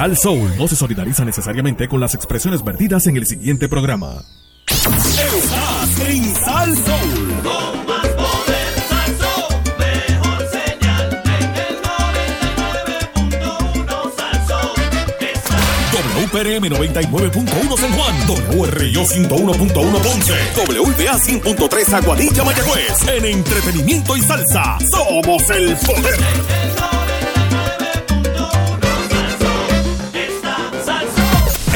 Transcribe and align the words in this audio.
Sal 0.00 0.16
Soul 0.16 0.56
no 0.56 0.64
se 0.66 0.76
solidariza 0.76 1.26
necesariamente 1.26 1.86
con 1.86 2.00
las 2.00 2.14
expresiones 2.14 2.64
vertidas 2.64 3.06
en 3.06 3.18
el 3.18 3.26
siguiente 3.26 3.68
programa. 3.68 4.24
Estás 4.66 6.00
en 6.08 6.34
Sal 6.36 6.74
Soul. 6.74 7.34
Con 7.42 7.86
más 7.86 8.08
poder, 8.08 8.66
mejor 9.78 10.48
señal 10.50 11.22
en 11.22 11.54
el 11.54 11.82
99.1 11.84 14.16
Salsón. 14.16 14.70
Está 15.20 15.60
WPRM 16.16 16.64
99.1 16.64 17.76
San 17.76 17.92
Juan, 17.92 18.16
WRIO 18.56 19.04
101.1 19.04 20.00
Ponce, 20.00 20.32
WBA 20.56 21.18
100.3 21.18 21.92
Aguadilla 21.92 22.42
Mayagüez. 22.42 23.06
En 23.06 23.26
entretenimiento 23.26 24.16
y 24.16 24.22
salsa, 24.22 24.78
somos 24.90 25.50
el 25.50 25.76
poder. 25.76 26.18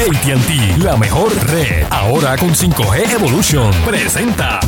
AT&T, 0.05 0.83
la 0.85 0.99
mejor 0.99 1.33
red. 1.47 1.87
Ahora 1.89 2.37
con 2.37 2.51
5G 2.51 3.15
Evolution. 3.15 3.73
Presenta. 3.87 4.61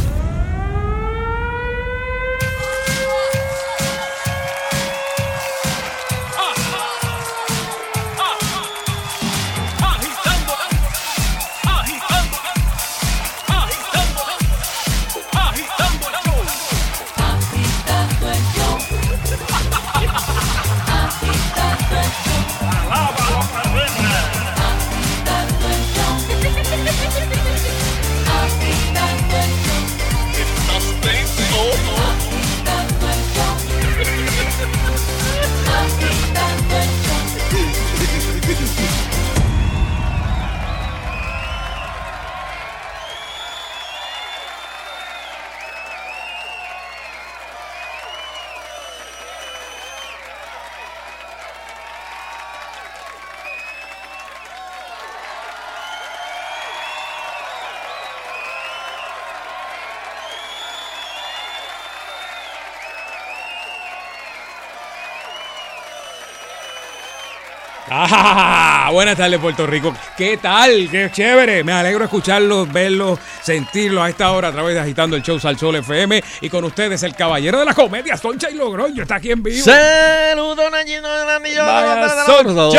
Ah, 68.09 68.91
buenas 68.93 69.17
tardes, 69.17 69.39
Puerto 69.41 69.67
Rico. 69.67 69.93
¿Qué 70.17 70.37
tal? 70.37 70.89
Qué 70.91 71.11
chévere. 71.13 71.65
Me 71.65 71.73
alegro 71.73 72.05
escucharlos, 72.05 72.73
verlos, 72.73 73.19
sentirlos 73.43 74.05
a 74.05 74.09
esta 74.09 74.31
hora 74.33 74.49
a 74.49 74.53
través 74.53 74.75
de 74.75 74.81
Agitando 74.81 75.17
el 75.17 75.23
Show 75.23 75.41
Salsol 75.41 75.77
FM. 75.77 76.23
Y 76.41 76.49
con 76.49 76.65
ustedes, 76.65 77.03
el 77.03 77.15
caballero 77.15 77.59
de 77.59 77.65
la 77.65 77.75
comedia, 77.75 78.17
Soncha 78.17 78.49
y 78.51 78.55
Logroño. 78.55 79.03
Está 79.03 79.17
aquí 79.17 79.33
en 79.33 79.43
vivo. 79.43 79.65
Saludos, 79.65 80.57
del 80.57 80.75
Anillo. 80.75 81.65
Vaya, 81.65 82.09
Saludos, 82.27 82.75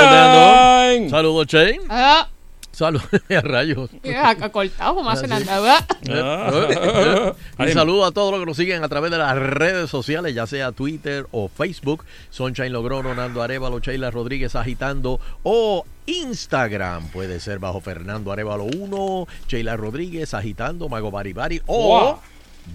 Sunshine. 1.49 2.36
Saludos, 2.77 3.07
a 3.35 3.41
rayos. 3.41 3.89
acá 4.23 4.51
cortado, 4.51 4.93
como 4.93 5.09
hacen 5.09 5.31
andaba. 5.31 5.83
Un 7.57 7.69
saludo 7.73 8.05
a 8.05 8.11
todos 8.11 8.29
los 8.29 8.39
que 8.39 8.45
nos 8.45 8.55
siguen 8.55 8.83
a 8.83 8.87
través 8.87 9.09
de 9.09 9.17
las 9.17 9.35
redes 9.35 9.89
sociales, 9.89 10.35
ya 10.35 10.45
sea 10.45 10.71
Twitter 10.71 11.25
o 11.31 11.47
Facebook. 11.47 12.05
Sunshine 12.29 12.71
Logrono, 12.71 13.15
Nando 13.15 13.41
Arevalo, 13.41 13.79
Sheila 13.79 14.11
Rodríguez 14.11 14.55
agitando 14.55 15.19
o 15.41 15.85
Instagram. 16.05 17.07
Puede 17.07 17.39
ser 17.39 17.57
bajo 17.57 17.81
Fernando 17.81 18.31
Arevalo 18.31 18.65
1, 18.65 19.27
Sheila 19.47 19.75
Rodríguez 19.75 20.35
agitando, 20.35 20.87
Mago 20.87 21.09
Baribari 21.09 21.63
o 21.65 21.87
Wow. 21.87 22.19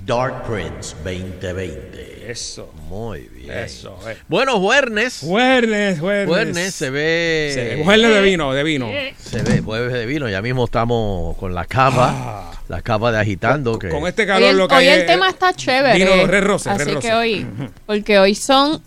Dark 0.06 0.44
Prince 0.44 0.94
2020. 1.04 2.30
Eso. 2.30 2.72
Muy 2.88 3.20
bien. 3.34 3.50
Eso. 3.58 3.98
eh. 4.08 4.16
Bueno, 4.28 4.58
Juernes. 4.60 5.20
Juernes, 5.20 5.98
juernes. 6.00 6.28
Juernes 6.28 6.74
se 6.74 6.90
ve. 6.90 7.74
Sí, 7.76 7.82
Juernes 7.84 8.10
de 8.14 8.20
vino, 8.22 8.52
de 8.52 8.62
vino. 8.62 8.88
Se 9.18 9.42
ve, 9.42 9.60
jueves 9.60 9.92
de 9.92 10.06
vino. 10.06 10.28
Ya 10.28 10.40
mismo 10.42 10.64
estamos 10.64 11.36
con 11.36 11.54
la 11.54 11.64
cava. 11.64 12.10
Ah. 12.10 12.52
La 12.68 12.80
cava 12.80 13.12
de 13.12 13.18
agitando. 13.18 13.78
que 13.78 13.88
Con 13.88 14.06
este 14.06 14.22
Hoy 14.22 14.28
calor 14.28 14.50
el, 14.50 14.56
lo 14.56 14.68
que 14.68 14.74
hoy 14.76 14.88
hay 14.88 15.00
el 15.00 15.06
tema 15.06 15.28
está 15.28 15.52
chévere. 15.52 15.98
Vino 15.98 16.26
Red 16.26 16.44
Rose, 16.44 16.70
Así 16.70 16.84
Red 16.84 16.98
que 16.98 17.12
hoy, 17.12 17.46
porque 17.86 18.18
hoy 18.18 18.34
son 18.34 18.80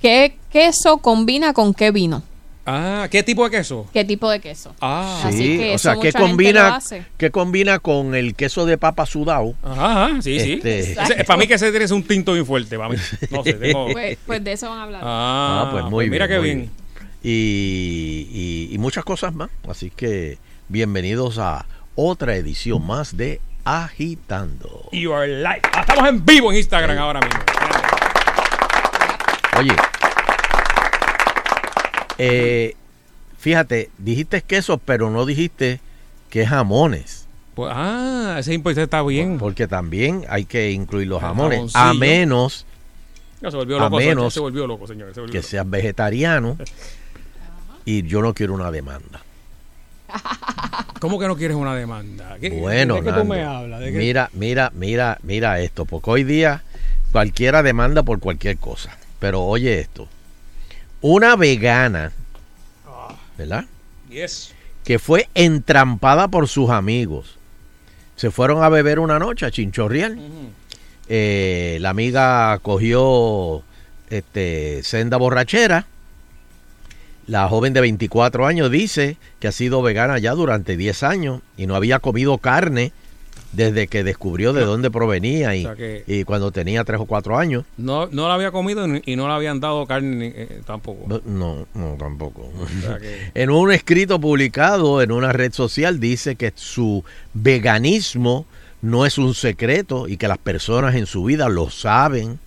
qué 0.00 0.36
queso 0.50 0.98
combina 0.98 1.52
con 1.52 1.74
qué 1.74 1.90
vino. 1.90 2.22
Ah, 2.66 3.08
¿qué 3.10 3.22
tipo 3.22 3.42
de 3.44 3.50
queso? 3.56 3.86
¿Qué 3.92 4.04
tipo 4.04 4.30
de 4.30 4.38
queso? 4.38 4.74
Ah. 4.80 5.22
Así 5.24 5.38
Sí, 5.38 5.58
que 5.58 5.74
o 5.74 5.78
sea, 5.78 5.96
¿qué 6.00 6.12
combina. 6.12 6.78
¿qué 7.16 7.30
combina 7.30 7.78
con 7.78 8.14
el 8.14 8.34
queso 8.34 8.66
de 8.66 8.76
papa 8.78 9.06
sudado? 9.06 9.54
Ajá, 9.62 10.06
ajá, 10.06 10.22
sí, 10.22 10.38
sí. 10.38 10.52
Este- 10.54 10.92
Ese- 10.92 11.24
para 11.24 11.38
mí 11.38 11.46
que 11.48 11.54
ese 11.54 11.76
es 11.82 11.90
un 11.90 12.02
tinto 12.02 12.34
bien 12.34 12.44
fuerte, 12.46 12.76
para 12.76 12.90
mí. 12.90 12.96
No 13.30 13.42
sé, 13.42 13.52
tengo... 13.54 13.88
Pues, 13.92 14.18
pues 14.26 14.44
de 14.44 14.52
eso 14.52 14.68
van 14.68 14.78
a 14.78 14.82
hablar. 14.84 15.00
Ah, 15.04 15.64
Ah, 15.66 15.68
pues 15.72 15.84
muy 15.86 16.10
mira 16.10 16.26
bien, 16.26 16.36
qué 16.36 16.40
muy 16.40 16.48
bien. 16.48 16.58
bien. 16.60 16.70
Y, 17.22 18.28
y- 18.70 18.74
y 18.74 18.78
muchas 18.78 19.04
cosas 19.04 19.34
más. 19.34 19.48
Así 19.68 19.90
que 19.90 20.38
bienvenidos 20.68 21.38
a 21.38 21.66
otra 21.94 22.36
edición 22.36 22.86
más 22.86 23.16
de 23.16 23.40
Agitando. 23.64 24.88
You 24.92 25.12
are 25.14 25.26
live. 25.42 25.60
Ah, 25.72 25.80
estamos 25.80 26.08
en 26.08 26.24
vivo 26.24 26.50
en 26.52 26.58
Instagram 26.58 26.96
ahora 26.98 27.20
mismo. 27.20 27.40
Oye, 29.58 29.72
eh, 32.20 32.76
fíjate, 33.38 33.90
dijiste 33.98 34.42
queso, 34.42 34.78
pero 34.78 35.10
no 35.10 35.24
dijiste 35.26 35.80
que 36.28 36.46
jamones. 36.46 37.26
Pues, 37.54 37.72
ah, 37.74 38.36
ese 38.38 38.54
impuesto 38.54 38.80
está 38.82 39.02
bien. 39.02 39.38
Porque 39.38 39.66
también 39.66 40.24
hay 40.28 40.44
que 40.44 40.70
incluir 40.70 41.08
los 41.08 41.20
jamones. 41.20 41.74
A 41.74 41.92
menos 41.94 42.64
Ya 43.42 43.50
se 43.50 43.56
volvió 43.56 43.76
a 43.76 43.80
loco. 43.80 43.98
señor, 43.98 44.16
menos 44.16 44.34
se 44.34 44.40
volvió 44.40 44.66
loco, 44.66 44.86
señor. 44.86 45.12
Se 45.14 45.20
volvió 45.20 45.32
que 45.32 45.38
loco. 45.38 45.48
seas 45.48 45.68
vegetariano. 45.68 46.56
Y 47.84 48.02
yo 48.04 48.20
no 48.22 48.34
quiero 48.34 48.54
una 48.54 48.70
demanda. 48.70 49.22
¿Cómo 51.00 51.18
que 51.18 51.26
no 51.26 51.36
quieres 51.36 51.56
una 51.56 51.74
demanda? 51.74 52.36
¿Qué- 52.40 52.50
Bueno, 52.50 52.96
¿De 52.96 53.00
qué 53.02 53.06
tú 53.10 53.16
Nando, 53.16 53.34
me 53.34 53.42
hablas? 53.42 53.80
¿De 53.80 53.92
qué- 53.92 53.98
mira, 53.98 54.28
mira, 54.34 54.70
mira, 54.74 55.18
mira 55.22 55.60
esto, 55.60 55.86
porque 55.86 56.10
hoy 56.10 56.24
día 56.24 56.62
cualquiera 57.12 57.62
demanda 57.62 58.02
por 58.02 58.20
cualquier 58.20 58.58
cosa. 58.58 58.96
Pero 59.18 59.42
oye 59.42 59.80
esto, 59.80 60.08
una 61.00 61.36
vegana, 61.36 62.12
¿verdad? 63.38 63.64
Yes. 64.08 64.52
Que 64.84 64.98
fue 64.98 65.28
entrampada 65.34 66.28
por 66.28 66.48
sus 66.48 66.70
amigos. 66.70 67.36
Se 68.16 68.30
fueron 68.30 68.62
a 68.62 68.68
beber 68.68 68.98
una 68.98 69.18
noche 69.18 69.46
a 69.46 69.50
Chinchorreal. 69.50 70.18
Eh, 71.08 71.78
la 71.80 71.90
amiga 71.90 72.58
cogió 72.58 73.62
este, 74.10 74.82
senda 74.82 75.16
borrachera. 75.16 75.86
La 77.26 77.48
joven 77.48 77.72
de 77.72 77.80
24 77.80 78.46
años 78.46 78.70
dice 78.70 79.16
que 79.38 79.48
ha 79.48 79.52
sido 79.52 79.82
vegana 79.82 80.18
ya 80.18 80.32
durante 80.32 80.76
10 80.76 81.02
años 81.04 81.42
y 81.56 81.66
no 81.66 81.76
había 81.76 82.00
comido 82.00 82.38
carne 82.38 82.92
desde 83.52 83.88
que 83.88 84.04
descubrió 84.04 84.52
de 84.52 84.64
dónde 84.64 84.90
provenía 84.92 85.56
y, 85.56 85.64
O 85.64 85.68
sea 85.68 85.76
que- 85.76 86.04
y 86.06 86.22
cuando 86.24 86.52
tenía 86.52 86.84
3 86.84 87.00
o 87.00 87.06
4 87.06 87.36
años. 87.36 87.64
No, 87.76 88.06
no 88.06 88.28
la 88.28 88.34
había 88.34 88.52
comido 88.52 88.86
y 89.04 89.16
no 89.16 89.26
le 89.26 89.34
habían 89.34 89.58
dado 89.58 89.86
carne 89.86 90.32
eh, 90.36 90.60
tampoco. 90.64 91.20
No, 91.26 91.66
no, 91.74 91.96
tampoco. 91.98 92.42
O 92.58 92.80
sea 92.80 92.98
que- 92.98 93.30
En 93.34 93.50
un 93.50 93.72
escrito 93.72 94.20
publicado 94.20 95.02
en 95.02 95.10
una 95.10 95.32
red 95.32 95.52
social 95.52 95.98
dice 95.98 96.36
que 96.36 96.52
su 96.54 97.02
veganismo 97.34 98.46
no 98.82 99.04
es 99.04 99.18
un 99.18 99.34
secreto 99.34 100.06
y 100.08 100.16
que 100.16 100.28
las 100.28 100.38
personas 100.38 100.94
en 100.94 101.06
su 101.06 101.24
vida 101.24 101.48
lo 101.48 101.70
saben 101.70 102.38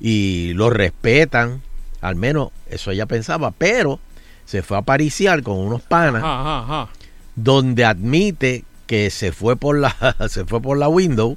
y 0.00 0.52
lo 0.54 0.70
respetan. 0.70 1.62
Al 2.00 2.16
menos 2.16 2.50
eso 2.70 2.90
ella 2.90 3.06
pensaba, 3.06 3.50
pero 3.50 4.00
se 4.44 4.62
fue 4.62 4.76
a 4.78 4.82
pariciar 4.82 5.42
con 5.42 5.58
unos 5.58 5.82
panas 5.82 6.22
ajá, 6.22 6.60
ajá. 6.60 6.88
donde 7.34 7.84
admite 7.84 8.64
que 8.86 9.10
se 9.10 9.32
fue 9.32 9.56
por 9.56 9.78
la 9.78 9.94
se 10.28 10.44
fue 10.44 10.60
por 10.60 10.78
la 10.78 10.88
window 10.88 11.36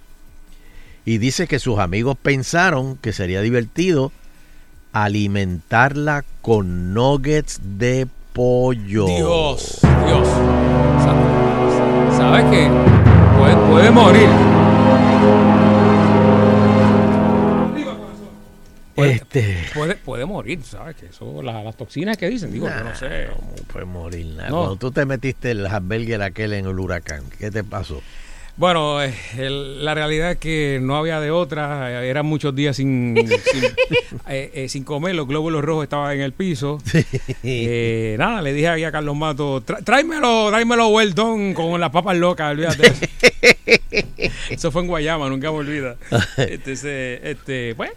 y 1.05 1.17
dice 1.17 1.47
que 1.47 1.59
sus 1.59 1.79
amigos 1.79 2.15
pensaron 2.21 2.95
que 2.97 3.13
sería 3.13 3.41
divertido 3.41 4.11
alimentarla 4.93 6.23
con 6.41 6.93
nuggets 6.93 7.59
de 7.77 8.07
pollo. 8.33 9.05
Dios, 9.07 9.79
Dios. 10.05 10.27
Sa- 11.03 12.17
¿Sabes 12.17 12.45
qué? 12.51 12.69
Puede 13.71 13.89
morir. 13.91 14.27
Puede, 18.99 19.11
Este. 19.13 19.57
puede, 19.73 19.95
puede 19.95 20.25
morir, 20.25 20.59
¿sabes? 20.63 20.95
Que 20.95 21.07
eso, 21.07 21.41
la- 21.41 21.63
las 21.63 21.75
toxinas 21.77 22.17
que 22.17 22.29
dicen, 22.29 22.51
digo, 22.51 22.67
yo 22.67 22.83
no 22.83 22.95
sé. 22.95 23.27
¿Cómo 23.35 23.53
puede 23.71 23.85
morir 23.85 24.25
nada? 24.27 24.49
No. 24.49 24.55
Cuando 24.57 24.75
tú 24.77 24.91
te 24.91 25.05
metiste 25.05 25.51
el 25.51 25.65
Hamburger 25.65 26.21
aquel 26.21 26.53
en 26.53 26.65
el 26.65 26.79
huracán, 26.79 27.23
¿qué 27.39 27.49
te 27.51 27.63
pasó? 27.63 28.01
Bueno, 28.57 29.01
eh, 29.01 29.13
el- 29.37 29.85
la 29.85 29.95
realidad 29.95 30.31
es 30.31 30.37
que 30.37 30.79
no 30.81 30.97
había 30.97 31.21
de 31.21 31.31
otra. 31.31 32.03
eh, 32.03 32.09
Eran 32.09 32.25
muchos 32.25 32.53
días 32.53 32.75
sin, 32.75 33.15
sin, 33.15 33.63
eh, 34.27 34.51
eh, 34.53 34.67
sin 34.67 34.83
comer. 34.83 35.15
Los 35.15 35.29
glóbulos 35.29 35.63
rojos 35.63 35.83
estaban 35.83 36.11
en 36.13 36.19
el 36.21 36.33
piso. 36.33 36.77
Eh, 37.41 38.17
nada, 38.19 38.41
le 38.41 38.51
dije 38.51 38.67
ahí 38.67 38.83
a 38.83 38.91
Carlos 38.91 39.15
Mato, 39.15 39.63
"Tra- 39.63 39.81
tráemelo, 39.81 40.49
tráemelo 40.49 40.89
well 40.89 41.13
done 41.15 41.53
con 41.53 41.79
las 41.79 41.89
papas 41.89 42.17
locas, 42.17 42.51
olvídate. 42.51 42.91
Eso 44.49 44.71
fue 44.71 44.81
en 44.81 44.87
Guayama, 44.89 45.29
nunca 45.29 45.51
me 45.51 45.57
olvida. 45.59 45.95
Entonces, 46.37 47.21
este, 47.23 47.75
pues, 47.75 47.91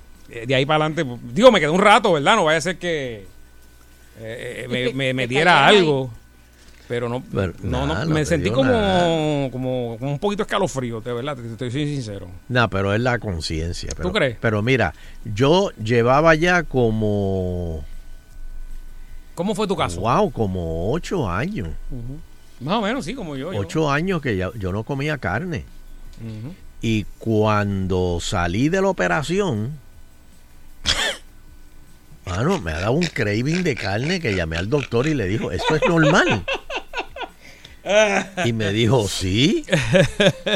de 0.47 0.55
ahí 0.55 0.65
para 0.67 0.85
adelante, 0.87 1.05
digo, 1.33 1.51
me 1.53 1.61
quedé 1.61 1.71
un 1.71 1.81
rato, 1.81 2.13
¿verdad? 2.13 2.37
No 2.37 2.45
vaya 2.45 2.59
a 2.59 2.63
ser 2.63 2.79
que 2.79 3.27
eh, 4.21 4.67
me, 4.71 4.93
me- 4.93 5.15
me 5.15 5.23
Te 5.25 5.29
diera 5.35 5.67
algo. 5.67 6.11
Pero 6.89 7.09
no, 7.09 7.23
Pero 7.33 7.55
no, 7.63 7.87
no, 7.87 8.05
no 8.05 8.07
me 8.15 8.25
sentí 8.27 8.51
como, 8.51 9.49
como, 9.51 9.97
como 9.99 10.13
un 10.13 10.19
poquito 10.19 10.43
escalofrío, 10.43 11.01
de 11.01 11.13
verdad, 11.15 11.37
te, 11.37 11.43
te 11.57 11.71
soy 11.71 11.87
sincero. 11.87 12.29
No, 12.49 12.69
pero 12.69 12.93
es 12.93 13.01
la 13.01 13.19
conciencia. 13.19 13.91
pero- 13.97 14.09
¿Tú 14.09 14.13
crees? 14.15 14.37
Pero 14.41 14.61
mira, 14.63 14.93
yo 15.25 15.71
llevaba 15.83 16.35
ya 16.35 16.65
como, 16.65 17.83
¿Cómo 19.35 19.55
fue 19.55 19.67
tu 19.67 19.77
caso? 19.77 20.01
wow, 20.01 20.31
como 20.31 20.93
ocho 20.93 21.29
años. 21.31 21.69
Más 22.61 22.75
o 22.77 22.83
menos, 22.83 23.05
sí, 23.07 23.15
como 23.15 23.37
yo. 23.37 23.53
yo. 23.53 23.61
Ocho 23.61 23.91
años 23.91 24.21
que 24.21 24.37
ya- 24.37 24.53
yo 24.59 24.71
no 24.73 24.83
comía 24.85 25.17
carne. 25.19 25.65
Y 26.83 27.05
cuando 27.19 28.19
salí 28.21 28.69
de 28.69 28.83
la 28.83 28.89
operación, 28.89 29.73
mano, 32.27 32.61
me 32.61 32.73
ha 32.73 32.81
dado 32.81 32.93
un 32.93 33.07
craving 33.07 33.63
de 33.63 33.75
carne 33.75 34.21
que 34.21 34.35
llamé 34.35 34.57
al 34.57 34.69
doctor 34.71 35.07
y 35.07 35.15
le 35.15 35.27
dijo, 35.27 35.51
¿esto 35.53 35.77
es 35.77 35.83
normal? 35.89 36.45
Y 38.45 38.53
me 38.53 38.71
dijo, 38.73 39.09
sí, 39.09 39.65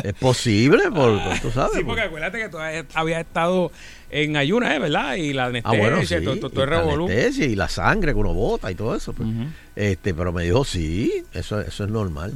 es 0.05 0.12
posible, 0.14 0.84
porque 0.94 1.40
tú 1.43 1.50
sabes. 1.50 1.78
Sí, 1.78 1.84
porque 1.84 2.02
acuérdate 2.02 2.38
que 2.38 2.49
tú 2.49 2.58
había 2.94 3.20
estado 3.20 3.73
en 4.11 4.37
ayunas, 4.37 4.73
¿eh? 4.76 4.78
¿verdad? 4.78 5.17
Y 5.17 5.32
la 5.32 5.44
Ah, 5.44 5.46
anestesia, 5.49 5.78
bueno, 5.81 6.06
sí, 6.06 6.14
todo, 6.25 6.37
todo, 6.50 6.52
y 6.52 6.56
la 6.58 6.67
revolú. 6.67 7.06
anestesia 7.06 7.46
y 7.46 7.56
la 7.56 7.69
sangre 7.69 8.12
que 8.12 8.19
uno 8.20 8.32
bota 8.32 8.70
y 8.70 8.76
todo 8.76 8.94
eso. 8.94 9.12
pues. 9.12 9.28
Este, 9.75 10.14
pero 10.14 10.32
me 10.32 10.44
dijo, 10.44 10.64
sí, 10.64 11.25
eso, 11.32 11.61
eso 11.61 11.84
es 11.84 11.90
normal. 11.90 12.32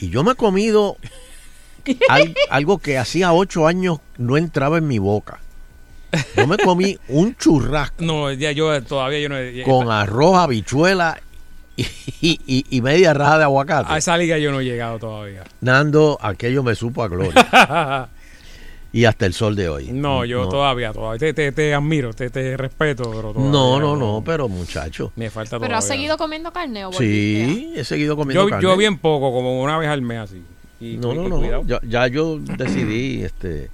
Y 0.00 0.10
yo 0.10 0.24
me 0.24 0.32
he 0.32 0.34
comido 0.34 0.96
al- 2.08 2.34
algo 2.50 2.78
que 2.78 2.98
hacía 2.98 3.32
ocho 3.32 3.68
años 3.68 4.00
no 4.16 4.36
entraba 4.36 4.78
en 4.78 4.88
mi 4.88 4.98
boca. 4.98 5.38
Yo 6.36 6.46
me 6.46 6.56
comí 6.58 6.96
un 7.08 7.36
churrasco 7.36 8.02
No, 8.04 8.32
ya 8.32 8.52
yo 8.52 8.82
todavía 8.82 9.20
yo 9.20 9.28
no 9.28 9.36
he- 9.38 9.62
con 9.62 9.90
arroz, 9.90 10.36
habichuela 10.38 11.20
y, 11.76 11.84
y- 12.46 12.64
y 12.70 12.80
media 12.80 13.14
raja 13.14 13.38
de 13.38 13.44
aguacate. 13.44 13.92
a 13.92 13.98
esa 13.98 14.16
liga 14.16 14.36
yo 14.38 14.50
no 14.50 14.60
he 14.60 14.64
llegado 14.64 14.98
todavía. 14.98 15.44
Nando, 15.60 16.18
aquello 16.20 16.62
me 16.62 16.74
supo 16.74 17.02
a 17.02 17.08
gloria. 17.08 17.34
y 18.92 19.04
hasta 19.04 19.26
el 19.26 19.34
sol 19.34 19.54
de 19.54 19.68
hoy. 19.68 19.90
No, 19.92 20.24
yo 20.24 20.48
todavía, 20.48 20.92
todavía 20.92 21.18
te, 21.18 21.34
te, 21.34 21.52
te 21.52 21.74
admiro, 21.74 22.14
te, 22.14 22.30
te 22.30 22.56
respeto, 22.56 23.04
pero 23.10 23.32
todavía 23.32 23.50
No, 23.52 23.78
no, 23.78 23.94
no, 23.96 24.22
pero 24.24 24.48
muchacho. 24.48 25.12
Me 25.16 25.28
falta 25.30 25.50
¿Pero 25.56 25.60
todavía. 25.60 25.78
has 25.78 25.86
seguido 25.86 26.16
comiendo 26.16 26.50
carne 26.52 26.86
o 26.86 26.92
Sí, 26.92 27.74
he 27.76 27.84
seguido 27.84 28.16
comiendo 28.16 28.44
Yo, 28.44 28.48
carne. 28.50 28.62
yo 28.62 28.76
bien 28.76 28.98
poco, 28.98 29.30
como 29.30 29.62
una 29.62 29.76
vez 29.78 29.88
al 29.90 30.02
mes 30.02 30.18
así. 30.20 30.42
Y, 30.80 30.96
No, 30.96 31.12
y- 31.12 31.16
no, 31.28 31.44
y 31.44 31.48
no. 31.48 31.64
Ya, 31.66 31.80
ya 31.86 32.06
yo 32.08 32.38
decidí, 32.38 33.22
este, 33.22 33.68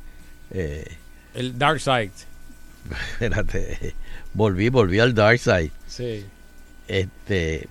eh, 0.51 0.85
El 1.35 1.59
dark 1.59 1.81
side. 1.81 2.11
espérate, 3.13 3.95
volví, 4.35 4.69
volví 4.69 4.99
al 5.01 5.15
dark 5.15 5.39
side. 5.39 5.71
Sí. 5.87 6.25
Este, 6.89 7.69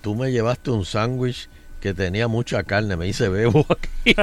tú 0.00 0.14
me 0.14 0.32
llevaste 0.32 0.70
un 0.70 0.84
sándwich 0.84 1.48
que 1.80 1.94
tenía 1.94 2.28
mucha 2.28 2.62
carne, 2.62 2.96
me 2.96 3.06
dice 3.06 3.28
bebo 3.28 3.64
aquí. 3.70 4.14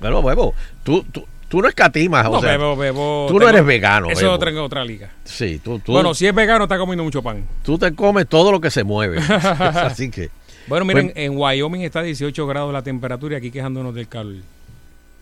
Pero 0.00 0.22
bebo, 0.22 0.54
tú, 0.82 1.04
tú, 1.12 1.24
tú 1.48 1.60
no 1.62 1.68
escatimas, 1.68 2.24
No, 2.24 2.32
o 2.32 2.40
sea, 2.40 2.52
bebo, 2.52 2.76
bebo. 2.76 3.26
tú 3.28 3.34
no 3.34 3.38
tengo- 3.40 3.50
eres 3.50 3.64
vegano. 3.66 4.10
Eso 4.10 4.32
Bebo. 4.38 4.46
en 4.48 4.58
otra 4.58 4.84
liga. 4.84 5.10
Sí, 5.24 5.60
tú, 5.62 5.78
tú, 5.78 5.92
Bueno, 5.92 6.14
si 6.14 6.26
es 6.26 6.34
vegano, 6.34 6.64
está 6.64 6.78
comiendo 6.78 7.04
mucho 7.04 7.22
pan. 7.22 7.46
tú 7.62 7.78
te 7.78 7.94
comes 7.94 8.26
todo 8.28 8.50
lo 8.50 8.60
que 8.60 8.70
se 8.70 8.82
mueve. 8.84 9.18
Así 9.28 10.10
que, 10.10 10.30
Bueno, 10.66 10.84
miren, 10.84 11.08
Pues- 11.12 11.16
en 11.24 11.36
Wyoming 11.36 11.82
está 11.82 12.02
18 12.02 12.46
grados 12.46 12.72
la 12.72 12.82
temperatura 12.82 13.34
y 13.34 13.38
aquí 13.38 13.50
quejándonos 13.52 13.94
del 13.94 14.08
calor. 14.08 14.42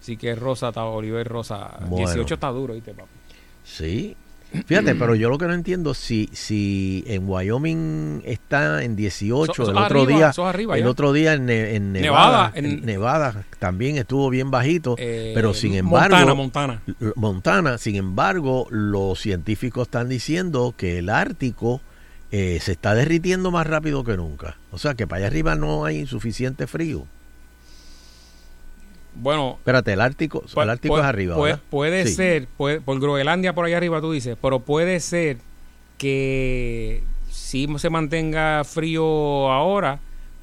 Así 0.04 0.18
que 0.18 0.34
Rosa, 0.34 0.68
está, 0.68 0.84
Oliver 0.84 1.26
Rosa, 1.26 1.78
Bueno. 1.88 1.96
18 2.08 2.34
está 2.34 2.48
duro, 2.48 2.74
¿viste, 2.74 2.92
papi? 2.92 3.08
sí. 3.64 4.14
Fíjate, 4.66 4.94
pero 4.94 5.16
yo 5.16 5.30
lo 5.30 5.36
que 5.38 5.46
no 5.48 5.52
entiendo 5.54 5.94
si 5.94 6.28
si 6.32 7.02
en 7.08 7.28
Wyoming 7.28 8.22
está 8.24 8.84
en 8.84 8.94
18, 8.94 9.50
Eso- 9.50 9.62
eso 9.64 9.70
el 9.72 9.78
otro 9.78 10.02
arriba, 10.02 10.16
día 10.32 10.32
arriba 10.48 10.76
el 10.76 10.84
ya. 10.84 10.88
otro 10.90 11.12
día 11.12 11.32
en, 11.34 11.50
en 11.50 11.92
Nevada, 11.92 12.50
Nevada, 12.50 12.52
en 12.54 12.86
Nevada 12.86 13.44
también 13.58 13.96
estuvo 13.96 14.30
bien 14.30 14.52
bajito, 14.52 14.94
Eh, 14.96 15.32
pero 15.34 15.54
sin 15.54 15.74
embargo 15.74 16.14
Montana, 16.14 16.34
Montana. 16.34 16.82
Montana, 17.16 17.78
sin 17.78 17.96
embargo, 17.96 18.68
los 18.70 19.18
científicos 19.18 19.88
están 19.88 20.08
diciendo 20.08 20.72
que 20.76 20.98
el 20.98 21.08
Ártico 21.08 21.80
eh, 22.30 22.58
se 22.60 22.72
está 22.72 22.94
derritiendo 22.94 23.50
más 23.50 23.66
rápido 23.66 24.04
que 24.04 24.16
nunca. 24.16 24.56
O 24.70 24.78
sea 24.78 24.94
que 24.94 25.08
para 25.08 25.18
allá 25.18 25.26
arriba 25.28 25.56
no 25.56 25.84
hay 25.84 26.06
suficiente 26.06 26.68
frío. 26.68 27.06
Bueno, 29.16 29.54
Espérate, 29.58 29.92
el 29.92 30.00
Ártico, 30.00 30.44
el 30.56 30.70
Ártico 30.70 30.98
es 30.98 31.04
arriba. 31.04 31.36
puede, 31.36 31.52
¿verdad? 31.54 31.64
puede 31.70 32.06
Sí. 32.06 32.14
ser, 32.14 32.48
puede- 32.56 32.80
por 32.80 32.98
Groenlandia 33.00 33.52
por 33.54 33.64
allá 33.64 33.76
arriba 33.76 34.00
tú 34.00 34.10
dices, 34.12 34.36
pero 34.40 34.60
puede 34.60 34.98
ser 35.00 35.36
que 35.98 37.02
sí 37.30 37.68
se 37.78 37.90
mantenga 37.90 38.62
frío 38.64 39.04
ahora, 39.52 40.00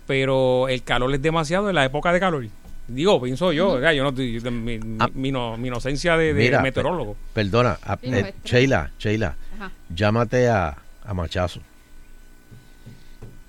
pero 0.08 0.68
el 0.70 0.84
calor 0.84 1.14
es 1.14 1.22
demasiado 1.22 1.70
en 1.70 1.76
la 1.76 1.86
época 1.86 2.12
de 2.14 2.20
calor. 2.20 2.46
Digo, 2.88 3.22
pienso 3.22 3.52
yo, 3.54 3.80
yo 3.80 4.04
no 4.04 4.12
yo- 4.14 4.52
mi, 4.52 4.80
Ah. 5.00 5.10
mi 5.14 5.32
no- 5.32 5.58
mi 5.58 5.68
inocencia 5.68 6.18
de, 6.18 6.34
de 6.34 6.44
Mira, 6.44 6.62
meteorólogo. 6.62 7.16
Perdona, 7.34 7.78
a- 7.84 7.98
Sí, 7.98 8.08
eh. 8.14 8.34
Sheila, 8.44 8.92
Sheila, 9.00 9.36
Ajá. 9.56 9.72
llámate 9.94 10.50
a, 10.50 10.78
a 11.06 11.14
Machazo. 11.14 11.62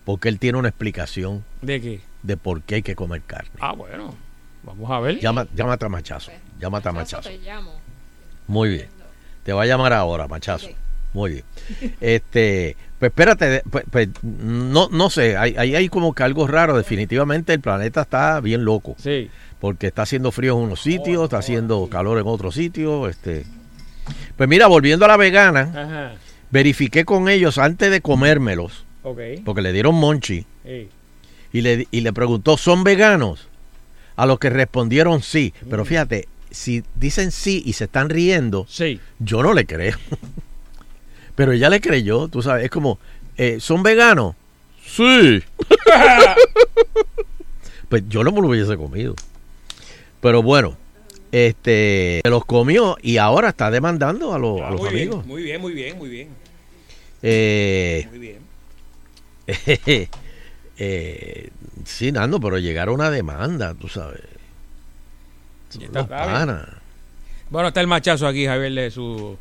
Porque 0.05 0.29
él 0.29 0.39
tiene 0.39 0.59
una 0.59 0.69
explicación 0.69 1.45
¿De 1.61 1.81
qué? 1.81 2.01
de 2.23 2.37
por 2.37 2.63
qué 2.63 2.77
hay 2.77 2.83
que 2.83 2.95
comer 2.97 3.23
carne. 3.23 3.51
Ah, 3.61 3.73
bueno, 3.73 4.15
vamos 4.62 4.91
a 4.91 5.00
ver. 5.00 5.19
Llama, 5.20 5.47
llámate 5.55 5.87
a 5.87 5.88
Machazo. 5.88 6.31
Pues, 6.31 6.41
Llámate 6.61 6.88
a 6.88 6.93
Machazo, 6.93 7.29
te 7.29 7.38
llamo. 7.38 7.73
Muy 8.47 8.69
bien. 8.70 8.87
Te 9.43 9.53
va 9.53 9.62
a 9.62 9.67
llamar 9.67 9.93
ahora, 9.93 10.29
machazo. 10.29 10.69
Muy 11.12 11.32
bien. 11.32 11.44
Este, 12.00 12.76
pues 12.99 13.11
espérate, 13.11 13.62
pues, 13.70 13.85
pues, 13.91 14.09
no, 14.23 14.88
no 14.91 15.11
sé, 15.11 15.37
ahí 15.37 15.55
hay, 15.59 15.75
hay 15.75 15.88
como 15.88 16.14
que 16.14 16.23
algo 16.23 16.47
raro. 16.47 16.76
Definitivamente 16.76 17.53
el 17.53 17.60
planeta 17.60 18.03
está 18.03 18.41
bien 18.41 18.65
loco. 18.65 18.94
Sí. 18.98 19.31
Porque 19.60 19.89
está 19.89 20.03
haciendo 20.03 20.31
frío 20.32 20.56
en 20.56 20.65
unos 20.65 20.81
sitios, 20.82 21.25
está 21.25 21.39
haciendo 21.39 21.89
calor 21.89 22.19
en 22.19 22.27
otros 22.27 22.55
sitios. 22.55 23.10
Este. 23.10 23.44
Pues 24.37 24.48
mira, 24.48 24.69
volviendo 24.69 25.05
a 25.05 25.08
la 25.08 25.17
vegana, 25.17 25.60
Ajá. 25.75 26.13
verifiqué 26.51 27.05
con 27.05 27.29
ellos 27.29 27.58
antes 27.58 27.91
de 27.91 28.01
comérmelos, 28.01 28.84
Ok. 29.03 29.19
porque 29.44 29.63
le 29.63 29.72
dieron 29.72 29.94
monchi, 29.96 30.46
Sí. 30.65 30.89
y 31.53 31.60
le, 31.60 31.87
y 31.91 32.01
le 32.01 32.13
preguntó, 32.13 32.56
¿son 32.56 32.82
veganos? 32.84 33.48
A 34.17 34.27
los 34.27 34.39
que 34.39 34.51
respondieron 34.51 35.23
sí. 35.23 35.55
Pero 35.71 35.85
fíjate, 35.85 36.29
si 36.51 36.83
dicen 36.97 37.31
sí 37.33 37.63
y 37.65 37.73
se 37.75 37.85
están 37.85 38.09
riendo, 38.11 38.67
Sí. 38.69 39.01
yo 39.19 39.43
no 39.43 39.53
le 39.55 39.67
creo. 39.67 39.97
Pero 41.35 41.53
ella 41.53 41.71
le 41.71 41.81
creyó, 41.81 42.29
tú 42.29 42.43
sabes, 42.43 42.65
es 42.67 42.71
como, 42.71 42.99
eh, 43.37 43.59
¿son 43.61 43.83
veganos? 43.83 44.35
Sí. 44.85 45.43
pues 47.89 48.03
yo 48.09 48.25
no 48.25 48.33
me 48.33 48.41
lo 48.41 48.49
hubiese 48.49 48.77
comido. 48.77 49.15
Pero 50.21 50.43
bueno, 50.43 50.77
este, 51.33 52.21
se 52.23 52.31
los 52.31 52.45
comió 52.45 52.97
y 53.03 53.17
ahora 53.17 53.51
está 53.51 53.71
demandando 53.71 54.35
a, 54.35 54.39
los- 54.39 54.61
a 54.61 54.69
Ah, 54.69 54.71
los 54.73 54.81
muy 54.81 54.91
bien, 54.91 55.03
amigos. 55.09 55.27
muy 55.27 55.43
bien, 55.43 55.61
muy 55.61 55.73
bien, 55.73 55.99
muy 55.99 56.09
bien. 56.11 56.29
Eh, 57.23 58.07
Muy 58.11 58.19
bien. 58.19 58.39
eh, 60.79 61.51
sí, 61.84 62.12
Nando, 62.12 62.41
pero 62.41 62.58
llegar 62.58 62.89
a 62.89 62.93
una 62.93 63.10
demanda, 63.10 63.74
tú 63.74 63.89
sabes. 63.89 64.20
Está. 65.81 66.67
Bueno, 67.51 67.69
está 67.69 67.81
el 67.81 67.86
machazo 67.86 68.27
aquí, 68.27 68.46
Javier 68.46 68.72
de 68.72 68.91
su. 68.91 69.36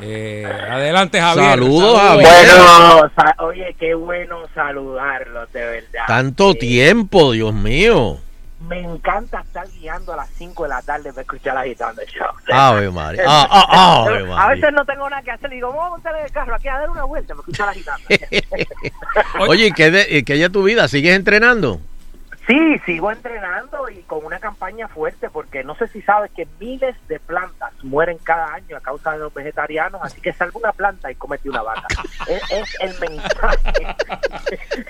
eh, 0.00 0.44
adelante, 0.46 1.20
Javier. 1.20 1.50
Saludos, 1.50 2.00
Javier. 2.00 2.28
Bueno, 2.56 3.10
oye, 3.38 3.76
qué 3.78 3.94
bueno 3.94 4.38
saludarlos, 4.54 5.52
de 5.52 5.60
verdad. 5.66 6.04
Tanto 6.06 6.50
Eh, 6.52 6.54
tiempo, 6.56 7.32
Dios 7.32 7.54
mío. 7.54 8.18
Me 8.68 8.80
encanta 8.80 9.40
estar 9.40 9.66
guiando 9.68 10.12
a 10.12 10.16
las 10.16 10.30
5 10.30 10.62
de 10.64 10.68
la 10.68 10.82
tarde 10.82 11.10
para 11.10 11.22
escuchar 11.22 11.56
agitando 11.56 12.02
el 12.02 12.08
show. 12.08 12.26
Ave 12.52 12.90
María. 12.90 13.22
Ah, 13.28 13.48
ah, 13.50 14.04
Ave 14.06 14.32
a 14.32 14.48
veces 14.48 14.72
no 14.72 14.84
tengo 14.84 15.08
nada 15.08 15.22
que 15.22 15.30
hacer 15.30 15.52
y 15.52 15.56
digo, 15.56 15.68
vamos 15.68 15.86
a 15.86 15.90
montar 15.90 16.16
en 16.16 16.24
el 16.24 16.32
carro 16.32 16.54
aquí 16.54 16.68
a 16.68 16.78
dar 16.78 16.90
una 16.90 17.04
vuelta 17.04 17.34
para 17.34 17.40
escuchar 17.40 17.68
agitando. 17.68 18.06
Oye, 19.48 19.66
¿y 19.66 19.72
qué 19.72 19.90
de, 19.90 20.24
qué 20.24 20.34
de 20.34 20.50
tu 20.50 20.62
vida? 20.62 20.88
¿Sigues 20.88 21.14
entrenando? 21.14 21.80
Sí, 22.46 22.78
sigo 22.86 23.10
entrenando 23.10 23.90
y 23.90 24.02
con 24.02 24.24
una 24.24 24.38
campaña 24.38 24.86
fuerte 24.86 25.28
porque 25.30 25.64
no 25.64 25.74
sé 25.74 25.88
si 25.88 26.00
sabes 26.02 26.30
que 26.30 26.46
miles 26.60 26.94
de 27.08 27.18
plantas 27.18 27.72
mueren 27.82 28.18
cada 28.18 28.54
año 28.54 28.76
a 28.76 28.80
causa 28.80 29.12
de 29.12 29.18
los 29.18 29.34
vegetarianos, 29.34 30.00
así 30.00 30.20
que 30.20 30.32
salgo 30.32 30.60
una 30.60 30.72
planta 30.72 31.10
y 31.10 31.16
comete 31.16 31.50
una 31.50 31.62
vaca. 31.62 31.88
es, 32.28 32.42
es 32.52 32.80
el 32.80 33.00
mensaje. 33.00 33.96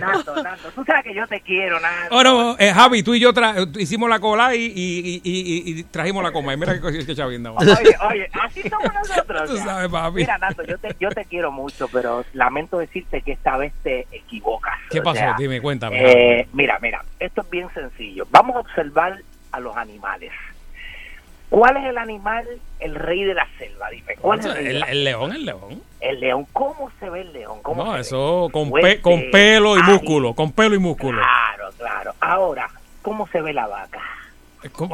Nando, 0.00 0.42
Nando, 0.42 0.70
tú 0.74 0.84
sabes 0.84 1.04
que 1.04 1.14
yo 1.14 1.26
te 1.26 1.40
quiero, 1.40 1.80
Nando. 1.80 2.08
Oh, 2.16 2.22
no, 2.22 2.56
eh, 2.58 2.72
Javi, 2.72 3.02
tú 3.02 3.14
y 3.14 3.20
yo 3.20 3.32
tra- 3.32 3.66
hicimos 3.80 4.08
la 4.08 4.18
cola 4.20 4.54
y, 4.54 4.64
y, 4.64 5.20
y, 5.24 5.78
y- 5.80 5.84
trajimos 5.84 6.22
la 6.22 6.32
coma. 6.32 6.52
Y 6.54 6.56
mira 6.56 6.74
qué 6.74 6.80
cosa 6.80 6.98
que 6.98 7.14
chavinda. 7.14 7.52
Oye, 7.52 7.96
oye, 8.10 8.28
así 8.44 8.62
somos 8.68 8.92
nosotros. 8.94 9.50
Tú 9.50 9.56
ya. 9.56 9.64
sabes, 9.64 9.88
papi. 9.88 10.16
Mira, 10.16 10.38
Nando, 10.38 10.62
yo 10.64 10.78
te, 10.78 10.94
yo 11.00 11.10
te 11.10 11.24
quiero 11.24 11.50
mucho, 11.50 11.88
pero 11.88 12.24
lamento 12.32 12.78
decirte 12.78 13.22
que 13.22 13.32
esta 13.32 13.56
vez 13.56 13.72
te 13.82 14.06
equivocas. 14.12 14.74
¿Qué 14.90 15.00
pasó? 15.02 15.18
sea, 15.20 15.34
Dime, 15.38 15.60
cuéntame. 15.60 15.98
eh, 16.40 16.48
mira, 16.52 16.78
mira, 16.80 17.02
esto 17.18 17.42
es 17.42 17.50
bien 17.50 17.68
sencillo. 17.74 18.26
Vamos 18.30 18.56
a 18.56 18.60
observar 18.60 19.18
a 19.52 19.60
los 19.60 19.76
animales. 19.76 20.30
¿Cuál 21.50 21.78
es 21.78 21.84
el 21.86 21.96
animal, 21.98 22.46
el 22.80 22.94
rey 22.94 23.24
de 23.24 23.34
la 23.34 23.46
selva? 23.56 23.88
Dime, 23.90 24.16
¿cuál 24.20 24.40
es 24.40 24.46
el, 24.46 24.66
el, 24.66 24.82
el 24.84 25.04
león, 25.04 25.32
el 25.32 25.44
león. 25.46 25.82
El 26.00 26.20
león, 26.20 26.46
¿cómo 26.52 26.90
se 27.00 27.08
ve 27.08 27.22
el 27.22 27.32
león? 27.32 27.60
¿Cómo 27.62 27.84
No, 27.84 27.96
eso 27.96 28.48
con, 28.52 28.70
pe- 28.70 29.00
con 29.00 29.30
pelo 29.30 29.76
y 29.78 29.82
músculo. 29.82 30.34
Con 30.34 30.52
pelo 30.52 30.74
y 30.74 30.78
músculo. 30.78 31.18
Claro, 31.20 31.70
claro. 31.78 32.14
Ahora, 32.20 32.68
¿cómo 33.02 33.26
se 33.28 33.40
ve 33.40 33.52
la 33.54 33.66
vaca? 33.66 34.00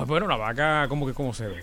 Bueno, 0.06 0.26
la 0.28 0.36
vaca, 0.36 0.86
¿cómo 0.88 1.06
que 1.06 1.12
cómo 1.14 1.32
se 1.34 1.46
ve? 1.48 1.62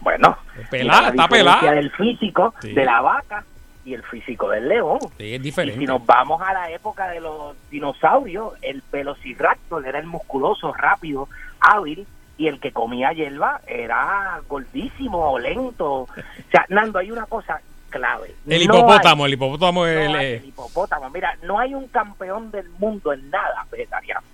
Bueno, 0.00 0.36
Pelada, 0.70 1.08
está 1.08 1.26
pelada. 1.28 1.72
del 1.72 1.90
físico 1.92 2.54
Sí. 2.60 2.72
de 2.74 2.84
la 2.84 3.00
vaca 3.00 3.42
y 3.86 3.94
el 3.94 4.02
físico 4.02 4.50
del 4.50 4.68
león. 4.68 4.98
Sí, 5.16 5.32
es 5.34 5.40
Y 5.40 5.42
diferente. 5.42 5.78
si 5.80 5.86
nos 5.86 6.04
vamos 6.04 6.42
a 6.42 6.52
la 6.52 6.70
época 6.70 7.08
de 7.08 7.20
los 7.20 7.56
dinosaurios, 7.70 8.52
el 8.60 8.82
velociraptor 8.92 9.86
era 9.86 9.98
el 9.98 10.06
musculoso, 10.06 10.72
rápido, 10.74 11.28
hábil, 11.60 12.06
y 12.36 12.48
el 12.48 12.58
que 12.60 12.72
comía 12.72 13.12
hierba 13.12 13.60
era 13.66 14.40
gordísimo 14.48 15.30
o 15.32 15.38
lento. 15.38 15.92
O 16.02 16.08
sea, 16.50 16.64
Nando, 16.68 16.98
hay 16.98 17.10
una 17.10 17.26
cosa 17.26 17.60
clave. 17.90 18.34
El 18.48 18.66
No 18.66 18.78
hipopótamo, 18.78 19.24
hay- 19.24 19.28
el 19.30 19.34
hipopótamo 19.34 19.86
es 19.86 19.94
no 19.94 20.00
el, 20.00 20.16
hay 20.16 20.26
eh, 20.26 20.36
el 20.38 20.44
hipopótamo. 20.46 21.10
Mira, 21.10 21.36
no 21.42 21.58
hay 21.60 21.74
un 21.74 21.86
campeón 21.88 22.50
del 22.50 22.68
mundo 22.70 23.12
en 23.12 23.30
nada 23.30 23.64
vegetariano. 23.70 24.26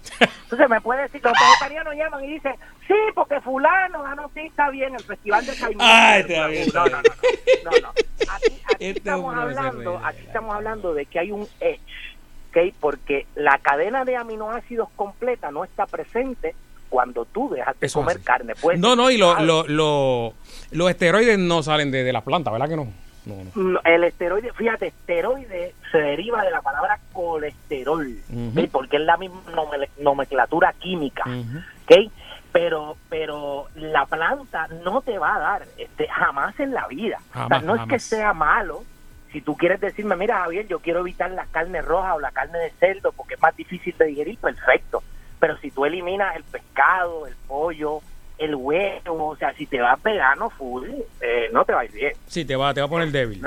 Entonces 0.45 0.69
me 0.71 0.81
puede 0.81 1.03
decir, 1.03 1.21
los 1.23 1.33
vegetarianos 1.35 1.95
llaman 1.95 2.25
y 2.25 2.29
dicen, 2.33 2.55
sí, 2.89 2.95
porque 3.15 3.39
fulano 3.43 4.03
ganó, 4.03 4.31
sí, 4.35 4.41
está 4.41 4.71
bien, 4.71 4.95
el 4.95 5.03
festival 5.03 5.45
de 5.45 5.55
Caimán. 5.57 5.87
Ay, 5.89 6.21
está 6.23 6.47
bien, 6.47 6.69
no, 6.75 6.85
no, 6.87 6.91
no, 6.91 7.03
no, 7.03 7.71
no, 7.71 7.81
no. 7.83 7.89
Aquí, 7.91 8.61
aquí 8.65 8.77
Este 8.79 8.99
estamos 8.99 9.35
no 9.35 9.43
hablando, 9.43 9.99
ríe. 9.99 10.07
aquí 10.09 10.19
estamos 10.27 10.55
hablando 10.55 10.95
de 10.95 11.07
que 11.07 11.19
hay 11.19 11.31
un 11.33 11.47
edge. 11.61 11.81
Porque 12.81 13.27
la 13.37 13.59
cadena 13.59 14.05
de 14.05 14.17
aminoácidos 14.17 14.89
completa 14.97 15.53
no 15.53 15.63
está 15.65 15.87
presente 15.87 16.57
cuando 16.91 17.25
tú 17.25 17.49
dejas 17.49 17.79
de 17.81 17.87
Eso 17.87 18.01
comer 18.01 18.21
carne. 18.21 18.53
Pues, 18.61 18.79
No, 18.79 18.95
no, 18.97 19.11
y 19.11 19.17
lo- 19.17 19.33
¿sabes? 19.33 19.47
lo- 19.47 19.67
lo- 19.69 20.35
los 20.73 20.91
esteroides 20.91 21.39
no 21.39 21.63
salen 21.63 21.91
de, 21.91 22.05
de 22.05 22.13
las 22.13 22.23
plantas, 22.23 22.53
¿verdad 22.53 22.69
que 22.69 22.77
no? 22.77 22.93
No, 23.27 23.35
no. 23.55 23.81
El 23.85 24.05
esteroide, 24.05 24.53
fíjate, 24.55 24.89
esteroide 24.89 25.75
se 25.93 25.99
deriva 25.99 26.43
de 26.43 26.51
la 26.51 26.63
palabra 26.63 26.99
colesterol. 27.13 28.07
¿ok? 28.57 28.69
porque 28.73 28.97
es 28.97 29.03
la 29.03 29.17
misma 29.17 29.41
nomenclatura 29.99 30.73
química. 30.75 31.25
¿ok? 31.27 32.11
Pero, 32.53 32.97
pero 33.09 33.69
la 33.77 34.07
planta 34.07 34.67
no 34.85 35.03
te 35.03 35.19
va 35.19 35.37
a 35.37 35.39
dar 35.39 35.63
este, 35.79 36.09
jamás 36.09 36.59
en 36.59 36.73
la 36.73 36.87
vida. 36.89 37.19
o 37.31 37.33
sea, 37.33 37.43
Jamás, 37.43 37.63
no 37.63 37.75
es 37.77 37.83
que 37.89 37.99
sea 37.99 38.33
malo. 38.33 38.83
Si 39.33 39.41
tú 39.41 39.57
quieres 39.57 39.81
decirme, 39.81 40.17
mira 40.17 40.41
Javier, 40.41 40.67
yo 40.67 40.81
quiero 40.81 41.01
evitar 41.01 41.31
la 41.31 41.47
carne 41.47 41.81
roja 41.83 42.15
o 42.15 42.21
la 42.21 42.33
carne 42.33 42.59
de 42.59 42.71
cerdo 42.81 43.13
porque 43.13 43.35
es 43.35 43.41
más 43.43 43.55
difícil 43.57 43.95
de 43.97 44.07
digerir, 44.07 44.39
perfecto. 44.39 45.05
Pero 45.41 45.57
si 45.59 45.71
tú 45.71 45.85
eliminas 45.85 46.37
el 46.37 46.45
pescado, 46.45 47.27
el 47.27 47.35
pollo, 47.49 48.01
el 48.39 48.55
huevo, 48.55 49.29
o 49.29 49.37
sea, 49.37 49.53
si 49.55 49.67
te 49.67 49.81
vas 49.81 50.01
vegano 50.03 50.51
full, 50.51 50.89
eh, 51.21 51.49
no 51.53 51.65
te 51.65 51.73
va 51.73 51.81
a 51.81 51.85
ir 51.87 51.93
bien. 51.93 52.13
Sí, 52.27 52.45
te 52.45 52.57
va, 52.57 52.73
te 52.73 52.81
va 52.81 52.87
a 52.87 52.91
poner 52.91 53.11
débil. 53.11 53.47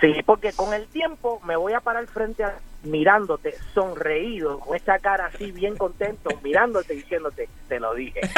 Sí, 0.00 0.12
porque 0.26 0.52
con 0.52 0.74
el 0.74 0.86
tiempo 0.88 1.40
me 1.44 1.56
voy 1.56 1.72
a 1.72 1.80
parar 1.80 2.06
frente 2.06 2.44
a 2.44 2.54
mirándote, 2.82 3.54
sonreído, 3.72 4.60
con 4.60 4.76
esta 4.76 4.98
cara 4.98 5.26
así 5.26 5.50
bien 5.50 5.76
contento, 5.76 6.30
mirándote, 6.42 6.94
diciéndote, 6.94 7.48
te 7.68 7.80
lo 7.80 7.94
dije. 7.94 8.20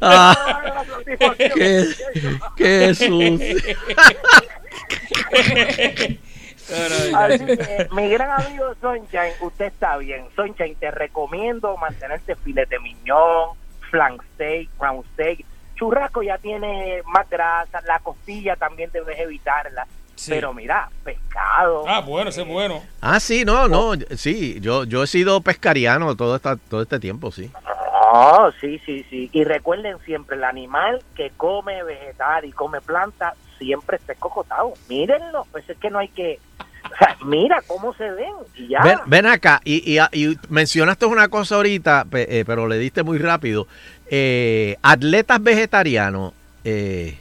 Ah, 0.00 0.84
qué, 1.54 1.84
qué 2.56 2.94
sucio. 2.94 3.56
Así 7.14 7.44
que, 7.44 7.88
mi 7.92 8.08
gran 8.08 8.40
amigo 8.40 8.74
Sunshine, 8.80 9.32
usted 9.40 9.66
está 9.66 9.96
bien. 9.96 10.26
Sunshine, 10.36 10.76
te 10.76 10.90
recomiendo 10.90 11.76
mantenerte 11.76 12.36
filete 12.36 12.78
miñón, 12.78 13.50
flank 13.90 14.22
steak, 14.34 14.68
crown 14.78 15.04
steak. 15.12 15.44
Churrasco 15.74 16.22
ya 16.22 16.38
tiene 16.38 17.02
más 17.06 17.28
grasa, 17.28 17.80
la 17.86 17.98
costilla 17.98 18.56
también 18.56 18.90
debes 18.92 19.18
evitarla. 19.18 19.86
Sí. 20.14 20.30
Pero 20.30 20.52
mira, 20.52 20.88
pescado. 21.02 21.84
Ah, 21.88 22.00
bueno, 22.00 22.30
ese 22.30 22.42
es 22.42 22.46
bueno. 22.46 22.82
Ah, 23.00 23.18
sí, 23.18 23.44
no, 23.44 23.66
no, 23.66 23.94
sí, 24.16 24.60
yo, 24.60 24.84
yo 24.84 25.02
he 25.02 25.06
sido 25.06 25.40
pescariano 25.40 26.14
todo, 26.14 26.36
esta, 26.36 26.56
todo 26.56 26.82
este 26.82 27.00
tiempo, 27.00 27.32
sí. 27.32 27.50
Oh, 28.14 28.50
sí, 28.60 28.78
sí, 28.84 29.06
sí. 29.08 29.30
Y 29.32 29.44
recuerden 29.44 29.98
siempre, 30.00 30.36
el 30.36 30.44
animal 30.44 31.02
que 31.16 31.30
come 31.34 31.82
vegetal 31.82 32.44
y 32.44 32.52
come 32.52 32.82
planta 32.82 33.34
siempre 33.56 33.96
está 33.96 34.12
escocotado. 34.12 34.74
Mírenlo, 34.88 35.46
pues 35.50 35.66
es 35.70 35.78
que 35.78 35.88
no 35.88 35.98
hay 35.98 36.08
que... 36.08 36.38
O 36.92 36.96
sea, 36.98 37.16
mira 37.24 37.62
cómo 37.66 37.94
se 37.94 38.10
ven 38.10 38.34
y 38.54 38.68
ya. 38.68 38.82
Ven, 38.82 38.98
ven 39.06 39.24
acá, 39.26 39.60
y, 39.64 39.96
y- 39.98 39.98
y 40.12 40.36
mencionaste 40.50 41.06
una 41.06 41.28
cosa 41.28 41.54
ahorita, 41.54 42.04
eh, 42.12 42.44
pero 42.46 42.68
le 42.68 42.76
diste 42.76 43.02
muy 43.02 43.16
rápido. 43.16 43.66
Eh, 44.10 44.76
atletas 44.82 45.42
vegetarianos, 45.42 46.34
eh, 46.64 47.16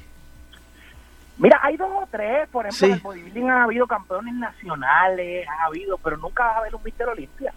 Mira, 1.37 1.57
hay 1.63 1.77
dos 1.77 1.89
o 1.89 2.07
tres, 2.11 2.49
por 2.49 2.65
ejemplo, 2.67 2.77
Sí. 2.79 2.85
en 2.85 2.91
el 2.93 2.99
bodybuilding 2.99 3.49
ha 3.49 3.63
habido 3.63 3.87
campeones 3.87 4.33
nacionales, 4.35 5.47
ha 5.47 5.65
habido, 5.67 5.97
pero 5.99 6.17
nunca 6.17 6.43
vas 6.43 6.57
a 6.57 6.61
ver 6.61 6.75
un 6.75 6.83
Mister 6.83 7.07
Olimpia, 7.07 7.53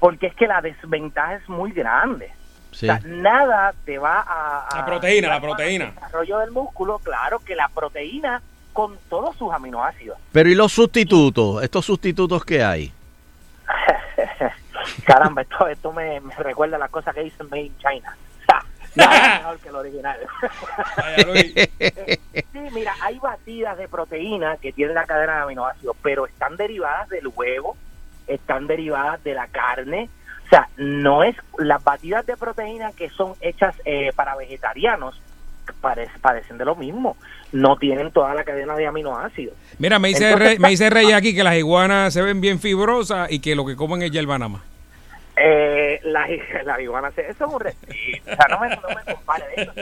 porque 0.00 0.28
es 0.28 0.34
que 0.34 0.46
la 0.48 0.60
desventaja 0.62 1.34
es 1.34 1.48
muy 1.48 1.70
grande. 1.72 2.32
Sí. 2.72 2.88
O 2.88 2.92
sea, 2.98 3.00
nada 3.06 3.72
te 3.84 3.98
va 3.98 4.20
a... 4.20 4.66
a- 4.68 4.76
La 4.78 4.84
proteína, 4.86 5.28
la 5.28 5.40
proteína. 5.40 5.84
El 5.86 5.94
desarrollo 5.94 6.38
del 6.38 6.50
músculo, 6.50 6.98
claro 6.98 7.38
que 7.40 7.54
la 7.54 7.68
proteína 7.68 8.42
con 8.72 8.96
todos 9.08 9.36
sus 9.36 9.52
aminoácidos. 9.52 10.18
Pero 10.32 10.48
¿y 10.48 10.54
los 10.54 10.72
sustitutos? 10.72 11.62
¿Estos 11.62 11.84
sustitutos 11.84 12.44
que 12.44 12.62
hay? 12.62 12.92
Caramba, 15.04 15.42
esto, 15.42 15.66
esto 15.68 15.92
me, 15.92 16.20
me 16.20 16.34
recuerda 16.36 16.76
a 16.76 16.78
las 16.78 16.90
cosas 16.90 17.14
que 17.14 17.22
dicen 17.22 17.48
Made 17.50 17.62
in 17.64 17.78
China. 17.78 18.16
O 18.40 18.44
sea, 18.44 18.64
nada 18.94 19.38
mejor 19.38 19.58
que 19.58 19.68
el 19.68 19.76
original. 19.76 20.18
Sí, 22.52 22.58
mira, 22.72 22.94
hay 23.02 23.18
batidas 23.18 23.76
de 23.78 23.88
proteína 23.88 24.56
que 24.58 24.72
tienen 24.72 24.94
la 24.94 25.04
cadena 25.06 25.36
de 25.36 25.42
aminoácidos, 25.42 25.96
pero 26.02 26.26
están 26.26 26.56
derivadas 26.56 27.08
del 27.08 27.28
huevo, 27.28 27.76
están 28.26 28.66
derivadas 28.66 29.22
de 29.24 29.34
la 29.34 29.46
carne. 29.48 30.08
O 30.50 30.50
sea, 30.50 30.68
no 30.78 31.22
es 31.22 31.36
las 31.58 31.82
batidas 31.84 32.26
de 32.26 32.36
proteína 32.36 32.90
que 32.92 33.08
son 33.10 33.34
hechas 33.40 33.74
eh, 33.84 34.10
para 34.16 34.34
vegetarianos 34.34 35.20
parece- 35.80 36.18
parecen 36.20 36.58
de 36.58 36.64
lo 36.64 36.74
mismo. 36.74 37.16
No 37.52 37.76
tienen 37.76 38.10
toda 38.10 38.34
la 38.34 38.42
cadena 38.42 38.74
de 38.74 38.84
aminoácidos. 38.86 39.54
Mira, 39.78 40.00
me 40.00 40.08
dice, 40.08 40.24
Entonces, 40.24 40.48
Rey, 40.48 40.58
me 40.58 40.70
dice 40.70 40.90
Rey 40.90 41.12
aquí 41.12 41.34
que 41.36 41.44
las 41.44 41.54
iguanas 41.54 42.12
se 42.12 42.22
ven 42.22 42.40
bien 42.40 42.58
fibrosas 42.58 43.30
y 43.30 43.38
que 43.40 43.54
lo 43.54 43.64
que 43.64 43.76
comen 43.76 44.02
es 44.02 44.10
hierba 44.10 44.38
nada 44.38 44.48
más. 44.48 44.62
Eh, 45.36 46.00
la, 46.02 46.26
la 46.64 46.80
iguana, 46.82 47.08
eso 47.08 47.20
es 47.20 47.40
un 47.40 47.60
reptil. 47.60 48.20
O 48.22 48.34
sea, 48.34 48.46
no 48.50 48.58
me, 48.60 48.68
no 48.70 48.82
me 48.88 49.14
compare 49.14 49.44
de 49.56 49.62
eso. 49.62 49.72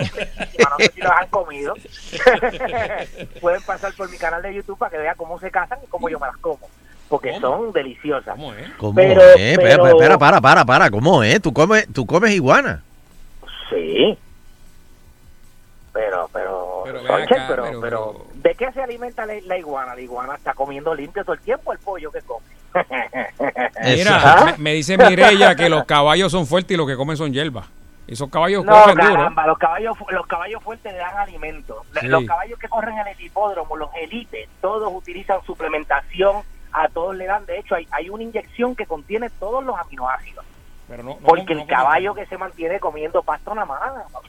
No 0.71 0.77
sé 0.79 0.93
si 0.95 1.01
los 1.01 1.11
han 1.13 1.29
comido. 1.29 1.75
Pueden 3.41 3.63
pasar 3.63 3.93
por 3.95 4.11
mi 4.11 4.19
canal 4.19 4.43
de 4.43 4.55
YouTube 4.55 4.79
para 4.79 4.91
que 4.91 4.99
vean 4.99 5.17
cómo 5.17 5.39
se 5.41 5.51
cazan 5.51 5.79
y 5.83 5.87
cómo 5.89 6.09
yo 6.09 6.19
me 6.19 6.27
las 6.27 6.37
como. 6.37 6.61
Porque 7.09 7.31
¿Cómo? 7.41 7.41
son 7.41 7.73
deliciosas. 7.73 8.35
¿Cómo 8.37 8.53
es? 8.55 8.69
¿Cómo 8.79 8.95
Pero- 8.95 9.21
es? 9.37 9.57
Pero- 9.59 9.87
espera, 9.89 10.19
para, 10.19 10.41
para, 10.41 10.65
para, 10.65 10.91
¿cómo 10.91 11.23
es? 11.23 11.41
¿Tú 11.41 11.53
comes, 11.53 11.87
tú 11.93 12.05
comes 12.07 12.31
iguana? 12.33 12.83
Sí. 13.71 14.19
Pero, 15.93 16.29
pero, 16.33 16.83
Pero 16.85 17.01
acá, 17.01 17.27
pero, 17.29 17.47
pero- 17.49 17.65
pero, 17.65 17.81
pero- 17.81 18.27
¿de 18.35 18.55
qué 18.55 18.73
se 18.73 18.83
alimenta 18.83 19.27
la, 19.27 19.35
la 19.47 19.59
iguana? 19.59 19.95
La 19.95 20.01
iguana 20.01 20.35
está 20.35 20.55
comiendo 20.55 20.95
limpio 20.95 21.25
todo 21.25 21.35
el 21.35 21.41
tiempo 21.41 21.73
el 21.73 21.79
pollo 21.79 22.13
que 22.13 22.21
come. 22.23 22.45
Mira, 23.85 24.21
¿Ah? 24.23 24.55
me, 24.59 24.75
dice 24.75 24.97
Mirella 24.99 25.55
que 25.57 25.69
los 25.69 25.85
caballos 25.85 26.31
son 26.31 26.47
fuertes 26.47 26.75
y 26.75 26.77
lo 26.77 26.87
que 26.87 26.95
comen 26.97 27.17
son 27.17 27.33
hierbas. 27.33 27.67
Esos 28.07 28.31
caballos 28.31 28.65
No, 28.65 28.73
cogen 28.73 28.95
duro. 28.97 29.15
caramba, 29.15 29.47
los 29.47 29.59
caballos, 29.59 29.97
los 30.11 30.27
caballos 30.27 30.63
fuertes 30.63 30.93
le 30.93 30.99
dan 30.99 31.17
alimento. 31.19 31.83
Sí. 32.01 32.07
Los 32.07 32.25
caballos 32.25 32.59
que 32.59 32.69
corren 32.69 32.97
en 32.99 33.07
el 33.09 33.21
hipódromo, 33.21 33.77
los 33.77 33.91
élites, 34.01 34.49
todos 34.63 34.91
utilizan 34.95 35.39
suplementación, 35.45 36.37
a 36.85 36.89
todos 36.89 37.17
le 37.17 37.27
dan. 37.27 37.45
De 37.47 37.59
hecho, 37.59 37.75
hay, 37.75 37.87
hay 37.91 38.09
una 38.11 38.23
inyección 38.23 38.75
que 38.77 38.87
contiene 38.87 39.31
todos 39.31 39.65
los 39.65 39.79
aminoácidos. 39.79 40.45
Pero 40.89 41.03
no, 41.03 41.11
no 41.11 41.27
Porque 41.27 41.53
el 41.53 41.67
caballo 41.67 42.15
que 42.15 42.25
se 42.27 42.39
mantiene 42.39 42.81
comiendo 42.81 43.23
pasto 43.23 43.55
nada 43.55 43.67
más, 43.67 43.81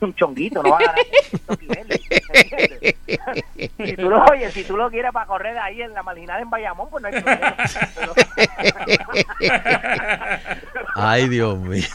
un 0.01 0.13
chonguito, 0.13 0.61
no 0.61 0.71
va 0.71 0.79
a. 0.79 0.95
Si 3.77 3.95
tú 3.95 4.09
lo, 4.09 4.23
oye, 4.25 4.51
si 4.51 4.63
tú 4.65 4.75
lo 4.75 4.89
quieres 4.89 5.11
para 5.13 5.25
correr 5.25 5.57
ahí 5.57 5.81
en 5.81 5.93
la 5.93 6.03
marginal 6.03 6.41
en 6.41 6.49
Bayamón, 6.49 6.89
pues 6.89 7.01
no 7.01 7.07
hay 7.07 7.21
problema. 7.21 7.55
Pero- 7.95 8.13
Ay, 10.95 11.29
Dios 11.29 11.57
mío. 11.59 11.87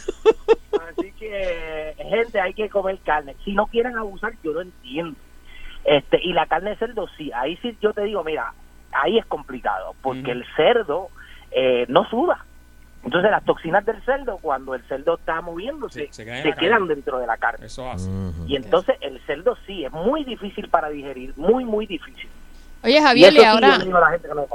Así 0.89 1.13
que, 1.13 1.95
gente, 1.99 2.41
hay 2.41 2.55
que 2.55 2.69
comer 2.71 2.99
carne. 3.05 3.37
Si 3.45 3.53
no 3.53 3.67
quieren 3.67 3.97
abusar, 3.97 4.33
yo 4.43 4.53
lo 4.53 4.63
entiendo. 4.63 5.17
Este, 5.85 6.19
y 6.23 6.33
la 6.33 6.47
carne 6.47 6.71
de 6.71 6.77
cerdo, 6.77 7.07
sí. 7.19 7.31
Ahí 7.35 7.59
sí 7.59 7.77
yo 7.83 7.93
te 7.93 8.05
digo, 8.05 8.25
mira, 8.25 8.53
ahí 8.95 9.19
es 9.19 9.27
complicado, 9.27 9.95
porque 10.03 10.31
el 10.31 10.45
cerdo 10.57 11.09
eh, 11.51 11.87
no 11.89 12.09
suda. 12.09 12.45
Entonces, 13.05 13.31
las 13.31 13.45
toxinas 13.45 13.85
del 13.85 14.03
cerdo, 14.03 14.39
cuando 14.39 14.75
el 14.75 14.83
cerdo 14.85 15.17
está 15.17 15.41
moviéndose, 15.43 16.07
Sí, 16.07 16.09
se 16.11 16.43
se, 16.43 16.53
quedan 16.55 16.87
dentro 16.87 17.19
de 17.19 17.27
la 17.27 17.37
carne. 17.37 17.67
Eso 17.67 17.91
hace. 17.91 18.09
Y 18.47 18.57
entonces, 18.57 18.97
el 19.01 19.21
cerdo 19.27 19.57
sí, 19.67 19.85
es 19.85 19.93
muy 19.93 20.25
difícil 20.25 20.69
para 20.69 20.89
digerir, 20.89 21.35
muy, 21.37 21.65
muy 21.65 21.87
difícil. 21.87 22.29
Oye, 22.83 23.01
Javier, 23.01 23.33
y 23.33 23.43
ahora, 23.43 23.79
que 23.79 23.87
no 24.29 24.47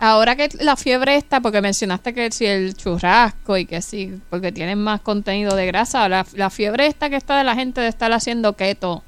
ahora 0.00 0.34
que 0.34 0.48
la 0.60 0.74
fiebre 0.74 1.14
está, 1.14 1.40
porque 1.40 1.60
mencionaste 1.60 2.12
que 2.12 2.30
si 2.32 2.44
el 2.44 2.74
churrasco 2.74 3.56
y 3.56 3.66
que 3.66 3.82
sí, 3.82 4.20
porque 4.30 4.50
tienen 4.50 4.82
más 4.82 5.00
contenido 5.00 5.54
de 5.54 5.66
grasa, 5.66 6.08
la, 6.08 6.26
la 6.34 6.50
fiebre 6.50 6.86
esta 6.86 7.08
que 7.08 7.14
está 7.14 7.38
de 7.38 7.44
la 7.44 7.54
gente 7.54 7.80
de 7.80 7.86
estar 7.86 8.12
haciendo 8.12 8.54
keto. 8.54 9.04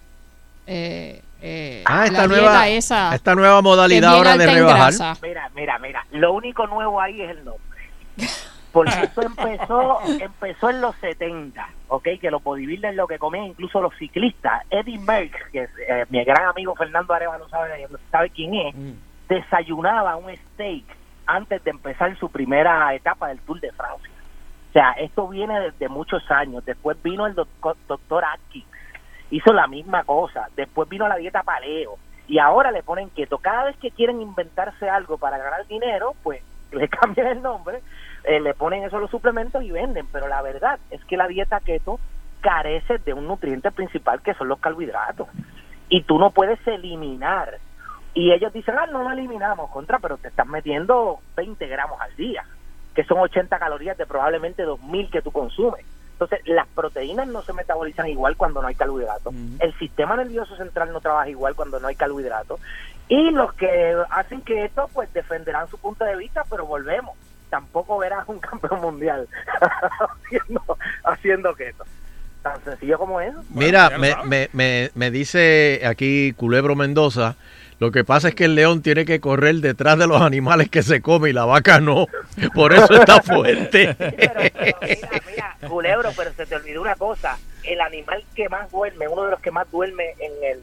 Eh, 0.68 1.20
eh, 1.42 1.82
Ah, 1.87 2.06
esta 2.06 2.26
nueva, 2.26 2.68
esa, 2.68 3.14
esta 3.14 3.35
nueva 3.35 3.62
modalidad 3.62 4.14
ahora 4.14 4.37
de 4.37 4.47
rebajar. 4.47 4.78
grasa. 4.92 5.14
Mira, 5.23 5.50
mira, 5.54 5.78
mira. 5.78 6.06
Lo 6.12 6.32
único 6.32 6.66
nuevo 6.66 7.00
ahí 7.00 7.20
es 7.23 7.30
el 7.30 7.44
nombre. 7.44 7.78
Porque 8.73 8.92
eso 9.02 9.23
empezó 9.26 9.99
empezó 10.20 10.70
en 10.70 10.80
los 10.80 10.94
70, 10.97 11.68
¿ok? 11.88 12.09
Que 12.20 12.30
los 12.30 12.42
bodybuilders 12.42 12.94
lo 12.97 13.06
que 13.09 13.18
comían, 13.18 13.47
incluso 13.47 13.80
los 13.80 13.94
ciclistas. 13.97 14.62
Eddie 14.70 14.99
Merckx, 14.99 15.50
que 15.50 15.62
es, 15.64 15.70
eh, 15.88 16.06
mi 16.11 16.23
gran 16.25 16.47
amigo 16.47 16.75
Fernando 16.76 17.12
Arevalo 17.14 17.49
sabe, 17.49 17.87
sabe 18.12 18.30
quién 18.30 18.54
es, 18.54 18.75
Mm. 18.75 18.92
desayunaba 19.28 20.16
un 20.16 20.30
steak 20.37 20.85
antes 21.26 21.62
de 21.64 21.70
empezar 21.70 22.16
su 22.18 22.28
primera 22.30 22.94
etapa 22.94 23.28
del 23.28 23.40
Tour 23.40 23.61
de 23.61 23.73
Francia. 23.73 24.11
O 24.68 24.73
sea, 24.73 24.92
esto 24.92 25.26
viene 25.26 25.59
desde 25.59 25.88
muchos 25.88 26.23
años. 26.30 26.64
Después 26.64 26.97
vino 27.02 27.26
el 27.26 27.35
doc- 27.35 27.76
doctor 27.88 28.25
Atkins, 28.25 28.66
hizo 29.30 29.52
la 29.52 29.66
misma 29.66 30.04
cosa. 30.04 30.49
Después 30.56 30.88
vino 30.88 31.08
la 31.08 31.16
dieta 31.16 31.42
paleo. 31.42 31.96
Y 32.28 32.38
ahora 32.38 32.70
le 32.70 32.82
ponen 32.82 33.10
keto. 33.10 33.38
Cada 33.38 33.64
vez 33.64 33.76
que 33.78 33.90
quieren 33.90 34.20
inventarse 34.20 34.88
algo 34.88 35.18
para 35.18 35.38
ganar 35.38 35.66
dinero, 35.66 36.14
pues 36.22 36.42
le 36.72 36.88
cambian 36.88 37.26
el 37.26 37.42
nombre, 37.42 37.82
eh, 38.25 38.40
le 38.40 38.54
ponen 38.54 38.84
eso 38.84 38.99
los 38.99 39.10
suplementos 39.10 39.62
y 39.62 39.70
venden. 39.70 40.06
Pero 40.12 40.28
la 40.28 40.42
verdad 40.42 40.78
es 40.90 41.04
que 41.04 41.16
la 41.16 41.28
dieta 41.28 41.60
keto 41.60 41.99
carece 42.40 42.99
de 42.99 43.12
un 43.12 43.26
nutriente 43.26 43.70
principal 43.70 44.22
que 44.22 44.34
son 44.34 44.49
los 44.49 44.60
carbohidratos. 44.60 45.28
Y 45.88 46.02
tú 46.02 46.18
no 46.18 46.30
puedes 46.30 46.64
eliminar. 46.66 47.58
Y 48.14 48.32
ellos 48.32 48.52
dicen, 48.52 48.76
ah, 48.78 48.87
no 48.87 49.02
lo 49.02 49.10
eliminamos, 49.10 49.70
contra, 49.70 49.99
pero 49.99 50.16
te 50.16 50.28
estás 50.28 50.46
metiendo 50.46 51.20
20 51.37 51.64
gramos 51.68 52.00
al 52.00 52.14
día, 52.16 52.44
que 52.94 53.04
son 53.04 53.18
80 53.18 53.56
calorías 53.58 53.96
de 53.96 54.06
probablemente 54.06 54.64
2000 54.64 55.10
que 55.10 55.22
tú 55.22 55.30
consumes. 55.30 55.84
Entonces, 56.20 56.46
las 56.48 56.66
proteínas 56.68 57.26
no 57.28 57.40
se 57.40 57.54
metabolizan 57.54 58.06
igual 58.08 58.36
cuando 58.36 58.60
no 58.60 58.68
hay 58.68 58.74
carbohidratos. 58.74 59.32
El 59.58 59.72
sistema 59.78 60.16
nervioso 60.16 60.54
central 60.54 60.92
no 60.92 61.00
trabaja 61.00 61.30
igual 61.30 61.54
cuando 61.54 61.80
no 61.80 61.88
hay 61.88 61.94
carbohidratos. 61.94 62.60
Y 63.08 63.30
los 63.30 63.54
que 63.54 63.96
hacen 64.10 64.42
que 64.42 64.66
esto, 64.66 64.90
pues 64.92 65.10
defenderán 65.14 65.70
su 65.70 65.78
punto 65.78 66.04
de 66.04 66.16
vista, 66.16 66.44
pero 66.50 66.66
volvemos. 66.66 67.16
Tampoco 67.48 67.96
verás 67.96 68.28
un 68.28 68.38
campeón 68.38 68.82
mundial 68.82 69.28
haciendo, 69.98 70.62
haciendo 71.04 71.54
keto. 71.54 71.86
Tan 72.42 72.62
sencillo 72.64 72.98
como 72.98 73.18
eso. 73.22 73.42
Mira, 73.48 73.96
me, 73.98 74.14
me, 74.26 74.50
me, 74.52 74.90
me 74.94 75.10
dice 75.10 75.80
aquí 75.86 76.34
Culebro 76.34 76.76
Mendoza, 76.76 77.36
lo 77.80 77.90
que 77.90 78.04
pasa 78.04 78.28
es 78.28 78.34
que 78.34 78.44
el 78.44 78.54
león 78.54 78.82
tiene 78.82 79.06
que 79.06 79.20
correr 79.20 79.54
detrás 79.56 79.99
de 79.99 80.06
los 80.06 80.20
animales 80.20 80.68
que 80.68 80.82
se 80.82 81.00
come 81.00 81.30
y 81.30 81.32
la 81.32 81.46
vaca 81.46 81.80
no. 81.80 82.06
Por 82.54 82.75
eso 82.75 82.92
está 82.92 83.22
fuerte. 83.22 83.96
Pero, 83.99 84.34
pero 84.52 84.78
mira, 84.82 85.22
mira, 85.26 85.56
culebro, 85.66 86.10
pero 86.14 86.30
se 86.34 86.44
te 86.44 86.56
olvidó 86.56 86.82
una 86.82 86.94
cosa. 86.96 87.38
El 87.64 87.80
animal 87.80 88.22
que 88.34 88.50
más 88.50 88.70
duerme, 88.70 89.08
uno 89.08 89.25
de 89.25 89.30
los 89.30 89.40
que 89.40 89.50
más 89.50 89.70
duerme 89.70 90.10
en, 90.18 90.32
el, 90.44 90.60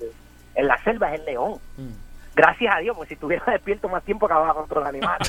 en 0.54 0.68
la 0.68 0.78
selva 0.84 1.12
es 1.12 1.20
el 1.20 1.26
león. 1.26 1.60
Gracias 2.36 2.76
a 2.76 2.80
Dios, 2.82 2.96
pues 2.96 3.08
si 3.08 3.16
estuviera 3.16 3.44
despierto 3.52 3.90
más 3.90 4.04
tiempo 4.04 4.28
acababa 4.28 4.54
con 4.54 4.66
otros 4.66 4.86
animales. 4.86 5.28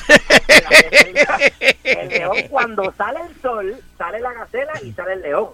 el 1.83 2.09
león 2.09 2.37
cuando 2.51 2.93
sale 2.93 3.19
el 3.27 3.41
sol, 3.41 3.75
sale 3.97 4.19
la 4.19 4.33
gacela 4.33 4.73
y 4.83 4.91
sale 4.91 5.13
el 5.13 5.21
león. 5.23 5.49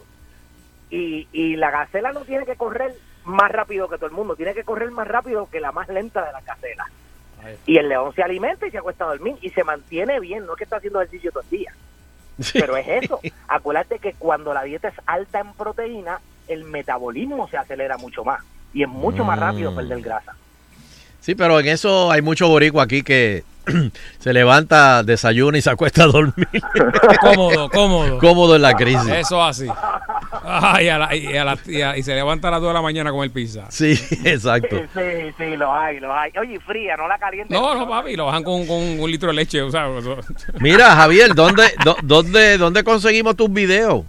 Y, 0.89 1.29
y 1.31 1.55
la 1.55 1.71
gacela 1.71 2.11
no 2.11 2.25
tiene 2.25 2.45
que 2.45 2.57
correr 2.57 2.93
más 3.25 3.51
rápido 3.51 3.87
que 3.89 3.97
todo 3.97 4.07
el 4.07 4.11
mundo, 4.13 4.35
tiene 4.35 4.53
que 4.53 4.63
correr 4.63 4.91
más 4.91 5.07
rápido 5.07 5.47
que 5.51 5.59
la 5.59 5.71
más 5.71 5.87
lenta 5.89 6.23
de 6.25 6.31
las 6.31 6.45
gacelas. 6.45 6.87
Ahí. 7.43 7.55
Y 7.67 7.77
el 7.77 7.89
león 7.89 8.13
se 8.15 8.23
alimenta 8.23 8.65
y 8.67 8.71
se 8.71 8.77
acuesta 8.77 9.03
a 9.05 9.07
dormir 9.09 9.35
y 9.41 9.49
se 9.51 9.63
mantiene 9.63 10.19
bien, 10.19 10.45
no 10.45 10.53
es 10.53 10.57
que 10.57 10.63
está 10.63 10.77
haciendo 10.77 11.01
ejercicio 11.01 11.31
todo 11.31 11.43
el 11.43 11.49
día. 11.57 11.73
Pero 12.53 12.75
es 12.77 12.87
eso. 13.03 13.19
Acuérdate 13.47 13.99
que 13.99 14.13
cuando 14.13 14.53
la 14.53 14.63
dieta 14.63 14.87
es 14.89 14.95
alta 15.05 15.39
en 15.39 15.53
proteína, 15.53 16.19
el 16.47 16.63
metabolismo 16.65 17.47
se 17.49 17.57
acelera 17.57 17.97
mucho 17.97 18.23
más. 18.23 18.41
Y 18.73 18.83
es 18.83 18.89
mucho 18.89 19.23
más 19.23 19.39
rápido 19.39 19.71
Mm. 19.71 19.75
perder 19.75 20.01
grasa. 20.01 20.35
Sí, 21.21 21.33
pero 21.33 21.59
en 21.59 21.67
eso 21.67 22.11
hay 22.11 22.21
mucho 22.21 22.47
boricua 22.49 22.83
aquí 22.83 23.01
que 23.03 23.43
se 24.19 24.33
levanta, 24.33 25.01
desayuna 25.01 25.57
y 25.57 25.61
se 25.61 25.69
acuesta 25.71 26.03
a 26.03 26.07
dormir. 26.07 26.47
Cómodo, 27.21 27.69
cómodo. 27.69 28.19
Cómodo 28.19 28.55
en 28.57 28.61
la 28.61 28.75
crisis. 28.75 29.07
Eso 29.09 29.41
así. 29.41 29.67
Ah, 30.47 30.81
y, 30.81 30.87
a 30.89 30.97
la- 30.99 31.15
y 31.15 31.35
a 31.35 31.43
la- 31.43 31.57
y 31.65 31.81
a- 31.81 31.97
y 31.97 32.03
se 32.03 32.13
levanta 32.13 32.47
a 32.49 32.51
las 32.51 32.61
2 32.61 32.69
de 32.69 32.73
la 32.75 32.81
mañana 32.81 33.11
con 33.11 33.23
el 33.23 33.31
pizza. 33.31 33.69
Sí, 33.71 33.91
exacto. 34.25 34.77
Sí, 34.93 35.33
sí, 35.37 35.55
los 35.57 35.69
hay, 35.71 35.99
los 35.99 36.11
hay. 36.11 36.31
Oye, 36.39 36.55
y 36.55 36.59
fría, 36.59 36.95
no 36.97 37.07
la 37.07 37.17
caliente. 37.17 37.53
No, 37.53 37.73
no, 37.73 37.87
papi, 37.89 38.15
lo 38.15 38.25
bajan 38.27 38.43
con, 38.43 38.65
con 38.67 38.77
un 38.99 39.09
litro 39.11 39.29
de 39.29 39.35
leche. 39.35 39.61
O 39.61 39.71
sea, 39.71 39.87
eso- 39.97 40.17
Mira, 40.59 40.95
Javier, 40.95 41.33
¿dónde, 41.33 41.63
dó- 41.83 41.97
dónde, 42.03 42.57
¿dónde 42.57 42.83
conseguimos 42.83 43.35
tus 43.35 43.51
videos? 43.51 44.03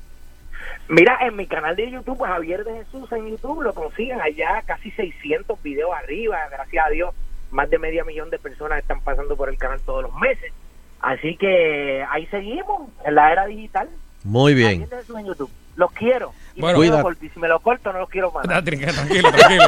Mira, 0.88 1.18
en 1.22 1.34
mi 1.34 1.46
canal 1.46 1.74
de 1.74 1.90
YouTube, 1.90 2.16
pues, 2.18 2.30
Javier 2.30 2.62
de 2.64 2.84
Jesús 2.84 3.10
en 3.12 3.28
YouTube, 3.28 3.62
lo 3.62 3.74
consiguen 3.74 4.20
allá, 4.20 4.62
casi 4.66 4.90
600 4.92 5.60
videos 5.62 5.90
arriba, 5.96 6.38
gracias 6.50 6.86
a 6.86 6.90
Dios, 6.90 7.10
más 7.50 7.68
de 7.70 7.78
media 7.78 8.04
millón 8.04 8.30
de 8.30 8.38
personas 8.38 8.78
están 8.78 9.00
pasando 9.00 9.36
por 9.36 9.48
el 9.48 9.58
canal 9.58 9.80
todos 9.80 10.02
los 10.04 10.14
meses. 10.14 10.52
Así 11.00 11.36
que 11.36 12.04
ahí 12.08 12.26
seguimos, 12.26 12.88
en 13.04 13.14
la 13.16 13.32
era 13.32 13.46
digital. 13.46 13.88
Muy 14.22 14.54
bien. 14.54 14.80
Javier 14.82 14.88
de 14.90 14.96
Jesús 14.98 15.16
en 15.18 15.26
YouTube. 15.26 15.50
Los 15.76 15.92
quiero. 15.92 16.32
Y 16.54 16.60
Bueno. 16.62 16.78
me 16.78 17.28
si 17.28 17.38
me 17.38 17.48
lo 17.48 17.60
corto, 17.60 17.92
no 17.92 17.98
los 17.98 18.08
quiero 18.08 18.32
más. 18.32 18.44
tranquilo, 18.46 18.92
tranquilo. 18.92 19.30
tranquilo. 19.30 19.64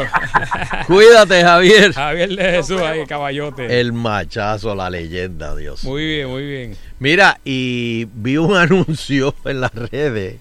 Cuídate, 0.87 1.43
Javier. 1.45 1.93
Javier 1.93 2.29
de 2.31 2.45
Jesús 2.53 2.81
ahí, 2.81 3.05
caballote. 3.07 3.79
El 3.81 3.93
machazo, 3.93 4.75
la 4.75 4.89
leyenda, 4.89 5.55
Dios. 5.55 5.85
Muy 5.85 6.07
bien, 6.07 6.29
muy 6.29 6.47
bien. 6.47 6.77
Mira, 6.99 7.39
y 7.45 8.07
vi 8.15 8.39
un 8.39 8.57
anuncio 8.57 9.35
en 9.45 9.61
las 9.61 9.75
redes. 9.75 10.37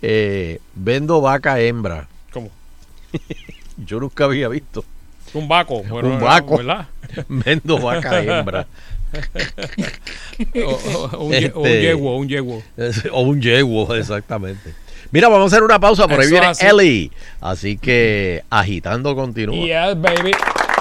eh, 0.00 0.60
vendo 0.74 1.20
vaca 1.20 1.58
hembra. 1.58 2.06
¿Cómo? 2.32 2.50
Yo 3.76 3.98
nunca 3.98 4.26
había 4.26 4.46
visto. 4.48 4.84
Un 5.32 5.48
vaco. 5.48 5.82
Bueno, 5.82 6.10
Un 6.10 6.20
vaco. 6.20 6.58
¿Verdad? 6.58 6.86
Vendo 7.28 7.78
vaca 7.78 8.22
hembra. 8.22 8.66
O- 10.54 10.70
o- 10.70 11.18
un, 11.24 11.32
ye- 11.32 11.52
o 11.54 11.60
un 11.60 11.66
Este- 11.66 11.82
yegua, 11.82 12.16
un 12.16 12.28
yegua. 12.28 12.58
o 13.12 13.20
un 13.22 13.40
yegua, 13.40 13.98
exactamente. 13.98 14.74
Mira, 15.14 15.28
vamos 15.28 15.52
a 15.52 15.54
hacer 15.54 15.62
una 15.62 15.78
pausa. 15.78 16.08
Por 16.08 16.18
ahí 16.18 16.26
Eso 16.26 16.32
viene 16.32 16.46
así. 16.48 16.66
Ellie. 16.66 17.10
Así 17.40 17.78
que 17.78 18.42
agitando 18.50 19.14
continúa. 19.14 19.54
Yes, 19.54 20.00
baby. 20.00 20.32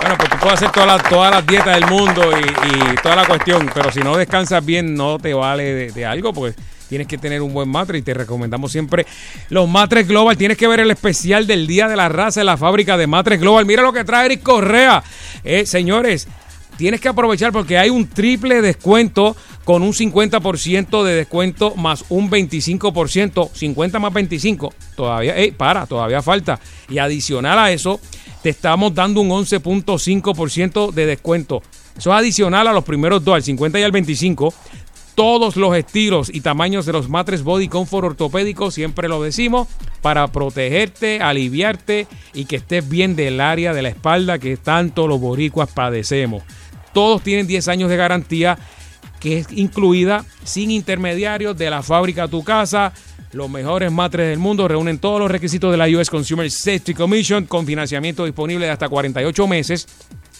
Bueno, 0.01 0.17
pues 0.17 0.29
tú 0.31 0.37
puedes 0.37 0.55
hacer 0.55 0.71
todas 0.71 0.87
las, 0.87 1.07
todas 1.07 1.29
las 1.29 1.45
dietas 1.45 1.79
del 1.79 1.85
mundo 1.85 2.23
y, 2.35 2.91
y 2.91 2.95
toda 3.03 3.15
la 3.15 3.27
cuestión, 3.27 3.69
pero 3.71 3.91
si 3.91 3.99
no 3.99 4.17
descansas 4.17 4.65
bien, 4.65 4.95
no 4.95 5.19
te 5.19 5.35
vale 5.35 5.63
de, 5.63 5.91
de 5.91 6.05
algo, 6.07 6.33
pues 6.33 6.55
tienes 6.89 7.07
que 7.07 7.19
tener 7.19 7.43
un 7.43 7.53
buen 7.53 7.69
matre 7.69 7.99
y 7.99 8.01
te 8.01 8.15
recomendamos 8.15 8.71
siempre 8.71 9.05
los 9.49 9.69
matres 9.69 10.07
Global. 10.07 10.35
Tienes 10.35 10.57
que 10.57 10.67
ver 10.67 10.79
el 10.79 10.89
especial 10.89 11.45
del 11.45 11.67
Día 11.67 11.87
de 11.87 11.95
la 11.95 12.09
Raza 12.09 12.39
en 12.39 12.47
la 12.47 12.57
fábrica 12.57 12.97
de 12.97 13.05
matres 13.05 13.39
Global. 13.39 13.67
Mira 13.67 13.83
lo 13.83 13.93
que 13.93 14.03
trae 14.03 14.25
Eric 14.25 14.41
Correa. 14.41 15.03
Eh, 15.43 15.67
señores, 15.67 16.27
tienes 16.77 17.01
que 17.01 17.09
aprovechar 17.09 17.51
porque 17.51 17.77
hay 17.77 17.89
un 17.89 18.07
triple 18.07 18.61
descuento 18.61 19.35
con 19.63 19.81
un 19.81 19.93
50% 19.93 21.03
de 21.03 21.15
descuento 21.15 21.75
más 21.75 22.05
un 22.09 22.29
25%, 22.29 23.49
50 23.53 23.99
más 23.99 24.13
25. 24.13 24.73
Todavía, 24.95 25.35
ey, 25.37 25.51
para, 25.51 25.85
todavía 25.85 26.21
falta. 26.21 26.59
Y 26.89 26.97
adicional 26.97 27.57
a 27.59 27.71
eso, 27.71 27.99
te 28.41 28.49
estamos 28.49 28.93
dando 28.93 29.21
un 29.21 29.29
11.5% 29.29 30.91
de 30.91 31.05
descuento. 31.05 31.61
Eso 31.97 32.11
es 32.11 32.19
adicional 32.19 32.67
a 32.67 32.73
los 32.73 32.83
primeros 32.83 33.23
dos, 33.23 33.35
al 33.35 33.43
50 33.43 33.79
y 33.79 33.83
al 33.83 33.91
25. 33.91 34.53
Todos 35.15 35.57
los 35.57 35.75
estilos 35.77 36.31
y 36.33 36.41
tamaños 36.41 36.87
de 36.87 36.93
los 36.93 37.07
matres 37.07 37.43
Body 37.43 37.67
Comfort 37.67 38.05
ortopédicos, 38.05 38.73
siempre 38.73 39.07
lo 39.07 39.21
decimos, 39.21 39.67
para 40.01 40.27
protegerte, 40.27 41.21
aliviarte 41.21 42.07
y 42.33 42.45
que 42.45 42.55
estés 42.55 42.89
bien 42.89 43.15
del 43.15 43.39
área 43.39 43.73
de 43.73 43.83
la 43.83 43.89
espalda 43.89 44.39
que 44.39 44.57
tanto 44.57 45.07
los 45.07 45.21
boricuas 45.21 45.69
padecemos. 45.71 46.41
Todos 46.93 47.21
tienen 47.23 47.47
10 47.47 47.67
años 47.67 47.89
de 47.89 47.97
garantía, 47.97 48.57
que 49.19 49.39
es 49.39 49.47
incluida 49.51 50.25
sin 50.43 50.71
intermediarios 50.71 51.57
de 51.57 51.69
la 51.69 51.83
fábrica 51.83 52.23
a 52.23 52.27
tu 52.27 52.43
casa. 52.43 52.93
Los 53.31 53.49
mejores 53.49 53.91
matres 53.91 54.29
del 54.29 54.39
mundo 54.39 54.67
reúnen 54.67 54.99
todos 54.99 55.19
los 55.19 55.31
requisitos 55.31 55.71
de 55.71 55.77
la 55.77 55.87
US 55.87 56.09
Consumer 56.09 56.49
Safety 56.49 56.93
Commission 56.93 57.45
con 57.45 57.65
financiamiento 57.65 58.25
disponible 58.25 58.65
de 58.65 58.71
hasta 58.71 58.89
48 58.89 59.47
meses 59.47 59.87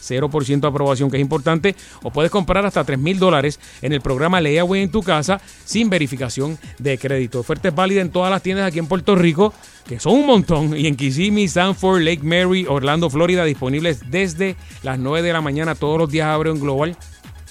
0% 0.07 0.59
de 0.59 0.67
aprobación, 0.67 1.09
que 1.09 1.17
es 1.17 1.21
importante, 1.21 1.75
o 2.01 2.11
puedes 2.11 2.31
comprar 2.31 2.65
hasta 2.65 2.83
3 2.83 2.99
mil 2.99 3.19
dólares 3.19 3.59
en 3.81 3.93
el 3.93 4.01
programa 4.01 4.41
Layaway 4.41 4.83
en 4.83 4.91
tu 4.91 5.01
casa 5.01 5.41
sin 5.65 5.89
verificación 5.89 6.57
de 6.79 6.97
crédito. 6.97 7.39
Oferta 7.39 7.69
es 7.69 7.75
válida 7.75 8.01
en 8.01 8.09
todas 8.09 8.31
las 8.31 8.41
tiendas 8.41 8.67
aquí 8.67 8.79
en 8.79 8.87
Puerto 8.87 9.15
Rico, 9.15 9.53
que 9.87 9.99
son 9.99 10.13
un 10.13 10.25
montón, 10.25 10.77
y 10.77 10.87
en 10.87 10.95
Kissimmee, 10.95 11.47
Sanford, 11.47 12.01
Lake 12.01 12.23
Mary, 12.23 12.65
Orlando, 12.67 13.09
Florida, 13.09 13.43
disponibles 13.43 14.09
desde 14.09 14.55
las 14.81 14.99
9 14.99 15.27
de 15.27 15.33
la 15.33 15.41
mañana. 15.41 15.75
Todos 15.75 15.97
los 15.97 16.09
días 16.09 16.27
abre 16.27 16.51
en 16.51 16.59
Global. 16.59 16.95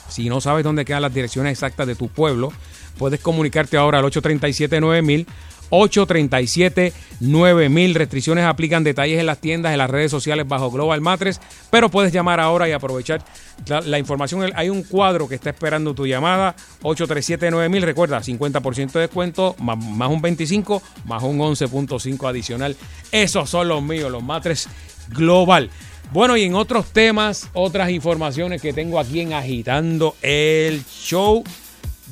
Si 0.08 0.28
no 0.28 0.40
sabes 0.40 0.64
dónde 0.64 0.84
quedan 0.84 1.02
las 1.02 1.14
direcciones 1.14 1.52
exactas 1.52 1.86
de 1.86 1.94
tu 1.94 2.08
pueblo, 2.08 2.52
puedes 2.98 3.20
comunicarte 3.20 3.76
ahora 3.76 3.98
al 3.98 4.04
837-9000. 4.04 5.26
837-9000. 5.72 7.94
Restricciones 7.94 8.44
aplican 8.44 8.84
detalles 8.84 9.18
en 9.18 9.26
las 9.26 9.38
tiendas, 9.38 9.72
en 9.72 9.78
las 9.78 9.90
redes 9.90 10.10
sociales 10.10 10.46
bajo 10.46 10.70
Global 10.70 11.00
Matres, 11.00 11.40
pero 11.70 11.90
puedes 11.90 12.12
llamar 12.12 12.40
ahora 12.40 12.68
y 12.68 12.72
aprovechar 12.72 13.24
la, 13.66 13.98
información. 13.98 14.52
Hay 14.54 14.68
un 14.68 14.82
cuadro 14.82 15.26
que 15.28 15.34
está 15.34 15.48
esperando 15.50 15.94
tu 15.94 16.06
llamada, 16.06 16.54
837-9000. 16.82 17.80
Recuerda, 17.80 18.20
50% 18.20 18.92
de 18.92 19.00
descuento, 19.00 19.56
más, 19.58 19.78
más 19.78 20.10
un 20.10 20.20
25, 20.20 20.82
más 21.06 21.22
un 21.22 21.38
11.5 21.38 22.28
adicional. 22.28 22.76
Esos 23.10 23.48
son 23.48 23.68
los 23.68 23.82
míos, 23.82 24.12
los 24.12 24.22
Matres 24.22 24.68
Global. 25.08 25.70
Bueno, 26.12 26.36
y 26.36 26.42
en 26.42 26.54
otros 26.54 26.92
temas, 26.92 27.48
otras 27.54 27.90
informaciones 27.90 28.60
que 28.60 28.74
tengo 28.74 29.00
aquí 29.00 29.20
en 29.20 29.32
Agitando 29.32 30.14
el 30.20 30.84
Show. 30.84 31.42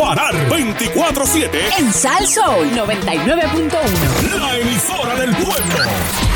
Parar. 0.00 0.34
24-7. 0.48 1.50
En 1.78 1.92
Sal 1.92 2.26
Soul 2.26 2.70
99.1. 2.72 4.38
La 4.38 4.56
emisora 4.56 5.14
del 5.16 5.36
pueblo. 5.36 6.29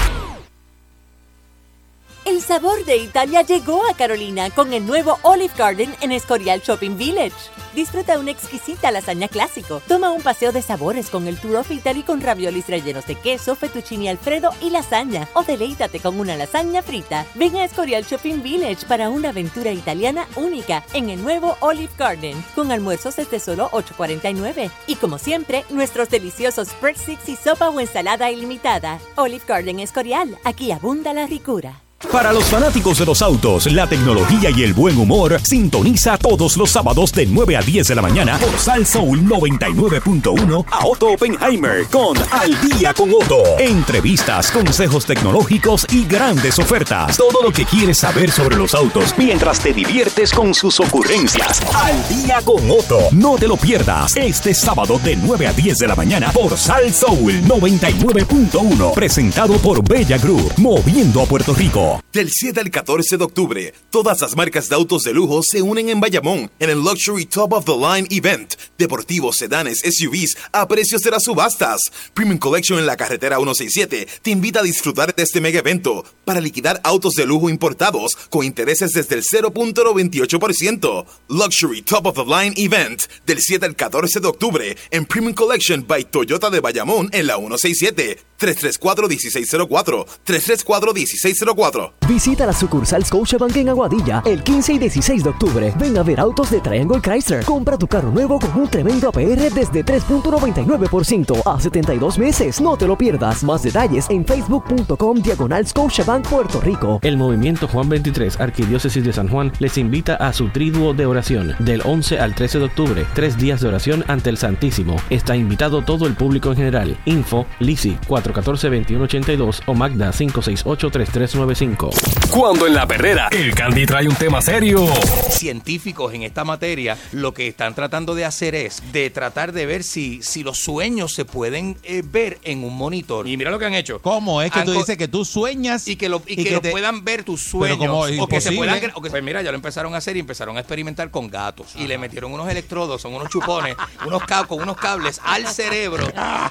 El 2.54 2.60
sabor 2.60 2.84
de 2.84 2.98
Italia 2.98 3.42
llegó 3.42 3.84
a 3.84 3.94
Carolina 3.94 4.48
con 4.48 4.72
el 4.72 4.86
nuevo 4.86 5.18
Olive 5.22 5.52
Garden 5.58 5.92
en 6.00 6.12
Escorial 6.12 6.60
Shopping 6.60 6.96
Village. 6.96 7.34
Disfruta 7.74 8.16
una 8.16 8.30
exquisita 8.30 8.92
lasaña 8.92 9.26
clásico. 9.26 9.82
Toma 9.88 10.10
un 10.10 10.22
paseo 10.22 10.52
de 10.52 10.62
sabores 10.62 11.10
con 11.10 11.26
el 11.26 11.36
Tour 11.36 11.56
of 11.56 11.70
Italy 11.72 12.04
con 12.04 12.20
raviolis 12.20 12.68
rellenos 12.68 13.08
de 13.08 13.16
queso, 13.16 13.56
fettuccine 13.56 14.08
alfredo 14.08 14.50
y 14.60 14.70
lasaña. 14.70 15.28
O 15.34 15.42
deleítate 15.42 15.98
con 15.98 16.20
una 16.20 16.36
lasaña 16.36 16.80
frita. 16.80 17.26
Ven 17.34 17.56
a 17.56 17.64
Escorial 17.64 18.04
Shopping 18.04 18.40
Village 18.40 18.86
para 18.86 19.10
una 19.10 19.30
aventura 19.30 19.72
italiana 19.72 20.28
única 20.36 20.84
en 20.92 21.10
el 21.10 21.20
nuevo 21.24 21.56
Olive 21.58 21.90
Garden 21.98 22.40
con 22.54 22.70
almuerzos 22.70 23.16
desde 23.16 23.40
solo 23.40 23.68
$8.49. 23.72 24.70
Y 24.86 24.94
como 24.94 25.18
siempre, 25.18 25.64
nuestros 25.70 26.08
deliciosos 26.08 26.68
breadsticks 26.80 27.28
y 27.28 27.34
sopa 27.34 27.68
o 27.70 27.80
ensalada 27.80 28.30
ilimitada. 28.30 29.00
Olive 29.16 29.42
Garden 29.44 29.80
Escorial, 29.80 30.38
aquí 30.44 30.70
abunda 30.70 31.12
la 31.12 31.26
ricura. 31.26 31.83
Para 32.12 32.32
los 32.32 32.44
fanáticos 32.44 32.98
de 32.98 33.06
los 33.06 33.22
autos, 33.22 33.70
la 33.72 33.86
tecnología 33.86 34.50
y 34.50 34.62
el 34.62 34.72
buen 34.72 34.96
humor, 34.98 35.40
sintoniza 35.42 36.16
todos 36.16 36.56
los 36.56 36.70
sábados 36.70 37.12
de 37.12 37.26
9 37.26 37.56
a 37.56 37.62
10 37.62 37.88
de 37.88 37.94
la 37.94 38.02
mañana 38.02 38.38
por 38.38 38.56
Sal 38.58 38.86
Soul 38.86 39.22
99.1 39.24 40.64
a 40.70 40.86
Otto 40.86 41.08
Oppenheimer 41.12 41.86
con 41.86 42.16
Al 42.30 42.56
Día 42.68 42.94
con 42.94 43.10
Otto. 43.10 43.42
Entrevistas, 43.58 44.50
consejos 44.50 45.06
tecnológicos 45.06 45.86
y 45.90 46.04
grandes 46.04 46.58
ofertas. 46.58 47.16
Todo 47.16 47.42
lo 47.42 47.52
que 47.52 47.64
quieres 47.64 47.98
saber 47.98 48.30
sobre 48.30 48.56
los 48.56 48.74
autos 48.74 49.14
mientras 49.18 49.58
te 49.60 49.72
diviertes 49.72 50.32
con 50.32 50.54
sus 50.54 50.78
ocurrencias. 50.80 51.60
Al 51.74 52.08
Día 52.08 52.40
con 52.44 52.70
Otto. 52.70 53.08
No 53.12 53.36
te 53.36 53.48
lo 53.48 53.56
pierdas 53.56 54.16
este 54.16 54.54
sábado 54.54 55.00
de 55.02 55.16
9 55.16 55.46
a 55.46 55.52
10 55.52 55.78
de 55.78 55.88
la 55.88 55.96
mañana 55.96 56.30
por 56.32 56.56
Sal 56.56 56.92
Soul 56.92 57.42
99.1. 57.42 58.94
Presentado 58.94 59.54
por 59.58 59.86
Bella 59.86 60.18
Group, 60.18 60.52
moviendo 60.58 61.22
a 61.22 61.26
Puerto 61.26 61.54
Rico. 61.54 61.93
Del 62.12 62.30
7 62.30 62.60
al 62.60 62.70
14 62.70 63.16
de 63.16 63.24
octubre, 63.24 63.74
todas 63.90 64.20
las 64.20 64.36
marcas 64.36 64.68
de 64.68 64.74
autos 64.74 65.02
de 65.02 65.12
lujo 65.12 65.42
se 65.42 65.62
unen 65.62 65.88
en 65.88 66.00
Bayamón 66.00 66.50
en 66.58 66.70
el 66.70 66.78
Luxury 66.78 67.26
Top 67.26 67.52
of 67.52 67.64
the 67.64 67.76
Line 67.76 68.06
Event. 68.10 68.54
Deportivos, 68.78 69.36
sedanes, 69.36 69.80
SUVs 69.80 70.36
a 70.52 70.68
precios 70.68 71.02
de 71.02 71.10
las 71.10 71.24
subastas. 71.24 71.80
Premium 72.14 72.38
Collection 72.38 72.78
en 72.78 72.86
la 72.86 72.96
carretera 72.96 73.36
167 73.36 74.06
te 74.22 74.30
invita 74.30 74.60
a 74.60 74.62
disfrutar 74.62 75.14
de 75.14 75.22
este 75.22 75.40
mega 75.40 75.58
evento 75.58 76.04
para 76.24 76.40
liquidar 76.40 76.80
autos 76.84 77.14
de 77.14 77.26
lujo 77.26 77.48
importados 77.48 78.16
con 78.30 78.44
intereses 78.44 78.92
desde 78.92 79.16
el 79.16 79.22
0.98%. 79.24 81.06
Luxury 81.28 81.82
Top 81.82 82.06
of 82.06 82.16
the 82.16 82.24
Line 82.24 82.54
Event 82.56 83.02
del 83.26 83.40
7 83.40 83.66
al 83.66 83.76
14 83.76 84.20
de 84.20 84.28
octubre 84.28 84.76
en 84.90 85.06
Premium 85.06 85.34
Collection 85.34 85.86
by 85.86 86.04
Toyota 86.04 86.50
de 86.50 86.60
Bayamón 86.60 87.08
en 87.12 87.26
la 87.26 87.36
167. 87.36 88.18
334-1604. 88.38 90.06
334-1604. 90.26 91.92
Visita 92.08 92.46
la 92.46 92.52
sucursal 92.52 93.04
Scotiabank 93.04 93.56
en 93.56 93.68
Aguadilla 93.70 94.22
el 94.24 94.42
15 94.42 94.74
y 94.74 94.78
16 94.78 95.24
de 95.24 95.30
octubre. 95.30 95.74
Ven 95.78 95.96
a 95.98 96.02
ver 96.02 96.20
autos 96.20 96.50
de 96.50 96.60
Triangle 96.60 97.00
Chrysler. 97.00 97.44
Compra 97.44 97.78
tu 97.78 97.86
carro 97.86 98.10
nuevo 98.10 98.38
con 98.38 98.54
un 98.60 98.68
tremendo 98.68 99.08
APR 99.08 99.50
desde 99.52 99.84
3.99% 99.84 101.42
a 101.44 101.60
72 101.60 102.18
meses. 102.18 102.60
No 102.60 102.76
te 102.76 102.86
lo 102.86 102.96
pierdas. 102.96 103.42
Más 103.44 103.62
detalles 103.62 104.06
en 104.10 104.24
facebook.com 104.24 105.22
diagonal 105.22 105.66
Scotiabank 105.66 106.28
Puerto 106.28 106.60
Rico. 106.60 106.98
El 107.02 107.16
movimiento 107.16 107.68
Juan 107.68 107.88
23, 107.88 108.40
Arquidiócesis 108.40 109.04
de 109.04 109.12
San 109.12 109.28
Juan, 109.28 109.52
les 109.58 109.78
invita 109.78 110.14
a 110.16 110.32
su 110.32 110.48
triduo 110.48 110.94
de 110.94 111.06
oración 111.06 111.54
del 111.58 111.82
11 111.84 112.18
al 112.18 112.34
13 112.34 112.58
de 112.58 112.64
octubre. 112.64 113.06
Tres 113.14 113.38
días 113.38 113.60
de 113.60 113.68
oración 113.68 114.04
ante 114.08 114.30
el 114.30 114.38
Santísimo. 114.38 114.96
Está 115.10 115.36
invitado 115.36 115.82
todo 115.82 116.06
el 116.06 116.14
público 116.14 116.50
en 116.50 116.56
general. 116.56 116.98
Info 117.04 117.46
Lisi 117.60 117.96
4 118.06 118.23
414-2182 118.24 119.62
o 119.66 119.74
Magda 119.74 120.10
568-3395. 120.12 121.90
Cuando 122.30 122.66
en 122.66 122.74
la 122.74 122.86
perrera 122.86 123.28
el 123.30 123.54
Candy 123.54 123.86
trae 123.86 124.08
un 124.08 124.14
tema 124.16 124.40
serio. 124.42 124.86
científicos 125.30 126.14
en 126.14 126.22
esta 126.22 126.44
materia 126.44 126.96
lo 127.12 127.32
que 127.34 127.48
están 127.48 127.74
tratando 127.74 128.14
de 128.14 128.24
hacer 128.24 128.54
es 128.54 128.82
de 128.92 129.10
tratar 129.10 129.52
de 129.52 129.66
ver 129.66 129.84
si, 129.84 130.22
si 130.22 130.42
los 130.42 130.58
sueños 130.58 131.14
se 131.14 131.24
pueden 131.24 131.76
eh, 131.82 132.02
ver 132.04 132.38
en 132.44 132.64
un 132.64 132.76
monitor. 132.76 133.26
Y 133.28 133.36
mira 133.36 133.50
lo 133.50 133.58
que 133.58 133.66
han 133.66 133.74
hecho. 133.74 134.00
¿Cómo? 134.00 134.40
Es 134.42 134.50
que 134.52 134.60
Han 134.60 134.66
tú 134.66 134.72
dices 134.72 134.96
que 134.96 135.08
tú 135.08 135.24
sueñas 135.24 135.88
y 135.88 135.96
que 135.96 136.08
lo, 136.08 136.22
y 136.26 136.34
y 136.34 136.36
que 136.36 136.44
que 136.44 136.50
lo 136.52 136.60
te- 136.60 136.70
puedan 136.70 137.04
ver 137.04 137.24
tus 137.24 137.42
Pero 137.44 137.76
sueños 137.76 137.78
como 137.78 138.00
o 138.00 138.06
que 138.06 138.12
se 138.40 138.52
imposible. 138.52 138.56
puedan 138.56 138.90
o 138.94 139.02
que- 139.02 139.10
pues 139.10 139.22
mira 139.22 139.42
ya 139.42 139.50
lo 139.50 139.56
empezaron 139.56 139.94
a 139.94 139.98
hacer 139.98 140.16
y 140.16 140.20
empezaron 140.20 140.56
a 140.56 140.60
experimentar 140.60 141.10
con 141.10 141.28
gatos 141.28 141.74
y 141.76 141.86
le 141.86 141.98
metieron 141.98 142.32
unos 142.32 142.48
electrodos 142.48 143.02
son 143.02 143.14
unos 143.14 143.28
chupones 143.28 143.76
unos 144.06 144.22
ca- 144.24 144.44
con 144.46 144.62
unos 144.62 144.76
cables 144.76 145.20
al 145.24 145.46
cerebro 145.46 146.06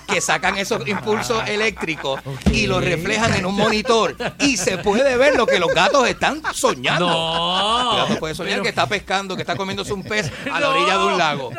que 0.07 0.21
sacan 0.21 0.57
esos 0.57 0.87
impulsos 0.87 1.41
eléctricos 1.47 1.62
y 2.51 2.67
los 2.67 2.83
reflejan 2.83 3.33
en 3.35 3.45
un 3.45 3.55
monitor 3.55 4.15
y 4.39 4.57
se 4.57 4.77
puede 4.77 5.17
ver 5.17 5.35
lo 5.35 5.45
que 5.45 5.59
los 5.59 5.69
gatos 5.73 6.07
están 6.07 6.41
soñando 6.53 7.07
No. 7.07 7.91
el 7.93 7.97
gato 8.07 8.19
puede 8.19 8.35
soñar 8.35 8.61
que 8.61 8.69
está 8.69 8.87
pescando 8.87 9.35
que 9.35 9.41
está 9.41 9.55
comiéndose 9.55 9.93
un 9.93 10.03
pez 10.03 10.31
a 10.51 10.59
la 10.59 10.69
orilla 10.69 10.97
de 10.97 11.05
un 11.05 11.17
lago 11.17 11.51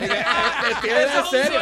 ¿En 0.00 1.30
serio? 1.30 1.60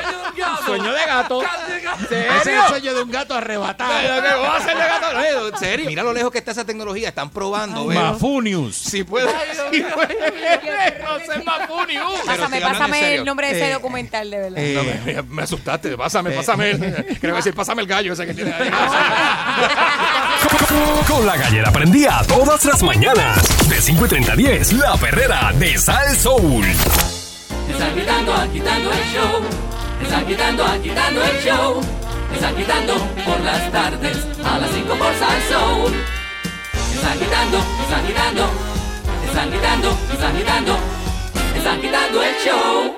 Sueño 0.65 0.93
de 0.93 1.07
gato. 1.07 1.43
Ese 1.43 2.29
es 2.37 2.47
el 2.47 2.63
sueño 2.69 2.95
de 2.95 3.03
un 3.03 3.11
gato 3.11 3.35
arrebatado. 3.35 3.93
Pero 4.01 4.23
que 4.23 4.29
va 4.41 4.55
a 4.55 4.57
hacer 4.59 4.77
de 4.77 4.83
gato. 4.83 5.07
No, 5.13 5.47
en 5.49 5.57
serio. 5.59 5.87
Mira 5.87 6.03
lo 6.03 6.13
lejos 6.13 6.31
que 6.31 6.39
está 6.39 6.51
esa 6.53 6.65
tecnología. 6.65 7.09
Están 7.09 7.31
probando. 7.31 7.85
Mafunius. 7.87 8.77
Si 8.77 9.05
puede. 9.05 9.29
Si 9.73 9.81
puede. 9.83 10.17
No 11.03 11.19
sé 11.21 11.43
Mafunius. 11.45 12.13
Pero 12.27 12.37
Pásame, 12.43 12.61
pásame 12.61 13.15
el 13.15 13.25
nombre 13.25 13.49
de 13.49 13.53
ese 13.57 13.71
Eh, 13.71 13.73
documental, 13.75 14.31
de 14.31 14.39
verdad. 14.51 14.63
no, 14.63 14.83
me, 15.05 15.23
me 15.23 15.43
asustaste. 15.43 15.97
Pásame, 15.97 16.31
pásame. 16.33 16.71
el- 16.71 17.19
Creo 17.21 17.37
decir, 17.37 17.55
pásame 17.55 17.66
el 17.69 17.87
gallo 17.87 18.13
ese 18.13 18.27
que 18.27 18.35
tiene 18.35 18.53
ahí. 18.53 18.71
Con 21.09 21.25
la 21.27 21.37
gallera 21.37 21.73
prendía 21.73 22.23
todas 22.27 22.65
las 22.65 22.83
mañanas. 22.83 23.69
De 23.69 23.81
5 23.81 24.07
y 24.07 24.09
30 24.09 24.33
a 24.33 24.37
10, 24.37 24.73
la 24.75 24.97
perrera 24.97 25.53
de 25.55 25.77
Sal 25.79 26.17
Soul. 26.17 26.65
Están 26.65 27.95
quitando, 27.95 28.35
agitando 28.35 28.93
el 28.93 29.05
show. 29.13 29.41
Están 30.03 30.27
quitando, 30.27 30.65
agitando 30.65 31.25
el 31.25 31.39
show. 31.43 31.81
Están 32.33 32.55
quitando 32.55 32.95
por 33.25 33.41
las 33.41 33.73
tardes 33.73 34.17
a 34.45 34.59
las 34.59 34.71
5 34.71 34.95
por 34.95 35.13
Salsoul. 35.15 35.93
Están 36.95 37.19
quitando, 37.19 37.59
están 37.83 38.07
quitando. 38.07 38.51
Están 39.27 39.51
quitando, 39.51 39.99
están 40.13 40.37
quitando. 40.37 40.79
Están 41.57 41.81
quitando 41.81 42.23
el 42.23 42.35
show. 42.45 42.95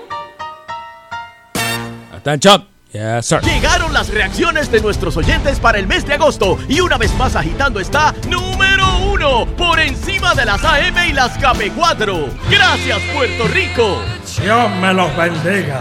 Attention. 2.17 2.78
Yes, 2.93 3.27
sir. 3.27 3.41
Llegaron 3.43 3.93
las 3.93 4.09
reacciones 4.09 4.71
de 4.71 4.81
nuestros 4.81 5.17
oyentes 5.19 5.61
para 5.61 5.79
el 5.79 5.87
mes 5.87 6.07
de 6.07 6.15
agosto 6.15 6.59
y 6.69 6.81
una 6.81 6.97
vez 6.97 7.15
más 7.17 7.37
agitando 7.37 7.81
está 7.81 8.15
número 8.29 8.85
uno 9.13 9.45
por 9.57 9.79
encima 9.79 10.35
de 10.35 10.47
las 10.47 10.65
AM 10.65 10.97
y 11.07 11.13
las 11.13 11.39
KP4. 11.39 12.29
Gracias 12.51 12.99
Puerto 13.15 13.47
Rico. 13.49 14.01
Dios 14.43 14.71
me 14.81 14.95
los 14.95 15.15
bendiga. 15.17 15.81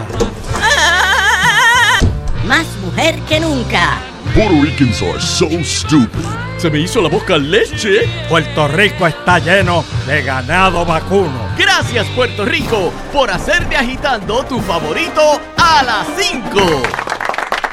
Más 2.46 2.66
mujer 2.82 3.18
que 3.28 3.40
nunca. 3.40 4.00
Puerto 4.34 4.62
Ricans 4.62 5.02
are 5.02 5.18
so 5.20 5.48
stupid. 5.64 6.47
Se 6.58 6.68
me 6.70 6.80
hizo 6.80 7.00
la 7.00 7.08
boca 7.08 7.38
leche. 7.38 8.08
Puerto 8.28 8.66
Rico 8.66 9.06
está 9.06 9.38
lleno 9.38 9.84
de 10.08 10.22
ganado 10.22 10.84
vacuno. 10.84 11.54
Gracias 11.56 12.04
Puerto 12.08 12.44
Rico 12.44 12.92
por 13.12 13.30
hacer 13.30 13.68
de 13.68 13.76
agitando 13.76 14.44
tu 14.44 14.58
favorito 14.60 15.40
a 15.56 15.82
las 15.84 16.06
5. 16.16 16.82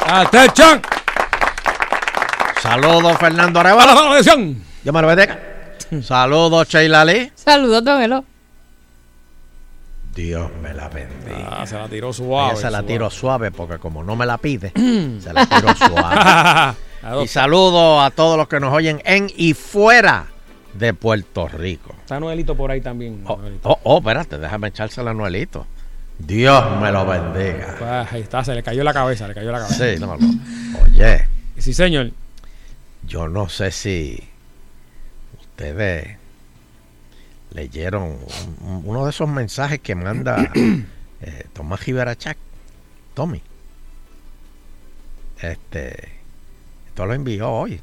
Atención. 0.07 0.81
Saludos, 2.61 3.17
Fernando 3.17 3.59
Arevalo. 3.59 4.11
Atención. 4.11 4.61
Llámalo, 4.83 5.07
Beteca. 5.07 5.39
Saludos, 6.03 6.67
Sheila 6.67 7.03
Lee. 7.05 7.31
Saludos, 7.33 7.83
don 7.83 8.03
Elo. 8.03 8.23
Dios 10.13 10.49
me 10.61 10.73
la 10.75 10.89
bendiga. 10.89 11.49
Ah, 11.61 11.65
se 11.65 11.75
la 11.75 11.87
tiró 11.87 12.13
suave. 12.13 12.51
Ella 12.51 12.61
se 12.61 12.63
la 12.65 12.69
suave. 12.69 12.87
tiro 12.87 13.09
suave 13.09 13.51
porque 13.51 13.79
como 13.79 14.03
no 14.03 14.15
me 14.15 14.27
la 14.27 14.37
pide, 14.37 14.71
se 15.19 15.33
la 15.33 15.45
tiro 15.47 15.75
suave. 15.75 16.75
y 17.23 17.27
saludo 17.27 18.01
a 18.01 18.11
todos 18.11 18.37
los 18.37 18.47
que 18.47 18.59
nos 18.59 18.73
oyen 18.73 19.01
en 19.05 19.29
y 19.35 19.53
fuera 19.53 20.27
de 20.73 20.93
Puerto 20.93 21.47
Rico. 21.47 21.93
Está 21.99 22.19
Noelito 22.19 22.55
por 22.55 22.71
ahí 22.71 22.81
también. 22.81 23.23
Noelito. 23.23 23.69
Oh, 23.69 23.79
oh, 23.83 23.97
espérate, 23.99 24.37
déjame 24.37 24.67
echársela 24.69 25.11
a 25.11 25.13
Noelito. 25.13 25.65
Dios 26.17 26.63
me 26.81 26.91
lo 26.91 27.05
bendiga. 27.05 27.75
Pues 27.77 28.13
ahí 28.13 28.21
está, 28.21 28.43
se 28.43 28.53
le 28.55 28.63
cayó 28.63 28.83
la 28.83 28.93
cabeza, 28.93 29.27
le 29.27 29.33
cayó 29.33 29.51
la 29.51 29.59
cabeza. 29.59 29.93
Sí, 29.93 29.99
no, 29.99 30.15
no. 30.17 30.27
Oye, 30.83 31.27
Sí, 31.57 31.73
señor. 31.73 32.11
yo 33.07 33.27
no 33.27 33.47
sé 33.49 33.71
si 33.71 34.21
ustedes 35.39 36.17
leyeron 37.51 38.03
un- 38.03 38.17
un- 38.61 38.81
uno 38.85 39.03
de 39.05 39.11
esos 39.11 39.29
mensajes 39.29 39.79
que 39.79 39.95
manda 39.95 40.51
eh, 41.21 41.45
Tomás 41.53 41.85
Rivera 41.85 42.15
Chac. 42.17 42.37
Tommy. 43.13 43.41
Este, 45.41 46.14
esto 46.95 47.07
lo 47.07 47.13
envió 47.13 47.51
hoy. 47.51 47.81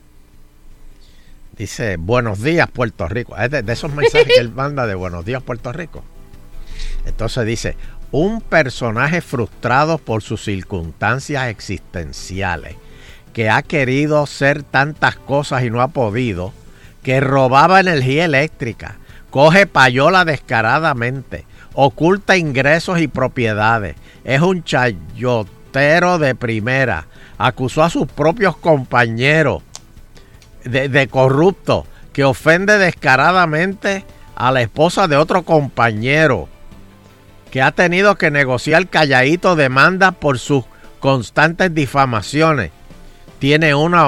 Dice, 1.58 1.98
buenos 1.98 2.42
días 2.42 2.70
Puerto 2.70 3.06
Rico. 3.08 3.36
Es 3.36 3.50
de, 3.50 3.62
de 3.62 3.72
esos 3.74 3.92
mensajes 3.92 4.26
que 4.26 4.40
él 4.40 4.50
manda 4.54 4.86
de 4.86 4.94
buenos 4.94 5.26
días 5.26 5.42
Puerto 5.42 5.70
Rico. 5.70 6.02
Entonces 7.04 7.44
dice, 7.44 7.76
un 8.10 8.40
personaje 8.40 9.20
frustrado 9.20 9.98
por 9.98 10.22
sus 10.22 10.42
circunstancias 10.42 11.48
existenciales, 11.48 12.76
que 13.34 13.50
ha 13.50 13.60
querido 13.60 14.24
ser 14.24 14.62
tantas 14.62 15.16
cosas 15.16 15.62
y 15.62 15.68
no 15.68 15.82
ha 15.82 15.88
podido, 15.88 16.54
que 17.02 17.20
robaba 17.20 17.80
energía 17.80 18.24
eléctrica, 18.24 18.96
coge 19.28 19.66
payola 19.66 20.24
descaradamente, 20.24 21.44
oculta 21.74 22.38
ingresos 22.38 22.98
y 22.98 23.08
propiedades, 23.08 23.94
es 24.24 24.40
un 24.40 24.64
chayotero 24.64 26.18
de 26.18 26.34
primera, 26.34 27.08
acusó 27.42 27.82
a 27.82 27.90
sus 27.90 28.06
propios 28.06 28.56
compañeros 28.56 29.64
de, 30.64 31.08
corrupto, 31.08 31.88
que 32.12 32.22
ofende 32.22 32.78
descaradamente 32.78 34.04
a 34.36 34.52
la 34.52 34.62
esposa 34.62 35.08
de 35.08 35.16
otro 35.16 35.42
compañero, 35.42 36.48
que 37.50 37.60
ha 37.60 37.72
tenido 37.72 38.14
que 38.14 38.30
negociar 38.30 38.86
calladito 38.88 39.56
demandas 39.56 40.14
por 40.14 40.38
sus 40.38 40.64
constantes 41.00 41.74
difamaciones. 41.74 42.70
Tiene 43.40 43.74
una 43.74 44.06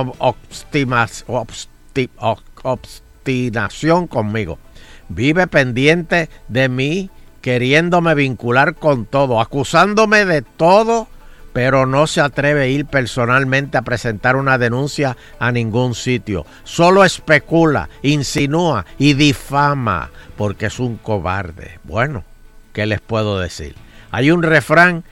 obstinación 2.62 4.06
conmigo. 4.06 4.60
Vive 5.08 5.48
pendiente 5.48 6.30
de 6.46 6.68
mí, 6.68 7.10
queriéndome 7.40 8.14
vincular 8.14 8.76
con 8.76 9.06
todo, 9.06 9.40
acusándome 9.40 10.24
de 10.24 10.42
todo, 10.42 11.08
pero 11.54 11.86
no 11.86 12.08
se 12.08 12.20
atreve 12.20 12.62
a 12.62 12.66
ir 12.66 12.84
personalmente 12.84 13.78
a 13.78 13.82
presentar 13.82 14.34
una 14.34 14.58
denuncia 14.58 15.16
a 15.38 15.52
ningún 15.52 15.94
sitio. 15.94 16.44
Solo 16.64 17.04
especula, 17.04 17.88
insinúa 18.02 18.84
y 18.98 19.14
difama, 19.14 20.10
porque 20.36 20.66
es 20.66 20.80
un 20.80 20.96
cobarde. 20.96 21.78
Bueno, 21.84 22.24
¿qué 22.72 22.86
les 22.86 23.00
puedo 23.00 23.38
decir? 23.38 23.76
Hay 24.10 24.32
un 24.32 24.42
refrán 24.42 25.04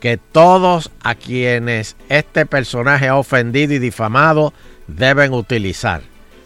que 0.00 0.16
todos 0.16 0.90
a 1.02 1.14
quienes 1.14 1.96
este 2.08 2.46
personaje 2.46 3.08
ha 3.08 3.16
ofendido 3.16 3.74
y 3.74 3.78
difamado 3.78 4.54
deben 4.86 5.34
utilizar. 5.34 6.00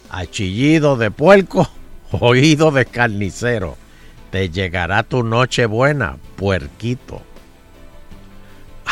Achillido 0.09 0.97
de 0.97 1.11
puerco, 1.11 1.69
oído 2.11 2.71
de 2.71 2.85
carnicero. 2.85 3.77
Te 4.31 4.49
llegará 4.49 5.03
tu 5.03 5.23
noche 5.23 5.65
buena, 5.65 6.17
puerquito. 6.35 7.21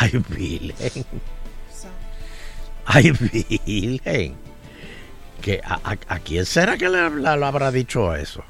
Ay, 0.00 0.22
Virgen. 0.28 1.04
Ay, 2.86 3.10
Virgen. 3.12 4.36
¿Que 5.42 5.60
a, 5.64 5.74
a- 5.84 6.14
a 6.14 6.18
quién 6.20 6.46
será 6.46 6.76
que 6.76 6.88
le, 6.88 7.10
le- 7.10 7.36
le 7.36 7.44
habrá 7.46 7.70
dicho 7.70 8.14
eso? 8.14 8.42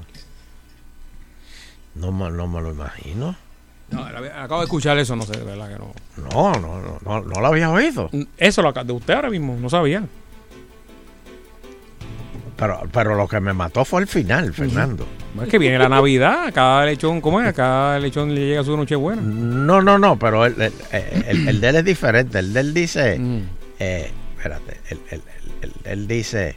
No, 1.95 2.13
me- 2.13 2.31
no 2.31 2.47
me 2.47 2.61
lo 2.61 2.71
imagino. 2.71 3.35
No, 3.91 4.03
acabo 4.05 4.61
de 4.61 4.65
escuchar 4.65 4.99
eso, 4.99 5.17
no 5.17 5.23
sé, 5.23 5.33
de 5.39 5.45
verdad 5.45 5.69
que 5.73 5.79
no. 5.79 5.93
No, 6.31 6.53
no, 6.61 6.81
no, 6.81 6.99
no, 7.03 7.21
no 7.23 7.41
lo 7.41 7.47
había 7.47 7.71
oído. 7.71 8.11
Eso 8.37 8.61
lo 8.63 8.73
de 8.73 8.93
usted 8.93 9.15
ahora 9.15 9.31
mismo, 9.31 9.57
no 9.59 9.71
sabía. 9.71 10.05
Pero, 12.59 12.83
pero 12.93 13.15
lo 13.15 13.29
que 13.29 13.39
me 13.39 13.53
mató 13.53 13.85
fue 13.85 14.01
el 14.01 14.09
final, 14.09 14.53
Fernando. 14.53 15.07
Es 15.41 15.49
que 15.49 15.59
viene 15.59 15.79
la 15.79 15.89
Navidad, 15.89 16.53
cada 16.53 16.85
lechón, 16.85 17.21
¿cómo 17.21 17.41
es? 17.41 17.55
Cada 17.55 18.01
lechón 18.01 18.35
le 18.35 18.47
llega 18.49 18.65
su 18.65 18.77
noche 18.77 18.97
buena. 18.97 19.23
No, 19.23 19.81
no, 19.81 19.97
no, 19.97 20.19
pero 20.19 20.45
el, 20.45 20.61
el- 20.61 20.73
el- 20.93 21.49
el 21.49 21.61
de 21.61 21.69
él 21.69 21.77
es 21.77 21.85
diferente. 21.85 22.41
El 22.41 22.53
de 22.53 22.61
él 22.61 22.75
dice, 22.75 23.17
Mm. 23.17 23.43
eh, 23.79 24.11
espérate, 24.37 24.81
el, 24.91 25.01
el- 25.11 25.23
el- 25.63 25.71
el- 25.71 25.73
él 25.85 26.09
dice, 26.09 26.57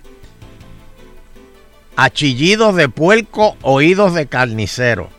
achillidos 1.95 2.75
de 2.75 2.89
puerco, 2.89 3.55
oídos 3.61 4.13
de 4.15 4.25
carnicero. 4.25 5.09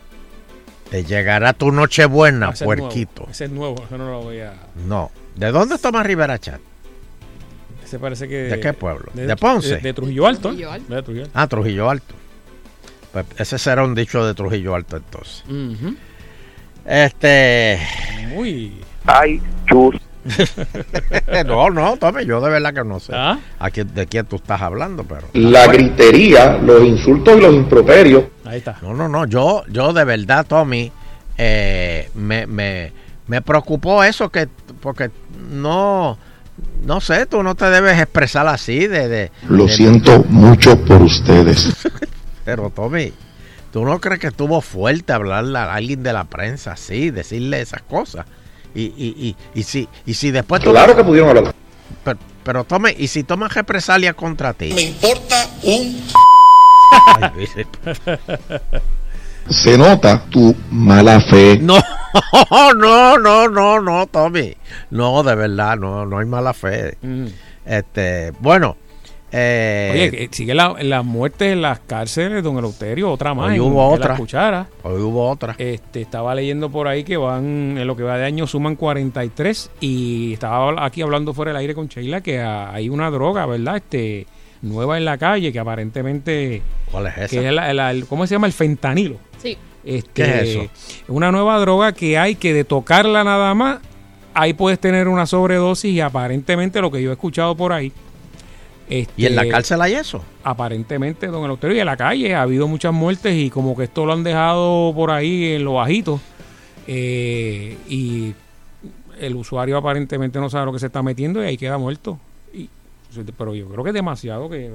Te 0.89 1.05
llegará 1.05 1.53
tu 1.53 1.71
noche 1.71 2.05
buena, 2.05 2.47
Ese 2.49 2.65
es 2.65 2.67
nuevo, 2.67 2.81
puerquito. 2.89 3.27
Ese 3.31 3.45
es 3.45 3.51
nuevo, 3.51 3.83
eso 3.85 3.97
no 3.97 4.11
lo 4.11 4.21
voy 4.21 4.41
a. 4.41 4.53
No. 4.85 5.11
¿De 5.35 5.51
dónde 5.51 5.75
es 5.75 5.81
Tomás 5.81 6.05
Rivera 6.05 6.37
Chat? 6.39 6.59
Ese 7.83 7.99
parece 7.99 8.27
que. 8.27 8.35
¿De 8.43 8.59
qué 8.59 8.73
pueblo? 8.73 9.11
¿De 9.13 9.35
Ponce? 9.35 9.75
De, 9.75 9.81
de 9.81 9.93
Trujillo 9.93 10.27
Alto. 10.27 10.49
Trujillo 10.49 10.71
Alto. 10.71 10.93
De 10.95 11.01
Trujillo 11.03 11.23
Alto. 11.25 11.39
Ah, 11.39 11.47
Trujillo 11.47 11.89
Alto. 11.89 12.15
Pues 13.11 13.25
ese 13.37 13.57
será 13.59 13.83
un 13.83 13.93
dicho 13.95 14.25
de 14.25 14.33
Trujillo 14.33 14.73
Alto 14.75 14.97
entonces. 14.97 15.43
Este. 16.85 17.79
Muy. 18.29 18.73
Ay, 19.05 19.41
chus. 19.67 19.95
no, 21.45 21.69
no, 21.69 21.97
tome, 21.97 22.25
yo 22.25 22.39
de 22.39 22.49
verdad 22.49 22.73
que 22.73 22.83
no 22.85 22.97
sé. 23.01 23.11
¿Ah? 23.13 23.37
a 23.59 23.69
quién- 23.69 23.93
de 23.93 24.07
quién 24.07 24.25
tú 24.25 24.37
estás 24.37 24.61
hablando, 24.61 25.03
pero. 25.03 25.27
La 25.33 25.67
gritería, 25.67 26.57
los 26.59 26.81
insultos 26.83 27.37
y 27.37 27.41
los 27.41 27.53
improperios. 27.53 28.23
Ahí 28.45 28.59
está. 28.59 28.77
No, 28.81 28.93
no, 28.93 29.09
no. 29.09 29.25
Yo, 29.25 29.63
yo 29.69 29.91
de 29.91 30.05
verdad, 30.05 30.45
Tommy, 30.47 30.91
eh, 31.37 32.09
me, 32.15 32.47
me, 32.47 32.93
me 33.27 33.41
preocupó 33.41 34.01
eso 34.03 34.29
que, 34.29 34.47
porque 34.79 35.11
no, 35.51 36.17
no 36.85 37.01
sé, 37.01 37.25
tú 37.25 37.43
no 37.43 37.55
te 37.55 37.65
debes 37.69 37.99
expresar 37.99 38.47
así 38.47 38.87
de, 38.87 39.07
de 39.07 39.31
Lo 39.49 39.65
de- 39.65 39.73
siento 39.75 40.23
mucho 40.29 40.77
por 40.85 41.01
ustedes. 41.01 41.73
Pero 42.45 42.69
Tommy, 42.69 43.13
¿tú 43.71 43.85
no 43.85 43.99
crees 44.01 44.19
que 44.19 44.27
estuvo 44.27 44.59
fuerte 44.61 45.13
hablarle 45.13 45.57
a 45.59 45.73
alguien 45.73 46.03
de 46.03 46.13
la 46.13 46.25
prensa 46.25 46.73
así, 46.73 47.09
decirle 47.09 47.61
esas 47.61 47.81
cosas? 47.83 48.25
Y, 48.75 48.83
y, 48.85 49.35
y, 49.53 49.59
y 49.59 49.63
si, 49.63 49.87
y 50.05 50.13
si 50.15 50.31
después 50.31 50.61
tú- 50.61 50.71
Claro 50.71 50.95
que 50.95 51.03
pudieron 51.03 51.29
hablar. 51.37 51.55
Pero, 52.03 52.19
pero 52.43 52.63
Tommy, 52.63 52.91
¿y 52.97 53.07
si 53.07 53.23
toman 53.23 53.49
represalia 53.49 54.13
contra 54.13 54.53
ti? 54.53 54.71
Me 54.73 54.81
importa 54.81 55.47
un... 55.63 56.01
Ay, 57.21 57.47
Se 59.49 59.77
nota 59.77 60.23
tu 60.29 60.55
mala 60.71 61.19
fe. 61.19 61.59
No, 61.61 61.77
no, 62.77 63.17
no, 63.17 63.47
no, 63.47 63.79
no, 63.81 64.07
Tommy. 64.07 64.55
No, 64.91 65.23
de 65.23 65.35
verdad, 65.35 65.77
no, 65.77 66.05
no 66.05 66.17
hay 66.19 66.25
mala 66.25 66.53
fe. 66.53 66.97
Mm. 67.01 67.25
Este, 67.65 68.31
bueno, 68.39 68.77
eh, 69.31 70.09
Oye, 70.11 70.29
sigue 70.31 70.53
la, 70.53 70.75
la 70.81 71.01
muerte 71.01 71.51
en 71.51 71.61
las 71.61 71.79
cárceles, 71.79 72.43
don 72.43 72.57
Eleuterio, 72.57 73.11
otra 73.11 73.33
más. 73.33 73.51
Hoy 73.51 73.59
hubo 73.59 73.69
en 73.69 73.75
la 73.99 74.05
otra. 74.05 74.15
cuchara. 74.17 74.67
hoy 74.83 75.01
hubo 75.01 75.27
otra. 75.29 75.55
Este, 75.57 76.01
estaba 76.01 76.35
leyendo 76.35 76.69
por 76.69 76.87
ahí 76.87 77.03
que 77.03 77.17
van, 77.17 77.77
en 77.77 77.87
lo 77.87 77.95
que 77.95 78.03
va 78.03 78.17
de 78.17 78.25
año 78.25 78.45
suman 78.47 78.75
43 78.75 79.71
y 79.81 80.33
estaba 80.33 80.85
aquí 80.85 81.01
hablando 81.01 81.33
fuera 81.33 81.49
del 81.51 81.57
aire 81.61 81.73
con 81.73 81.87
Sheila 81.87 82.21
que 82.21 82.41
hay 82.41 82.89
una 82.89 83.09
droga, 83.09 83.45
¿verdad? 83.47 83.77
Este, 83.77 84.27
nueva 84.61 84.97
en 84.97 85.05
la 85.05 85.17
calle 85.17 85.51
que 85.51 85.59
aparentemente... 85.59 86.61
¿Cuál 86.91 87.07
es 87.07 87.17
esa? 87.17 87.27
Que 87.27 87.47
es 87.47 87.53
la- 87.53 87.73
la- 87.73 87.89
el- 87.91 88.05
¿Cómo 88.05 88.27
se 88.27 88.35
llama? 88.35 88.47
El 88.47 88.53
fentanilo. 88.53 89.17
Sí. 89.43 89.57
Este, 89.83 90.09
¿Qué 90.13 90.23
es 90.23 90.49
eso? 90.49 90.69
Una 91.09 91.31
nueva 91.31 91.59
droga 91.59 91.91
que 91.91 92.17
hay 92.17 92.33
que 92.35 92.53
de 92.53 92.63
tocarla 92.63 93.23
nada 93.23 93.53
más, 93.53 93.79
ahí 94.33 94.53
puedes 94.53 94.79
tener 94.79 95.07
una 95.07 95.25
sobredosis 95.27 95.91
y 95.93 95.99
aparentemente 95.99 96.81
lo 96.81 96.89
que 96.89 97.03
yo 97.03 97.09
he 97.11 97.13
escuchado 97.13 97.55
por 97.55 97.73
ahí. 97.73 97.91
¿Y 98.89 99.25
en 99.25 99.35
la 99.35 99.41
este, 99.41 99.51
cárcel 99.51 99.81
hay 99.81 99.93
eso? 99.93 100.23
aparentemente, 100.43 101.27
don 101.27 101.43
Eleuterio, 101.43 101.75
y 101.77 101.79
en 101.79 101.85
la 101.85 101.97
calle 101.97 102.35
ha 102.35 102.41
habido 102.43 102.67
muchas 102.67 102.93
muertes 102.93 103.33
y 103.35 103.49
como 103.49 103.75
que 103.75 103.85
esto 103.85 104.05
lo 104.05 104.13
han 104.13 104.23
dejado 104.23 104.93
por 104.95 105.11
ahí 105.11 105.53
en 105.53 105.63
lo 105.65 105.73
bajito. 105.75 106.19
eh, 106.87 107.77
y 107.89 108.33
el 109.19 109.35
usuario 109.35 109.77
aparentemente 109.77 110.39
no 110.39 110.49
sabe 110.49 110.65
lo 110.65 110.73
que 110.73 110.79
se 110.79 110.87
está 110.87 111.01
metiendo 111.01 111.41
y 111.43 111.47
ahí 111.47 111.57
queda 111.57 111.77
muerto. 111.77 112.19
Y- 112.53 112.69
pero 113.37 113.55
yo 113.55 113.67
creo 113.67 113.83
que 113.83 113.91
es 113.91 113.93
demasiado 113.93 114.49
que... 114.49 114.69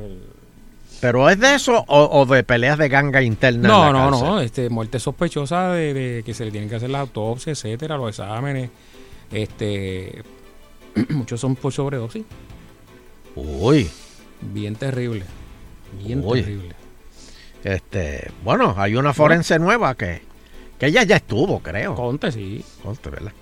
¿Pero 1.01 1.31
es 1.31 1.39
de 1.39 1.55
eso 1.55 1.85
o, 1.87 2.05
o 2.21 2.27
de 2.27 2.43
peleas 2.43 2.77
de 2.79 2.89
ganga 2.89 3.23
interna? 3.23 3.69
No, 3.69 3.87
en 3.89 3.93
la 3.95 4.05
no, 4.05 4.11
cárcel? 4.11 4.29
no, 4.29 4.41
este, 4.41 4.69
muerte 4.71 4.99
sospechosa 4.99 5.71
de, 5.73 5.95
de 5.95 6.23
que 6.25 6.35
se 6.35 6.45
le 6.45 6.51
tienen 6.51 6.69
que 6.69 6.77
hacer 6.77 6.91
las 6.91 7.03
autopsias, 7.03 7.65
etcétera, 7.65 7.97
los 7.97 8.09
exámenes. 8.11 8.71
Este, 9.31 10.23
muchos 11.11 11.41
son 11.41 11.55
por 11.57 11.73
sobredosis. 11.73 12.25
Uy, 13.37 13.89
Bien 14.41 14.75
terrible. 14.77 15.25
Bien 16.05 16.23
Uy. 16.25 16.43
terrible. 16.43 16.75
este, 17.65 18.31
bueno, 18.45 18.75
hay 18.77 18.95
una 18.97 19.13
forense 19.13 19.59
nueva 19.59 19.95
que, 19.95 20.23
que 20.79 20.87
ella 20.87 21.03
ya 21.05 21.17
estuvo, 21.17 21.61
creo. 21.61 21.95
Conte, 21.95 22.31
sí. 22.33 22.65
Conte, 22.83 23.11
¿verdad? 23.11 23.33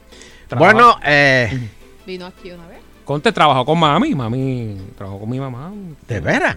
Trabaja- 0.48 0.72
Bueno, 0.72 0.96
eh, 1.04 1.70
Vino 2.06 2.26
aquí 2.26 2.50
una 2.50 2.66
vez. 2.68 2.78
Conte 3.04 3.30
trabajó 3.32 3.64
con 3.64 3.78
mami, 3.78 4.14
mami 4.14 4.76
trabajó 4.96 5.20
con 5.20 5.30
mi 5.30 5.38
mamá. 5.40 5.72
¿de 6.08 6.20
veras? 6.20 6.56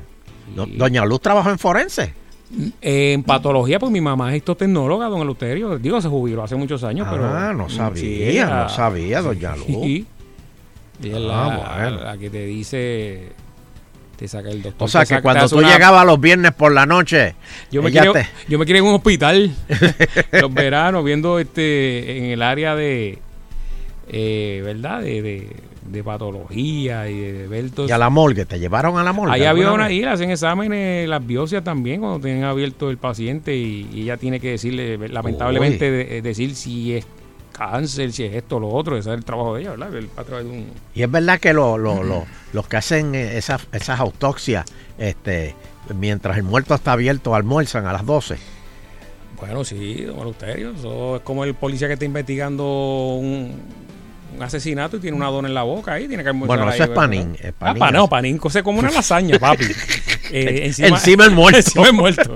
Do- 0.55 0.65
Doña 0.67 1.05
Luz 1.05 1.21
trabajó 1.21 1.49
en 1.49 1.59
forense. 1.59 2.13
Eh, 2.81 3.13
en 3.13 3.23
patología, 3.23 3.77
pues 3.79 3.91
mi 3.91 4.01
mamá 4.01 4.31
es 4.31 4.37
histotecnóloga, 4.37 5.05
don 5.07 5.21
Eleuterio. 5.21 5.77
Digo, 5.77 6.01
se 6.01 6.07
jubiló 6.09 6.43
hace 6.43 6.55
muchos 6.55 6.83
años, 6.83 7.07
pero. 7.11 7.25
Ah, 7.27 7.53
no 7.53 7.65
mm, 7.67 7.69
sabía, 7.69 8.47
sí, 8.47 8.51
no 8.53 8.69
sabía, 8.69 9.21
doña 9.23 9.55
Luz. 9.55 9.65
Sí. 9.67 10.05
Ella 11.03 11.17
es 11.17 11.23
Ah, 11.31 11.77
la, 11.77 11.89
bueno. 11.89 12.03
la 12.03 12.17
que 12.17 12.29
te 12.29 12.45
dice. 12.45 13.31
Te 14.17 14.27
saca 14.27 14.49
el 14.49 14.61
doctor. 14.61 14.85
O 14.85 14.89
sea 14.89 15.01
que 15.01 15.07
saca- 15.15 15.21
cuando 15.21 15.47
tú 15.47 15.59
una- 15.59 15.71
llegabas 15.71 16.05
los 16.05 16.19
viernes 16.19 16.51
por 16.51 16.73
la 16.73 16.85
noche, 16.85 17.35
Yo 17.71 17.81
me, 17.81 17.89
te- 17.91 18.01
yo 18.49 18.59
me 18.59 18.65
quería 18.65 18.81
en 18.81 18.87
un 18.87 18.95
hospital 18.95 19.55
los 20.33 20.53
veranos 20.53 21.05
viendo 21.05 21.39
este 21.39 22.17
en 22.17 22.25
el 22.31 22.41
área 22.41 22.75
de 22.75 23.19
eh, 24.09 24.61
¿verdad? 24.65 25.01
De, 25.03 25.21
de, 25.21 25.55
de 25.91 26.03
patología 26.03 27.09
y 27.09 27.17
de 27.19 27.47
ver 27.47 27.69
todo 27.71 27.87
y 27.87 27.91
a 27.91 27.97
la 27.97 28.09
morgue, 28.09 28.45
te 28.45 28.59
llevaron 28.59 28.97
a 28.97 29.03
la 29.03 29.11
morgue. 29.13 29.33
Ahí 29.33 29.43
había 29.43 29.71
una 29.71 29.89
le 29.89 30.07
hacen 30.07 30.29
exámenes, 30.31 31.07
las 31.09 31.25
biopsias 31.25 31.63
también 31.63 31.99
cuando 32.01 32.19
tienen 32.19 32.43
abierto 32.43 32.89
el 32.89 32.97
paciente 32.97 33.55
y, 33.55 33.89
y 33.93 34.01
ella 34.03 34.17
tiene 34.17 34.39
que 34.39 34.51
decirle, 34.51 34.97
lamentablemente, 35.09 35.89
de- 35.91 36.21
decir 36.21 36.55
si 36.55 36.95
es 36.95 37.05
cáncer, 37.51 38.11
si 38.13 38.23
es 38.23 38.33
esto 38.35 38.57
o 38.57 38.59
lo 38.59 38.69
otro, 38.69 38.97
ese 38.97 39.09
es 39.11 39.17
el 39.17 39.25
trabajo 39.25 39.55
de 39.55 39.61
ella, 39.61 39.71
¿verdad? 39.71 39.95
El- 39.95 40.09
de 40.09 40.49
un- 40.49 40.67
Y 40.95 41.01
es 41.03 41.11
verdad 41.11 41.39
que 41.39 41.53
lo- 41.53 41.77
lo- 41.77 42.03
lo- 42.03 42.25
los 42.53 42.67
que 42.67 42.77
hacen 42.77 43.15
eh, 43.15 43.37
esas, 43.37 43.67
esas 43.73 43.99
autopsias, 43.99 44.65
este, 44.97 45.55
mientras 45.93 46.37
el 46.37 46.43
muerto 46.43 46.73
está 46.75 46.93
abierto, 46.93 47.35
almuerzan 47.35 47.85
a 47.85 47.91
las 47.93 48.05
12. 48.05 48.37
Bueno, 49.39 49.63
sí, 49.63 50.03
don 50.03 50.19
Eleuterio, 50.19 50.71
eso 50.71 51.15
es 51.17 51.21
como 51.23 51.43
el 51.45 51.53
policía 51.53 51.87
que 51.87 51.93
está 51.93 52.05
investigando 52.05 53.15
un, 53.15 53.55
un 54.35 54.43
asesinato 54.43 54.97
y 54.97 54.99
tiene 54.99 55.17
una 55.17 55.27
dona 55.27 55.47
en 55.47 55.53
la 55.53 55.63
boca 55.63 55.93
ahí, 55.93 56.07
tiene 56.07 56.23
que 56.23 56.31
Bueno, 56.31 56.63
ahí, 56.67 56.75
eso 56.75 56.83
es 56.83 56.89
panín, 56.89 57.35
es 57.39 57.49
Ah, 57.51 57.53
panín 57.59 57.79
pa- 57.79 57.91
no, 57.91 58.07
panín 58.07 58.37
cose 58.37 58.63
como 58.63 58.79
una 58.79 58.89
lasaña, 58.91 59.37
papi. 59.39 59.65
Eh, 60.31 60.71
Encima 60.77 61.25
el 61.25 61.31
muerto. 61.31 61.57
encima 61.59 61.87
el 61.87 61.93
muerto. 61.93 62.35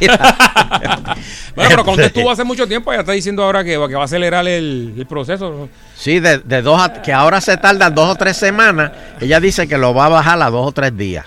Mira. 0.00 1.16
bueno, 1.54 1.70
pero 1.70 1.84
Conte 1.84 2.06
estuvo 2.06 2.30
hace 2.30 2.44
mucho 2.44 2.66
tiempo, 2.66 2.92
ya 2.92 3.00
está 3.00 3.12
diciendo 3.12 3.42
ahora 3.44 3.64
que, 3.64 3.70
que 3.72 3.94
va 3.94 4.02
a 4.02 4.04
acelerar 4.04 4.46
el, 4.46 4.94
el 4.96 5.06
proceso. 5.06 5.68
Sí, 5.96 6.20
de, 6.20 6.38
de 6.38 6.62
dos 6.62 6.80
a- 6.80 7.02
que 7.02 7.12
ahora 7.12 7.40
se 7.40 7.56
tardan 7.56 7.94
dos 7.94 8.10
o 8.10 8.14
tres 8.16 8.36
semanas. 8.36 8.92
Ella 9.20 9.40
dice 9.40 9.66
que 9.66 9.78
lo 9.78 9.94
va 9.94 10.06
a 10.06 10.08
bajar 10.10 10.40
a 10.42 10.50
dos 10.50 10.66
o 10.66 10.72
tres 10.72 10.96
días. 10.96 11.26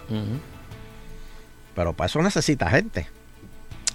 Pero 1.75 1.93
para 1.93 2.07
eso 2.07 2.21
necesita 2.21 2.69
gente. 2.69 3.07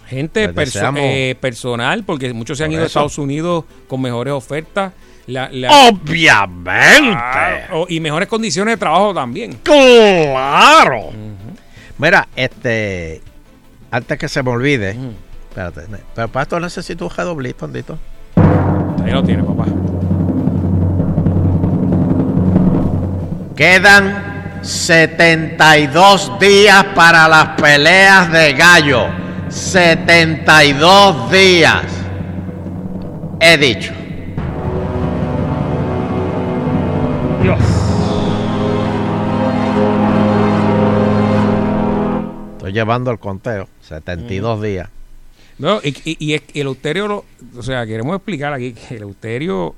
Gente 0.06 0.48
perso- 0.54 0.94
eh, 0.96 1.36
personal, 1.40 2.04
porque 2.04 2.32
muchos 2.32 2.56
se 2.58 2.64
han 2.64 2.68
Por 2.70 2.74
ido 2.74 2.84
a. 2.84 2.86
Estados 2.86 3.18
Unidos 3.18 3.64
con 3.88 4.00
mejores 4.00 4.32
ofertas. 4.32 4.92
La- 5.26 5.48
la- 5.50 5.88
Obviamente. 5.88 7.12
Ah, 7.16 7.66
y 7.88 7.98
mejores 7.98 8.28
condiciones 8.28 8.74
de 8.74 8.78
trabajo 8.78 9.12
también. 9.12 9.58
Claro. 9.64 11.10
Mira, 11.98 12.28
este. 12.36 13.20
Antes 13.90 14.18
que 14.18 14.28
se 14.28 14.42
me 14.42 14.50
olvide. 14.50 14.96
Espérate. 15.48 15.82
Pero 16.14 16.28
para 16.28 16.42
esto 16.44 16.60
necesito 16.60 17.06
un 17.06 17.10
redoblito, 17.10 17.64
Andito. 17.64 17.98
Ahí 19.04 19.10
lo 19.10 19.22
tiene, 19.24 19.42
papá. 19.42 19.64
Quedan 23.56 24.60
72 24.62 26.38
días 26.38 26.84
para 26.94 27.26
las 27.26 27.48
peleas 27.60 28.30
de 28.30 28.52
gallo. 28.52 29.06
72 29.56 31.30
días. 31.32 31.84
He 33.40 33.56
dicho. 33.56 33.92
Dios. 37.42 37.58
Estoy 42.56 42.72
llevando 42.72 43.10
el 43.10 43.18
conteo. 43.18 43.66
72 43.80 44.62
días. 44.62 44.88
No, 45.58 45.80
y, 45.82 46.34
el 46.34 46.66
Euterio, 46.66 47.08
lo- 47.08 47.24
o 47.56 47.62
sea, 47.62 47.86
queremos 47.86 48.14
explicar 48.16 48.52
aquí 48.52 48.74
que 48.74 48.96
el 48.96 49.02
Euterio, 49.04 49.74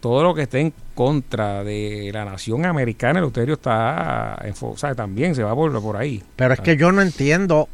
todo 0.00 0.22
lo 0.22 0.34
que 0.34 0.42
esté 0.42 0.60
en 0.60 0.74
contra 0.94 1.64
de 1.64 2.10
la 2.12 2.26
nación 2.26 2.66
americana, 2.66 3.20
el 3.20 3.24
Euterio 3.24 3.54
está, 3.54 4.36
enfo- 4.44 4.72
o 4.72 4.76
sea, 4.76 4.94
también 4.94 5.34
se 5.34 5.42
va 5.42 5.54
por, 5.54 5.72
por 5.80 5.96
ahí. 5.96 6.22
Pero 6.36 6.52
es 6.52 6.60
que 6.60 6.76
yo 6.76 6.92
no 6.92 7.00
entiendo 7.00 7.66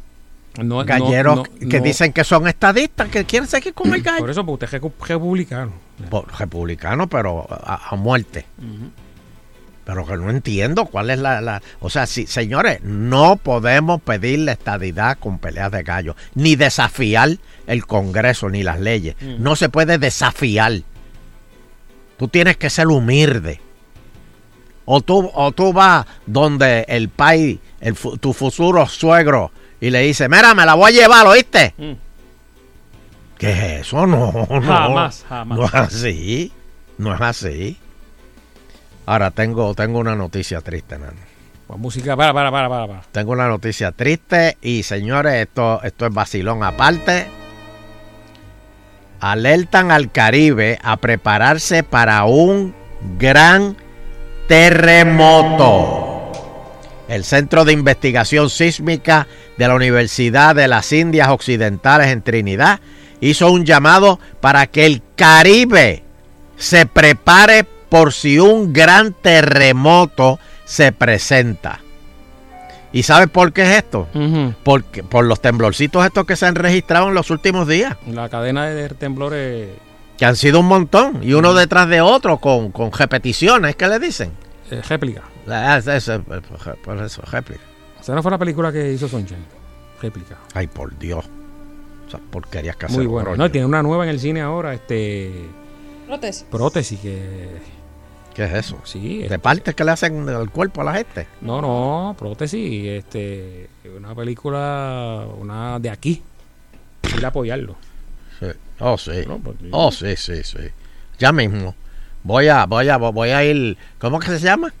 No, 0.61 0.83
galleros 0.83 1.35
no, 1.37 1.43
no, 1.61 1.69
que 1.69 1.79
dicen 1.79 2.11
que 2.11 2.23
son 2.23 2.47
estadistas, 2.47 3.07
que 3.09 3.23
quieren 3.25 3.47
seguir 3.47 3.73
con 3.73 3.93
el 3.93 4.01
gallo. 4.01 4.19
Por 4.19 4.29
eso, 4.29 4.45
porque 4.45 4.65
usted 4.65 4.77
es 4.77 5.07
republicano. 5.09 5.71
Por- 6.09 6.27
republicano, 6.39 7.07
pero 7.07 7.47
a, 7.49 7.89
a 7.91 7.95
muerte. 7.95 8.45
Pero 9.85 10.05
que 10.05 10.15
no 10.17 10.29
entiendo 10.29 10.85
cuál 10.85 11.09
es 11.09 11.19
la, 11.19 11.41
la- 11.41 11.61
O 11.79 11.89
sea, 11.89 12.05
sí, 12.05 12.27
señores, 12.27 12.81
no 12.83 13.37
podemos 13.37 14.01
pedir 14.01 14.39
la 14.39 14.51
estadidad 14.51 15.17
con 15.19 15.39
peleas 15.39 15.71
de 15.71 15.83
gallo, 15.83 16.15
ni 16.35 16.55
desafiar 16.55 17.37
el 17.65 17.85
Congreso, 17.85 18.49
ni 18.49 18.61
las 18.63 18.79
leyes. 18.79 19.15
No 19.39 19.55
se 19.55 19.69
puede 19.69 19.97
desafiar. 19.97 20.73
Tú 22.17 22.27
tienes 22.27 22.57
que 22.57 22.69
ser 22.69 22.87
humilde. 22.87 23.59
O 24.85 25.01
tú, 25.01 25.31
o 25.33 25.51
tú 25.51 25.71
vas 25.73 26.05
donde 26.25 26.85
el 26.87 27.09
pai, 27.09 27.59
el, 27.79 27.95
tu 27.95 28.33
futuro 28.33 28.85
suegro, 28.87 29.51
y 29.81 29.89
le 29.89 30.01
dices, 30.01 30.29
mira, 30.29 30.53
me 30.53 30.63
la 30.65 30.75
voy 30.75 30.91
a 30.91 31.01
llevar, 31.01 31.25
¿oíste? 31.25 31.73
Mm. 31.77 31.91
¿Qué 33.37 33.51
es 33.51 33.81
eso? 33.87 34.05
No, 34.07 34.31
no. 34.31 34.61
Jamás, 34.61 35.25
jamás. 35.27 35.57
No 35.57 35.65
es 35.65 35.73
así. 35.73 36.53
No 36.99 37.15
es 37.15 37.21
así. 37.21 37.77
Ahora 39.07 39.31
tengo, 39.31 39.73
tengo 39.73 39.97
una 39.97 40.15
noticia 40.15 40.61
triste, 40.61 40.99
nano. 40.99 41.17
Pues 41.65 41.79
música, 41.79 42.15
para, 42.15 42.31
para, 42.31 42.51
para, 42.51 42.69
para. 42.69 42.87
para. 42.87 43.01
Tengo 43.11 43.31
una 43.31 43.47
noticia 43.47 43.91
triste 43.91 44.57
y 44.61 44.83
señores, 44.83 45.33
esto, 45.33 45.81
esto 45.81 46.05
es 46.05 46.13
vacilón 46.13 46.63
aparte. 46.63 47.25
Alertan 49.19 49.91
al 49.91 50.11
Caribe 50.11 50.77
a 50.83 50.97
prepararse 50.97 51.81
para 51.81 52.25
un 52.25 52.75
gran 53.17 53.75
terremoto. 54.47 56.10
El 57.11 57.25
Centro 57.25 57.65
de 57.65 57.73
Investigación 57.73 58.49
Sísmica 58.49 59.27
de 59.57 59.67
la 59.67 59.75
Universidad 59.75 60.55
de 60.55 60.69
las 60.69 60.93
Indias 60.93 61.27
Occidentales 61.27 62.07
en 62.07 62.21
Trinidad 62.21 62.79
hizo 63.19 63.51
un 63.51 63.65
llamado 63.65 64.17
para 64.39 64.65
que 64.67 64.85
el 64.85 65.01
Caribe 65.17 66.03
se 66.55 66.85
prepare 66.85 67.65
por 67.89 68.13
si 68.13 68.39
un 68.39 68.71
gran 68.71 69.11
terremoto 69.13 70.39
se 70.63 70.93
presenta. 70.93 71.81
¿Y 72.93 73.03
sabes 73.03 73.29
por 73.29 73.51
qué 73.51 73.63
es 73.63 73.77
esto? 73.79 74.07
Porque, 74.63 75.03
por 75.03 75.25
los 75.25 75.41
temblorcitos 75.41 76.05
estos 76.05 76.25
que 76.25 76.37
se 76.37 76.45
han 76.45 76.55
registrado 76.55 77.09
en 77.09 77.13
los 77.13 77.29
últimos 77.29 77.67
días, 77.67 77.97
La 78.07 78.29
cadena 78.29 78.67
de 78.67 78.87
temblores. 78.87 79.67
que 80.17 80.25
han 80.25 80.37
sido 80.37 80.61
un 80.61 80.67
montón, 80.67 81.19
y 81.21 81.33
uno 81.33 81.53
detrás 81.53 81.89
de 81.89 81.99
otro, 81.99 82.37
con, 82.37 82.71
con 82.71 82.89
repeticiones, 82.93 83.75
¿qué 83.75 83.89
le 83.89 83.99
dicen? 83.99 84.31
eh, 84.71 84.81
réplica. 84.87 85.23
Es- 85.47 85.87
es- 85.87 86.11
Por 86.83 86.97
eso, 87.03 87.21
réplica. 87.23 87.61
Esa 87.99 88.15
no 88.15 88.21
fue 88.23 88.31
la 88.31 88.37
película 88.37 88.71
que 88.71 88.91
hizo 88.93 89.07
Sunshine. 89.07 89.45
Réplica. 90.01 90.37
Ay, 90.53 90.67
por 90.67 90.97
Dios. 90.97 91.25
Esas 92.07 92.21
porquerías 92.29 92.75
que 92.75 92.87
Muy 92.87 93.05
bueno. 93.05 93.35
No, 93.35 93.49
tiene 93.51 93.65
una 93.67 93.81
nueva 93.83 94.03
en 94.03 94.09
el 94.09 94.19
cine 94.19 94.41
ahora, 94.41 94.73
este. 94.73 95.31
Prótesis. 96.07 96.45
Prótesis, 96.49 96.99
que. 96.99 97.49
¿Qué 98.33 98.45
es 98.45 98.53
eso? 98.53 98.79
Sí. 98.85 99.23
¿De 99.23 99.39
partes 99.39 99.75
que 99.75 99.83
le 99.83 99.91
hacen 99.91 100.27
el 100.27 100.49
cuerpo 100.49 100.81
a 100.81 100.83
la 100.85 100.93
gente? 100.93 101.27
No, 101.41 101.61
no, 101.61 102.15
prótesis, 102.17 102.87
este. 102.87 103.69
Una 103.95 104.15
película, 104.15 105.25
una 105.39 105.79
de 105.79 105.89
aquí. 105.89 106.21
Ir 107.17 107.25
a 107.25 107.27
apoyarlo. 107.29 107.75
Sí. 108.39 108.47
Oh, 108.79 108.97
sí. 108.97 109.23
No, 109.27 109.37
pues, 109.39 109.57
sí. 109.61 109.69
Oh, 109.71 109.91
sí, 109.91 110.15
sí, 110.15 110.43
sí. 110.43 110.57
Ya 111.19 111.31
mismo. 111.31 111.75
Voy 112.23 112.47
a, 112.47 112.65
voy 112.65 112.87
a, 112.89 112.97
voy 112.97 113.29
a 113.29 113.43
ir. 113.43 113.77
¿Cómo 113.99 114.19
que 114.19 114.27
se 114.27 114.39
llama? 114.39 114.73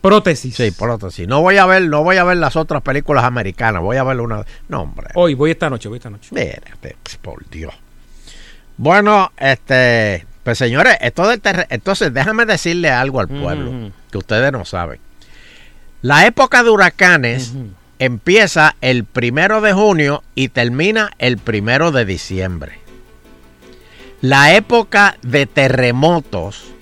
Prótesis. 0.00 0.54
Sí, 0.54 0.70
prótesis. 0.70 1.26
No 1.26 1.40
voy 1.42 1.56
a 1.56 1.66
ver, 1.66 1.82
no 1.82 2.04
voy 2.04 2.16
a 2.16 2.24
ver 2.24 2.36
las 2.36 2.56
otras 2.56 2.82
películas 2.82 3.24
americanas. 3.24 3.82
Voy 3.82 3.96
a 3.96 4.04
ver 4.04 4.20
una. 4.20 4.44
No, 4.68 4.82
hombre. 4.82 5.08
Hoy, 5.14 5.34
voy 5.34 5.50
esta 5.50 5.68
noche, 5.68 5.88
voy 5.88 5.96
esta 5.96 6.10
noche. 6.10 6.28
Espérate, 6.32 6.96
por 7.20 7.48
Dios. 7.50 7.74
Bueno, 8.76 9.32
este, 9.36 10.24
pues 10.44 10.56
señores, 10.56 10.96
esto 11.00 11.26
del 11.26 11.42
entonces 11.68 12.14
déjame 12.14 12.46
decirle 12.46 12.90
algo 12.90 13.20
al 13.20 13.28
pueblo 13.28 13.90
que 14.10 14.18
ustedes 14.18 14.52
no 14.52 14.64
saben. 14.64 15.00
La 16.00 16.26
época 16.26 16.62
de 16.62 16.70
huracanes 16.70 17.54
empieza 17.98 18.76
el 18.80 19.04
primero 19.04 19.60
de 19.60 19.72
junio 19.72 20.22
y 20.36 20.48
termina 20.48 21.10
el 21.18 21.38
primero 21.38 21.90
de 21.90 22.04
diciembre. 22.04 22.78
La 24.20 24.54
época 24.54 25.18
de 25.22 25.46
terremotos 25.46 26.72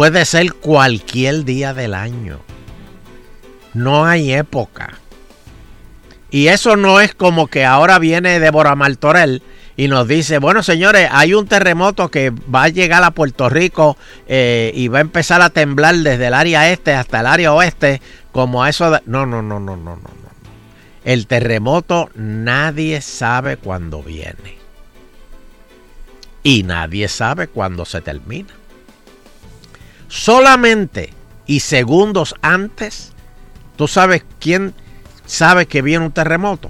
puede 0.00 0.24
ser 0.24 0.54
cualquier 0.54 1.44
día 1.44 1.74
del 1.74 1.92
año. 1.92 2.40
No 3.74 4.06
hay 4.06 4.32
época. 4.32 4.94
Y 6.30 6.46
eso 6.46 6.78
no 6.78 7.02
es 7.02 7.14
como 7.14 7.48
que 7.48 7.66
ahora 7.66 7.98
viene 7.98 8.40
Débora 8.40 8.74
Martorell 8.74 9.42
y 9.76 9.88
nos 9.88 10.08
dice, 10.08 10.38
bueno 10.38 10.62
señores, 10.62 11.06
hay 11.12 11.34
un 11.34 11.46
terremoto 11.46 12.10
que 12.10 12.30
va 12.30 12.62
a 12.62 12.68
llegar 12.70 13.04
a 13.04 13.10
Puerto 13.10 13.50
Rico 13.50 13.98
eh, 14.26 14.72
y 14.74 14.88
va 14.88 14.96
a 14.96 15.02
empezar 15.02 15.42
a 15.42 15.50
temblar 15.50 15.94
desde 15.96 16.28
el 16.28 16.32
área 16.32 16.70
este 16.70 16.94
hasta 16.94 17.20
el 17.20 17.26
área 17.26 17.52
oeste, 17.52 18.00
como 18.32 18.64
a 18.64 18.70
eso 18.70 18.90
de... 18.90 19.02
No, 19.04 19.26
no, 19.26 19.42
no, 19.42 19.60
no, 19.60 19.76
no, 19.76 19.96
no, 19.96 19.96
no. 19.96 20.30
El 21.04 21.26
terremoto 21.26 22.08
nadie 22.14 23.02
sabe 23.02 23.58
cuándo 23.58 24.02
viene. 24.02 24.56
Y 26.42 26.62
nadie 26.62 27.06
sabe 27.08 27.48
cuándo 27.48 27.84
se 27.84 28.00
termina. 28.00 28.59
Solamente 30.10 31.12
y 31.46 31.60
segundos 31.60 32.34
antes, 32.42 33.12
¿tú 33.76 33.86
sabes 33.86 34.24
quién 34.40 34.74
sabe 35.24 35.66
que 35.66 35.82
viene 35.82 36.04
un 36.04 36.10
terremoto? 36.12 36.68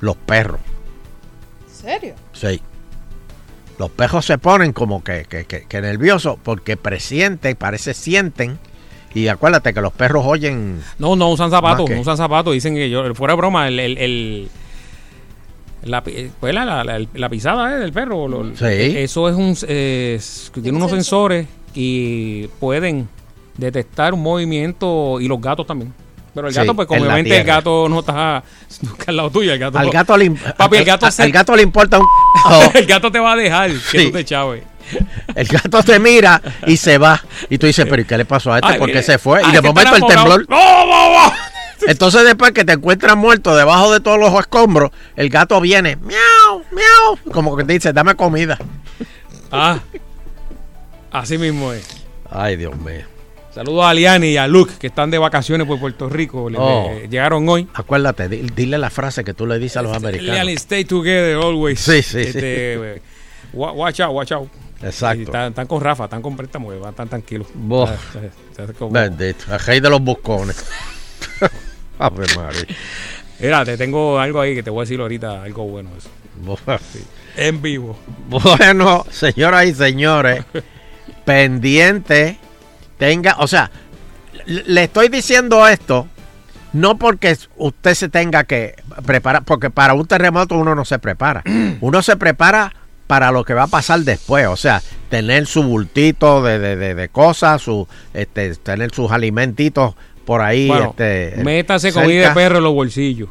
Los 0.00 0.16
perros. 0.16 0.60
¿En 1.68 1.74
serio? 1.74 2.14
Sí. 2.32 2.60
Los 3.78 3.90
perros 3.90 4.26
se 4.26 4.36
ponen 4.38 4.72
como 4.72 5.04
que, 5.04 5.24
que, 5.28 5.44
que- 5.44 5.64
que 5.68 5.80
nerviosos 5.80 6.36
porque 6.42 6.76
presienten, 6.76 7.54
parece 7.54 7.94
sienten. 7.94 8.58
Y 9.14 9.28
acuérdate 9.28 9.72
que 9.72 9.80
los 9.80 9.92
perros 9.92 10.24
oyen. 10.26 10.82
No, 10.98 11.14
no 11.14 11.30
usan 11.30 11.50
zapatos, 11.50 11.88
no 11.88 12.00
usan 12.00 12.16
zapatos. 12.16 12.52
Dicen 12.52 12.74
que 12.74 12.90
yo, 12.90 13.14
fuera 13.14 13.34
de 13.34 13.36
broma, 13.36 13.68
el. 13.68 13.78
el, 13.78 13.96
el- 13.98 14.48
la, 15.84 16.02
pi- 16.02 16.32
pues 16.40 16.52
la, 16.52 16.64
la- 16.64 16.82
la- 16.82 17.06
la 17.14 17.28
pisada 17.28 17.74
eh, 17.76 17.78
del 17.78 17.92
perro. 17.92 18.26
lo- 18.26 18.56
Sí. 18.56 18.64
Eso 18.96 19.28
es 19.28 19.36
un. 19.36 19.56
eh, 19.68 20.20
tiene 20.60 20.76
unos 20.78 20.90
sensores 20.90 21.46
y 21.74 22.46
pueden 22.60 23.08
detectar 23.56 24.14
un 24.14 24.22
movimiento 24.22 25.18
y 25.20 25.28
los 25.28 25.40
gatos 25.40 25.66
también. 25.66 25.92
Pero 26.34 26.48
el 26.48 26.52
Sí, 26.52 26.58
gato, 26.60 26.74
pues 26.74 26.88
obviamente 26.90 27.36
el 27.38 27.44
gato 27.44 27.88
no 27.88 28.00
está 28.00 28.42
nunca 28.82 29.04
al 29.08 29.16
lado 29.16 29.30
tuyo. 29.30 29.52
El 29.52 29.58
gato, 29.58 29.78
Al 29.78 29.90
gato 29.90 30.16
le, 30.16 30.30
Papi, 30.30 30.78
el 30.78 30.84
gato 30.84 31.06
al- 31.06 31.12
se- 31.12 31.22
al 31.22 31.30
gato 31.30 31.54
le 31.54 31.62
importa 31.62 31.98
un. 32.00 32.06
el 32.74 32.86
gato 32.86 33.12
te 33.12 33.20
va 33.20 33.32
a 33.32 33.36
dejar 33.36 33.70
que 33.70 33.78
Sí. 33.98 34.06
tú 34.06 34.12
te 34.12 34.24
chaves. 34.24 34.64
El 35.34 35.46
gato 35.46 35.82
te 35.82 35.98
mira 35.98 36.42
y 36.66 36.76
se 36.76 36.98
va. 36.98 37.22
Y 37.48 37.56
tú 37.58 37.66
dices, 37.66 37.86
pero 37.88 38.02
¿y 38.02 38.04
qué 38.04 38.18
le 38.18 38.24
pasó 38.24 38.52
a 38.52 38.56
este? 38.58 38.72
Ay, 38.72 38.78
¿Por 38.78 38.90
qué 38.92 39.02
se 39.02 39.16
fue? 39.18 39.40
Y 39.42 39.46
de 39.52 39.60
que 39.62 39.68
momento 39.68 39.94
el 39.96 40.02
está 40.02 40.12
enamorado. 40.12 40.38
temblor. 40.40 41.32
Entonces 41.88 42.24
después 42.24 42.52
que 42.52 42.64
te 42.64 42.72
encuentras 42.72 43.16
muerto 43.16 43.54
debajo 43.54 43.92
de 43.92 44.00
todos 44.00 44.18
los 44.18 44.32
escombros, 44.38 44.90
el 45.16 45.28
gato 45.28 45.60
viene, 45.60 45.96
miau, 45.96 46.62
miau, 46.72 47.32
como 47.32 47.56
que 47.56 47.64
te 47.64 47.74
dice, 47.74 47.92
dame 47.92 48.14
comida. 48.14 48.58
Ah, 49.52 49.78
así 51.14 51.38
mismo 51.38 51.72
es. 51.72 51.86
Ay, 52.30 52.56
Dios 52.56 52.76
mío. 52.76 53.02
Saludos 53.54 53.84
a 53.84 53.94
Liani 53.94 54.28
y 54.30 54.36
a 54.36 54.48
Luke, 54.48 54.72
que 54.80 54.88
están 54.88 55.10
de 55.12 55.18
vacaciones 55.18 55.66
por 55.66 55.78
Puerto 55.78 56.08
Rico. 56.08 56.50
Le- 56.50 56.58
Oh. 56.58 56.90
le- 56.92 57.08
llegaron 57.08 57.48
hoy. 57.48 57.68
Acuérdate, 57.74 58.28
di- 58.28 58.42
dile 58.54 58.78
la 58.78 58.90
frase 58.90 59.22
que 59.22 59.32
tú 59.32 59.46
le 59.46 59.58
dices 59.60 59.76
a 59.76 59.82
los 59.82 59.96
americanos. 59.96 60.34
Liani, 60.34 60.52
stay 60.54 60.84
together 60.84 61.36
always. 61.36 61.78
Sí, 61.78 62.02
sí, 62.02 62.18
Este, 62.20 63.00
wa- 63.52 63.70
Watch 63.72 64.00
out, 64.00 64.12
watch 64.12 64.32
out. 64.32 64.48
Exacto. 64.82 65.22
Están, 65.22 65.48
están 65.50 65.66
con 65.68 65.80
Rafa, 65.80 66.04
están 66.04 66.20
con 66.20 66.36
préstamo, 66.36 66.76
van 66.80 66.94
tan 66.94 67.08
tranquilos. 67.08 67.46
Bof. 67.54 67.90
Como- 68.78 68.90
Bendito, 68.92 69.44
el 69.54 69.60
rey 69.60 69.78
de 69.80 69.88
los 69.88 70.00
buscones. 70.00 70.64
Ave 71.98 72.26
María. 72.36 72.66
Mira, 73.38 73.64
te 73.64 73.76
tengo 73.76 74.18
algo 74.18 74.40
ahí 74.40 74.54
que 74.56 74.62
te 74.64 74.70
voy 74.70 74.80
a 74.80 74.82
decir 74.84 75.00
ahorita, 75.00 75.42
algo 75.44 75.64
bueno. 75.66 75.90
Eso. 75.96 76.08
Sí. 76.92 77.04
En 77.36 77.62
vivo. 77.62 77.96
Bueno, 78.28 79.06
señoras 79.10 79.66
y 79.66 79.74
señores, 79.74 80.44
pendiente, 81.24 82.38
tenga, 82.98 83.36
o 83.38 83.46
sea, 83.46 83.70
le 84.46 84.84
estoy 84.84 85.08
diciendo 85.08 85.66
esto 85.68 86.06
no 86.72 86.98
porque 86.98 87.36
usted 87.56 87.94
se 87.94 88.08
tenga 88.08 88.44
que 88.44 88.74
preparar, 89.06 89.44
porque 89.44 89.70
para 89.70 89.94
un 89.94 90.06
terremoto 90.06 90.56
uno 90.56 90.74
no 90.74 90.84
se 90.84 90.98
prepara, 90.98 91.42
uno 91.80 92.02
se 92.02 92.16
prepara 92.16 92.74
para 93.06 93.30
lo 93.30 93.44
que 93.44 93.54
va 93.54 93.64
a 93.64 93.68
pasar 93.68 94.00
después, 94.00 94.46
o 94.46 94.56
sea, 94.56 94.82
tener 95.10 95.46
su 95.46 95.62
bultito 95.62 96.42
de, 96.42 96.58
de- 96.58 96.76
de- 96.76 96.94
de 96.94 97.08
cosas, 97.10 97.62
su, 97.62 97.86
este, 98.14 98.54
tener 98.56 98.92
sus 98.94 99.10
alimentitos 99.12 99.94
por 100.24 100.40
ahí, 100.40 100.66
Bueno, 100.68 100.90
este, 100.90 101.34
métase 101.44 101.92
cerca. 101.92 102.02
comida 102.02 102.28
de 102.30 102.34
perro 102.34 102.58
en 102.58 102.64
los 102.64 102.72
bolsillos. 102.74 103.28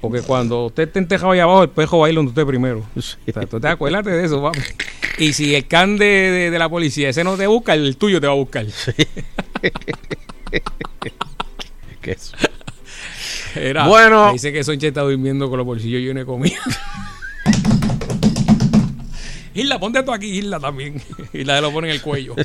Porque 0.00 0.20
cuando 0.22 0.66
usted 0.66 0.84
esté 0.84 0.98
entejado 1.00 1.32
ahí 1.32 1.40
abajo, 1.40 1.62
el 1.64 1.70
perro 1.70 1.98
va 2.00 2.06
a 2.06 2.10
ir 2.10 2.16
donde 2.16 2.30
usted 2.30 2.44
primero. 2.46 2.84
O 2.96 3.00
sea, 3.00 3.46
tú 3.46 3.58
te 3.60 3.68
acuérdate 3.68 4.10
de 4.10 4.24
eso, 4.24 4.42
papi. 4.42 4.60
Y 5.18 5.32
si 5.32 5.54
el 5.54 5.66
can 5.66 5.96
de, 5.98 6.04
de- 6.06 6.50
de 6.50 6.58
la 6.58 6.68
policía 6.68 7.08
ese 7.08 7.24
no 7.24 7.36
te 7.36 7.46
busca, 7.46 7.74
el 7.74 7.96
tuyo 7.96 8.20
te 8.20 8.26
va 8.28 8.32
a 8.34 8.36
buscar. 8.36 8.66
¿Qué 12.00 12.12
es? 12.12 12.32
Era, 13.56 13.86
Bueno. 13.88 14.26
me 14.26 14.32
Dice 14.34 14.52
que 14.52 14.62
Sonche 14.62 14.88
está 14.88 15.00
durmiendo 15.02 15.48
con 15.48 15.56
los 15.58 15.66
bolsillos 15.66 16.00
llenos 16.00 16.22
de 16.22 16.26
comida. 16.26 16.58
Isla, 19.54 19.80
ponte 19.80 20.02
tú 20.04 20.12
aquí, 20.12 20.38
Isla 20.38 20.60
también. 20.60 21.02
Isla 21.32 21.56
se 21.56 21.62
lo 21.62 21.72
pone 21.72 21.88
en 21.88 21.94
el 21.94 22.02
cuello. 22.02 22.36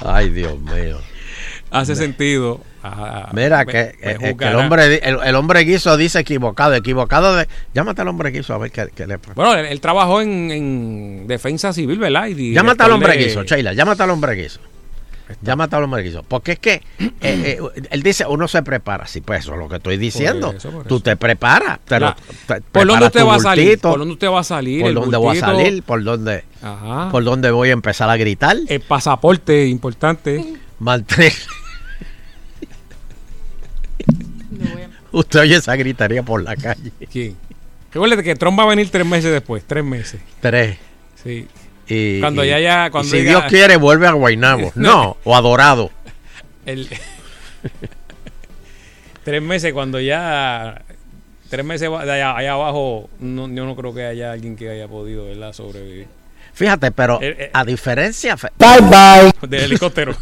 Ay, 0.00 0.30
Dios 0.30 0.60
mío. 0.60 1.00
Hace 1.70 1.96
sentido. 1.96 2.60
Mira 3.32 3.64
me- 3.64 3.72
que, 3.72 3.94
me 4.02 4.28
eh, 4.30 4.36
que 4.36 4.44
el 4.48 4.56
hombre 4.56 5.00
el, 5.02 5.18
el 5.24 5.34
hombre 5.36 5.60
guiso 5.60 5.96
dice 5.96 6.20
equivocado, 6.20 6.74
equivocado 6.74 7.34
de 7.36 7.48
llámate 7.74 8.02
al 8.02 8.08
hombre 8.08 8.30
guiso 8.30 8.54
a 8.54 8.58
ver 8.58 8.70
qué, 8.70 8.88
qué 8.94 9.06
le 9.06 9.18
pasa. 9.18 9.32
Bueno, 9.34 9.54
él, 9.54 9.66
él 9.66 9.80
trabajó 9.80 10.20
en, 10.20 10.50
en 10.50 11.26
defensa 11.26 11.72
civil, 11.72 11.98
¿verdad? 11.98 12.26
Y 12.28 12.52
Llámate 12.52 12.82
al 12.84 12.92
hombre 12.92 13.16
guiso, 13.16 13.42
Sheila, 13.42 13.72
llámate 13.72 14.02
al 14.02 14.10
hombre 14.10 14.34
guiso. 14.34 14.60
Llámate 15.42 15.76
a 15.76 15.80
los 15.80 15.90
Guiso. 16.02 16.22
Porque 16.22 16.52
es 16.52 16.58
que 16.58 16.72
eh, 16.98 17.10
eh, 17.22 17.58
él 17.90 18.02
dice, 18.02 18.26
uno 18.26 18.46
se 18.46 18.62
prepara. 18.62 19.06
Sí, 19.06 19.22
pues 19.22 19.40
eso 19.40 19.54
es 19.54 19.58
lo 19.58 19.68
que 19.68 19.76
estoy 19.76 19.96
diciendo. 19.96 20.52
eso, 20.54 20.70
por 20.70 20.84
Tú 20.86 21.00
te 21.00 21.16
preparas. 21.16 21.78
te 21.86 21.98
lo- 21.98 22.06
La- 22.08 22.16
te- 22.46 22.60
¿Por 22.60 22.86
dónde 22.86 23.06
usted 23.06 23.24
va 23.24 23.36
a 23.36 23.40
salir? 23.40 23.78
¿Por 23.78 23.98
dónde 23.98 24.12
usted 24.12 24.28
va 24.28 24.40
a 24.40 24.44
salir? 24.44 24.82
¿Por 24.82 24.92
dónde 24.94 25.16
voy 25.16 25.36
a 25.38 25.40
salir? 25.40 25.82
¿Por 25.82 26.04
dónde, 26.04 26.44
Ajá. 26.62 27.08
¿Por 27.10 27.24
dónde 27.24 27.50
voy 27.50 27.70
a 27.70 27.72
empezar 27.72 28.10
a 28.10 28.16
gritar? 28.18 28.56
El 28.68 28.80
pasaporte 28.80 29.66
importante. 29.66 30.44
Mantener. 30.78 31.32
Usted 35.14 35.40
oye 35.40 35.56
esa 35.56 35.74
gritaría 35.76 36.22
por 36.22 36.42
la 36.42 36.56
calle. 36.56 36.92
¿Quién? 37.10 37.36
Recuerde 37.92 38.22
que 38.22 38.34
Trump 38.34 38.58
va 38.58 38.64
a 38.64 38.66
venir 38.66 38.90
tres 38.90 39.06
meses 39.06 39.30
después. 39.32 39.62
Tres 39.66 39.84
meses. 39.84 40.20
Tres. 40.40 40.76
Sí. 41.22 41.46
Y, 41.88 42.20
Cuando 42.20 42.44
y- 42.44 42.48
ya- 42.48 42.60
ya- 42.60 42.86
y 42.86 42.90
cuando 42.90 43.10
si 43.10 43.18
diga- 43.18 43.28
Dios 43.28 43.44
quiere, 43.48 43.76
vuelve 43.76 44.06
a 44.06 44.12
Guaynabo. 44.12 44.72
No, 44.76 45.16
o 45.24 45.36
a 45.36 45.40
Dorado. 45.40 45.90
El- 46.66 46.88
tres 49.22 49.42
meses 49.42 49.72
cuando 49.72 50.00
ya 50.00 50.82
tres 51.50 51.64
meses 51.64 51.88
allá, 51.88 52.36
allá 52.36 52.52
abajo 52.52 53.08
no, 53.20 53.48
yo 53.48 53.64
no 53.64 53.76
creo 53.76 53.94
que 53.94 54.04
haya 54.04 54.32
alguien 54.32 54.56
que 54.56 54.68
haya 54.70 54.88
podido 54.88 55.26
¿verdad? 55.26 55.52
sobrevivir 55.52 56.06
Fíjate, 56.52 56.90
pero 56.92 57.18
Eh, 57.20 57.36
eh. 57.38 57.50
a 57.52 57.64
diferencia. 57.64 58.36
Bye, 58.58 58.80
bye. 58.80 59.48
De 59.48 59.64
helicóptero. 59.64 60.14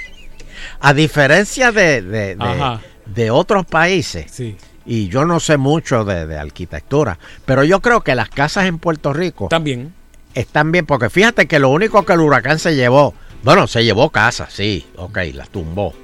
a 0.80 0.94
diferencia 0.94 1.70
de, 1.70 2.00
de, 2.00 2.34
de- 2.34 2.36
Ajá. 2.38 2.80
De 3.14 3.30
otros 3.30 3.66
países. 3.66 4.26
Sí. 4.30 4.56
Y 4.86 5.08
yo 5.08 5.24
no 5.24 5.40
sé 5.40 5.56
mucho 5.56 6.04
de, 6.04 6.26
de 6.26 6.38
arquitectura. 6.38 7.18
Pero 7.44 7.64
yo 7.64 7.80
creo 7.80 8.00
que 8.02 8.14
las 8.14 8.28
casas 8.30 8.66
en 8.66 8.78
Puerto 8.78 9.12
Rico. 9.12 9.48
También. 9.48 9.92
Están 10.34 10.72
bien. 10.72 10.86
Porque 10.86 11.10
fíjate 11.10 11.46
que 11.46 11.58
lo 11.58 11.68
único 11.68 12.04
que 12.04 12.12
el 12.14 12.20
huracán 12.20 12.58
se 12.58 12.74
llevó. 12.74 13.14
Bueno, 13.42 13.66
se 13.66 13.84
llevó 13.84 14.10
casas, 14.10 14.52
sí. 14.52 14.86
Ok, 14.96 15.18
las 15.34 15.48
tumbó. 15.50 15.94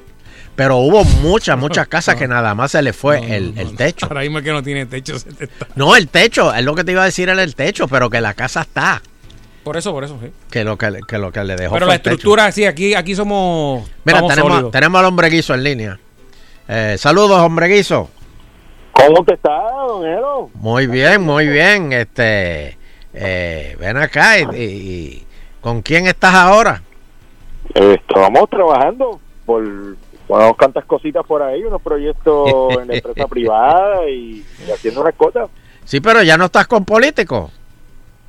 Pero 0.54 0.76
hubo 0.78 1.04
muchas, 1.04 1.58
muchas 1.58 1.86
casas 1.88 2.16
que 2.16 2.26
nada 2.28 2.54
más 2.54 2.70
se 2.72 2.82
le 2.82 2.92
fue 2.92 3.36
el, 3.36 3.54
el 3.58 3.76
techo. 3.76 4.06
ahora 4.06 4.22
mismo 4.22 4.40
que 4.40 4.52
no 4.52 4.62
tiene 4.62 4.86
techo 4.86 5.18
se 5.18 5.32
te 5.32 5.44
está- 5.44 5.66
No, 5.74 5.96
el 5.96 6.08
techo, 6.08 6.52
es 6.54 6.64
lo 6.64 6.74
que 6.74 6.82
te 6.84 6.92
iba 6.92 7.02
a 7.02 7.06
decir 7.06 7.28
era 7.28 7.42
el 7.42 7.54
techo, 7.54 7.88
pero 7.88 8.08
que 8.08 8.20
la 8.22 8.32
casa 8.34 8.62
está. 8.62 9.02
por 9.64 9.76
eso 9.76 9.92
por 9.92 10.04
eso 10.04 10.18
sí 10.22 10.30
Que 10.50 10.64
lo 10.64 10.78
que, 10.78 10.90
le- 10.92 11.00
que 11.06 11.18
lo 11.18 11.30
que 11.30 11.44
le 11.44 11.56
dejó 11.56 11.74
pero 11.74 11.86
fue 11.86 11.92
la 11.92 11.94
el 11.96 12.00
techo. 12.02 12.14
estructura 12.14 12.52
sí 12.52 12.64
aquí 12.64 12.94
aquí 12.94 13.14
somos 13.14 13.86
Mira, 14.04 14.20
tenemos, 14.26 14.50
sólidos. 14.52 14.70
tenemos 14.72 14.98
al 14.98 15.04
hombre 15.04 15.28
guiso 15.28 15.52
en 15.54 15.62
línea. 15.64 15.98
Eh, 16.68 16.96
saludos, 16.98 17.38
hombre 17.38 17.68
guiso. 17.68 18.10
¿Cómo 18.92 19.24
te 19.24 19.34
está, 19.34 19.56
don 19.86 20.06
Elo? 20.06 20.50
Muy 20.54 20.86
bien, 20.86 21.22
muy 21.22 21.46
bien. 21.46 21.92
Este, 21.92 22.76
eh, 23.12 23.76
ven 23.78 23.96
acá 23.96 24.38
y, 24.38 25.24
¿con 25.60 25.82
quién 25.82 26.06
estás 26.06 26.34
ahora? 26.34 26.82
Estamos 27.74 28.48
trabajando 28.50 29.20
por 29.44 29.62
unas 30.28 30.52
cuantas 30.54 30.84
cositas 30.86 31.24
por 31.26 31.42
ahí, 31.42 31.62
unos 31.62 31.82
proyectos 31.82 32.48
en 32.80 32.88
la 32.88 32.94
empresa 32.96 33.28
privada 33.28 34.08
y, 34.08 34.44
y 34.66 34.70
haciendo 34.72 35.02
unas 35.02 35.14
cosas. 35.14 35.48
Sí, 35.84 36.00
pero 36.00 36.22
ya 36.22 36.36
no 36.36 36.46
estás 36.46 36.66
con 36.66 36.84
políticos. 36.84 37.52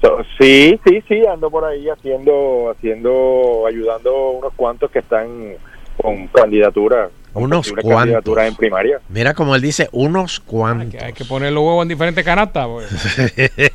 So, 0.01 0.19
sí, 0.39 0.79
sí, 0.85 1.01
sí, 1.07 1.25
ando 1.25 1.49
por 1.49 1.65
ahí 1.65 1.89
haciendo, 1.89 2.69
haciendo, 2.69 3.65
ayudando 3.67 4.29
unos 4.31 4.53
cuantos 4.53 4.91
que 4.91 4.99
están 4.99 5.55
con 5.99 6.27
candidaturas, 6.27 7.09
con 7.09 7.26
Unos 7.39 7.71
cuantos. 7.81 8.37
en 8.37 8.55
primaria. 8.55 8.99
Mira 9.09 9.33
como 9.33 9.55
él 9.55 9.61
dice, 9.61 9.89
unos 9.91 10.39
cuantos. 10.39 11.01
hay 11.01 11.13
que 11.13 11.25
poner 11.25 11.51
los 11.53 11.63
huevos 11.63 11.83
en 11.83 11.89
diferentes 11.89 12.23
canastas 12.23 12.67
pues. 12.67 12.87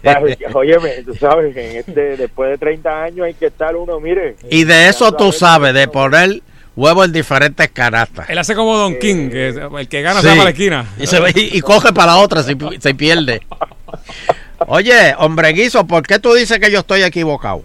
¿Sabes? 0.02 0.38
Óyeme, 0.52 0.90
tú 1.04 1.14
sabes 1.14 1.54
que 1.54 1.70
en 1.70 1.76
este, 1.78 2.16
después 2.16 2.50
de 2.50 2.58
30 2.58 3.02
años 3.04 3.26
hay 3.26 3.34
que 3.34 3.46
estar 3.46 3.74
uno, 3.76 3.98
mire. 4.00 4.36
Y 4.50 4.64
de 4.64 4.88
eso 4.88 5.12
tú 5.12 5.32
sabes, 5.32 5.74
de 5.74 5.88
poner 5.88 6.40
huevos 6.74 7.04
en 7.06 7.12
diferentes 7.12 7.68
canastas. 7.70 8.30
él 8.30 8.38
hace 8.38 8.54
como 8.54 8.76
Don 8.76 8.98
King 8.98 9.28
que 9.30 9.48
es- 9.48 9.56
el 9.56 9.88
que 9.88 10.02
gana 10.02 10.20
Sí. 10.20 10.22
se 10.22 10.28
va 10.28 10.32
para 10.34 10.44
la 10.44 10.50
esquina 10.50 10.86
Y, 10.98 11.06
se 11.06 11.20
ve- 11.20 11.32
y- 11.34 11.56
y 11.58 11.60
coge 11.60 11.92
para 11.92 12.12
la 12.12 12.18
otra 12.18 12.42
si 12.42 12.56
se 12.80 12.94
pierde. 12.94 13.40
Oye, 14.66 15.14
hombre 15.18 15.48
guiso, 15.52 15.86
¿por 15.86 16.02
qué 16.06 16.18
tú 16.18 16.32
dices 16.34 16.58
que 16.60 16.70
yo 16.70 16.80
estoy 16.80 17.02
equivocado? 17.02 17.62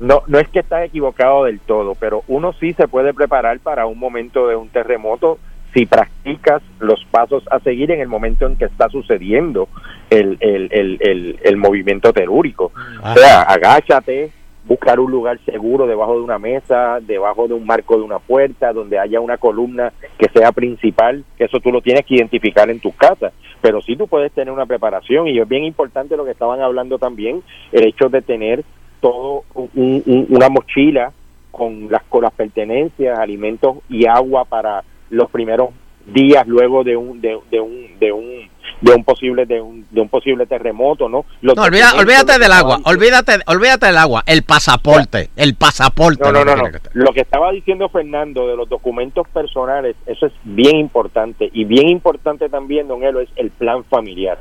No, 0.00 0.22
no 0.26 0.38
es 0.38 0.48
que 0.48 0.60
estás 0.60 0.84
equivocado 0.84 1.44
del 1.44 1.60
todo, 1.60 1.94
pero 1.94 2.24
uno 2.26 2.54
sí 2.54 2.72
se 2.72 2.88
puede 2.88 3.12
preparar 3.12 3.60
para 3.60 3.86
un 3.86 3.98
momento 3.98 4.48
de 4.48 4.56
un 4.56 4.70
terremoto 4.70 5.38
si 5.74 5.86
practicas 5.86 6.62
los 6.80 7.04
pasos 7.10 7.44
a 7.50 7.60
seguir 7.60 7.90
en 7.90 8.00
el 8.00 8.08
momento 8.08 8.46
en 8.46 8.56
que 8.56 8.64
está 8.64 8.88
sucediendo 8.88 9.68
el, 10.08 10.36
el, 10.40 10.68
el, 10.72 10.98
el, 11.00 11.38
el 11.42 11.56
movimiento 11.56 12.12
telúrico. 12.12 12.72
O 13.04 13.14
sea, 13.14 13.42
agáchate, 13.42 14.32
buscar 14.64 14.98
un 15.00 15.10
lugar 15.10 15.38
seguro 15.44 15.86
debajo 15.86 16.14
de 16.14 16.22
una 16.22 16.38
mesa, 16.38 16.98
debajo 17.00 17.46
de 17.46 17.54
un 17.54 17.66
marco 17.66 17.96
de 17.96 18.02
una 18.02 18.18
puerta, 18.18 18.72
donde 18.72 18.98
haya 18.98 19.20
una 19.20 19.36
columna 19.36 19.92
que 20.18 20.28
sea 20.32 20.50
principal, 20.52 21.24
eso 21.38 21.60
tú 21.60 21.70
lo 21.70 21.82
tienes 21.82 22.04
que 22.04 22.16
identificar 22.16 22.70
en 22.70 22.80
tu 22.80 22.92
casa. 22.92 23.32
Pero 23.60 23.80
sí 23.82 23.96
tú 23.96 24.08
puedes 24.08 24.32
tener 24.32 24.52
una 24.52 24.66
preparación 24.66 25.28
y 25.28 25.38
es 25.38 25.48
bien 25.48 25.64
importante 25.64 26.16
lo 26.16 26.24
que 26.24 26.30
estaban 26.30 26.60
hablando 26.60 26.98
también, 26.98 27.42
el 27.72 27.86
hecho 27.86 28.08
de 28.08 28.22
tener 28.22 28.64
todo 29.00 29.44
un- 29.54 29.70
un- 29.74 30.26
una 30.30 30.48
mochila 30.48 31.12
con 31.50 31.90
las, 31.90 32.02
con 32.04 32.22
las 32.22 32.32
pertenencias, 32.32 33.18
alimentos 33.18 33.78
y 33.88 34.06
agua 34.06 34.44
para 34.44 34.84
los 35.10 35.30
primeros 35.30 35.70
días 36.06 36.46
luego 36.46 36.82
de 36.84 36.96
un 36.96 37.20
de, 37.20 37.38
de 37.50 37.60
un 37.60 37.98
de 37.98 38.12
un 38.12 38.48
de 38.80 38.92
un 38.94 39.04
posible 39.04 39.44
de 39.44 39.60
un, 39.60 39.84
de 39.90 40.00
un 40.00 40.08
posible 40.08 40.46
terremoto, 40.46 41.08
¿no? 41.08 41.24
Los 41.42 41.54
No, 41.56 41.64
olvida- 41.64 41.90
documentos, 41.90 42.00
olvídate 42.22 42.38
del 42.42 42.52
agua, 42.52 42.80
olvídate, 42.84 43.32
olvídate 43.46 43.86
del 43.86 43.98
agua, 43.98 44.22
el 44.26 44.42
pasaporte, 44.42 45.28
el 45.36 45.54
pasaporte. 45.54 46.22
No, 46.32 46.44
no, 46.44 46.56
no. 46.56 46.62
Lo 46.94 47.12
que 47.12 47.20
estaba 47.20 47.52
diciendo 47.52 47.88
Fernando 47.90 48.46
de 48.48 48.56
los 48.56 48.68
documentos 48.68 49.28
personales, 49.28 49.96
eso 50.06 50.26
es 50.26 50.32
bien 50.44 50.76
importante. 50.76 51.50
Y 51.52 51.64
bien 51.64 51.88
importante 51.90 52.48
también, 52.48 52.88
don 52.88 53.02
Elo, 53.02 53.20
es 53.20 53.28
el 53.36 53.50
plan 53.50 53.84
familiar. 53.84 54.38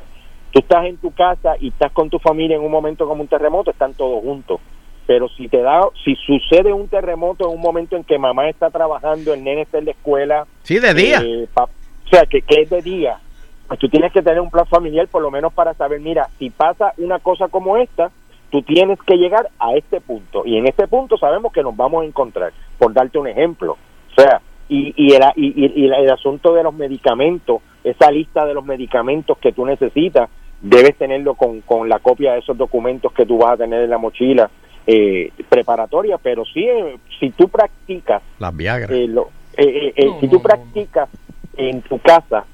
Tú 0.51 0.59
estás 0.59 0.85
en 0.85 0.97
tu 0.97 1.11
casa 1.11 1.55
y 1.59 1.67
estás 1.69 1.91
con 1.91 2.09
tu 2.09 2.17
familia 2.19 2.55
en 2.57 2.63
un 2.63 2.71
momento 2.71 3.07
como 3.07 3.21
un 3.21 3.27
terremoto, 3.27 3.71
están 3.71 3.93
todos 3.93 4.21
juntos. 4.23 4.59
Pero 5.05 5.27
si 5.29 5.47
te 5.47 5.61
da, 5.61 5.81
si 6.03 6.15
sucede 6.15 6.71
un 6.73 6.87
terremoto 6.87 7.47
en 7.49 7.55
un 7.55 7.61
momento 7.61 7.95
en 7.95 8.03
que 8.03 8.17
mamá 8.19 8.47
está 8.49 8.69
trabajando, 8.69 9.33
el 9.33 9.43
nene 9.43 9.61
está 9.63 9.77
en 9.79 9.85
la 9.85 9.91
escuela. 9.91 10.45
Sí, 10.63 10.79
de 10.79 10.93
día. 10.93 11.21
eh, 11.23 11.47
o 11.55 12.09
sea, 12.09 12.25
que, 12.25 12.41
que 12.41 12.61
es 12.61 12.69
de 12.69 12.81
día. 12.81 13.19
Pues 13.67 13.79
tú 13.79 13.87
tienes 13.89 14.11
que 14.11 14.21
tener 14.23 14.39
un 14.41 14.49
plan 14.49 14.65
familiar 14.65 15.07
por 15.07 15.21
lo 15.21 15.29
menos 15.29 15.53
para 15.53 15.73
saber, 15.75 15.99
mira, 15.99 16.27
si 16.39 16.49
pasa 16.49 16.93
una 16.97 17.19
cosa 17.19 17.47
como 17.49 17.77
esta, 17.77 18.09
tú 18.51 18.63
tienes 18.63 18.97
que 19.05 19.15
llegar 19.15 19.47
a 19.59 19.73
este 19.75 20.01
punto. 20.01 20.43
Y 20.45 20.57
en 20.57 20.67
este 20.67 20.87
punto 20.87 21.17
sabemos 21.17 21.53
que 21.53 21.61
nos 21.61 21.75
vamos 21.77 22.01
a 22.01 22.05
encontrar, 22.05 22.51
por 22.79 22.91
darte 22.93 23.19
un 23.19 23.27
ejemplo. 23.27 23.77
O 24.17 24.21
sea, 24.21 24.41
y, 24.67 24.93
y, 24.97 25.13
el, 25.13 25.21
y, 25.35 25.65
y- 25.65 25.83
y 25.83 25.85
el 25.85 26.09
asunto 26.11 26.53
de 26.55 26.63
los 26.63 26.73
medicamentos, 26.73 27.61
esa 27.83 28.09
lista 28.11 28.45
de 28.45 28.53
los 28.55 28.65
medicamentos 28.65 29.37
que 29.39 29.51
tú 29.51 29.65
necesitas, 29.65 30.29
debes 30.61 30.95
tenerlo 30.97 31.35
con, 31.35 31.61
con 31.61 31.87
la 31.89 31.99
copia 31.99 32.33
de 32.33 32.39
esos 32.39 32.57
documentos 32.57 33.11
que 33.13 33.25
tú 33.25 33.37
vas 33.37 33.53
a 33.53 33.57
tener 33.57 33.83
en 33.83 33.89
la 33.89 33.97
mochila 33.97 34.49
eh, 34.87 35.31
preparatoria, 35.47 36.17
pero 36.17 36.43
sí, 36.45 36.63
eh, 36.67 36.97
si 37.19 37.29
tú 37.31 37.47
practicas 37.49 38.21
Las 38.39 38.55
Viagra. 38.55 38.95
eh, 38.95 39.07
lo- 39.07 39.29
eh, 39.57 39.63
eh, 39.65 39.93
eh, 39.95 40.11
si 40.19 40.27
tú 40.27 40.41
practicas 40.41 41.09
en 41.57 41.81
tu 41.81 41.99
casa 41.99 42.45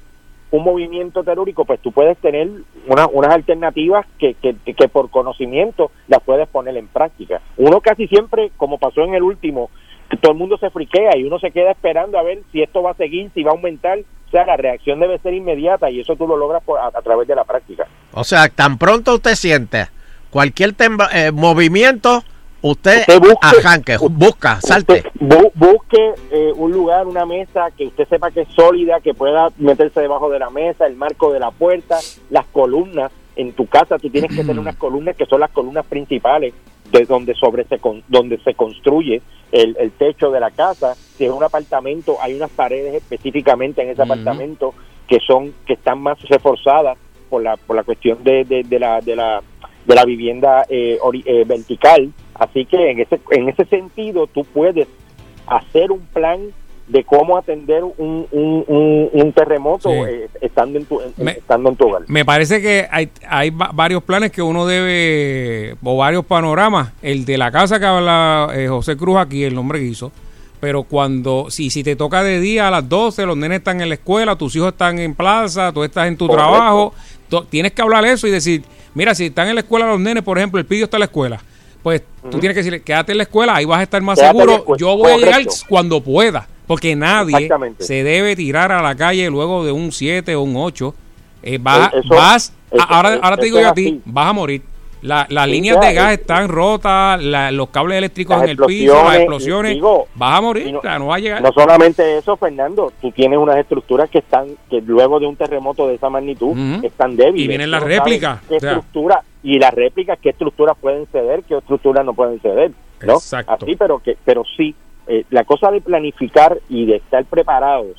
un 0.51 0.63
movimiento 0.63 1.23
telúrico, 1.23 1.65
pues 1.65 1.79
tú 1.81 1.91
puedes 1.91 2.17
tener 2.19 2.49
una- 2.87 3.07
unas 3.07 3.33
alternativas 3.33 4.05
que, 4.17 4.35
que, 4.35 4.55
que 4.73 4.87
por 4.87 5.09
conocimiento 5.09 5.91
las 6.07 6.21
puedes 6.23 6.47
poner 6.47 6.77
en 6.77 6.87
práctica. 6.87 7.41
Uno 7.57 7.81
casi 7.81 8.07
siempre, 8.07 8.51
como 8.57 8.77
pasó 8.77 9.01
en 9.03 9.13
el 9.15 9.23
último, 9.23 9.69
que 10.09 10.17
todo 10.17 10.31
el 10.33 10.37
mundo 10.37 10.57
se 10.57 10.69
friquea 10.69 11.17
y 11.17 11.23
uno 11.23 11.39
se 11.39 11.51
queda 11.51 11.71
esperando 11.71 12.17
a 12.19 12.23
ver 12.23 12.39
si 12.51 12.61
esto 12.61 12.81
va 12.83 12.91
a 12.91 12.95
seguir, 12.95 13.31
si 13.33 13.43
va 13.43 13.51
a 13.51 13.55
aumentar. 13.55 13.99
Sea, 14.35 14.45
la 14.45 14.57
reacción 14.57 14.99
debe 14.99 15.17
ser 15.19 15.33
inmediata 15.33 15.89
y 15.89 16.01
eso 16.01 16.17
tú 16.17 16.27
lo 16.27 16.35
logras 16.35 16.61
por- 16.61 16.77
a, 16.77 16.87
a 16.87 17.01
través 17.01 17.25
de 17.25 17.35
la 17.35 17.45
práctica. 17.45 17.87
O 18.11 18.25
sea, 18.25 18.49
tan 18.49 18.77
pronto 18.77 19.13
usted 19.15 19.33
siente 19.35 19.87
cualquier 20.29 20.73
tembla- 20.73 21.09
eh, 21.13 21.31
movimiento, 21.31 22.21
usted, 22.61 22.99
Usted 22.99 23.19
busque- 23.21 23.59
arranque, 23.59 23.97
busca, 23.97 24.59
salte. 24.59 25.05
Bu- 25.21 25.53
busque 25.55 26.15
eh, 26.31 26.51
un 26.53 26.73
lugar, 26.73 27.07
una 27.07 27.25
mesa 27.25 27.67
que 27.77 27.85
usted 27.85 28.05
sepa 28.09 28.29
que 28.29 28.41
es 28.41 28.49
sólida, 28.49 28.99
que 28.99 29.13
pueda 29.13 29.47
meterse 29.57 30.01
debajo 30.01 30.29
de 30.29 30.39
la 30.39 30.49
mesa, 30.49 30.85
el 30.85 30.97
marco 30.97 31.31
de 31.31 31.39
la 31.39 31.51
puerta, 31.51 31.97
las 32.29 32.45
columnas. 32.47 33.13
En 33.35 33.53
tu 33.53 33.67
casa 33.67 33.97
tú 33.97 34.09
tienes 34.09 34.31
que 34.31 34.43
tener 34.43 34.59
unas 34.59 34.75
columnas 34.85 35.15
que 35.15 35.25
son 35.25 35.39
las 35.39 35.51
columnas 35.51 35.85
principales 35.85 36.53
de 36.91 37.05
donde 37.05 37.33
sobre 37.35 37.63
se 37.65 37.79
con- 37.79 38.03
donde 38.07 38.37
se 38.39 38.53
construye 38.53 39.21
el, 39.51 39.75
el 39.79 39.91
techo 39.91 40.31
de 40.31 40.39
la 40.39 40.51
casa. 40.51 40.93
Si 40.95 41.25
es 41.25 41.31
un 41.31 41.43
apartamento, 41.43 42.17
hay 42.21 42.33
unas 42.35 42.51
paredes 42.51 42.93
específicamente 42.95 43.81
en 43.81 43.89
ese 43.89 44.01
apartamento 44.01 44.73
que 45.07 45.19
son 45.19 45.53
que 45.65 45.73
están 45.73 45.99
más 46.01 46.19
reforzadas 46.29 46.97
por 47.29 47.41
la 47.43 47.57
por 47.57 47.75
la 47.75 47.83
cuestión 47.83 48.23
de, 48.23 48.43
de, 48.45 48.63
de 48.63 48.79
la 48.79 49.01
de 49.01 49.15
la 49.15 49.41
de 49.85 49.95
la 49.95 50.03
vivienda 50.05 50.65
eh, 50.69 50.97
ori- 51.01 51.23
eh, 51.25 51.43
vertical. 51.45 52.11
Así 52.35 52.65
que 52.65 52.91
en 52.91 52.99
ese 52.99 53.19
en 53.31 53.49
ese 53.49 53.65
sentido 53.65 54.27
tú 54.27 54.43
puedes 54.45 54.87
hacer 55.47 55.91
un 55.91 56.01
plan 56.07 56.39
de 56.87 57.03
cómo 57.03 57.35
atender 57.37 57.83
un, 57.83 58.27
un, 58.31 58.63
un, 58.67 59.09
un 59.11 59.33
terremoto 59.33 59.89
Sí. 59.89 59.95
eh, 60.07 60.29
estando 60.41 60.77
en 60.77 60.85
tu 60.85 61.01
Me- 61.17 61.31
estando 61.31 61.69
en 61.69 61.75
tu 61.75 61.87
hogar. 61.87 62.03
Me 62.07 62.23
parece 62.25 62.61
que 62.61 62.87
hay, 62.91 63.09
hay 63.27 63.49
va- 63.49 63.71
varios 63.73 64.03
planes 64.03 64.31
que 64.31 64.41
uno 64.43 64.65
debe, 64.67 65.75
o 65.83 65.97
varios 65.97 66.25
panoramas. 66.25 66.91
El 67.01 67.25
de 67.25 67.37
la 67.37 67.51
casa 67.51 67.79
que 67.79 67.85
habla 67.85 68.49
eh, 68.53 68.67
José 68.67 68.95
Cruz 68.97 69.17
aquí, 69.17 69.43
el 69.43 69.55
nombre 69.55 69.79
que 69.79 69.85
hizo. 69.85 70.11
Pero 70.59 70.83
cuando, 70.83 71.47
si, 71.49 71.69
si 71.69 71.83
te 71.83 71.95
toca 71.95 72.23
de 72.23 72.39
día 72.39 72.67
a 72.67 72.71
las 72.71 72.87
12, 72.87 73.25
los 73.25 73.35
nenes 73.37 73.59
están 73.59 73.81
en 73.81 73.89
la 73.89 73.95
escuela, 73.95 74.35
tus 74.35 74.55
hijos 74.55 74.69
están 74.71 74.99
en 74.99 75.13
plaza, 75.13 75.71
tú 75.73 75.83
estás 75.83 76.07
en 76.07 76.17
tu 76.17 76.27
Correcto. 76.27 76.49
trabajo, 76.51 76.93
to- 77.29 77.43
tienes 77.45 77.71
que 77.73 77.81
hablar 77.81 78.05
eso 78.05 78.25
y 78.27 78.31
decir, 78.31 78.63
mira, 78.93 79.13
si 79.13 79.25
están 79.25 79.47
en 79.49 79.55
la 79.55 79.61
escuela 79.61 79.87
los 79.87 79.99
nenes, 79.99 80.23
por 80.23 80.37
ejemplo, 80.37 80.59
el 80.59 80.65
pidio 80.65 80.85
está 80.85 80.97
en 80.97 81.01
la 81.01 81.05
escuela, 81.05 81.41
pues 81.83 82.03
tú 82.31 82.39
tienes 82.39 82.53
que 82.55 82.59
decirle, 82.61 82.81
quédate 82.81 83.11
en 83.11 83.17
la 83.17 83.23
escuela, 83.23 83.55
ahí 83.55 83.65
vas 83.65 83.79
a 83.79 83.83
estar 83.83 84.01
más 84.01 84.17
Quédate 84.17 84.39
seguro, 84.39 84.77
yo 84.77 84.97
voy 84.97 85.11
a 85.11 85.17
llegar 85.17 85.33
Correcto. 85.43 85.53
cuando 85.69 86.01
pueda, 86.01 86.47
porque 86.67 86.95
nadie 86.95 87.49
se 87.79 88.03
debe 88.03 88.35
tirar 88.35 88.71
a 88.71 88.81
la 88.81 88.95
calle 88.95 89.29
luego 89.29 89.63
de 89.65 89.71
un 89.71 89.91
7 89.91 90.35
o 90.35 90.41
un 90.41 90.55
8. 90.55 90.93
Eh, 91.43 91.59
vas, 91.61 91.93
Eh, 91.93 91.99
eso- 92.03 92.15
vas 92.15 92.53
eso- 92.71 92.83
ahora, 92.89 93.19
ahora 93.21 93.37
te 93.37 93.45
digo 93.45 93.59
yo 93.61 93.69
a 93.69 93.73
ti, 93.73 94.01
vas 94.05 94.27
a 94.27 94.33
morir. 94.33 94.61
La- 95.01 95.27
las 95.29 95.45
Sí, 95.45 95.51
líneas 95.51 95.77
ya, 95.79 95.87
de 95.89 95.93
gas 95.93 96.13
están 96.13 96.47
rotas, 96.49 97.21
la- 97.23 97.51
los 97.51 97.69
cables 97.69 97.99
eléctricos 97.99 98.41
en 98.41 98.49
el 98.49 98.57
piso, 98.57 99.03
las 99.03 99.17
explosiones, 99.17 99.73
digo, 99.75 100.07
vas 100.15 100.39
a 100.39 100.41
morir, 100.41 100.71
no- 100.73 100.79
o 100.79 100.81
sea, 100.81 100.97
no 100.97 101.07
va 101.07 101.15
a 101.15 101.19
llegar. 101.19 101.41
No 101.43 101.51
solamente 101.51 102.17
eso, 102.17 102.35
Fernando, 102.37 102.91
tú 102.99 103.11
tienes 103.11 103.37
unas 103.37 103.57
estructuras 103.57 104.09
que 104.09 104.17
están, 104.19 104.47
que 104.67 104.81
luego 104.81 105.19
de 105.19 105.27
un 105.27 105.35
terremoto 105.35 105.87
de 105.87 105.95
esa 105.95 106.09
magnitud 106.09 106.57
están 106.83 107.15
débiles. 107.15 107.45
Y 107.45 107.47
vienen 107.47 107.69
las 107.69 107.81
no 107.81 107.87
réplicas, 107.87 108.39
¿Qué 108.49 108.55
o 108.55 108.59
sea. 108.59 108.71
estructura? 108.71 109.21
Y 109.43 109.59
las 109.59 109.71
réplicas, 109.75 110.17
qué 110.19 110.29
estructuras 110.29 110.75
pueden 110.81 111.05
ceder, 111.11 111.43
qué 111.43 111.55
estructuras 111.57 112.03
no 112.03 112.15
pueden 112.15 112.39
ceder. 112.39 112.71
¿no? 113.05 113.13
Exacto. 113.15 113.51
Así, 113.61 113.75
pero, 113.75 113.99
que, 113.99 114.17
pero 114.25 114.43
sí, 114.57 114.73
eh, 115.07 115.25
la 115.29 115.43
cosa 115.43 115.71
de 115.71 115.81
planificar 115.81 116.57
y 116.69 116.85
de 116.85 116.95
estar 116.97 117.25
preparados, 117.25 117.95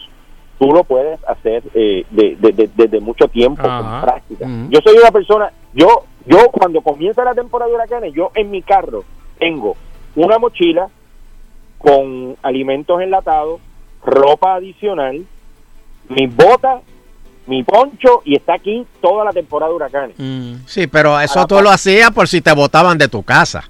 tú 0.59 0.73
lo 0.73 0.85
puedes 0.85 1.19
hacer 1.29 1.63
eh, 1.75 2.05
de- 2.11 2.37
de- 2.37 2.53
de- 2.53 2.71
desde 2.75 3.01
mucho 3.01 3.29
tiempo, 3.29 3.63
Ajá. 3.67 3.83
con 3.83 4.01
práctica. 4.03 4.47
Yo 4.71 4.81
soy 4.85 4.97
una 4.99 5.11
persona, 5.11 5.53
yo, 5.75 6.05
yo 6.27 6.49
cuando 6.51 6.81
comienza 6.81 7.23
la 7.25 7.35
temporada 7.35 7.69
de 7.69 7.75
huracanes, 7.77 8.13
yo 8.15 8.31
en 8.35 8.51
mi 8.51 8.63
carro 8.63 9.05
tengo 9.39 9.77
una 10.15 10.39
mochila 10.39 10.89
con 11.79 12.37
alimentos 12.43 13.01
enlatados, 13.01 13.61
ropa 14.05 14.55
adicional, 14.55 15.25
mis 16.09 16.35
botas, 16.35 16.83
mi 17.47 17.63
poncho 17.63 18.23
y 18.25 18.35
está 18.37 18.55
aquí 18.55 18.87
toda 19.01 19.25
la 19.25 19.33
temporada 19.33 19.71
de 19.71 19.77
huracanes. 19.77 20.17
Sí, 20.67 20.87
pero 20.87 21.21
eso 21.21 21.47
tú 21.47 21.61
lo 21.61 21.71
hacías 21.71 22.11
por 22.11 22.27
si 22.29 22.41
te 22.41 22.53
botaban 22.53 22.99
de 22.99 23.09
tu 23.09 23.23
casa. 23.23 23.65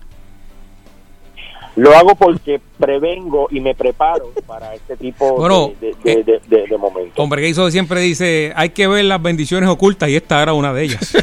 Lo 1.77 1.95
hago 1.95 2.15
porque 2.15 2.61
prevengo 2.79 3.49
y 3.51 3.61
me 3.61 3.75
preparo 3.75 4.33
para 4.47 4.75
este 4.75 4.97
tipo 4.97 5.37
Bueno, 5.37 5.73
de, 5.81 5.95
de, 6.03 6.25
de- 6.25 6.41
de- 6.49 6.67
de 6.67 6.79
momentos. 6.79 7.13
Hombre, 7.19 7.43
que 7.43 7.49
hizo 7.49 7.71
siempre 7.71 8.01
dice, 8.01 8.53
hay 8.57 8.71
que 8.71 8.89
ver 8.89 9.05
las 9.05 9.21
bendiciones 9.21 9.69
ocultas 9.69 10.09
y 10.09 10.17
esta 10.17 10.43
era 10.43 10.55
una 10.55 10.73
de 10.73 10.83
ellas. 10.85 11.13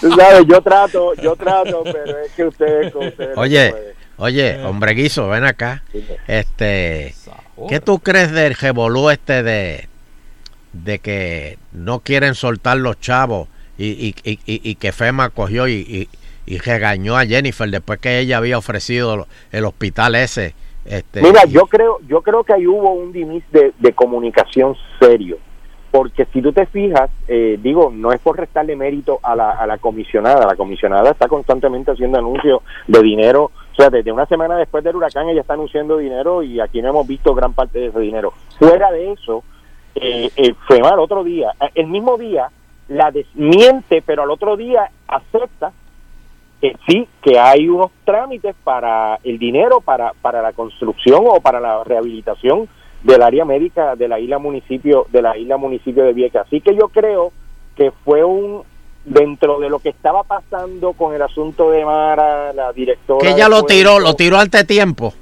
Tú 0.00 0.10
sabes, 0.12 0.44
yo 0.48 0.60
trato, 0.60 1.14
yo 1.14 1.36
trato, 1.36 1.82
pero 1.84 2.18
es 2.18 2.32
que 2.32 2.44
ustedes, 2.44 2.94
ustedes 2.94 3.34
no 3.36 3.42
Oye, 3.42 3.70
puede. 3.70 3.94
oye, 4.18 4.64
hombre 4.64 4.92
guiso, 4.94 5.28
ven 5.28 5.44
acá. 5.44 5.82
Este, 6.26 7.14
¿qué 7.68 7.80
tú 7.80 7.98
crees 8.00 8.32
del 8.32 8.54
revolú 8.54 9.10
este 9.10 9.42
de, 9.42 9.88
de 10.72 10.98
que 10.98 11.58
no 11.72 12.00
quieren 12.00 12.34
soltar 12.34 12.76
los 12.78 13.00
chavos 13.00 13.48
y, 13.76 14.14
y, 14.24 14.38
y, 14.44 14.74
que 14.76 14.92
FEMA 14.92 15.30
cogió 15.30 15.66
y, 15.68 15.74
y, 15.74 16.08
y 16.46 16.58
regañó 16.58 17.16
a 17.16 17.26
Jennifer 17.26 17.68
después 17.68 17.98
que 17.98 18.20
ella 18.20 18.38
había 18.38 18.58
ofrecido 18.58 19.26
el 19.52 19.64
hospital 19.64 20.14
ese? 20.14 20.54
Este, 20.84 21.22
Mira, 21.22 21.44
yo 21.46 21.62
creo, 21.66 21.98
yo 22.06 22.20
creo 22.22 22.44
que 22.44 22.52
ahí 22.52 22.66
hubo 22.66 22.92
un 22.92 23.12
dimis 23.12 23.42
de, 23.50 23.72
de 23.78 23.92
comunicación 23.94 24.76
serio, 25.00 25.38
porque 25.90 26.26
si 26.32 26.42
tú 26.42 26.52
te 26.52 26.66
fijas, 26.66 27.10
eh, 27.26 27.58
digo, 27.62 27.90
no 27.92 28.12
es 28.12 28.20
por 28.20 28.38
restarle 28.38 28.76
mérito 28.76 29.18
a 29.22 29.34
la, 29.34 29.52
a 29.52 29.66
la 29.66 29.78
comisionada, 29.78 30.46
la 30.46 30.56
comisionada 30.56 31.10
está 31.10 31.26
constantemente 31.26 31.90
haciendo 31.90 32.18
anuncios 32.18 32.60
de 32.86 33.02
dinero, 33.02 33.50
o 33.72 33.74
sea, 33.76 33.88
desde 33.90 34.12
una 34.12 34.26
semana 34.26 34.56
después 34.56 34.84
del 34.84 34.96
huracán 34.96 35.28
ella 35.28 35.40
está 35.40 35.54
anunciando 35.54 35.96
dinero 35.96 36.42
y 36.42 36.60
aquí 36.60 36.82
no 36.82 36.90
hemos 36.90 37.06
visto 37.06 37.34
gran 37.34 37.54
parte 37.54 37.78
de 37.78 37.86
ese 37.86 38.00
dinero. 38.00 38.32
Fuera 38.58 38.90
de 38.92 39.12
eso, 39.12 39.42
eh, 39.94 40.30
eh, 40.36 40.54
FEMA 40.68 40.90
al 40.90 40.98
otro 40.98 41.24
día, 41.24 41.52
eh, 41.60 41.70
el 41.76 41.86
mismo 41.86 42.18
día, 42.18 42.50
la 42.88 43.10
desmiente, 43.10 44.02
pero 44.04 44.22
al 44.22 44.30
otro 44.30 44.56
día 44.56 44.90
acepta 45.08 45.72
que 46.60 46.76
sí, 46.86 47.06
que 47.22 47.38
hay 47.38 47.68
unos 47.68 47.90
trámites 48.04 48.54
para 48.64 49.18
el 49.22 49.38
dinero 49.38 49.80
para, 49.80 50.12
para 50.22 50.42
la 50.42 50.52
construcción 50.52 51.24
o 51.26 51.40
para 51.40 51.60
la 51.60 51.84
rehabilitación 51.84 52.68
del 53.02 53.22
área 53.22 53.44
médica 53.44 53.96
de 53.96 54.08
la 54.08 54.18
isla 54.18 54.38
municipio 54.38 55.06
de 55.10 55.20
la 55.20 55.36
isla 55.36 55.56
municipio 55.56 56.04
de 56.04 56.12
Vieques. 56.14 56.40
Así 56.40 56.60
que 56.60 56.74
yo 56.74 56.88
creo 56.88 57.32
que 57.76 57.90
fue 58.04 58.24
un 58.24 58.62
dentro 59.04 59.60
de 59.60 59.68
lo 59.68 59.78
que 59.78 59.90
estaba 59.90 60.22
pasando 60.22 60.94
con 60.94 61.14
el 61.14 61.20
asunto 61.20 61.70
de 61.70 61.84
Mara, 61.84 62.54
la 62.54 62.72
directora 62.72 63.20
que 63.20 63.34
ella 63.34 63.48
lo 63.48 63.64
tiró, 63.64 64.00
lo 64.00 64.14
tiró 64.14 64.38
ante 64.38 64.64
tiempo. 64.64 65.12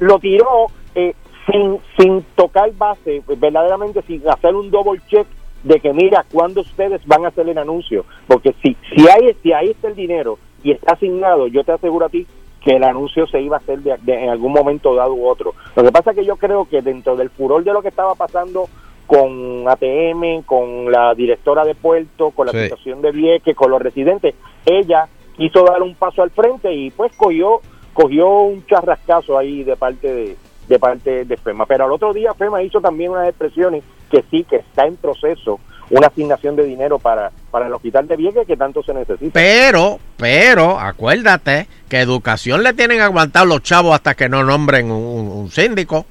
lo 0.00 0.18
tiró 0.18 0.66
eh, 0.96 1.14
sin, 1.46 1.78
sin 1.96 2.22
tocar 2.34 2.72
base, 2.72 3.22
verdaderamente 3.38 4.02
sin 4.02 4.28
hacer 4.28 4.56
un 4.56 4.70
double 4.72 5.00
check 5.08 5.26
de 5.64 5.80
que 5.80 5.92
mira 5.92 6.24
cuándo 6.32 6.60
ustedes 6.60 7.04
van 7.06 7.24
a 7.24 7.28
hacer 7.28 7.48
el 7.48 7.58
anuncio, 7.58 8.04
porque 8.28 8.54
si 8.62 8.76
si 8.94 9.08
hay 9.08 9.34
si 9.42 9.52
ahí 9.52 9.70
está 9.70 9.88
el 9.88 9.96
dinero 9.96 10.38
y 10.62 10.70
está 10.70 10.92
asignado, 10.94 11.46
yo 11.48 11.64
te 11.64 11.72
aseguro 11.72 12.06
a 12.06 12.08
ti 12.10 12.26
que 12.62 12.76
el 12.76 12.84
anuncio 12.84 13.26
se 13.26 13.40
iba 13.42 13.56
a 13.56 13.60
hacer 13.60 13.80
de, 13.80 13.94
de- 14.02 14.24
en 14.24 14.30
algún 14.30 14.52
momento 14.52 14.94
dado 14.94 15.12
u 15.14 15.26
otro. 15.26 15.52
Lo 15.76 15.82
que 15.82 15.90
pasa 15.92 16.10
es 16.12 16.16
que 16.18 16.24
yo 16.24 16.36
creo 16.36 16.66
que 16.66 16.80
dentro 16.80 17.16
del 17.16 17.28
furor 17.30 17.62
de 17.64 17.72
lo 17.72 17.82
que 17.82 17.88
estaba 17.88 18.14
pasando 18.14 18.68
con 19.06 19.68
ATM, 19.68 20.42
con 20.46 20.90
la 20.90 21.14
directora 21.14 21.64
de 21.64 21.74
puerto, 21.74 22.30
con 22.30 22.46
la 22.46 22.52
Sí. 22.52 22.60
situación 22.62 23.02
de 23.02 23.10
Vieques, 23.12 23.54
con 23.54 23.70
los 23.70 23.82
residentes, 23.82 24.34
ella 24.64 25.08
quiso 25.36 25.62
dar 25.64 25.82
un 25.82 25.94
paso 25.94 26.22
al 26.22 26.30
frente 26.30 26.72
y 26.72 26.90
pues 26.90 27.14
cogió 27.16 27.60
cogió 27.92 28.28
un 28.40 28.66
charrascazo 28.66 29.38
ahí 29.38 29.62
de 29.62 29.76
parte 29.76 30.12
de, 30.12 30.36
de 30.68 30.78
parte 30.78 31.24
de 31.24 31.36
FEMA. 31.36 31.66
Pero 31.66 31.84
al 31.84 31.92
otro 31.92 32.12
día 32.12 32.34
FEMA 32.34 32.62
hizo 32.62 32.80
también 32.80 33.10
unas 33.12 33.28
expresiones 33.28 33.82
que 34.10 34.24
sí, 34.30 34.44
que 34.48 34.56
está 34.56 34.86
en 34.86 34.96
proceso 34.96 35.60
una 35.90 36.06
asignación 36.06 36.56
de 36.56 36.64
dinero 36.64 36.98
para, 36.98 37.30
para 37.50 37.66
el 37.66 37.72
hospital 37.74 38.08
de 38.08 38.16
Vieques 38.16 38.46
que 38.46 38.56
tanto 38.56 38.82
se 38.82 38.94
necesita. 38.94 39.32
Pero, 39.34 39.98
pero, 40.16 40.80
acuérdate 40.80 41.68
que 41.88 42.00
educación 42.00 42.62
le 42.62 42.72
tienen 42.72 42.96
que 42.98 43.02
aguantar 43.02 43.46
los 43.46 43.62
chavos 43.62 43.94
hasta 43.94 44.14
que 44.14 44.28
no 44.28 44.42
nombren 44.44 44.90
un, 44.90 45.28
un- 45.28 45.50
síndico. 45.50 46.06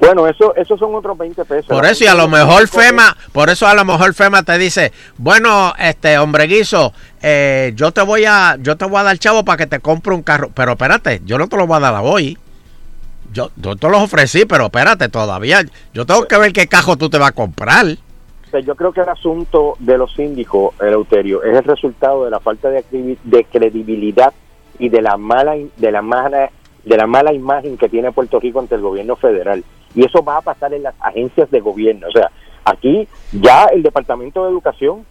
Bueno, 0.00 0.26
eso 0.26 0.54
eso 0.56 0.76
son 0.76 0.94
otros 0.94 1.16
20 1.16 1.44
pesos. 1.44 1.66
Por 1.66 1.84
eso 1.86 2.02
y 2.02 2.06
a 2.08 2.14
lo 2.14 2.26
mejor 2.26 2.66
FEMA, 2.66 3.16
por 3.32 3.48
eso 3.48 3.66
a 3.68 3.74
lo 3.74 3.84
mejor 3.84 4.12
FEMA 4.12 4.42
te 4.42 4.58
dice, 4.58 4.90
bueno, 5.18 5.72
este 5.78 6.18
hombre 6.18 6.46
guiso, 6.46 6.92
eh, 7.22 7.72
yo 7.76 7.92
te 7.92 8.02
voy 8.02 8.24
a, 8.24 8.56
yo 8.58 8.76
te 8.76 8.86
voy 8.86 8.96
a 8.98 9.04
dar 9.04 9.18
chavo 9.18 9.44
para 9.44 9.58
que 9.58 9.66
te 9.66 9.78
compre 9.78 10.12
un 10.14 10.22
carro, 10.22 10.50
pero 10.52 10.72
espérate, 10.72 11.20
yo 11.24 11.38
no 11.38 11.46
te 11.48 11.56
lo 11.56 11.66
voy 11.68 11.76
a 11.76 11.80
dar 11.80 12.00
hoy. 12.02 12.36
Yo, 13.32 13.50
yo 13.56 13.76
te 13.76 13.88
los 13.88 14.02
ofrecí, 14.02 14.44
pero 14.44 14.66
espérate, 14.66 15.08
todavía, 15.08 15.62
yo 15.92 16.06
tengo 16.06 16.24
que 16.26 16.38
ver 16.38 16.52
qué 16.52 16.66
cajo 16.66 16.96
tú 16.96 17.10
te 17.10 17.18
vas 17.18 17.30
a 17.30 17.32
comprar. 17.32 17.86
Sea, 18.50 18.60
yo 18.60 18.76
creo 18.76 18.92
que 18.92 19.00
el 19.00 19.08
asunto 19.08 19.74
de 19.80 19.98
los 19.98 20.14
síndicos, 20.14 20.74
Eleuterio, 20.80 21.42
es 21.42 21.56
el 21.56 21.64
resultado 21.64 22.24
de 22.24 22.30
la 22.30 22.40
falta 22.40 22.70
de, 22.70 23.18
de 23.22 23.44
credibilidad 23.44 24.32
y 24.78 24.88
de 24.88 25.02
la 25.02 25.16
mala 25.16 25.56
de 25.76 25.92
la 25.92 26.02
mala 26.02 26.50
de 26.84 26.96
la 26.96 27.06
mala 27.06 27.32
imagen 27.32 27.76
que 27.76 27.88
tiene 27.88 28.12
Puerto 28.12 28.38
Rico 28.38 28.60
ante 28.60 28.74
el 28.74 28.82
gobierno 28.82 29.16
federal. 29.16 29.64
Y 29.94 30.04
eso 30.04 30.22
va 30.22 30.38
a 30.38 30.42
pasar 30.42 30.74
en 30.74 30.82
las 30.82 30.94
agencias 31.00 31.50
de 31.50 31.60
gobierno. 31.60 32.08
O 32.08 32.12
sea, 32.12 32.30
aquí 32.64 33.08
ya 33.32 33.66
el 33.66 33.82
Departamento 33.82 34.44
de 34.44 34.50
Educación 34.50 35.04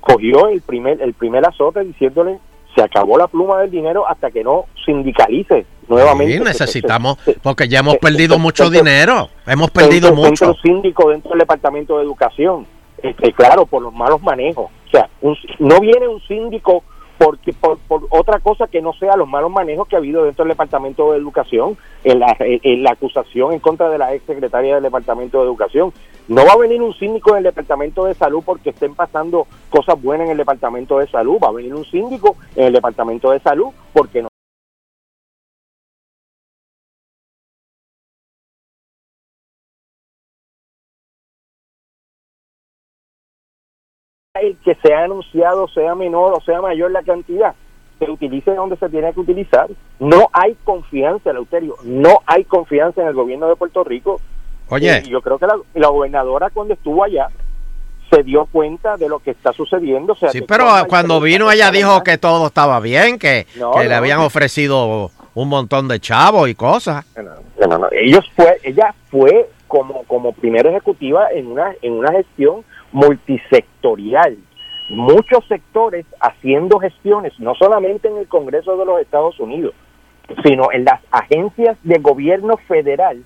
cogió 0.00 0.48
el 0.48 0.62
primer 0.62 1.02
el 1.02 1.12
primer 1.12 1.46
azote 1.46 1.84
diciéndole 1.84 2.38
se 2.74 2.82
acabó 2.82 3.18
la 3.18 3.26
pluma 3.28 3.58
del 3.60 3.70
dinero 3.70 4.06
hasta 4.08 4.30
que 4.30 4.42
no 4.44 4.66
sindicalice 4.84 5.66
nuevamente. 5.88 6.34
Sí, 6.38 6.40
necesitamos, 6.44 7.18
porque 7.42 7.68
ya 7.68 7.80
hemos 7.80 7.96
perdido 7.96 8.38
mucho 8.38 8.70
dinero, 8.70 9.28
hemos 9.46 9.70
perdido 9.70 10.08
centro, 10.08 10.24
mucho. 10.24 10.46
centro 10.46 10.62
síndico 10.62 11.10
dentro 11.10 11.30
del 11.30 11.40
departamento 11.40 11.98
de 11.98 12.04
educación 12.04 12.66
este 13.02 13.32
claro 13.32 13.64
por 13.64 13.80
los 13.82 13.94
malos 13.94 14.20
manejos 14.20 14.66
o 14.86 14.90
sea 14.90 15.08
un- 15.22 15.34
no 15.58 15.80
viene 15.80 16.06
un 16.06 16.20
síndico 16.28 16.84
porque 17.22 17.52
por, 17.52 17.76
por 17.80 18.06
otra 18.08 18.38
cosa 18.40 18.66
que 18.66 18.80
no 18.80 18.94
sea 18.94 19.14
los 19.14 19.28
malos 19.28 19.50
manejos 19.50 19.86
que 19.86 19.94
ha 19.94 19.98
habido 19.98 20.24
dentro 20.24 20.42
del 20.42 20.52
departamento 20.52 21.12
de 21.12 21.18
educación 21.18 21.76
en 22.02 22.18
la, 22.18 22.34
en- 22.40 22.82
la 22.82 22.92
acusación 22.92 23.52
en 23.52 23.58
contra 23.60 23.90
de 23.90 23.98
la 23.98 24.14
ex 24.14 24.24
secretaria 24.24 24.76
del 24.76 24.84
departamento 24.84 25.36
de 25.38 25.44
educación. 25.44 25.92
No 26.28 26.46
va 26.46 26.52
a 26.52 26.56
venir 26.56 26.80
un 26.80 26.94
síndico 26.94 27.32
en 27.32 27.38
el 27.38 27.42
departamento 27.44 28.06
de 28.06 28.14
salud 28.14 28.42
porque 28.42 28.70
estén 28.70 28.94
pasando 28.94 29.46
cosas 29.68 30.00
buenas 30.00 30.24
en 30.26 30.30
el 30.32 30.38
departamento 30.38 30.98
de 30.98 31.08
salud. 31.08 31.36
Va 31.44 31.48
a 31.48 31.52
venir 31.52 31.74
un 31.74 31.84
síndico 31.84 32.36
en 32.56 32.68
el 32.68 32.72
departamento 32.72 33.30
de 33.32 33.40
salud 33.40 33.68
porque 33.92 34.22
no 34.22 34.29
que 44.70 44.88
se 44.88 44.94
ha 44.94 45.02
anunciado 45.04 45.66
sea 45.68 45.94
menor 45.96 46.32
o 46.34 46.40
sea 46.42 46.60
mayor 46.60 46.92
la 46.92 47.02
cantidad, 47.02 47.54
se 47.98 48.08
utilice 48.08 48.54
donde 48.54 48.76
se 48.76 48.88
tiene 48.88 49.12
que 49.12 49.20
utilizar. 49.20 49.68
No 49.98 50.28
hay 50.32 50.56
confianza, 50.62 51.30
Eleuterio, 51.30 51.74
no 51.82 52.20
hay 52.26 52.44
confianza 52.44 53.02
en 53.02 53.08
el 53.08 53.14
gobierno 53.14 53.48
de 53.48 53.56
Puerto 53.56 53.82
Rico. 53.82 54.20
Oye. 54.68 55.02
Yo 55.08 55.20
creo 55.22 55.38
que 55.38 55.46
la, 55.46 55.56
la 55.74 55.88
gobernadora 55.88 56.50
cuando 56.50 56.74
estuvo 56.74 57.02
allá 57.02 57.28
se 58.10 58.22
dio 58.22 58.46
cuenta 58.46 58.96
de 58.96 59.08
lo 59.08 59.18
que 59.18 59.32
está 59.32 59.52
sucediendo. 59.52 60.12
O 60.12 60.16
sea, 60.16 60.30
Sí, 60.30 60.42
pero 60.42 60.66
cuando 60.88 61.20
vino 61.20 61.50
ella 61.50 61.70
dijo 61.72 62.02
que 62.04 62.16
todo 62.18 62.46
estaba 62.46 62.78
bien, 62.78 63.18
que, 63.18 63.46
No, 63.56 63.72
que 63.72 63.80
le 63.84 63.88
no. 63.90 63.96
habían 63.96 64.20
ofrecido 64.20 65.10
un 65.34 65.48
montón 65.48 65.88
de 65.88 65.98
chavos 65.98 66.48
y 66.48 66.54
cosas. 66.54 67.04
No, 67.16 67.66
no, 67.66 67.78
no. 67.78 67.88
Ellos 67.90 68.24
fue, 68.36 68.56
ella 68.62 68.94
fue 69.10 69.48
como, 69.66 70.04
como 70.04 70.32
primera 70.32 70.70
ejecutiva 70.70 71.28
en 71.32 71.48
una, 71.48 71.72
en 71.82 71.92
una 71.94 72.12
gestión 72.12 72.64
multisectorial. 72.92 74.36
Muchos 74.90 75.46
sectores 75.46 76.04
haciendo 76.20 76.78
gestiones, 76.80 77.38
no 77.38 77.54
solamente 77.54 78.08
en 78.08 78.16
el 78.16 78.26
Congreso 78.26 78.76
de 78.76 78.84
los 78.84 79.00
Estados 79.00 79.38
Unidos, 79.38 79.74
sino 80.44 80.72
en 80.72 80.84
las 80.84 81.00
agencias 81.10 81.78
de 81.82 81.98
gobierno 81.98 82.56
federal 82.68 83.22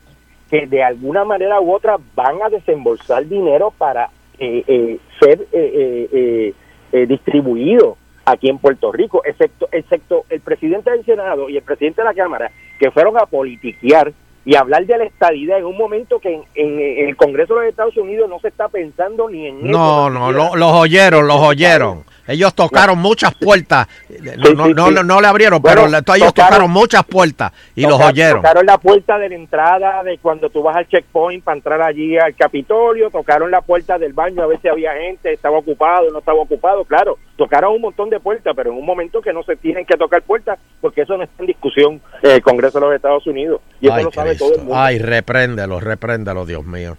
que 0.51 0.67
de 0.67 0.83
alguna 0.83 1.25
manera 1.25 1.61
u 1.61 1.73
otra 1.73 1.97
van 2.15 2.43
a 2.43 2.51
desembolsar 2.51 3.27
dinero 3.27 3.73
para 3.77 4.11
eh, 4.39 4.63
eh, 4.67 4.99
ser 5.21 5.41
eh, 5.41 5.47
eh, 5.53 6.09
eh, 6.13 6.55
eh, 6.93 7.07
distribuido 7.07 7.97
aquí 8.27 8.49
en 8.49 8.59
Puerto 8.59 8.93
Rico, 8.93 9.23
excepto, 9.25 9.69
excepto 9.73 10.25
el 10.29 10.41
presidente 10.41 10.91
del 10.91 11.05
Senado 11.05 11.49
y 11.49 11.57
el 11.57 11.63
presidente 11.63 12.03
de 12.03 12.09
la 12.09 12.15
Cámara, 12.15 12.51
que 12.79 12.91
fueron 12.91 13.17
a 13.19 13.27
politiquear 13.27 14.13
y 14.45 14.57
hablar 14.57 14.85
de 14.87 14.99
la 14.99 15.05
estadidad 15.05 15.59
en 15.59 15.65
un 15.65 15.77
momento 15.77 16.19
que 16.21 16.35
en, 16.35 16.43
en- 16.55 16.79
en 16.81 17.09
el 17.09 17.17
Congreso 17.17 17.55
de 17.55 17.61
los 17.63 17.71
Estados 17.71 17.97
Unidos 17.97 18.29
no 18.29 18.39
se 18.41 18.49
está 18.49 18.69
pensando 18.69 19.29
ni 19.31 19.47
en 19.47 19.59
eso. 19.59 19.67
No, 19.79 20.11
ni 20.11 20.19
no, 20.19 20.33
lo- 20.33 20.57
los 20.57 20.73
oyeron, 20.73 21.27
los 21.27 21.41
oyeron. 21.41 22.05
Ellos 22.27 22.55
tocaron 22.55 22.99
muchas 22.99 23.35
puertas. 23.35 23.87
No, 24.09 24.33
Sí, 24.33 24.55
no, 24.55 24.67
sí, 24.67 24.75
no, 24.75 24.89
sí. 24.89 24.95
no- 24.95 25.03
no 25.03 25.21
le 25.21 25.27
abrieron, 25.27 25.61
Bueno, 25.61 25.83
pero 25.83 25.89
ellos 26.17 26.33
tocaron- 26.33 26.33
tocaron 26.35 26.71
muchas 26.71 27.05
puertas 27.05 27.53
y 27.75 27.83
los 27.87 28.01
oyeron. 28.01 28.37
Tocaron 28.43 28.65
la 28.67 28.79
puerta 28.79 29.19
de 29.19 29.29
la 29.29 29.35
entrada 29.35 30.03
de 30.03 30.19
cuando 30.19 30.49
tú 30.49 30.63
vas 30.63 30.77
al 30.77 30.89
checkpoint 30.89 31.45
para 31.45 31.57
entrar 31.57 31.83
allí 31.83 32.17
al 32.19 32.35
Capitolio, 32.35 33.11
tocaron 33.11 33.51
la 33.51 33.61
puerta 33.61 33.99
del 33.99 34.13
baño 34.15 34.43
a 34.43 34.47
ver 34.47 34.61
si 34.63 34.69
había 34.69 34.93
gente, 34.95 35.33
estaba 35.33 35.59
ocupado, 35.59 36.11
no 36.11 36.21
estaba 36.21 36.39
ocupado, 36.41 36.85
claro, 36.85 37.19
tocaron 37.37 37.75
un 37.75 37.83
montón 37.83 38.09
de 38.11 38.21
puertas, 38.21 38.55
pero 38.57 38.71
en 38.73 38.79
un 38.79 38.87
momento 38.87 39.21
que 39.21 39.33
no 39.33 39.43
se 39.43 39.57
tienen 39.57 39.85
que 39.85 39.97
tocar 39.97 40.23
puertas 40.23 40.59
porque 40.81 41.03
eso 41.03 41.17
no 41.17 41.25
está 41.25 41.43
en 41.43 41.47
discusión 41.47 42.01
el 42.23 42.41
Congreso 42.43 42.81
de 42.81 42.87
los 42.87 42.95
Estados 42.97 43.27
Unidos 43.27 43.61
y 43.81 43.87
eso 43.87 43.97
Ay, 43.97 44.05
lo 44.05 44.13
sabe 44.13 44.31
Cristo. 44.31 44.47
todo 44.47 44.55
el 44.55 44.61
mundo. 44.63 44.77
Ay, 44.81 44.99
repréndelo, 44.99 45.81
repréndelo, 45.81 46.47
Dios 46.47 46.65
mío. 46.65 46.97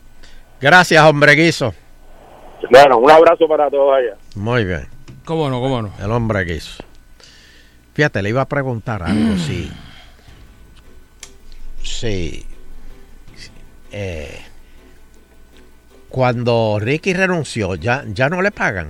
Gracias, 0.61 1.03
hombre 1.03 1.33
guiso. 1.33 1.73
Bueno, 2.71 2.97
un 2.97 3.11
abrazo 3.11 3.47
para 3.47 3.69
todos 3.69 3.95
allá. 3.95 4.15
Muy 4.35 4.63
bien. 4.65 4.87
¿Cómo 5.25 5.49
no, 5.49 5.59
cómo 5.59 5.81
no? 5.81 5.91
El 5.99 6.11
hombre 6.11 6.43
guiso. 6.45 6.83
Fíjate, 7.93 8.21
le 8.21 8.29
iba 8.29 8.41
a 8.41 8.47
preguntar 8.49 9.01
algo, 9.03 9.37
sí. 9.37 9.71
Sí. 11.81 12.45
Eh, 13.91 14.39
cuando 16.09 16.77
Ricky 16.79 17.13
renunció, 17.13 17.75
ya, 17.75 18.03
ya 18.07 18.29
no 18.29 18.41
le 18.41 18.51
pagan. 18.51 18.89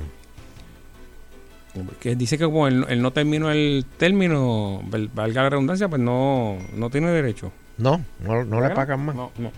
Que 1.99 2.15
dice 2.15 2.37
que 2.37 2.45
como 2.45 2.67
él, 2.67 2.85
él 2.89 3.01
no 3.01 3.11
terminó 3.11 3.51
el 3.51 3.85
término, 3.97 4.81
val- 4.85 5.09
valga 5.13 5.43
la 5.43 5.49
redundancia, 5.49 5.87
pues 5.89 6.01
no, 6.01 6.57
no 6.73 6.89
tiene 6.89 7.09
derecho. 7.09 7.51
No, 7.77 8.03
no, 8.21 8.45
no 8.45 8.61
le 8.61 8.69
pagan 8.71 9.05
más. 9.05 9.15
No, 9.15 9.31
no. 9.37 9.51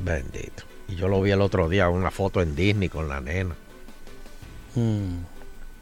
Bendito. 0.00 0.64
Y 0.88 0.96
yo 0.96 1.08
lo 1.08 1.22
vi 1.22 1.30
el 1.30 1.40
otro 1.40 1.68
día, 1.70 1.88
una 1.88 2.10
foto 2.10 2.42
en 2.42 2.54
Disney 2.54 2.88
con 2.90 3.08
la 3.08 3.20
nena. 3.20 3.54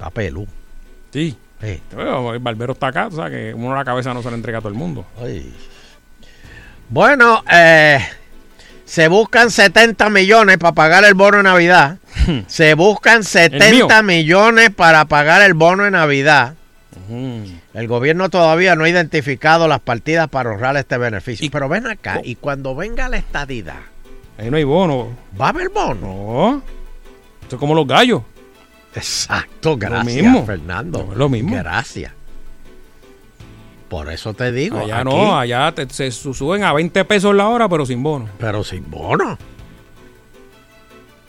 Está 0.03 0.11
pelú. 0.11 0.49
Sí. 1.13 1.37
Sí. 1.61 1.81
El 1.97 2.39
barbero 2.41 2.73
está 2.73 2.89
acá, 2.89 3.07
o 3.07 3.13
sea 3.13 3.31
que 3.31 3.55
uno 3.55 3.77
la 3.77 3.85
cabeza 3.85 4.13
no 4.13 4.21
se 4.21 4.31
la 4.31 4.37
entrega 4.37 4.59
a 4.59 4.61
todo 4.61 4.73
el 4.73 4.75
mundo. 4.75 5.07
Ay. 5.23 5.55
Bueno, 6.89 7.45
eh, 7.49 8.01
se 8.85 9.07
buscan 9.07 9.53
70 9.53 10.11
millones 10.11 10.59
para 10.59 10.73
pagar 10.73 11.05
el 11.05 11.15
bono 11.15 11.37
de 11.37 11.45
Navidad. 11.45 11.99
se 12.49 12.75
buscan 12.75 13.23
70 13.23 14.03
millones 14.03 14.71
para 14.71 15.05
pagar 15.05 15.41
el 15.43 15.55
bono 15.55 15.85
de 15.85 15.93
Navidad. 15.93 16.55
El 17.09 17.87
gobierno 17.87 18.29
todavía 18.29 18.75
no 18.75 18.83
ha 18.83 18.89
identificado 18.89 19.69
las 19.69 19.79
partidas 19.79 20.27
para 20.29 20.51
ahorrar 20.51 20.77
este 20.79 20.99
beneficio. 20.99 21.49
Pero 21.53 21.69
ven 21.69 21.87
acá, 21.87 22.21
y 22.25 22.35
cuando 22.35 22.75
venga 22.75 23.09
la 23.09 23.19
estadidad, 23.19 23.83
Ahí 24.37 24.51
no 24.51 24.57
hay 24.57 24.65
bono. 24.65 25.17
¿va 25.41 25.47
a 25.47 25.49
haber 25.51 25.69
bono? 25.69 25.95
No. 26.01 26.63
Esto 27.43 27.55
es 27.55 27.61
como 27.61 27.77
los 27.77 27.87
gallos. 27.87 28.23
Exacto, 28.95 29.77
gracias, 29.77 30.05
mismo. 30.17 30.45
Fernando. 30.47 31.07
No, 31.09 31.15
lo 31.15 31.29
mismo. 31.29 31.55
Gracias. 31.57 32.13
Por 33.89 34.11
eso 34.11 34.33
te 34.35 34.53
digo. 34.53 34.79
Allá 34.79 35.01
aquí- 35.01 35.05
no, 35.11 35.39
allá 35.39 35.73
te- 35.73 35.89
se 35.91 36.11
su- 36.11 36.33
suben 36.35 36.65
a 36.65 36.73
20 36.73 37.05
pesos 37.05 37.35
la 37.35 37.49
hora, 37.49 37.69
pero 37.69 37.85
sin 37.87 38.03
bono. 38.03 38.29
Pero 38.39 38.65
sin 38.65 38.91
bono. 38.91 39.37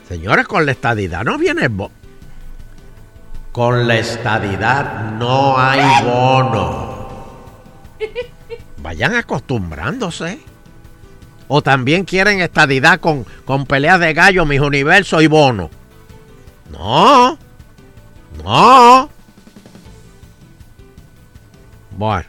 Señores, 0.07 0.47
con 0.47 0.66
la 0.66 0.72
estadidad 0.72 1.24
no 1.24 1.38
viene 1.38 1.68
bono. 1.68 1.91
Con 3.51 3.88
la 3.88 3.95
estadidad 3.97 5.11
no 5.11 5.57
hay 5.57 6.03
bono. 6.05 7.07
Vayan 8.78 9.16
acostumbrándose. 9.16 10.39
O 11.47 11.61
también 11.61 12.03
quieren 12.05 12.41
estadidad 12.41 12.99
con, 12.99 13.26
con 13.45 13.66
peleas 13.66 13.99
de 13.99 14.14
gallo, 14.14 14.45
mis 14.45 14.59
universos 14.59 15.22
y 15.22 15.28
bono. 15.28 15.70
No. 16.72 17.38
No. 18.43 19.09
Bueno. 21.97 22.25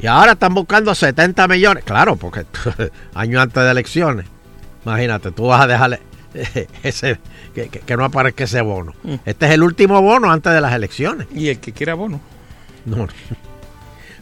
Y 0.00 0.06
ahora 0.06 0.32
están 0.32 0.54
buscando 0.54 0.94
70 0.94 1.48
millones. 1.48 1.84
Claro, 1.84 2.16
porque 2.16 2.46
año 3.14 3.40
antes 3.40 3.62
de 3.62 3.70
elecciones. 3.70 4.26
Imagínate, 4.84 5.32
tú 5.32 5.46
vas 5.48 5.62
a 5.62 5.66
dejarle 5.66 6.00
ese 6.82 7.18
que, 7.54 7.68
que- 7.68 7.96
no 7.96 8.04
aparezca 8.04 8.44
ese 8.44 8.60
bono. 8.60 8.94
Mm. 9.02 9.14
Este 9.24 9.46
es 9.46 9.52
el 9.52 9.62
último 9.62 10.00
bono 10.00 10.30
antes 10.30 10.52
de 10.52 10.60
las 10.60 10.72
elecciones. 10.72 11.26
Y 11.34 11.48
el 11.48 11.58
que 11.58 11.72
quiera 11.72 11.94
bono. 11.94 12.20
No. 12.84 13.08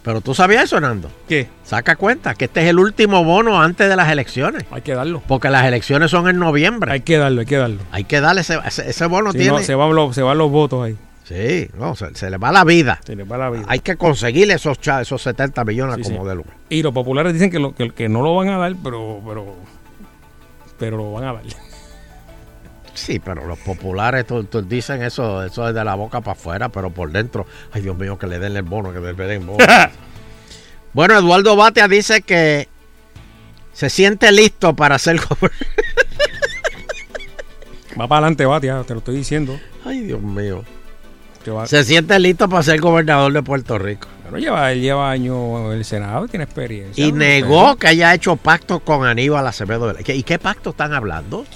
Pero 0.06 0.20
tú 0.20 0.34
sabías 0.34 0.62
eso, 0.62 0.80
Nando. 0.80 1.10
¿Qué? 1.28 1.48
Saca 1.64 1.96
cuenta 1.96 2.36
que 2.36 2.44
este 2.44 2.62
es 2.62 2.68
el 2.68 2.78
último 2.78 3.24
bono 3.24 3.60
antes 3.60 3.88
de 3.88 3.96
las 3.96 4.08
elecciones. 4.08 4.64
Hay 4.70 4.82
que 4.82 4.94
darlo. 4.94 5.20
Porque 5.26 5.50
las 5.50 5.66
elecciones 5.66 6.12
son 6.12 6.28
en 6.28 6.38
noviembre. 6.38 6.92
Hay 6.92 7.00
que 7.00 7.18
darlo, 7.18 7.40
hay 7.40 7.46
que 7.46 7.56
darlo. 7.56 7.80
Hay 7.90 8.04
que 8.04 8.20
darle 8.20 8.42
ese, 8.42 8.56
ese, 8.64 8.88
ese 8.88 9.06
bono. 9.06 9.32
Si 9.32 9.38
tiene. 9.38 9.58
no, 9.58 9.64
se, 9.64 9.74
van 9.74 9.92
los, 9.96 10.14
se 10.14 10.22
van 10.22 10.38
los 10.38 10.48
votos 10.48 10.84
ahí. 10.84 10.96
Sí, 11.24 11.68
no, 11.76 11.96
se, 11.96 12.14
se 12.14 12.30
le 12.30 12.36
va 12.36 12.52
la 12.52 12.62
vida. 12.62 13.00
Se 13.04 13.16
les 13.16 13.28
va 13.28 13.36
la 13.36 13.50
vida. 13.50 13.64
Hay 13.66 13.80
que 13.80 13.96
conseguirle 13.96 14.54
esos, 14.54 14.78
esos 14.78 15.20
70 15.22 15.64
millones 15.64 15.96
Sí, 15.96 16.02
como 16.12 16.22
sí. 16.22 16.28
de 16.28 16.34
lugar. 16.36 16.54
Y 16.68 16.84
los 16.84 16.92
populares 16.92 17.32
dicen 17.32 17.50
que, 17.50 17.58
lo, 17.58 17.74
que, 17.74 17.90
que 17.90 18.08
no 18.08 18.22
lo 18.22 18.32
van 18.36 18.50
a 18.50 18.58
dar, 18.58 18.76
pero, 18.80 19.20
pero, 19.26 19.56
pero 20.78 20.98
lo 20.98 21.12
van 21.14 21.24
a 21.24 21.32
dar. 21.32 21.42
Sí, 22.96 23.18
pero 23.18 23.46
los 23.46 23.58
populares 23.58 24.26
tú- 24.26 24.44
tú 24.44 24.62
dicen 24.62 25.02
eso, 25.02 25.44
eso 25.44 25.68
es 25.68 25.74
de 25.74 25.84
la 25.84 25.94
boca 25.94 26.20
para 26.20 26.32
afuera, 26.32 26.68
pero 26.70 26.90
por 26.90 27.10
dentro, 27.12 27.46
ay 27.72 27.82
Dios 27.82 27.96
mío, 27.96 28.18
que 28.18 28.26
le 28.26 28.38
den 28.38 28.56
el 28.56 28.62
bono, 28.62 28.92
que 28.92 29.00
le 29.00 29.12
den 29.14 29.30
el 29.42 29.46
bono. 29.46 29.64
bueno, 30.92 31.18
Eduardo 31.18 31.54
Batea 31.56 31.88
dice 31.88 32.22
que 32.22 32.68
se 33.72 33.90
siente 33.90 34.32
listo 34.32 34.74
para 34.74 34.98
ser 34.98 35.16
gobernador. 35.28 35.52
Va 37.98 38.06
para 38.08 38.18
adelante, 38.26 38.44
Batia, 38.44 38.82
te 38.86 38.92
lo 38.94 38.98
estoy 38.98 39.16
diciendo. 39.16 39.58
Ay, 39.84 40.00
Dios 40.00 40.20
mío. 40.20 40.64
Se 41.66 41.84
siente 41.84 42.18
listo 42.18 42.48
para 42.48 42.62
ser 42.64 42.80
gobernador 42.80 43.32
de 43.32 43.42
Puerto 43.42 43.78
Rico. 43.78 44.08
Pero 44.24 44.38
lleva, 44.38 44.72
él 44.72 44.80
lleva 44.80 45.10
años 45.10 45.36
en 45.66 45.72
el 45.72 45.84
Senado, 45.84 46.26
tiene 46.26 46.44
experiencia. 46.44 47.06
Y 47.06 47.12
negó 47.12 47.76
que 47.76 47.86
haya 47.86 48.12
hecho 48.12 48.34
pacto 48.36 48.80
con 48.80 49.06
Aníbal 49.06 49.46
Acevedo. 49.46 49.94
¿Y 50.04 50.22
qué 50.24 50.38
pacto 50.40 50.70
están 50.70 50.92
hablando? 50.92 51.46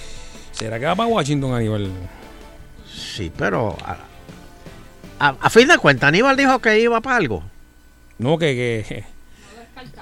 ¿Será 0.61 0.79
que 0.79 0.85
va 0.87 0.95
para 0.95 1.09
Washington, 1.09 1.55
Aníbal? 1.55 1.91
Sí, 2.87 3.33
pero 3.37 3.77
a, 3.85 3.97
a- 5.19 5.37
a 5.41 5.51
fin 5.51 5.67
de 5.67 5.79
cuentas, 5.79 6.09
Aníbal 6.09 6.37
dijo 6.37 6.59
que 6.61 6.79
iba 6.79 7.01
para 7.01 7.17
algo. 7.17 7.43
No, 8.19 8.37
que, 8.39 8.85
que, 8.87 9.05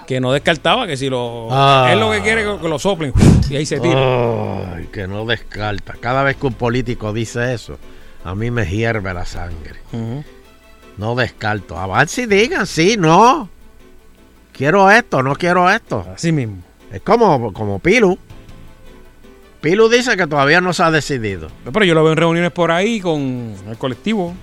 que 0.06 0.20
no 0.20 0.32
descartaba 0.32 0.86
que 0.88 0.96
si 0.96 1.09
lo. 1.09 1.48
Ah. 1.52 1.88
Él 1.92 2.00
lo 2.00 2.11
que 2.11 2.20
quiere 2.22 2.42
que 2.61 2.68
lo 2.68 2.78
soplen 2.80 3.12
y 3.48 3.54
ahí 3.56 3.64
se 3.66 3.78
tira. 3.78 4.74
Ay, 4.74 4.88
que 4.92 5.06
no 5.06 5.24
descarta. 5.24 5.94
Cada 6.00 6.24
vez 6.24 6.36
que 6.36 6.46
un 6.48 6.54
político 6.54 7.12
dice 7.12 7.54
eso, 7.54 7.78
a 8.24 8.34
mí 8.34 8.50
me 8.50 8.66
hierve 8.66 9.14
la 9.14 9.24
sangre. 9.24 9.78
No 10.96 11.14
descarto. 11.14 11.78
Avance 11.78 12.22
y 12.22 12.26
digan, 12.26 12.66
sí, 12.66 12.96
no. 12.98 13.48
Quiero 14.52 14.90
esto, 14.90 15.22
no 15.22 15.36
quiero 15.36 15.70
esto. 15.70 16.04
Así 16.12 16.32
mismo. 16.32 16.56
Es 16.90 17.00
como, 17.02 17.52
como 17.52 17.78
Pilu. 17.78 18.18
Pilu 19.61 19.88
dice 19.88 20.16
que 20.16 20.26
todavía 20.26 20.61
no 20.61 20.72
se 20.72 20.82
ha 20.82 20.90
decidido. 20.90 21.48
Pero 21.64 21.84
yo 21.84 21.94
lo 21.94 22.02
veo 22.04 22.12
en 22.12 22.18
reuniones 22.18 22.52
por 22.52 22.70
ahí 22.70 23.00
con 23.00 23.54
el 23.68 23.76
colectivo. 23.76 24.34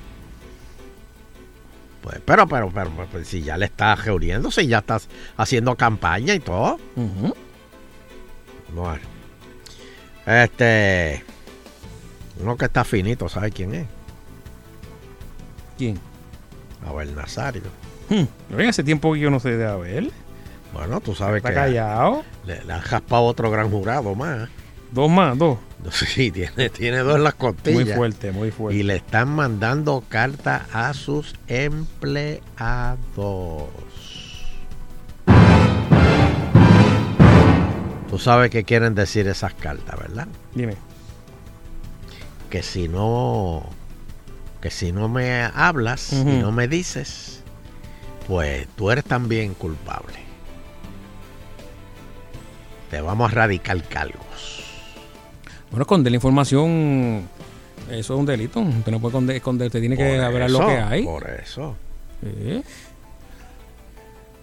Pues, 2.02 2.20
pero, 2.24 2.48
pero, 2.48 2.70
pero, 2.74 2.92
pues, 3.12 3.28
si 3.28 3.42
ya 3.42 3.58
le 3.58 3.66
está 3.66 3.96
reuniendo, 3.96 4.52
si 4.52 4.68
ya 4.68 4.80
estás 4.80 5.08
haciendo 5.38 5.76
campaña 5.76 6.34
y 6.34 6.40
todo. 6.40 6.78
Bueno. 8.74 9.00
Este. 10.26 11.24
Uno 12.42 12.58
que 12.58 12.66
está 12.66 12.84
finito, 12.84 13.30
¿sabe 13.30 13.52
quién 13.52 13.74
es? 13.74 13.88
¿Quién? 15.78 15.98
Abel 16.86 17.16
Nazario. 17.16 17.64
Hmm, 18.10 18.26
hace 18.68 18.84
tiempo 18.84 19.14
que 19.14 19.20
yo 19.22 19.32
no 19.32 19.40
sé 19.40 19.56
de 19.56 19.66
Abel. 19.66 20.12
Bueno, 20.74 21.00
tú 21.00 21.16
sabes 21.16 21.38
Está 21.38 21.50
que 21.50 21.56
callado. 21.56 22.24
le, 22.46 22.64
le 22.66 22.74
han 22.74 22.82
jaspado 22.82 23.24
otro 23.24 23.50
gran 23.50 23.72
jurado 23.72 24.14
más. 24.14 24.50
Dos 24.96 25.12
más, 25.12 25.38
dos. 25.38 25.58
Sí, 25.92 26.32
tiene, 26.32 26.70
tiene 26.70 27.00
dos 27.00 27.18
en 27.18 27.26
las 27.26 27.36
costillas. 27.36 27.86
Muy 27.86 27.94
fuerte, 27.94 28.32
muy 28.32 28.50
fuerte. 28.50 28.80
Y 28.80 28.84
le 28.84 28.96
están 28.96 29.28
mandando 29.28 30.06
cartas 30.08 30.64
a 30.72 30.94
sus 30.94 31.36
empleados. 31.48 32.40
Tú 38.10 38.18
sabes 38.18 38.50
qué 38.50 38.64
quieren 38.64 38.96
decir 38.96 39.28
esas 39.28 39.54
cartas, 39.54 40.00
¿verdad? 40.00 40.30
Dime. 40.54 40.78
Que 42.50 42.64
si 42.64 42.88
no, 42.88 43.70
que 44.62 44.72
si 44.72 44.94
no 44.94 45.10
me 45.10 45.44
hablas 45.44 46.14
y 46.14 46.24
no 46.24 46.54
me 46.54 46.70
dices, 46.70 47.44
pues 48.28 48.66
tú 48.78 48.92
eres 48.92 49.04
también 49.04 49.56
culpable. 49.56 50.20
Te 52.90 53.02
vamos 53.02 53.30
a 53.34 53.36
radicar 53.36 53.84
cargos. 53.84 54.65
Bueno, 55.76 55.82
esconder 55.84 56.10
la 56.10 56.16
información, 56.16 57.28
eso 57.92 58.14
es 58.14 58.20
un 58.20 58.26
delito. 58.26 58.62
Usted 58.62 58.92
no 58.94 59.00
puede 59.02 59.12
esconder, 59.12 59.36
esconder, 59.36 59.66
usted 59.68 59.82
tiene 59.82 59.98
que 59.98 60.18
hablar 60.22 60.50
lo 60.50 60.60
que 60.66 60.78
hay. 60.78 61.04
Por 61.04 61.30
eso. 61.30 61.76
Sí. 62.24 62.64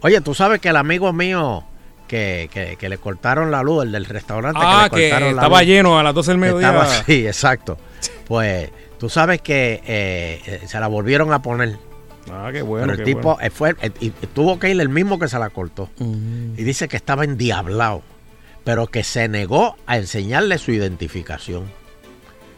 Oye, 0.03 0.21
tú 0.21 0.35
sabes 0.35 0.61
que 0.61 0.69
el 0.69 0.77
amigo 0.77 1.11
mío 1.15 1.65
que, 2.07 2.51
que- 2.53 2.77
que 2.77 2.89
le 2.91 2.99
cortaron 2.99 3.51
la 3.51 3.63
luz, 3.63 3.85
el 3.85 3.93
del 3.93 4.05
restaurante 4.05 4.61
Ah, 4.63 4.89
que 4.91 4.97
le 4.97 5.03
que 5.05 5.09
cortaron 5.11 5.37
la 5.37 5.43
estaba 5.43 5.61
luz, 5.61 5.69
lleno 5.69 5.99
a 5.99 6.03
las 6.03 6.15
12 6.15 6.31
del 6.33 6.39
mediodía. 6.39 6.69
estaba 6.69 6.85
así, 7.01 7.27
exacto. 7.27 7.79
Pues 8.27 8.71
tú 8.99 9.09
sabes 9.09 9.41
que 9.41 9.81
eh, 9.87 10.43
eh, 10.47 10.61
se 10.67 10.79
la 10.81 10.89
volvieron 10.89 11.33
a 11.33 11.41
poner. 11.41 11.79
Ah, 12.31 12.51
qué 12.53 12.61
bueno. 12.61 12.89
Pero 12.89 12.93
el 12.93 12.99
qué 12.99 13.05
tipo 13.15 13.33
bueno. 13.37 13.41
eh, 13.41 13.49
fue, 13.51 13.75
eh, 13.81 13.91
y 14.01 14.11
tuvo 14.11 14.59
que 14.59 14.69
ir 14.71 14.79
el 14.79 14.91
mismo 14.91 15.19
que 15.19 15.29
se 15.29 15.39
la 15.39 15.49
cortó. 15.49 15.89
Y 15.99 16.63
dice 16.63 16.89
que 16.89 16.97
estaba 16.97 17.25
endiablado, 17.25 18.03
pero 18.65 18.87
que 18.87 19.05
se 19.05 19.29
negó 19.29 19.77
a 19.87 19.97
enseñarle 19.99 20.59
su 20.59 20.73
identificación. 20.73 21.65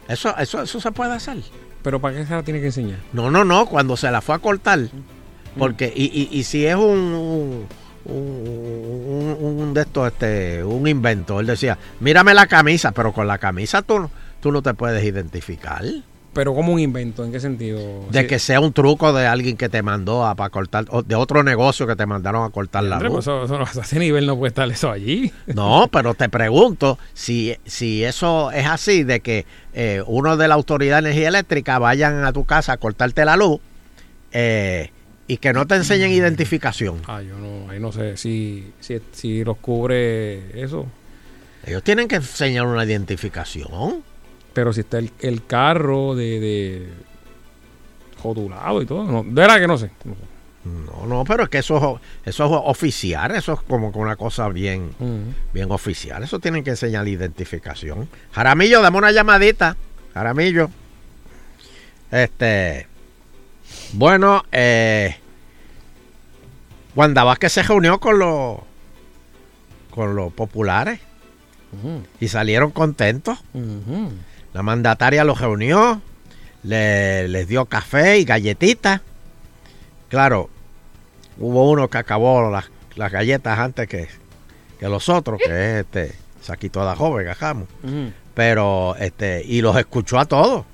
Eso, 0.09 0.37
eso, 0.39 0.63
eso 0.63 0.81
se 0.81 0.93
puede 0.93 1.13
hacer. 1.13 1.39
Pero 1.83 2.01
¿para 2.01 2.17
qué 2.17 2.27
se 2.27 2.35
la 2.35 2.43
tiene 2.43 2.61
que 2.61 2.67
enseñar? 2.67 2.99
No, 3.13 3.31
no, 3.31 3.45
no, 3.45 3.67
cuando 3.67 3.97
se 3.97 4.11
la 4.11 4.21
fue 4.21 4.35
a 4.35 4.39
cortar. 4.39 4.81
Porque, 5.59 5.93
y, 5.95 6.05
y, 6.05 6.29
y 6.39 6.43
si 6.45 6.67
es 6.67 6.75
un, 6.75 6.83
un, 6.85 7.67
un- 8.07 9.37
un 9.41 9.75
de 9.75 9.83
estos, 9.83 10.09
este, 10.09 10.65
un 10.65 10.87
invento, 10.89 11.41
él 11.41 11.47
decía, 11.47 11.79
mírame 12.01 12.35
la 12.35 12.47
camisa, 12.47 12.93
pero 12.93 13.13
con 13.13 13.27
la 13.27 13.39
camisa 13.39 13.83
tú, 13.83 14.11
tú 14.41 14.51
no 14.53 14.63
te 14.63 14.75
puedes 14.75 15.03
identificar. 15.05 15.85
Pero 16.35 16.55
como 16.55 16.73
un 16.73 16.81
invento, 16.81 17.25
¿en 17.25 17.33
qué 17.33 17.41
sentido? 17.41 17.79
De 18.11 18.23
Sí. 18.23 18.27
que 18.27 18.39
sea 18.39 18.61
un 18.61 18.73
truco 18.73 19.13
de 19.13 19.27
alguien 19.27 19.57
que 19.57 19.69
te 19.69 19.83
mandó 19.83 20.27
a 20.27 20.35
para 20.35 20.51
cortar, 20.51 20.85
o 20.91 21.03
de 21.03 21.15
otro 21.15 21.43
negocio 21.43 21.87
que 21.87 21.97
te 21.97 22.05
mandaron 22.07 22.45
a 22.45 22.51
cortar 22.51 22.83
la 22.85 22.97
Hombre, 22.97 23.09
luz. 23.09 23.25
pues 23.25 23.27
eso- 23.27 23.45
eso- 23.65 23.81
a 23.81 23.83
ese 23.85 23.99
nivel 23.99 24.27
no 24.27 24.37
puede 24.37 24.49
estar 24.49 24.69
eso 24.71 24.91
allí. 24.91 25.33
No, 25.47 25.89
pero 25.93 26.15
te 26.15 26.29
pregunto 26.29 26.99
si, 27.13 27.57
si 27.65 28.05
eso 28.05 28.51
es 28.51 28.67
así, 28.67 29.05
de 29.05 29.21
que 29.21 29.47
eh, 29.73 30.03
uno 30.07 30.37
de 30.37 30.49
la 30.49 30.55
Autoridad 30.55 30.97
de 31.03 31.09
Energía 31.11 31.29
Eléctrica 31.29 31.79
vayan 31.79 32.25
a 32.25 32.33
tu 32.33 32.45
casa 32.45 32.73
a 32.73 32.77
cortarte 32.77 33.25
la 33.25 33.37
luz 33.37 33.61
eh, 34.33 34.91
y 35.27 35.37
que 35.39 35.53
no 35.53 35.67
te 35.67 35.77
enseñen 35.77 36.11
identificación. 36.11 37.01
Ah, 37.07 37.23
yo 37.23 37.39
no, 37.39 37.71
ahí 37.71 37.81
no 37.81 37.93
sé 37.93 38.17
si, 38.17 38.73
si, 38.81 38.99
si 39.13 39.45
los 39.45 39.57
cubre 39.59 40.61
eso. 40.63 40.87
Ellos 41.67 41.83
tienen 41.83 42.09
que 42.09 42.17
enseñar 42.17 42.67
una 42.67 42.85
identificación. 42.85 44.03
Pero 44.55 44.73
si 44.73 44.81
está 44.81 44.99
el, 44.99 45.11
el 45.21 45.45
carro 45.45 46.15
de, 46.15 46.41
de 46.41 46.89
rotulado 48.23 48.81
y 48.81 48.87
todo. 48.87 49.05
No, 49.05 49.23
de 49.23 49.33
verdad 49.33 49.61
que 49.61 49.67
no 49.67 49.77
sé. 49.77 49.91
no 50.05 50.15
sé. 50.15 50.35
No, 50.65 51.07
no, 51.07 51.25
pero 51.25 51.43
es 51.45 51.49
que 51.51 51.59
eso, 51.59 52.01
eso 52.25 52.45
es 52.47 52.51
oficial, 52.65 53.33
eso 53.33 53.53
es 53.53 53.61
como 53.61 53.89
una 53.91 54.17
cosa 54.17 54.49
bien, 54.49 54.95
bien 55.53 55.71
oficial. 55.71 56.23
Eso 56.23 56.39
tienen 56.39 56.65
que 56.65 56.71
enseñar 56.71 57.05
la 57.05 57.11
identificación. 57.11 58.09
Jaramillo, 58.33 58.81
dame 58.81 58.97
una 58.97 59.13
llamadita. 59.13 59.77
Jaramillo. 60.15 60.71
Este. 62.11 62.87
Bueno, 63.93 64.45
eh. 64.53 65.17
Wanda 66.95 67.25
Vázquez 67.25 67.53
se 67.53 67.63
reunió 67.63 68.01
con 68.01 68.19
los. 68.19 68.59
con 69.91 70.17
los 70.17 70.33
populares. 70.33 71.01
Y 72.21 72.29
salieron 72.29 72.71
contentos. 72.71 73.39
La 74.55 74.63
mandataria 74.63 75.23
los 75.25 75.39
reunió. 75.41 76.01
le- 76.63 77.29
les 77.29 77.47
dio 77.47 77.67
café 77.67 78.19
y 78.19 78.25
galletitas. 78.25 79.03
Claro, 80.09 80.49
hubo 81.39 81.69
uno 81.71 81.89
que 81.91 81.99
acabó 81.99 82.51
las, 82.51 82.71
las 82.97 83.13
galletas 83.13 83.59
antes 83.59 83.87
que, 83.87 84.09
que 84.81 84.89
los 84.89 85.11
otros, 85.11 85.39
que 85.45 85.51
es 85.51 85.85
este 85.85 86.15
Saquito 86.41 86.89
de 86.89 86.97
joven, 86.97 87.27
gajamos. 87.27 87.69
Pero, 88.35 88.97
este, 88.99 89.43
y 89.45 89.61
los 89.61 89.77
escuchó 89.77 90.19
a 90.19 90.25
todos. 90.25 90.65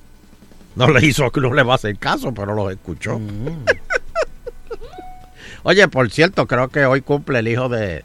No 0.76 0.89
le 0.89 1.05
hizo, 1.05 1.31
no 1.35 1.53
le 1.55 1.62
va 1.64 1.72
a 1.72 1.76
hacer 1.76 1.97
caso, 1.99 2.33
pero 2.33 2.55
los 2.55 2.70
escuchó. 2.72 3.20
Oye, 5.62 5.89
por 5.89 6.11
cierto, 6.11 6.47
creo 6.47 6.68
que 6.68 6.87
hoy 6.87 7.03
cumple 7.03 7.41
el 7.41 7.49
hijo 7.49 7.68
de, 7.68 8.05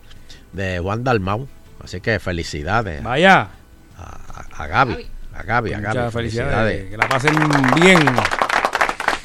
de 0.54 0.80
Juan 0.80 1.04
Dalmau. 1.04 1.48
Así 1.84 2.02
que 2.02 2.20
felicidades. 2.20 3.04
Vaya. 3.04 3.50
A, 3.98 4.46
a 4.64 4.68
Gaby. 4.68 5.08
A 5.38 5.44
Gaby, 5.44 5.74
a 5.74 5.80
Gaby. 5.80 5.88
Muchas 5.98 6.14
felicidades. 6.14 6.90
Que 6.90 6.98
la 6.98 7.08
pasen 7.10 7.36
bien. 7.76 8.00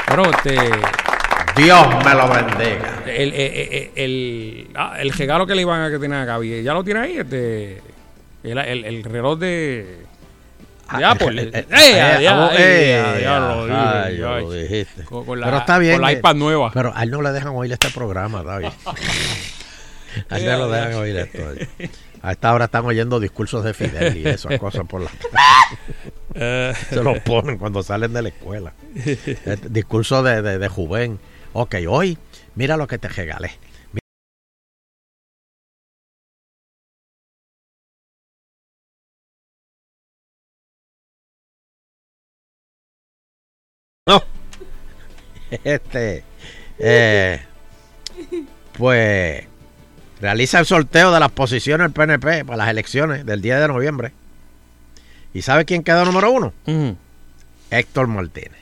Bueno, 0.09 0.31
este. 0.31 0.57
Dios 1.57 2.05
me 2.05 2.15
lo 2.15 2.29
bendiga. 2.29 3.03
El, 3.07 3.33
el, 3.33 3.35
el, 3.35 3.91
el- 3.97 4.69
ah, 4.75 4.97
el 4.99 5.13
regalo 5.13 5.47
que 5.47 5.55
le 5.55 5.63
iban 5.63 5.83
a 5.83 5.91
que 5.91 5.99
tener 5.99 6.19
a 6.21 6.25
Gaby, 6.25 6.63
¿ya 6.63 6.75
lo 6.75 6.85
tiene 6.85 7.01
ahí? 7.01 7.19
Este, 7.19 7.81
el, 8.45 8.59
el, 8.59 8.85
el 8.85 9.05
reloj 9.05 9.39
de, 9.39 9.99
de 10.97 11.05
Apple. 11.05 11.43
eh, 11.43 11.51
eh, 11.53 11.67
¡Eh, 11.71 12.19
eh, 12.19 12.23
ya, 12.23 12.51
eh, 12.57 13.21
eh, 13.21 14.19
lo 14.19 14.53
dijiste. 14.53 15.05
Con- 15.05 15.25
con 15.25 15.41
la- 15.41 15.47
pero 15.47 15.59
está 15.59 15.79
bien. 15.79 15.95
con 15.95 16.03
la 16.03 16.13
eh, 16.13 16.19
iPad 16.19 16.35
nueva. 16.37 16.71
Pero 16.73 16.93
a 16.97 17.03
él 17.03 17.11
no 17.11 17.21
le 17.23 17.31
dejan 17.33 17.53
oír 17.55 17.73
este 17.73 17.91
programa, 17.91 18.43
David. 18.43 18.69
a 20.31 20.37
él 20.39 20.47
no 20.47 20.59
lo 20.59 20.69
dejan 20.71 20.95
oír 20.95 21.17
esto. 21.17 21.39
A 22.23 22.33
esta 22.33 22.53
hora 22.53 22.67
están 22.67 22.85
oyendo 22.85 23.19
discursos 23.19 23.65
de 23.65 23.73
Fidel 23.75 24.17
y 24.17 24.29
esas 24.29 24.59
cosas 24.61 24.87
por 24.87 25.03
la 25.03 25.11
Eh. 26.35 26.73
Se 26.91 27.03
los 27.03 27.19
ponen 27.21 27.59
cuando 27.59 27.83
salen 27.83 28.13
de 28.13 28.23
la 28.23 28.29
escuela. 28.29 28.73
Este, 28.95 29.69
discurso 29.69 30.23
de, 30.23 30.43
de, 30.43 30.59
de 30.59 30.69
Juven. 30.69 31.19
Ok, 31.53 31.77
hoy, 31.89 32.19
mira 32.55 32.77
lo 32.77 32.87
que 32.87 32.99
te 32.99 33.09
regalé. 33.09 33.53
No. 44.07 44.23
Este. 45.65 46.25
eh, 46.79 47.41
pues. 48.77 49.50
Realiza 50.21 50.59
el 50.59 50.67
sorteo 50.67 51.13
de 51.13 51.21
las 51.21 51.31
posiciones 51.31 51.85
del 51.87 51.93
PNP 51.93 52.45
para 52.45 52.57
las 52.59 52.69
elecciones 52.69 53.25
del 53.25 53.41
10 53.41 53.61
de 53.61 53.69
noviembre. 53.69 54.13
¿Y 55.33 55.43
sabe 55.43 55.65
quién 55.65 55.83
quedó 55.83 56.05
número 56.05 56.31
uno? 56.31 56.53
Héctor 57.71 58.07
Martínez. 58.09 58.59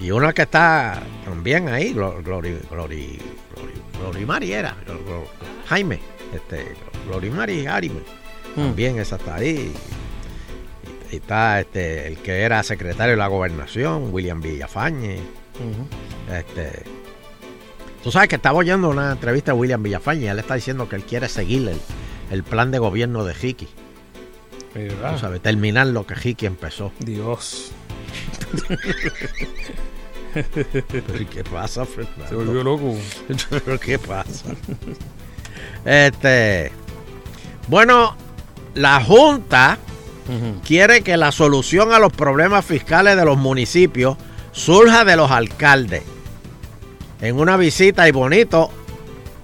Y 0.00 0.10
una 0.10 0.32
que 0.32 0.42
está 0.42 1.02
también 1.24 1.68
ahí, 1.68 1.92
Glo- 1.94 2.22
Glori, 2.22 2.56
Glori, 2.70 3.18
Glori- 3.54 3.98
Glorimari 4.00 4.52
era, 4.52 4.76
Jaime, 5.68 5.98
este, 6.34 6.74
Glorimari 7.06 7.66
Arime. 7.66 8.00
También 8.54 8.98
esa 8.98 9.16
está 9.16 9.36
ahí. 9.36 9.72
Y, 11.10 11.14
y 11.14 11.16
está 11.16 11.60
este, 11.60 12.08
el 12.08 12.18
que 12.18 12.40
era 12.42 12.62
secretario 12.62 13.12
de 13.12 13.16
la 13.18 13.26
gobernación, 13.26 14.12
William 14.12 14.40
Villafañe. 14.40 15.18
Este, 16.30 16.82
tú 18.06 18.12
sabes 18.12 18.28
que 18.28 18.36
estaba 18.36 18.56
oyendo 18.56 18.88
una 18.88 19.10
entrevista 19.10 19.50
de 19.50 19.58
William 19.58 19.82
Villafañe 19.82 20.26
y 20.26 20.28
él 20.28 20.38
está 20.38 20.54
diciendo 20.54 20.88
que 20.88 20.94
él 20.94 21.02
quiere 21.02 21.28
seguir 21.28 21.68
el, 21.68 21.80
el 22.30 22.44
plan 22.44 22.70
de 22.70 22.78
gobierno 22.78 23.24
de 23.24 23.34
Hickey. 23.34 23.66
¿Verdad? 24.74 25.14
Tú 25.14 25.18
sabes, 25.18 25.42
terminar 25.42 25.88
lo 25.88 26.06
que 26.06 26.14
Hickey 26.14 26.46
empezó. 26.46 26.92
Dios. 27.00 27.72
¿Pero 30.32 31.20
y 31.20 31.26
qué 31.26 31.42
pasa, 31.42 31.84
Fernando? 31.84 32.28
Se 32.28 32.36
volvió 32.36 32.62
loco. 32.62 32.94
¿Pero 33.50 33.80
qué 33.80 33.98
pasa? 33.98 34.54
Este. 35.84 36.70
Bueno, 37.66 38.16
la 38.74 39.02
Junta 39.02 39.78
quiere 40.64 41.02
que 41.02 41.16
la 41.16 41.32
solución 41.32 41.92
a 41.92 41.98
los 41.98 42.12
problemas 42.12 42.64
fiscales 42.64 43.16
de 43.16 43.24
los 43.24 43.36
municipios 43.36 44.16
surja 44.52 45.04
de 45.04 45.16
los 45.16 45.28
alcaldes. 45.32 46.04
En 47.20 47.38
una 47.38 47.56
visita 47.56 48.06
y 48.08 48.12
bonito, 48.12 48.70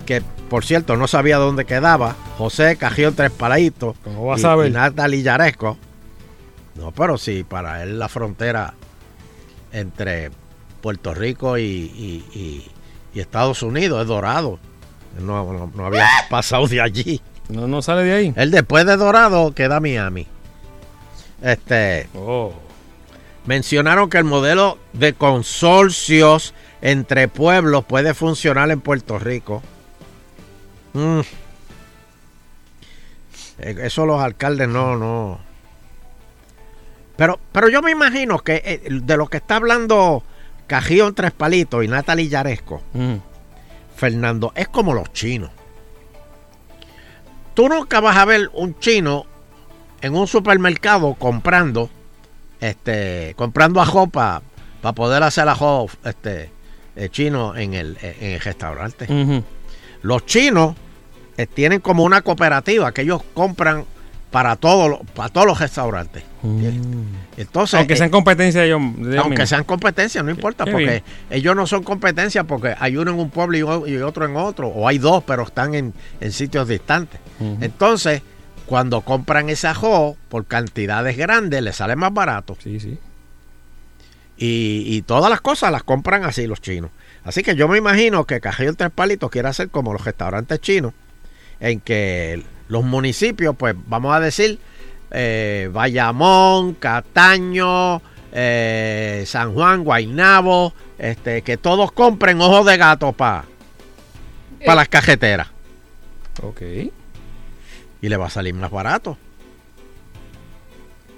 que 0.07 0.23
por 0.51 0.65
cierto 0.65 0.97
no 0.97 1.07
sabía 1.09 1.39
dónde 1.39 1.65
quedaba, 1.65 2.15
José 2.37 2.77
Cajión 2.77 3.15
Tres 3.15 3.31
Palaitos 3.31 3.97
¿Cómo 4.05 4.27
vas 4.27 4.43
y, 4.43 4.47
a 4.47 4.55
ver? 4.55 4.69
y 4.71 4.73
Natalie 4.73 5.23
Yaresco. 5.23 5.79
No, 6.75 6.91
pero 6.93 7.17
sí, 7.19 7.45
para 7.45 7.83
él 7.83 7.99
la 7.99 8.09
frontera 8.09 8.75
entre 9.73 10.31
Puerto 10.81 11.15
Rico 11.15 11.57
y, 11.59 11.63
y- 11.63 12.25
y- 12.35 12.71
y 13.15 13.21
Estados 13.21 13.63
Unidos 13.63 14.03
es 14.03 14.09
dorado. 14.09 14.59
No, 15.21 15.51
no- 15.53 15.71
no 15.75 15.87
había 15.87 16.07
pasado 16.31 16.67
de 16.67 16.81
allí. 16.81 17.21
No, 17.49 17.67
no 17.69 17.83
sale 17.83 18.05
de 18.05 18.13
ahí. 18.13 18.33
Él 18.37 18.51
después 18.51 18.87
de 18.87 18.97
Dorado 18.97 19.53
queda 19.55 19.81
Miami. 19.81 20.27
Este. 21.43 22.09
Mencionaron 23.47 24.09
que 24.09 24.19
el 24.19 24.25
modelo 24.25 24.79
de 24.93 25.13
consorcios 25.15 26.55
entre 26.83 27.29
pueblos 27.29 27.85
puede 27.85 28.13
funcionar 28.13 28.71
en 28.71 28.81
Puerto 28.81 29.19
Rico. 29.19 29.63
Mm. 30.93 31.21
Eh, 33.59 33.77
Eso 33.83 34.05
los 34.05 34.21
alcaldes 34.21 34.69
no, 34.69 34.97
no. 34.97 35.39
Pero, 37.17 37.39
pero 37.53 37.69
yo 37.69 37.83
me 37.83 37.93
imagino 37.93 38.41
que 38.41 38.63
eh, 38.65 38.83
de 38.91 39.17
lo 39.17 39.29
que 39.29 39.37
está 39.37 39.57
hablando 39.57 40.25
Cajío 40.67 41.13
Tres 41.15 41.31
Palitos 41.31 41.85
y 41.85 41.89
Natalie 41.89 42.29
Yaresco, 42.29 42.83
Fernando, 43.95 44.53
es 44.57 44.69
como 44.69 44.93
los 44.93 45.13
chinos. 45.13 45.51
Tú 47.55 47.69
nunca 47.69 48.01
vas 48.01 48.17
a 48.17 48.25
ver 48.25 48.51
un 48.55 48.79
chino 48.79 49.27
en 50.01 50.17
un 50.17 50.27
supermercado 50.27 51.15
comprando, 51.15 51.91
este, 52.61 53.35
comprando 53.37 53.81
ajo 53.81 54.09
para 54.09 54.43
poder 54.95 55.23
hacer 55.23 55.49
ajo 55.49 55.87
este, 56.05 56.51
eh, 56.97 57.09
chino 57.11 57.57
en 57.57 57.75
el, 57.75 57.97
en 58.03 58.33
el 58.33 58.41
restaurante. 58.41 59.07
Los 60.03 60.27
chinos 60.27 60.75
eh, 61.37 61.47
tienen 61.47 61.81
como 61.81 62.05
una 62.05 62.23
cooperativa 62.23 62.93
que 62.93 63.03
ellos 63.03 63.23
compran 63.35 63.85
para, 64.31 64.57
todos 64.57 64.89
los- 64.91 65.01
para 65.15 65.29
todos 65.29 65.47
los 65.47 65.59
restaurantes. 65.61 66.23
Entonces, 67.37 67.75
Aunque 67.79 67.95
eh, 67.95 67.97
sean 67.97 68.11
competencia 68.11 68.65
ellos. 68.65 68.81
aunque 69.19 69.47
sean 69.47 69.65
competencias, 69.65 70.25
no 70.25 70.31
importa, 70.31 70.65
Qué 70.65 70.71
porque 70.73 70.87
bien. 70.87 71.03
ellos 71.31 71.55
no 71.57 71.67
son 71.67 71.83
competencia 71.83 72.45
porque 72.45 72.75
hay 72.79 72.97
uno 72.97 73.11
en 73.13 73.19
un 73.19 73.31
pueblo 73.31 73.87
y 73.87 73.97
otro 73.99 74.25
en 74.27 74.37
otro, 74.37 74.69
o 74.69 74.89
hay 74.89 74.99
dos, 74.99 75.23
pero 75.25 75.43
están 75.45 75.75
en, 75.75 75.93
en 76.21 76.33
sitios 76.33 76.67
distantes. 76.69 77.21
Entonces, 77.61 78.23
cuando 78.67 79.01
compran 79.03 79.51
ese 79.51 79.67
ajo 79.69 80.17
por 80.29 80.47
cantidades 80.47 81.17
grandes, 81.17 81.63
les 81.63 81.77
sale 81.77 81.95
más 81.97 82.13
barato. 82.15 82.57
Sí, 82.63 82.81
sí. 82.81 82.99
Y, 84.45 84.83
y 84.89 85.03
todas 85.03 85.31
las 85.31 85.41
cosas 85.41 85.71
las 85.71 85.85
compran 85.85 86.25
así 86.25 86.49
los 86.49 86.61
chinos. 86.61 86.91
Así 87.23 87.45
que 87.45 87.55
yo 87.55 87.69
me 87.69 87.79
imagino 87.79 88.25
que 88.25 88.41
el 88.59 88.77
Tres 88.77 88.91
Palitos 88.93 89.31
quiere 89.31 89.47
hacer 89.47 89.69
como 89.69 89.93
los 89.93 90.05
restaurantes 90.05 90.61
chinos, 90.61 90.95
en 91.61 91.79
que 91.79 92.43
los 92.67 92.83
municipios, 92.83 93.55
pues 93.57 93.77
vamos 93.87 94.13
a 94.13 94.19
decir, 94.19 94.59
eh, 95.13 95.71
Bayamón, 95.73 96.75
Cataño, 96.75 98.03
eh, 98.33 99.23
San 99.29 99.55
Juan, 99.55 99.85
Guaynabo, 99.85 100.75
este, 100.99 101.43
que 101.43 101.57
todos 101.57 101.93
compren 101.93 102.41
ojos 102.41 102.67
de 102.67 102.77
gato 102.77 103.13
para 103.13 103.45
las 104.67 104.89
cajeteras. 104.89 105.47
Ok. 106.43 106.63
Y 108.01 108.09
le 108.09 108.17
va 108.17 108.27
a 108.27 108.31
salir 108.31 108.55
más 108.55 108.73
barato. 108.73 109.17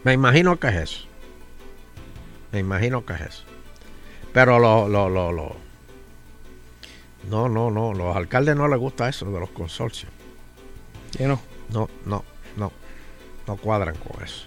Me 0.03 0.13
imagino 0.13 0.61
que 0.61 0.69
es 0.69 0.75
eso. 0.75 1.14
Me 2.55 2.61
imagino 2.61 3.05
que 3.05 3.15
es 3.15 3.21
eso. 3.21 3.43
Pero 4.33 4.61
lo, 4.61 4.89
lo, 4.89 5.09
lo, 5.09 5.33
lo- 5.33 5.57
No, 7.29 7.49
no, 7.49 7.69
no. 7.73 7.93
Los 7.93 8.15
alcaldes 8.17 8.55
no 8.55 8.69
les 8.69 8.79
gusta 8.79 9.09
eso 9.09 9.27
de 9.27 9.41
los 9.41 9.51
consorcios. 9.51 10.13
¿Qué 11.19 11.27
no? 11.27 11.41
No, 11.71 11.89
no, 12.07 12.23
no. 12.57 12.71
No 13.49 13.57
cuadran 13.57 13.97
con 13.97 14.23
eso. 14.23 14.47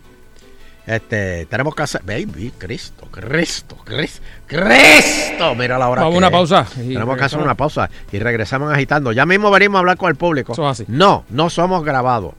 Este, 0.86 1.46
tenemos 1.48 1.76
que 1.76 1.84
hacer. 1.84 2.02
Baby, 2.04 2.54
Cristo, 2.58 3.10
Cristo, 3.12 3.76
Cristo, 3.84 4.24
Cristo. 4.46 5.54
Mira 5.56 5.78
la 5.78 5.90
hora. 5.90 6.04
Vamos 6.04 6.14
a 6.14 6.16
que 6.16 6.18
una 6.20 6.28
es. 6.28 6.32
pausa 6.32 6.66
y 6.82 6.94
Tenemos 6.94 7.18
que 7.18 7.24
hacer 7.26 7.40
una 7.40 7.56
pausa 7.56 7.90
y 8.10 8.20
regresamos 8.20 8.72
agitando. 8.74 9.12
Ya 9.12 9.26
mismo 9.26 9.52
venimos 9.52 9.76
a 9.76 9.80
hablar 9.80 9.98
con 9.98 10.10
el 10.10 10.16
público. 10.16 10.56
No, 10.88 11.26
no 11.30 11.50
somos 11.50 11.84
grabados. 11.84 12.36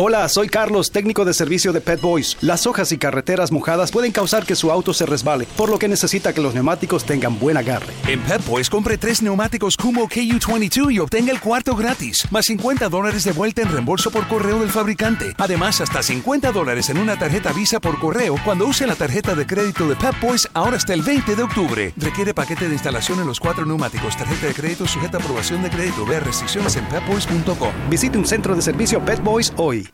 Hola, 0.00 0.28
soy 0.28 0.46
Carlos, 0.48 0.92
técnico 0.92 1.24
de 1.24 1.34
servicio 1.34 1.72
de 1.72 1.80
Pet 1.80 2.00
Boys. 2.00 2.36
Las 2.40 2.68
hojas 2.68 2.92
y 2.92 2.98
carreteras 2.98 3.50
mojadas 3.50 3.90
pueden 3.90 4.12
causar 4.12 4.46
que 4.46 4.54
su 4.54 4.70
auto 4.70 4.94
se 4.94 5.06
resbale, 5.06 5.48
por 5.56 5.70
lo 5.70 5.78
que 5.80 5.88
necesita 5.88 6.32
que 6.32 6.40
los 6.40 6.54
neumáticos 6.54 7.04
tengan 7.04 7.36
buen 7.40 7.56
agarre. 7.56 7.92
En 8.06 8.20
Pep 8.20 8.46
Boys 8.46 8.70
compre 8.70 8.96
tres 8.96 9.22
neumáticos 9.22 9.76
Kumo 9.76 10.08
KU22 10.08 10.92
y 10.92 11.00
obtenga 11.00 11.32
el 11.32 11.40
cuarto 11.40 11.74
gratis, 11.74 12.28
más 12.30 12.46
50 12.46 12.88
dólares 12.88 13.24
de 13.24 13.32
vuelta 13.32 13.62
en 13.62 13.72
reembolso 13.72 14.12
por 14.12 14.28
correo 14.28 14.60
del 14.60 14.68
fabricante. 14.68 15.34
Además, 15.36 15.80
hasta 15.80 16.00
50 16.00 16.52
dólares 16.52 16.90
en 16.90 16.98
una 16.98 17.18
tarjeta 17.18 17.52
Visa 17.52 17.80
por 17.80 17.98
correo 17.98 18.36
cuando 18.44 18.66
use 18.66 18.86
la 18.86 18.94
tarjeta 18.94 19.34
de 19.34 19.48
crédito 19.48 19.88
de 19.88 19.96
Pep 19.96 20.14
Boys 20.22 20.48
ahora 20.54 20.76
hasta 20.76 20.94
el 20.94 21.02
20 21.02 21.34
de 21.34 21.42
octubre. 21.42 21.92
Requiere 21.96 22.34
paquete 22.34 22.68
de 22.68 22.74
instalación 22.74 23.18
en 23.18 23.26
los 23.26 23.40
cuatro 23.40 23.66
neumáticos. 23.66 24.16
Tarjeta 24.16 24.46
de 24.46 24.54
crédito 24.54 24.86
sujeta 24.86 25.18
a 25.18 25.20
aprobación 25.20 25.60
de 25.60 25.70
crédito. 25.70 26.06
Vea 26.06 26.20
restricciones 26.20 26.76
en 26.76 26.86
pepboys.com. 26.86 27.72
Visite 27.90 28.16
un 28.16 28.28
centro 28.28 28.54
de 28.54 28.62
servicio 28.62 29.04
Pet 29.04 29.20
Boys 29.24 29.52
hoy. 29.56 29.87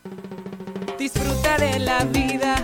Disfruta 0.98 1.58
de 1.58 1.78
la 1.78 2.04
vida 2.04 2.54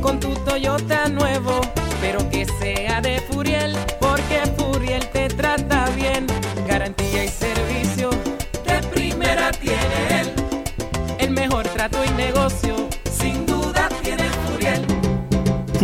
con 0.00 0.20
tu 0.20 0.34
Toyota 0.44 1.08
nuevo, 1.08 1.60
pero 2.00 2.28
que 2.30 2.46
sea 2.46 3.00
de 3.00 3.20
Furiel, 3.20 3.76
porque 4.00 4.40
Furiel 4.56 5.06
te 5.10 5.28
trata 5.28 5.88
bien. 5.90 6.26
Garantía 6.66 7.24
y 7.24 7.28
servicio 7.28 8.10
de 8.66 8.82
primera 8.92 9.50
tiene 9.52 10.20
él. 10.20 10.32
El 11.18 11.30
mejor 11.30 11.66
trato 11.68 12.04
y 12.04 12.10
negocio, 12.10 12.88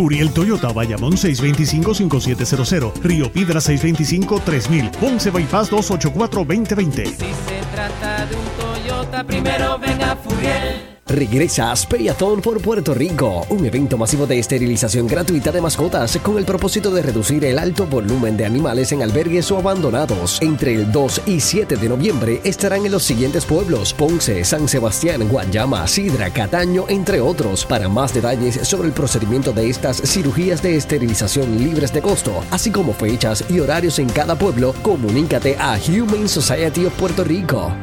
Furiel 0.01 0.31
Toyota, 0.31 0.73
Bayamón 0.73 1.13
625-5700, 1.13 3.03
Río 3.03 3.31
Piedra 3.31 3.59
625-3000, 3.59 4.89
Ponce 4.93 5.29
Bypass 5.29 5.71
284-2020. 5.71 7.05
Si 7.05 7.17
se 7.17 7.61
trata 7.71 8.25
de 8.25 8.35
un 8.35 8.45
Toyota, 8.59 9.23
primero 9.23 9.77
venga 9.77 10.15
Furiel. 10.15 10.90
Regresa 11.11 11.73
a 11.73 11.75
Speyathon 11.75 12.39
por 12.39 12.61
Puerto 12.61 12.93
Rico, 12.93 13.45
un 13.49 13.65
evento 13.65 13.97
masivo 13.97 14.25
de 14.25 14.39
esterilización 14.39 15.07
gratuita 15.07 15.51
de 15.51 15.59
mascotas 15.59 16.17
con 16.23 16.37
el 16.37 16.45
propósito 16.45 16.89
de 16.89 17.01
reducir 17.01 17.43
el 17.43 17.59
alto 17.59 17.85
volumen 17.85 18.37
de 18.37 18.45
animales 18.45 18.93
en 18.93 19.01
albergues 19.01 19.51
o 19.51 19.57
abandonados. 19.57 20.41
Entre 20.41 20.73
el 20.73 20.89
2 20.89 21.23
y 21.25 21.41
7 21.41 21.75
de 21.75 21.89
noviembre 21.89 22.39
estarán 22.45 22.85
en 22.85 22.93
los 22.93 23.03
siguientes 23.03 23.43
pueblos: 23.43 23.93
Ponce, 23.93 24.45
San 24.45 24.69
Sebastián, 24.69 25.27
Guayama, 25.27 25.85
Sidra, 25.85 26.29
Cataño, 26.29 26.85
entre 26.87 27.19
otros. 27.19 27.65
Para 27.65 27.89
más 27.89 28.13
detalles 28.13 28.65
sobre 28.65 28.87
el 28.87 28.93
procedimiento 28.93 29.51
de 29.51 29.69
estas 29.69 29.97
cirugías 29.97 30.61
de 30.61 30.77
esterilización 30.77 31.59
libres 31.59 31.91
de 31.91 32.01
costo, 32.01 32.41
así 32.51 32.71
como 32.71 32.93
fechas 32.93 33.43
y 33.49 33.59
horarios 33.59 33.99
en 33.99 34.07
cada 34.07 34.35
pueblo, 34.35 34.73
comunícate 34.81 35.57
a 35.59 35.77
Humane 35.77 36.29
Society 36.29 36.85
of 36.85 36.93
Puerto 36.93 37.25
Rico 37.25 37.73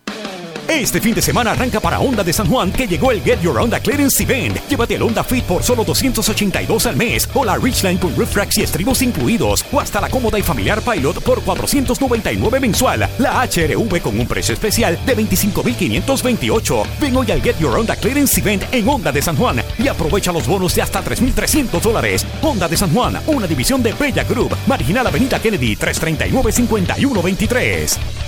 787-720-6038. 0.00 0.40
Este 0.70 1.00
fin 1.00 1.14
de 1.14 1.20
semana 1.20 1.50
arranca 1.50 1.80
para 1.80 1.98
Honda 1.98 2.22
de 2.22 2.32
San 2.32 2.46
Juan 2.46 2.70
que 2.70 2.86
llegó 2.86 3.10
el 3.10 3.20
Get 3.22 3.40
Your 3.42 3.58
Honda 3.58 3.80
Clearance 3.80 4.22
Event. 4.22 4.56
Llévate 4.68 4.94
el 4.94 5.02
Honda 5.02 5.24
Fit 5.24 5.44
por 5.44 5.64
solo 5.64 5.82
282 5.82 6.86
al 6.86 6.94
mes 6.96 7.28
o 7.34 7.44
la 7.44 7.56
Ridgeline 7.56 7.98
con 7.98 8.14
roof 8.14 8.36
y 8.56 8.62
estribos 8.62 9.02
incluidos 9.02 9.64
o 9.72 9.80
hasta 9.80 10.00
la 10.00 10.08
cómoda 10.08 10.38
y 10.38 10.42
familiar 10.42 10.80
Pilot 10.80 11.22
por 11.22 11.42
499 11.42 12.60
mensual. 12.60 13.08
La 13.18 13.40
HRV 13.40 14.00
con 14.00 14.16
un 14.18 14.28
precio 14.28 14.54
especial 14.54 14.96
de 15.04 15.16
25.528. 15.16 16.86
Ven 17.00 17.16
hoy 17.16 17.32
al 17.32 17.42
Get 17.42 17.58
Your 17.58 17.76
Honda 17.76 17.96
Clearance 17.96 18.40
Event 18.40 18.62
en 18.72 18.88
Honda 18.88 19.10
de 19.10 19.22
San 19.22 19.34
Juan 19.36 19.60
y 19.76 19.88
aprovecha 19.88 20.30
los 20.30 20.46
bonos 20.46 20.72
de 20.76 20.82
hasta 20.82 21.02
3.300 21.02 21.80
dólares. 21.80 22.24
Honda 22.42 22.68
de 22.68 22.76
San 22.76 22.94
Juan, 22.94 23.18
una 23.26 23.48
división 23.48 23.82
de 23.82 23.92
Bella 23.92 24.22
Group, 24.22 24.56
Marginal 24.68 25.08
Avenida 25.08 25.40
Kennedy 25.40 25.74
339-5123. 25.76 28.19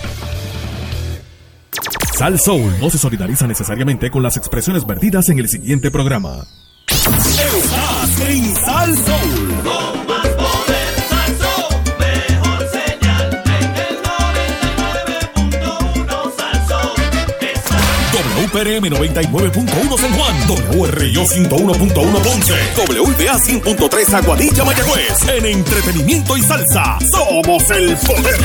Sal 2.23 2.39
Soul 2.39 2.71
no 2.79 2.87
se 2.89 2.99
solidariza 2.99 3.49
necesariamente 3.49 4.09
con 4.09 4.23
las 4.23 4.37
expresiones 4.37 4.87
vertidas 4.87 5.29
en 5.29 5.41
el 5.41 5.49
siguiente 5.49 5.91
programa. 5.91 6.47
Estás 6.87 8.21
en 8.29 8.55
Sal 8.55 8.97
Soul. 8.97 9.55
Con 9.65 10.07
más 10.07 10.29
poder, 10.29 10.95
mejor 11.99 12.69
señal 12.71 13.43
en 13.45 13.75
el 13.75 13.99
99.1 14.07 16.33
Salsón. 16.37 16.95
WPRM 18.39 18.87
99.1 18.87 19.99
San 19.99 20.13
Juan, 20.13 20.37
WRIO 20.79 21.25
101.1 21.25 22.23
Ponce, 22.23 22.55
WBA 22.87 23.37
100.3 23.37 24.15
Aguadilla 24.15 24.65
Mayagüez. 24.65 25.29
En 25.29 25.45
entretenimiento 25.45 26.37
y 26.37 26.43
salsa, 26.43 27.01
somos 27.11 27.69
el 27.71 27.97
poder. 27.97 28.39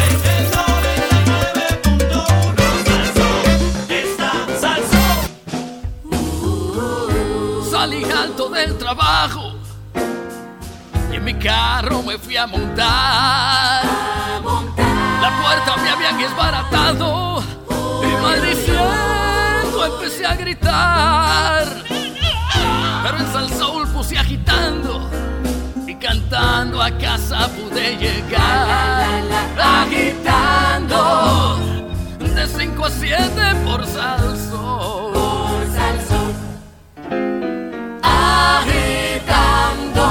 Trabajo 8.87 9.53
y 11.11 11.15
en 11.17 11.25
mi 11.25 11.33
carro 11.33 12.01
me 12.03 12.17
fui 12.17 12.37
a 12.37 12.47
montar. 12.47 13.83
La 15.21 15.41
puerta 15.41 15.75
me 15.83 15.89
habían 15.89 16.17
desbaratado 16.17 17.43
y 18.01 18.07
maldiciendo 18.23 19.85
empecé 19.87 20.25
a 20.25 20.35
gritar. 20.35 21.67
Pero 23.03 23.17
en 23.17 23.27
Sal 23.33 23.49
Soul 23.49 23.89
puse 23.89 24.17
agitando 24.17 25.09
y 25.85 25.93
cantando 25.95 26.81
a 26.81 26.89
casa 26.91 27.49
pude 27.49 27.97
llegar. 27.97 29.21
Agitando 29.81 31.59
de 32.19 32.29
de 32.29 32.47
5 32.47 32.85
a 32.85 32.89
7 32.89 33.55
por 33.65 33.85
Salso. 33.85 35.16
Agitando. 38.47 40.07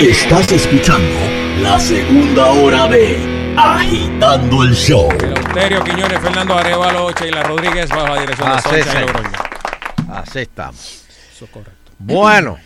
Estás 0.00 0.52
escuchando 0.52 1.18
la 1.60 1.78
segunda 1.80 2.46
hora 2.50 2.86
de 2.88 3.54
Agitando 3.56 4.62
el 4.62 4.74
Show. 4.74 5.08
Eleuterio 5.10 5.82
Quiñones, 5.84 6.20
Fernando 6.20 6.54
Arevalo, 6.58 7.10
Sheila 7.12 7.42
Rodríguez, 7.44 7.88
bajo 7.90 8.08
la 8.14 8.20
dirección 8.20 8.48
de 8.50 8.54
Así 8.56 8.68
Soncha 8.68 8.90
es. 8.90 8.94
y 8.94 8.98
Logroño. 9.00 9.38
Así 10.12 10.38
estamos. 10.40 11.04
Eso 11.34 11.44
es 11.46 11.50
correcto. 11.50 11.92
Bueno, 11.98 12.58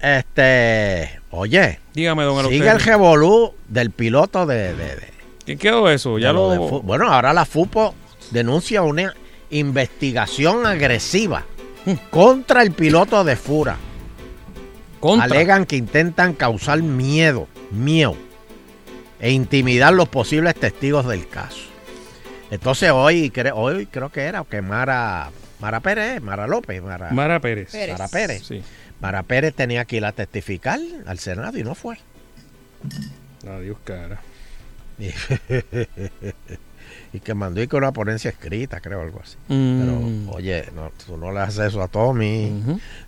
este, 0.00 1.20
oye, 1.30 1.80
Dígame, 1.94 2.22
don 2.24 2.36
sigue 2.44 2.56
Eleuterio. 2.56 2.72
el 2.78 2.84
revolú 2.84 3.54
del 3.68 3.90
piloto 3.90 4.46
de, 4.46 4.74
de- 4.74 4.96
de- 4.96 5.18
¿Qué 5.44 5.56
quedó 5.56 5.88
eso? 5.90 6.18
Ya 6.18 6.28
de 6.28 6.34
lo 6.34 6.50
de 6.50 6.58
bueno, 6.58 7.10
ahora 7.12 7.32
la 7.32 7.44
FUPO 7.46 7.94
denuncia 8.30 8.82
una 8.82 9.14
investigación 9.50 10.66
agresiva 10.66 11.44
contra 12.10 12.62
el 12.62 12.72
piloto 12.72 13.24
de 13.24 13.36
Fura. 13.36 13.76
Contra. 15.00 15.24
Alegan 15.24 15.64
que 15.64 15.76
intentan 15.76 16.34
causar 16.34 16.82
miedo, 16.82 17.46
miedo, 17.70 18.16
e 19.20 19.30
intimidar 19.30 19.92
los 19.94 20.08
posibles 20.08 20.54
testigos 20.56 21.06
del 21.06 21.28
caso. 21.28 21.60
Entonces 22.50 22.90
hoy, 22.90 23.30
cre- 23.30 23.52
hoy 23.54 23.86
creo 23.86 24.10
que 24.10 24.22
era 24.22 24.44
que 24.44 24.60
Mara, 24.62 25.30
Mara 25.60 25.80
Pérez, 25.80 26.20
Mara 26.22 26.46
López, 26.46 26.82
Mara, 26.82 27.10
Mara 27.10 27.40
Pérez. 27.40 27.72
Mara 27.74 28.08
Pérez. 28.08 28.42
Sí. 28.46 28.62
Mara 29.00 29.22
Pérez 29.22 29.54
tenía 29.54 29.84
que 29.84 29.96
ir 29.98 30.04
a 30.04 30.12
testificar 30.12 30.80
al 31.06 31.18
Senado 31.20 31.56
y 31.58 31.62
no 31.62 31.74
fue. 31.76 31.98
Adiós, 33.46 33.76
cara. 33.84 34.20
Y, 37.12 37.20
que 37.20 37.32
mandó 37.32 37.62
y 37.62 37.66
con 37.66 37.82
una 37.82 37.92
ponencia 37.92 38.30
escrita, 38.30 38.80
creo, 38.80 39.00
algo 39.00 39.20
así. 39.22 39.36
Mm. 39.48 39.80
Pero, 39.80 40.36
oye, 40.36 40.64
no, 40.74 40.90
tú 41.06 41.16
no 41.16 41.32
le 41.32 41.40
haces 41.40 41.68
eso 41.68 41.82
a 41.82 41.88
Tommy. 41.88 42.52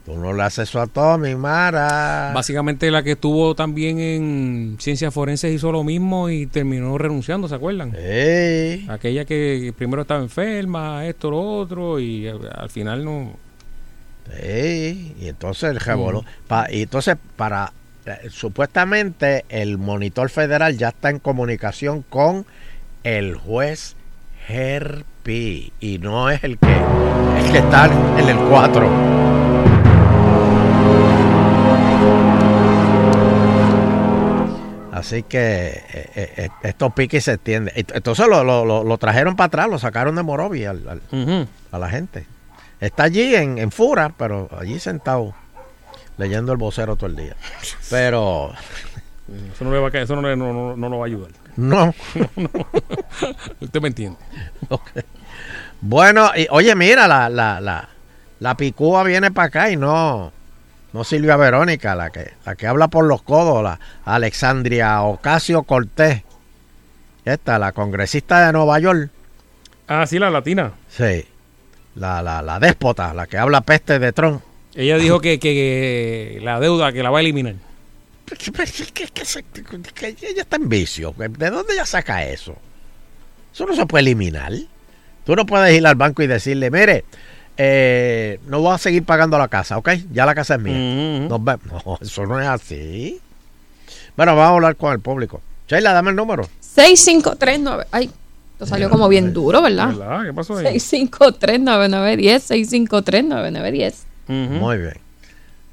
Tú 0.07 0.17
no 0.17 0.33
le 0.33 0.43
haces 0.43 0.69
eso 0.71 0.81
a 0.81 0.87
Tommy, 0.87 1.35
Mara. 1.35 2.33
Básicamente 2.35 2.91
la 2.91 3.03
que 3.03 3.13
estuvo 3.13 3.55
también 3.55 4.01
en 4.01 4.77
ciencias 4.81 5.13
forenses 5.13 5.55
hizo 5.55 5.71
lo 5.71 5.85
mismo 5.85 6.31
y 6.31 6.47
terminó 6.47 6.97
renunciando, 6.97 7.47
¿se 7.47 7.55
acuerdan? 7.57 7.95
Ey. 7.95 8.87
Aquella 8.89 9.27
que 9.27 9.75
primero 9.77 10.03
estaba 10.03 10.23
enferma, 10.23 11.05
esto, 11.07 11.31
lo 11.31 11.41
otro, 11.41 12.01
y 12.01 12.27
al 12.27 12.71
final 12.71 13.05
no... 13.05 13.37
Y 14.33 15.27
entonces 15.27 15.71
el 15.71 15.81
revolú. 15.81 16.25
Pa- 16.47 16.69
y 16.71 16.83
entonces, 16.83 17.17
para. 17.37 17.73
eh, 18.07 18.29
supuestamente, 18.31 19.45
el 19.49 19.77
monitor 19.77 20.31
federal 20.31 20.77
ya 20.79 20.89
está 20.91 21.11
en 21.11 21.19
comunicación 21.19 22.03
con 22.09 22.47
el 23.05 23.37
juez 23.37 23.97
Herpi. 24.49 25.73
Y 25.81 25.99
no 25.99 26.31
es 26.31 26.43
el 26.45 26.59
que. 26.59 26.77
El 27.39 27.53
que 27.53 27.59
está 27.59 27.87
en 28.19 28.29
el 28.29 28.37
4. 28.49 29.11
Así 34.93 35.23
que 35.23 35.69
eh, 35.93 36.11
eh, 36.15 36.33
eh, 36.37 36.49
estos 36.63 36.93
piques 36.93 37.25
se 37.25 37.35
extienden. 37.35 37.75
Ent- 37.75 37.93
Entonces 37.95 38.27
lo, 38.27 38.45
lo- 38.85 38.99
trajeron 38.99 39.37
para 39.37 39.47
atrás, 39.47 39.69
lo 39.69 39.79
sacaron 39.79 40.15
de 40.17 40.23
Morovi 40.23 40.65
al- 40.65 40.87
al- 40.89 41.49
a 41.73 41.79
la 41.79 41.89
gente. 41.89 42.27
Está 42.81 43.05
allí 43.05 43.35
en, 43.35 43.59
en 43.59 43.71
Fura, 43.71 44.13
pero 44.17 44.49
allí 44.59 44.79
sentado 44.81 45.33
leyendo 46.19 46.53
el 46.53 46.59
vocero 46.59 46.97
todo 46.97 47.09
el 47.09 47.17
día. 47.17 47.37
Pero 47.91 48.53
Eso 49.55 49.65
no 49.65 49.71
le 49.73 49.79
va 49.79 49.89
a 49.89 49.91
caer, 49.91 50.05
eso 50.05 50.17
no, 50.17 50.23
le- 50.29 50.37
no, 50.37 50.53
no, 50.53 50.77
no 50.77 50.89
lo 50.89 50.99
va 50.99 51.05
a 51.05 51.07
ayudar. 51.07 51.31
no. 51.57 51.95
Usted 53.61 53.81
me 53.81 53.89
entiende. 53.89 54.19
Ok. 54.69 54.91
Bueno, 55.81 56.31
y, 56.37 56.47
oye, 56.51 56.75
mira, 56.75 57.09
la, 57.09 57.29
la, 57.29 57.61
la, 57.61 57.89
la 58.39 58.57
picúa 58.57 59.03
viene 59.03 59.31
para 59.31 59.49
acá 59.49 59.71
y 59.71 59.77
no, 59.77 60.33
no 60.93 61.05
Silvia 61.05 61.37
Verónica, 61.37 61.95
la 61.95 62.11
que, 62.11 62.33
la 62.45 62.55
que 62.55 62.67
habla 62.67 62.89
por 62.89 63.05
los 63.05 63.23
codos, 63.23 63.63
la 63.63 63.79
Alexandria 64.05 65.03
Ocasio 65.03 65.63
Cortés. 65.63 66.23
Esta, 67.25 67.59
la 67.59 67.73
congresista 67.73 68.47
de 68.47 68.53
Nueva 68.53 68.79
York. 68.79 69.11
Ah, 69.89 70.07
sí, 70.07 70.19
la 70.19 70.31
latina. 70.31 70.73
Sí. 70.89 71.27
La, 71.95 72.23
la, 72.23 72.41
la 72.43 72.59
déspota, 72.59 73.13
la 73.13 73.27
que 73.27 73.37
habla 73.39 73.61
peste 73.61 73.99
de 73.99 74.13
Trump. 74.13 74.43
Ella 74.75 74.97
dijo 74.97 75.21
que, 75.21 75.39
que 75.39 76.39
la 76.43 76.61
deuda 76.61 76.93
que 76.93 77.03
la 77.03 77.11
va 77.11 77.19
a 77.19 77.21
eliminar. 77.21 77.55
Ella 80.03 80.43
está 80.43 80.57
en 80.57 80.69
vicio. 80.69 81.15
¿De 81.17 81.51
dónde 81.51 81.73
ella 81.75 81.87
saca 81.87 82.25
eso? 82.25 82.57
Eso 83.53 83.67
no 83.67 83.75
se 83.75 83.87
puede 83.87 84.03
eliminar. 84.03 84.53
Tú 85.25 85.35
no 85.37 85.45
puedes 85.47 85.77
ir 85.77 85.87
al 85.87 85.95
banco 85.97 86.23
y 86.23 86.27
decirle, 86.27 86.71
mire, 86.71 87.05
eh, 87.57 88.41
no 88.47 88.61
voy 88.61 88.75
a 88.75 88.79
seguir 88.79 89.05
pagando 89.05 89.37
la 89.39 89.49
casa, 89.49 89.77
¿ok? 89.79 89.91
Ya 90.13 90.25
la 90.27 90.35
casa 90.35 90.55
es 90.55 90.61
mía. 90.61 91.29
Nos 91.29 91.41
No, 91.45 91.99
eso 92.01 92.27
no 92.27 92.41
es 92.41 92.47
así. 92.47 93.21
Bueno, 94.17 94.35
vamos 94.37 94.51
a 94.53 94.55
hablar 94.55 94.77
con 94.77 94.93
el 94.93 95.01
público. 95.01 95.41
Sheila, 95.69 95.93
dame 95.93 96.11
el 96.11 96.17
número. 96.17 96.49
6539. 96.61 97.87
Ay, 97.91 98.11
esto 98.53 98.67
salió 98.67 98.91
como 98.91 99.09
bien 99.09 99.33
duro, 99.33 99.63
¿verdad? 99.63 99.89
¿Verdad? 99.89 100.25
¿Qué 100.25 100.33
pasó 100.33 100.57
ahí? 100.59 100.77
653-9910. 100.77 102.41
653-9910. 102.89 103.95
Muy 104.29 104.79
bien. 104.79 104.95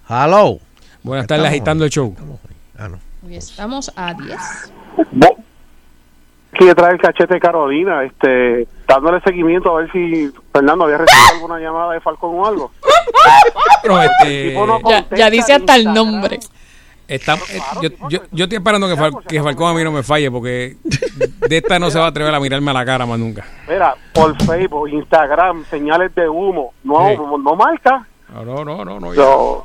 Hello. 0.09 0.59
Buenas 1.03 1.27
tardes, 1.27 1.45
Estamos- 1.45 1.47
agitando 1.49 1.85
el 1.85 1.91
show. 1.91 2.15
Ah, 2.77 2.87
no. 2.87 2.99
Hoy 3.25 3.35
estamos 3.35 3.91
a 3.95 4.13
10. 4.13 4.37
Quiere 6.51 6.73
traer 6.75 6.93
el 6.95 7.01
cachete 7.01 7.35
de 7.35 7.39
Carolina, 7.39 8.03
este, 8.03 8.67
dándole 8.87 9.21
seguimiento 9.21 9.75
a 9.77 9.81
ver 9.81 9.91
si 9.91 10.31
Fernando 10.51 10.85
había 10.85 10.97
recibido 10.99 11.27
alguna 11.35 11.59
llamada 11.59 11.93
de 11.93 11.99
Falcón 12.01 12.35
o 12.35 12.45
algo. 12.47 12.71
Pero, 13.83 14.01
este, 14.01 14.53
no 14.55 14.79
Ya, 14.89 15.05
ya 15.15 15.29
dice 15.29 15.53
hasta 15.53 15.75
el 15.75 15.85
nombre. 15.93 16.39
estamos- 17.07 17.47
eh, 17.51 17.59
yo, 17.81 17.89
yo, 18.09 18.19
yo 18.31 18.43
estoy 18.45 18.57
esperando 18.57 18.87
que, 18.87 18.95
Fal- 18.95 19.23
que 19.27 19.41
Falcón 19.43 19.69
a 19.71 19.73
mí 19.75 19.83
no 19.83 19.91
me 19.91 20.01
falle 20.03 20.31
porque 20.31 20.77
de 21.47 21.57
esta 21.57 21.77
no 21.79 21.91
se 21.91 21.99
va 21.99 22.05
a 22.05 22.09
atrever 22.09 22.33
a 22.33 22.39
mirarme 22.39 22.71
a 22.71 22.73
la 22.75 22.85
cara 22.85 23.05
más 23.05 23.19
nunca. 23.19 23.45
Mira, 23.67 23.93
por 24.13 24.35
Facebook, 24.43 24.89
Instagram, 24.89 25.63
señales 25.69 26.13
de 26.15 26.27
humo, 26.27 26.73
no, 26.83 27.07
Sí. 27.09 27.17
no, 27.17 27.37
no 27.37 27.55
marca. 27.55 28.07
No, 28.33 28.43
no, 28.43 28.65
no, 28.65 28.83
no. 28.85 28.99
no, 28.99 29.63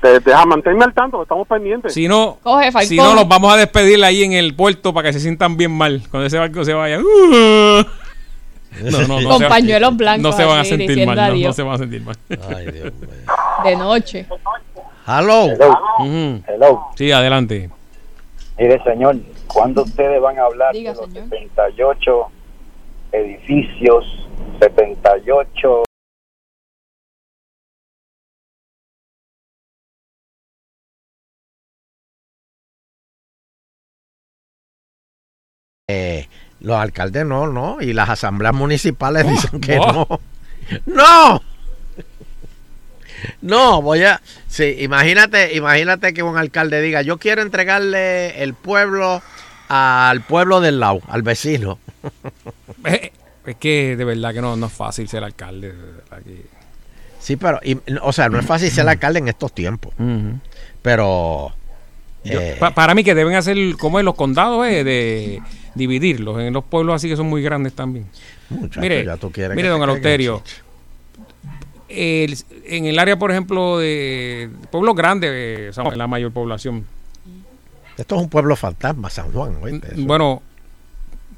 te, 0.00 0.20
deja 0.20 0.46
mantenerme 0.46 0.84
al 0.84 0.94
tanto, 0.94 1.22
estamos 1.22 1.46
pendientes. 1.46 1.92
Si 1.94 2.08
no, 2.08 2.38
Coge, 2.42 2.70
si 2.84 2.96
no, 2.96 3.14
los 3.14 3.28
vamos 3.28 3.52
a 3.52 3.56
despedir 3.56 4.02
ahí 4.04 4.22
en 4.22 4.32
el 4.32 4.54
puerto 4.54 4.92
para 4.92 5.08
que 5.08 5.12
se 5.12 5.20
sientan 5.20 5.56
bien 5.56 5.72
mal 5.72 6.02
cuando 6.10 6.26
ese 6.26 6.38
barco 6.38 6.64
se 6.64 6.74
vaya. 6.74 7.00
Uh. 7.00 7.84
No, 8.82 9.06
no, 9.06 9.20
no 9.20 9.28
Con 9.30 9.38
se 9.40 9.48
pañuelos 9.48 9.96
blancos 9.96 10.22
No 10.22 10.32
se 10.32 10.44
van 10.44 10.60
a 10.60 10.64
sentir 10.64 11.06
mal. 11.06 11.16
No, 11.16 11.48
no 11.48 11.52
se 11.52 11.62
van 11.62 11.74
a 11.74 11.78
sentir 11.78 12.02
mal. 12.02 12.16
Ay, 12.54 12.70
Dios 12.70 12.94
mío. 12.94 13.10
De 13.64 13.76
noche. 13.76 14.26
Hello. 15.06 15.46
Ujú. 15.98 16.42
Hello. 16.46 16.86
Sí, 16.94 17.10
adelante. 17.10 17.68
Mire, 18.58 18.82
señor, 18.84 19.16
¿cuándo 19.46 19.82
ustedes 19.82 20.20
van 20.20 20.38
a 20.38 20.44
hablar 20.44 20.72
Diga, 20.72 20.92
de 20.92 20.98
los 20.98 21.06
señor. 21.06 21.28
78 21.30 22.26
edificios, 23.12 24.28
78 24.60 25.82
Eh, 35.90 36.28
los 36.60 36.76
alcaldes 36.76 37.24
no, 37.26 37.46
no. 37.46 37.78
Y 37.80 37.92
las 37.92 38.08
asambleas 38.10 38.54
municipales 38.54 39.24
Oh, 39.26 39.30
dicen 39.30 39.60
que 39.60 39.78
oh. 39.78 39.84
no. 39.84 40.20
¡No! 40.86 41.42
No, 43.42 43.82
voy 43.82 44.02
a. 44.04 44.20
Sí, 44.48 44.76
imagínate, 44.80 45.54
imagínate 45.54 46.14
que 46.14 46.22
un 46.22 46.38
alcalde 46.38 46.80
diga: 46.80 47.02
Yo 47.02 47.18
quiero 47.18 47.42
entregarle 47.42 48.42
el 48.42 48.54
pueblo 48.54 49.22
al 49.68 50.22
pueblo 50.22 50.60
del 50.60 50.80
lado, 50.80 51.00
al 51.08 51.22
vecino. 51.22 51.78
Es 53.46 53.56
que 53.56 53.96
de 53.96 54.04
verdad 54.04 54.34
que 54.34 54.42
no, 54.42 54.54
no 54.54 54.66
es 54.66 54.72
fácil 54.72 55.08
ser 55.08 55.24
alcalde. 55.24 55.72
que- 56.24 56.44
Sí, 57.18 57.36
pero, 57.36 57.58
y- 57.64 57.78
o 58.02 58.12
sea, 58.12 58.28
no 58.28 58.38
es 58.38 58.44
fácil 58.46 58.70
ser 58.70 58.86
alcalde 58.88 59.18
en 59.18 59.28
estos 59.28 59.52
tiempos. 59.54 59.94
Pero. 60.82 61.52
Yo- 62.22 62.38
eh, 62.40 62.56
pa- 62.60 62.72
para 62.74 62.94
mí 62.94 63.02
que 63.02 63.14
deben 63.14 63.34
hacer 63.34 63.56
como 63.78 63.98
en 63.98 64.04
los 64.06 64.14
condados, 64.14 64.66
eh, 64.68 64.84
de 64.84 65.42
dividirlos 65.74 66.40
en 66.40 66.52
los 66.52 66.64
pueblos 66.64 66.94
así 66.96 67.08
que 67.08 67.16
son 67.16 67.26
muy 67.28 67.42
grandes 67.42 67.72
también. 67.74 68.06
Muchacho, 68.50 68.80
mire, 68.80 69.04
ya 69.04 69.16
tú 69.16 69.30
quieres 69.30 69.56
mire, 69.56 69.68
que 69.68 69.70
don 69.72 69.80
el- 71.88 72.36
en 72.66 72.86
el 72.86 72.98
área, 72.98 73.18
por 73.18 73.30
ejemplo, 73.30 73.78
de 73.78 74.48
pueblos 74.70 74.94
grandes, 74.94 75.30
eh, 75.32 75.70
somos 75.72 75.96
la 75.96 76.06
mayor 76.06 76.32
población. 76.32 76.84
esto 77.96 78.16
es 78.16 78.22
un 78.22 78.28
pueblo 78.30 78.56
fantasma, 78.56 79.10
San 79.10 79.30
Juan. 79.32 79.56
Bueno, 79.98 80.42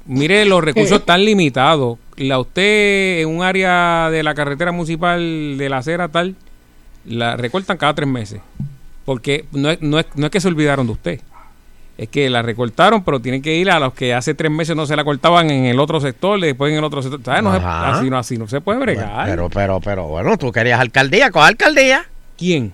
mire 0.05 0.45
los 0.45 0.63
recursos 0.63 1.05
tan 1.05 1.25
limitados. 1.25 1.97
La 2.17 2.39
usted 2.39 3.21
en 3.21 3.27
un 3.29 3.43
área 3.43 4.09
de 4.11 4.21
la 4.23 4.33
carretera 4.35 4.71
municipal 4.71 5.57
de 5.57 5.69
la 5.69 5.77
acera 5.79 6.07
tal, 6.09 6.35
la 7.05 7.35
recortan 7.35 7.77
cada 7.77 7.93
tres 7.95 8.07
meses. 8.07 8.39
Porque 9.05 9.45
no 9.51 9.69
es, 9.71 9.81
no 9.81 9.99
es, 9.99 10.05
no 10.15 10.27
es 10.27 10.31
que 10.31 10.39
se 10.39 10.47
olvidaron 10.47 10.85
de 10.85 10.93
usted. 10.93 11.21
Es 11.97 12.09
que 12.09 12.29
la 12.29 12.41
recortaron, 12.41 13.03
pero 13.03 13.19
tienen 13.19 13.41
que 13.41 13.55
ir 13.55 13.69
a 13.69 13.79
los 13.79 13.93
que 13.93 14.13
hace 14.13 14.33
tres 14.33 14.51
meses 14.51 14.75
no 14.75 14.85
se 14.85 14.95
la 14.95 15.03
cortaban 15.03 15.49
en 15.51 15.65
el 15.65 15.79
otro 15.79 15.99
sector, 16.01 16.39
después 16.39 16.71
en 16.71 16.79
el 16.79 16.83
otro 16.83 17.01
sector. 17.01 17.21
¿Sabes? 17.23 17.43
No 17.43 17.51
se- 17.53 17.59
así, 17.97 18.09
no, 18.09 18.17
así 18.17 18.37
no 18.37 18.47
se 18.47 18.61
puede 18.61 18.79
bregar. 18.79 19.27
Pero, 19.29 19.49
pero, 19.49 19.79
pero, 19.79 20.07
bueno, 20.07 20.37
tú 20.37 20.51
querías 20.51 20.79
alcaldía, 20.79 21.29
coge 21.31 21.47
alcaldía. 21.49 22.05
¿Quién? 22.37 22.73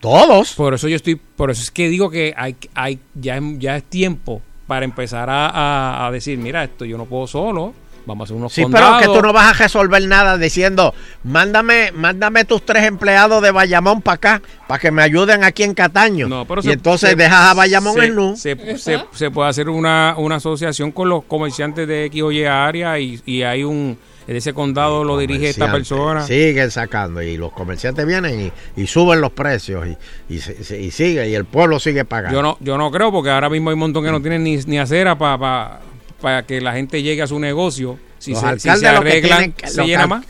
Todos. 0.00 0.54
Por 0.54 0.74
eso 0.74 0.86
yo 0.88 0.96
estoy, 0.96 1.16
por 1.16 1.50
eso 1.50 1.62
es 1.62 1.70
que 1.70 1.88
digo 1.88 2.10
que 2.10 2.32
hay, 2.36 2.56
hay 2.74 3.00
ya, 3.14 3.36
es- 3.36 3.58
ya 3.58 3.76
es 3.76 3.84
tiempo 3.84 4.42
para 4.66 4.84
empezar 4.84 5.28
a, 5.30 5.48
a- 5.48 6.06
a 6.06 6.10
decir, 6.12 6.38
mira, 6.38 6.62
esto 6.64 6.84
yo 6.84 6.96
no 6.98 7.06
puedo 7.06 7.26
solo, 7.26 7.74
vamos 8.08 8.22
a 8.22 8.24
hacer 8.24 8.36
unos 8.36 8.52
Sí, 8.52 8.62
condados. 8.62 8.98
pero 9.00 9.12
que 9.12 9.18
tú 9.20 9.24
no 9.24 9.32
vas 9.32 9.50
a 9.50 9.62
resolver 9.62 10.02
nada 10.08 10.36
diciendo, 10.36 10.92
mándame, 11.22 11.92
mándame 11.92 12.44
tus 12.44 12.64
tres 12.64 12.84
empleados 12.84 13.42
de 13.42 13.50
Bayamón 13.52 14.02
para 14.02 14.14
acá, 14.16 14.42
para 14.66 14.80
que 14.80 14.90
me 14.90 15.02
ayuden 15.02 15.44
aquí 15.44 15.62
en 15.62 15.74
Cataño. 15.74 16.26
No, 16.26 16.44
pero 16.46 16.60
y 16.60 16.64
se- 16.64 16.72
entonces 16.72 17.10
se- 17.10 17.16
dejas 17.16 17.50
a 17.50 17.54
Bayamón 17.54 17.94
se, 17.94 18.04
en 18.06 18.14
nu. 18.16 18.36
Se, 18.36 18.78
se- 18.78 19.04
se 19.12 19.30
puede 19.30 19.50
hacer 19.50 19.68
una, 19.68 20.14
una 20.16 20.36
asociación 20.36 20.90
con 20.90 21.08
los 21.08 21.22
comerciantes 21.24 21.86
de 21.86 22.06
X 22.06 22.22
o 22.22 22.32
Y 22.32 22.44
área 22.44 22.98
y, 22.98 23.20
y 23.26 23.42
hay 23.42 23.62
un, 23.62 23.98
en 24.26 24.36
ese 24.36 24.52
condado 24.52 25.04
lo 25.04 25.16
dirige 25.18 25.50
esta 25.50 25.70
persona. 25.70 26.22
Siguen 26.22 26.70
sacando 26.70 27.22
y 27.22 27.36
los 27.36 27.52
comerciantes 27.52 28.06
vienen 28.06 28.52
y, 28.76 28.80
y 28.82 28.86
suben 28.86 29.20
los 29.20 29.32
precios 29.32 29.86
y, 29.86 30.34
y, 30.34 30.38
se- 30.40 30.80
y 30.80 30.90
sigue 30.90 31.28
y 31.28 31.34
el 31.34 31.44
pueblo 31.44 31.78
sigue 31.78 32.04
pagando. 32.04 32.36
Yo 32.36 32.42
no, 32.42 32.56
yo 32.60 32.76
no 32.78 32.90
creo 32.90 33.12
porque 33.12 33.30
ahora 33.30 33.48
mismo 33.50 33.70
hay 33.70 33.74
un 33.74 33.80
montón 33.80 34.02
que 34.04 34.10
no 34.10 34.20
tienen 34.20 34.42
ni, 34.44 34.56
ni 34.56 34.78
acera 34.78 35.16
para 35.16 35.80
para 36.20 36.44
que 36.44 36.60
la 36.60 36.72
gente 36.72 37.02
llegue 37.02 37.22
a 37.22 37.26
su 37.26 37.38
negocio. 37.38 37.98
Si 38.18 38.32
los 38.32 38.40
se, 38.40 38.58
si 38.58 38.68
alcaldes 38.68 38.88
se 38.90 38.94
lo 38.96 39.02
que 39.02 39.08
arreglan, 39.10 39.38
tienen 39.38 39.52
que- 39.52 39.66
se 39.68 39.76
los 39.78 39.86
llena 39.86 40.02
al- 40.04 40.08
más. 40.08 40.24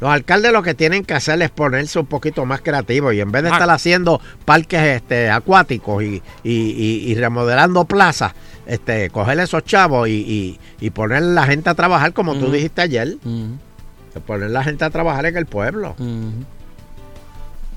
Los 0.00 0.10
alcaldes 0.10 0.52
lo 0.52 0.62
que 0.64 0.74
tienen 0.74 1.04
que 1.04 1.14
hacer 1.14 1.40
es 1.42 1.50
ponerse 1.50 1.98
un 2.00 2.06
poquito 2.06 2.44
más 2.44 2.60
creativos 2.60 3.14
y 3.14 3.20
en 3.20 3.30
vez 3.30 3.44
de 3.44 3.50
Ah. 3.50 3.52
estar 3.52 3.70
haciendo 3.70 4.20
parques 4.44 4.80
este, 4.82 5.30
acuáticos 5.30 6.02
y, 6.02 6.20
y- 6.42 6.50
y- 6.52 7.10
y 7.10 7.14
remodelando 7.14 7.84
plazas, 7.84 8.32
este, 8.66 9.10
coger 9.10 9.38
esos 9.38 9.64
chavos 9.64 10.08
y, 10.08 10.12
y, 10.12 10.60
y 10.84 10.90
poner 10.90 11.22
la 11.22 11.44
gente 11.46 11.70
a 11.70 11.74
trabajar 11.74 12.12
como 12.12 12.34
tú 12.34 12.46
Ujú. 12.46 12.52
dijiste 12.52 12.80
ayer. 12.82 13.16
Poner 14.26 14.50
la 14.50 14.64
gente 14.64 14.84
a 14.84 14.90
trabajar 14.90 15.24
en 15.26 15.36
el 15.36 15.46
pueblo. 15.46 15.94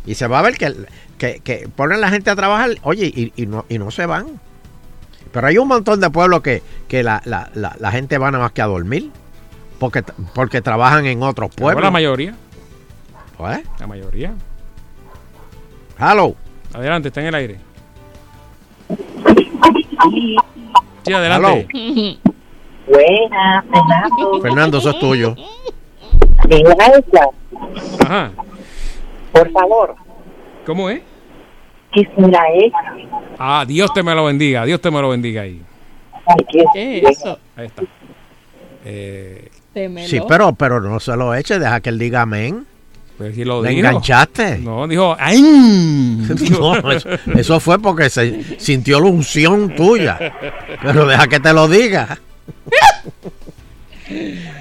Y 0.05 0.15
se 0.15 0.27
va 0.27 0.39
a 0.39 0.41
ver 0.41 0.57
que, 0.57 0.73
que, 1.17 1.39
que 1.43 1.67
ponen 1.75 2.01
la 2.01 2.09
gente 2.09 2.29
a 2.29 2.35
trabajar, 2.35 2.71
oye, 2.83 3.05
y, 3.05 3.33
y 3.35 3.45
no, 3.47 3.65
y 3.69 3.77
no 3.79 3.89
se 3.91 4.05
van. 4.05 4.39
Pero 5.35 5.47
hay 5.47 5.57
un 5.57 5.67
montón 5.67 5.99
de 5.99 6.09
pueblos 6.09 6.39
que, 6.41 6.63
que 6.87 7.03
la, 7.03 7.21
la, 7.25 7.49
la, 7.55 7.75
la 7.77 7.91
gente 7.91 8.17
va 8.17 8.31
nada 8.31 8.45
más 8.45 8.53
que 8.53 8.61
a 8.61 8.67
dormir. 8.67 9.11
Porque, 9.79 10.01
porque 10.33 10.61
trabajan 10.61 11.05
en 11.07 11.21
otros 11.23 11.53
pueblos. 11.53 11.83
la 11.83 11.91
mayoría. 11.91 12.33
Pues, 13.37 13.59
La 13.77 13.85
mayoría. 13.85 14.33
hello. 15.99 16.35
Adelante, 16.73 17.09
está 17.09 17.19
en 17.19 17.27
el 17.27 17.35
aire. 17.35 17.59
Sí, 21.03 21.13
adelante. 21.13 21.67
Buenas, 22.87 23.65
Fernando. 23.65 24.41
Fernando, 24.41 24.77
eso 24.77 24.89
es 24.91 24.99
tuyo. 24.99 25.35
Ajá. 28.05 28.31
por 29.33 29.51
favor, 29.51 29.95
¿Cómo 30.65 30.89
es? 30.89 31.01
quisiera 31.91 32.41
ella. 32.53 32.95
Ah, 33.37 33.65
Dios 33.67 33.93
te 33.93 34.03
me 34.03 34.13
lo 34.15 34.25
bendiga. 34.25 34.65
Dios 34.65 34.79
te 34.81 34.89
me 34.91 35.01
lo 35.01 35.09
bendiga 35.09 35.41
ahí. 35.43 35.61
¿Qué 36.73 36.99
es 36.99 37.17
eso? 37.19 37.37
Ahí 37.55 37.67
está. 37.67 37.83
Eh. 38.85 39.49
Sí, 40.07 40.19
pero, 40.27 40.53
pero 40.53 40.79
no 40.79 40.99
se 40.99 41.15
lo 41.17 41.33
eche, 41.35 41.59
deja 41.59 41.81
que 41.81 41.89
él 41.89 41.99
diga 41.99 42.21
amén. 42.21 42.65
pues 43.17 43.35
sí 43.35 43.43
lo 43.43 43.61
¿Le 43.61 43.69
dijo. 43.71 43.79
enganchaste? 43.87 44.59
No, 44.59 44.87
dijo, 44.87 45.15
¡ay! 45.19 45.41
No, 46.51 46.91
eso, 46.91 47.09
eso 47.35 47.59
fue 47.59 47.77
porque 47.79 48.09
se 48.09 48.57
sintió 48.59 48.99
la 49.01 49.07
unción 49.07 49.75
tuya. 49.75 50.17
Pero 50.81 51.05
deja 51.05 51.27
que 51.27 51.39
te 51.41 51.51
lo 51.51 51.67
diga. 51.67 52.17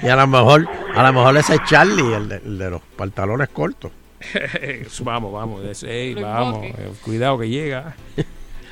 Y 0.03 0.07
a 0.07 0.15
lo 0.15 0.27
mejor, 0.27 0.67
a 0.95 1.03
lo 1.03 1.13
mejor 1.13 1.37
ese 1.37 1.55
es 1.55 1.61
Charlie, 1.65 2.13
el 2.13 2.27
de, 2.29 2.35
el 2.37 2.57
de 2.57 2.69
los 2.71 2.81
pantalones 2.97 3.49
cortos. 3.49 3.91
vamos, 5.01 5.31
vamos. 5.31 5.63
es- 5.65 5.83
ey, 5.83 6.15
vamos. 6.15 6.63
eh, 6.65 6.91
cuidado 7.03 7.37
que 7.39 7.47
llega. 7.49 7.95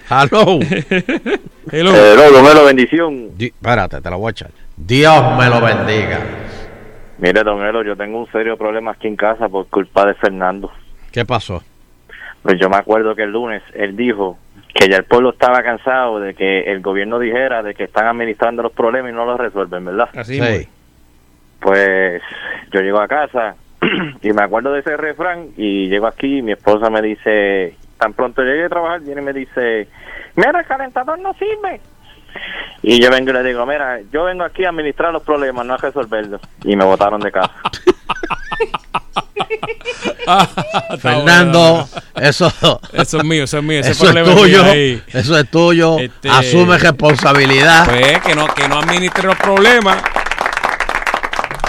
Hello. 0.09 0.59
Hello. 1.71 1.91
Hello, 1.93 2.31
Domelo, 2.31 2.65
bendición. 2.65 3.37
Di- 3.37 3.47
espérate, 3.47 4.01
te 4.01 4.09
lo 4.09 4.17
voy 4.19 4.29
a 4.29 4.31
echar. 4.31 4.51
Dios 4.75 5.37
me 5.37 5.49
lo 5.49 5.61
bendiga. 5.61 6.19
Mire, 7.19 7.43
Don 7.43 7.63
Elo, 7.65 7.83
yo 7.83 7.95
tengo 7.95 8.19
un 8.19 8.31
serio 8.31 8.57
problema 8.57 8.91
aquí 8.91 9.07
en 9.07 9.15
casa 9.15 9.47
por 9.47 9.67
culpa 9.67 10.05
de 10.05 10.13
Fernando. 10.15 10.71
¿Qué 11.11 11.23
pasó? 11.25 11.63
Pues 12.41 12.59
yo 12.59 12.69
me 12.69 12.75
acuerdo 12.75 13.15
que 13.15 13.23
el 13.23 13.31
lunes 13.31 13.61
él 13.73 13.95
dijo 13.95 14.37
que 14.73 14.89
ya 14.89 14.97
el 14.97 15.05
pueblo 15.05 15.29
estaba 15.29 15.63
cansado 15.63 16.19
de 16.19 16.33
que 16.33 16.63
el 16.71 16.81
gobierno 16.81 17.19
dijera 17.19 17.63
de 17.63 17.73
que 17.75 17.85
están 17.85 18.07
administrando 18.07 18.63
los 18.63 18.73
problemas 18.73 19.11
y 19.11 19.15
no 19.15 19.25
los 19.25 19.39
resuelven, 19.39 19.85
¿verdad? 19.85 20.09
Así 20.15 20.39
Sí. 20.41 20.67
Pues 21.61 22.21
yo 22.73 22.81
llego 22.81 22.99
a 22.99 23.07
casa 23.07 23.55
y 24.21 24.31
me 24.33 24.41
acuerdo 24.43 24.73
de 24.73 24.81
ese 24.81 24.97
refrán 24.97 25.49
y 25.55 25.87
llego 25.87 26.07
aquí 26.07 26.39
y 26.39 26.41
mi 26.41 26.51
esposa 26.53 26.89
me 26.89 27.01
dice, 27.01 27.77
tan 28.03 28.13
pronto 28.13 28.41
llegué 28.41 28.65
a 28.65 28.69
trabajar, 28.69 28.99
viene 28.99 29.21
y 29.21 29.23
me 29.23 29.31
dice, 29.31 29.87
mira, 30.35 30.59
el 30.59 30.65
calentador 30.65 31.17
no 31.19 31.33
sirve. 31.35 31.79
Y 32.81 33.01
yo 33.01 33.09
vengo 33.09 33.29
y 33.29 33.33
le 33.33 33.43
digo, 33.43 33.65
mira, 33.65 34.01
yo 34.11 34.25
vengo 34.25 34.43
aquí 34.43 34.65
a 34.65 34.69
administrar 34.69 35.13
los 35.13 35.23
problemas, 35.23 35.65
no 35.65 35.75
a 35.75 35.77
resolverlos. 35.77 36.41
Y 36.65 36.75
me 36.75 36.83
botaron 36.83 37.21
de 37.21 37.31
casa. 37.31 37.53
Fernando, 40.99 41.87
eso, 42.15 42.51
Eso 42.91 43.17
es 43.19 43.23
mío, 43.23 43.45
eso 43.45 43.59
es 43.59 43.63
mío. 43.63 43.79
Ese 43.79 43.91
eso 43.91 44.09
es 44.09 44.35
tuyo. 44.35 44.65
Eso 45.13 45.37
es 45.37 45.49
tuyo. 45.49 45.99
Este- 45.99 46.29
Asume 46.29 46.77
responsabilidad. 46.77 47.85
Pues 47.85 48.19
que 48.21 48.35
no, 48.35 48.47
que 48.47 48.67
no 48.67 48.79
administre 48.79 49.27
los 49.27 49.37
problemas 49.37 50.03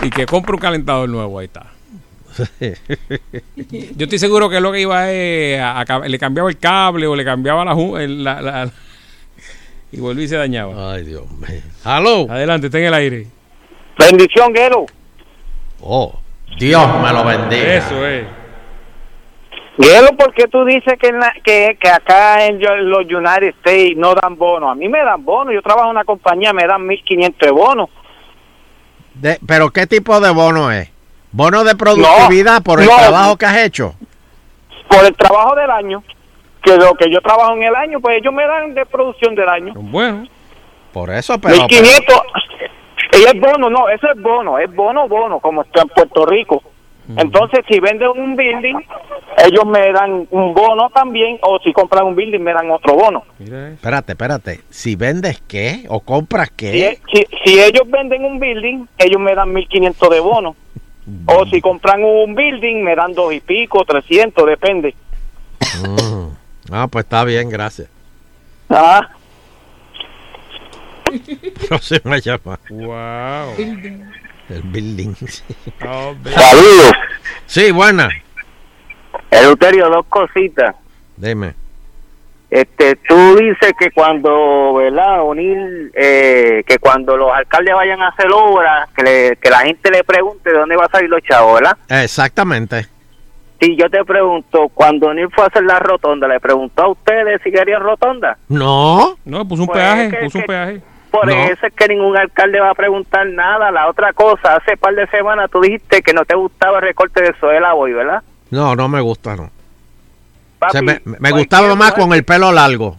y 0.02 0.10
que 0.10 0.26
compre 0.26 0.54
un 0.54 0.60
calentador 0.60 1.08
nuevo. 1.08 1.38
Ahí 1.38 1.46
está. 1.46 1.73
Yo 3.96 4.04
estoy 4.04 4.18
seguro 4.18 4.48
que 4.48 4.60
lo 4.60 4.72
que 4.72 4.80
iba 4.80 5.10
es 5.10 5.60
a, 5.60 5.84
le 6.06 6.18
cambiaba 6.18 6.48
el 6.48 6.58
cable 6.58 7.06
o 7.06 7.14
le 7.16 7.24
cambiaba 7.24 7.64
la, 7.64 8.70
y 9.92 10.00
volví 10.00 10.24
y 10.24 10.28
se 10.28 10.36
dañaba. 10.36 10.92
Ay, 10.94 11.04
Dios 11.04 11.30
mío. 11.30 11.60
Hello. 11.84 12.26
Adelante, 12.30 12.66
está 12.66 12.78
en 12.78 12.84
el 12.86 12.94
aire. 12.94 13.26
Bendición, 13.98 14.52
Gelo. 14.54 14.86
Oh, 15.80 16.18
Dios 16.58 16.86
me 17.02 17.12
lo 17.12 17.24
bendiga. 17.24 17.74
Eso 17.74 18.04
es. 18.06 18.24
Gelo, 19.80 20.16
¿por 20.16 20.32
qué 20.34 20.46
tú 20.48 20.64
dices 20.64 20.94
que, 21.00 21.08
en 21.08 21.18
la- 21.18 21.34
que, 21.44 21.76
que 21.80 21.88
acá 21.88 22.46
en 22.46 22.60
los 22.60 23.04
United 23.06 23.54
States 23.60 23.96
no 23.96 24.14
dan 24.14 24.36
bonos? 24.36 24.70
A 24.70 24.74
mí 24.74 24.88
me 24.88 24.98
dan 25.04 25.24
bonos. 25.24 25.52
Yo 25.54 25.62
trabajo 25.62 25.86
en 25.86 25.96
una 25.96 26.04
compañía, 26.04 26.52
me 26.52 26.66
dan 26.66 26.86
1.500 26.86 27.34
de 27.38 27.50
bonos. 27.50 27.88
De- 29.14 29.38
¿Pero 29.46 29.70
qué 29.70 29.86
tipo 29.86 30.20
de 30.20 30.30
bono 30.30 30.70
es? 30.72 30.90
¿Bono 31.34 31.64
de 31.64 31.74
productividad 31.74 32.62
por 32.62 32.80
el 32.80 32.86
no. 32.86 32.96
trabajo 32.96 33.36
que 33.36 33.44
has 33.44 33.56
hecho? 33.56 33.96
Por 34.88 35.04
el 35.04 35.16
trabajo 35.16 35.56
del 35.56 35.68
año. 35.68 36.04
Que 36.62 36.76
lo 36.76 36.94
que 36.94 37.10
yo 37.10 37.20
trabajo 37.20 37.54
en 37.54 37.64
el 37.64 37.74
año, 37.74 37.98
pues 38.00 38.18
ellos 38.18 38.32
me 38.32 38.46
dan 38.46 38.72
de 38.72 38.86
producción 38.86 39.34
del 39.34 39.48
año. 39.48 39.72
Bueno. 39.74 40.28
Por 40.92 41.10
eso, 41.10 41.36
pero... 41.40 41.56
1.500. 41.56 42.22
Y 43.18 43.24
es 43.24 43.40
bono, 43.40 43.68
no, 43.68 43.88
eso 43.88 44.06
es 44.14 44.22
bono, 44.22 44.60
es 44.60 44.72
bono, 44.72 45.08
bono, 45.08 45.40
como 45.40 45.62
está 45.62 45.82
en 45.82 45.88
Puerto 45.88 46.24
Rico. 46.24 46.62
Entonces, 47.16 47.64
si 47.68 47.80
venden 47.80 48.10
un 48.10 48.36
building, 48.36 48.76
ellos 49.44 49.66
me 49.66 49.92
dan 49.92 50.28
un 50.30 50.54
bono 50.54 50.88
también, 50.90 51.38
o 51.42 51.58
si 51.58 51.72
compran 51.72 52.06
un 52.06 52.14
building, 52.14 52.40
me 52.40 52.52
dan 52.52 52.70
otro 52.70 52.94
bono. 52.94 53.24
Espérate, 53.40 54.12
espérate. 54.12 54.60
Si 54.70 54.94
vendes 54.94 55.42
qué 55.48 55.84
o 55.88 55.98
compras 55.98 56.48
Si, 56.50 56.56
qué. 56.56 57.00
si, 57.12 57.26
si 57.44 57.60
ellos 57.60 57.82
venden 57.88 58.24
un 58.24 58.38
building, 58.38 58.86
ellos 58.98 59.20
me 59.20 59.34
dan 59.34 59.52
1.500 59.52 60.10
de 60.10 60.20
bono. 60.20 60.56
O 61.26 61.44
si 61.46 61.60
compran 61.60 62.02
un 62.02 62.34
building, 62.34 62.82
me 62.82 62.96
dan 62.96 63.12
dos 63.12 63.32
y 63.32 63.40
pico, 63.40 63.84
300, 63.84 64.46
depende. 64.46 64.94
Mm. 65.82 66.28
Ah, 66.72 66.88
pues 66.88 67.04
está 67.04 67.24
bien, 67.24 67.50
gracias. 67.50 67.88
Ah, 68.70 69.10
Próxima 71.68 72.18
llama. 72.18 72.58
Wow. 72.68 73.54
El 74.48 74.62
building. 74.64 75.14
Saludos. 75.78 76.92
Sí, 77.46 77.70
buena. 77.70 78.08
Eleuterio, 79.30 79.88
dos 79.90 80.06
cositas. 80.06 80.74
Dime. 81.16 81.54
Este, 82.54 82.94
tú 83.08 83.34
dices 83.34 83.72
que 83.76 83.90
cuando, 83.90 84.74
¿verdad, 84.74 85.22
O'Neill, 85.24 85.90
eh, 85.92 86.62
que 86.64 86.78
cuando 86.78 87.16
los 87.16 87.32
alcaldes 87.32 87.74
vayan 87.74 88.00
a 88.00 88.10
hacer 88.10 88.26
obras, 88.32 88.88
que, 88.94 89.02
le- 89.02 89.36
que 89.38 89.50
la 89.50 89.58
gente 89.62 89.90
le 89.90 90.04
pregunte 90.04 90.52
de 90.52 90.58
dónde 90.60 90.76
va 90.76 90.84
a 90.84 90.88
salir 90.88 91.10
los 91.10 91.20
chavos, 91.22 91.54
¿verdad? 91.60 91.76
Exactamente. 91.88 92.86
Si 93.60 93.74
yo 93.76 93.90
te 93.90 94.04
pregunto, 94.04 94.68
cuando 94.72 95.08
O'Neill 95.08 95.30
fue 95.34 95.42
a 95.42 95.46
hacer 95.48 95.64
la 95.64 95.80
rotonda, 95.80 96.28
¿le 96.28 96.38
preguntó 96.38 96.84
a 96.84 96.88
ustedes 96.92 97.40
si 97.42 97.50
querían 97.50 97.82
rotonda? 97.82 98.38
No. 98.48 99.16
No, 99.24 99.48
puso 99.48 99.62
un 99.62 99.66
Pues 99.68 99.78
peaje, 99.80 100.04
es 100.06 100.12
que- 100.12 100.18
puso 100.20 100.38
un 100.38 100.42
que- 100.42 100.48
peaje. 100.48 100.80
Por 101.10 101.26
No. 101.26 101.32
eso 101.32 101.66
es 101.66 101.72
que 101.74 101.88
ningún 101.88 102.16
alcalde 102.16 102.60
va 102.60 102.70
a 102.70 102.74
preguntar 102.74 103.26
nada. 103.26 103.72
La 103.72 103.88
otra 103.88 104.12
cosa, 104.12 104.54
hace 104.56 104.76
par 104.76 104.94
de 104.94 105.08
semanas 105.08 105.50
tú 105.50 105.60
dijiste 105.60 106.02
que 106.02 106.12
no 106.12 106.24
te 106.24 106.36
gustaba 106.36 106.78
el 106.78 106.84
recorte 106.84 107.20
de 107.20 107.32
Zoela 107.40 107.74
hoy, 107.74 107.92
¿verdad? 107.92 108.22
No, 108.50 108.76
no 108.76 108.88
me 108.88 109.00
gusta, 109.00 109.34
no. 109.34 109.50
Papi, 110.72 110.84
me, 110.84 111.00
me 111.18 111.30
gustaba 111.32 111.74
más 111.74 111.90
mujer- 111.90 111.94
con 112.04 112.12
el 112.12 112.24
pelo 112.24 112.52
largo. 112.52 112.96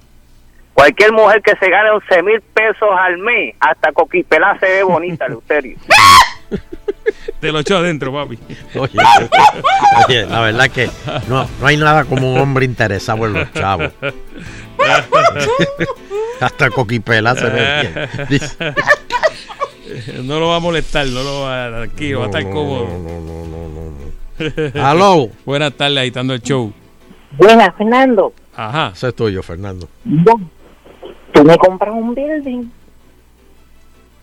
Cualquier 0.74 1.14
mujer 1.14 1.42
que 1.42 1.56
se 1.56 1.70
gane 1.70 1.90
11 1.90 2.24
mil 2.24 2.42
pesos 2.42 2.90
al 3.00 3.18
mes, 3.18 3.56
hasta 3.60 3.92
coquipelá 3.94 4.58
se 4.60 4.66
ve 4.66 4.84
bonita, 4.84 5.28
Leuterio. 5.28 5.78
Te 7.40 7.52
lo 7.52 7.60
echó 7.60 7.78
adentro, 7.78 8.12
papi. 8.14 8.38
Oye, 8.76 8.94
oye, 10.08 10.26
la 10.26 10.40
verdad 10.42 10.70
que 10.70 10.90
no, 11.28 11.48
no 11.60 11.68
hay 11.68 11.78
nada 11.78 12.04
como 12.06 12.34
un 12.34 12.40
hombre 12.40 12.66
interesado 12.66 13.26
en 13.26 13.34
los 13.34 13.52
chavos. 13.54 13.92
Hasta 16.42 16.70
Coquipela 16.70 17.36
se 17.36 17.46
ve 17.50 18.08
bien. 18.30 18.42
No 20.24 20.40
lo 20.40 20.48
va 20.50 20.58
a 20.58 20.60
molestar, 20.60 21.06
no 21.08 21.24
lo 21.24 21.42
va 21.42 21.68
a 21.68 21.70
tranquilo, 21.70 22.20
va 22.20 22.26
a 22.26 22.30
estar 22.30 22.44
No, 22.44 22.50
no, 22.50 22.56
cómodo. 22.56 22.88
no, 22.88 23.22
no, 23.22 23.46
no, 23.46 23.70
no, 24.74 24.76
no. 24.76 24.86
Aló. 24.86 25.30
Buenas 25.46 25.74
tardes, 25.74 25.98
agitando 26.00 26.34
el 26.34 26.42
show. 26.42 26.74
Buenas, 27.38 27.76
Fernando. 27.78 28.34
Ajá. 28.56 28.92
Eso 28.94 29.08
es 29.08 29.16
tuyo, 29.16 29.44
Fernando. 29.44 29.88
Tú 31.34 31.44
me 31.44 31.58
compras 31.58 31.94
un 31.94 32.14
building. 32.16 32.70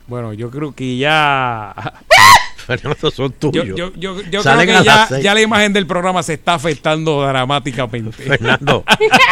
Bueno, 0.07 0.33
yo 0.33 0.51
creo 0.51 0.75
que 0.75 0.97
ya. 0.97 1.75
Fernando, 2.67 3.11
son 3.11 3.31
Yo, 3.33 3.51
tuyos. 3.51 3.67
yo, 3.67 3.93
yo, 3.97 4.21
yo 4.23 4.43
creo 4.43 4.59
que 4.59 4.67
las 4.73 4.85
ya, 4.85 5.07
seis. 5.09 5.25
ya 5.25 5.35
la 5.35 5.41
imagen 5.41 5.73
del 5.73 5.87
programa 5.87 6.23
se 6.23 6.35
está 6.35 6.55
afectando 6.55 7.21
dramáticamente. 7.23 8.13
Fernando. 8.13 8.85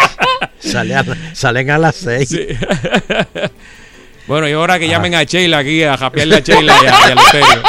Sale 0.58 0.94
a- 0.94 1.04
salen 1.34 1.70
a 1.70 1.78
las 1.78 1.96
seis. 1.96 2.36
Bueno, 4.26 4.48
y 4.48 4.52
ahora 4.52 4.78
que 4.78 4.84
Ah. 4.84 4.90
llamen 4.90 5.14
a 5.16 5.24
Sheila 5.24 5.58
aquí, 5.58 5.82
a 5.82 5.96
japearle 5.96 6.36
a 6.36 6.40
Sheila 6.40 6.72
y 6.84 6.86
a, 6.86 6.90
y 6.90 7.42
a. 7.42 7.62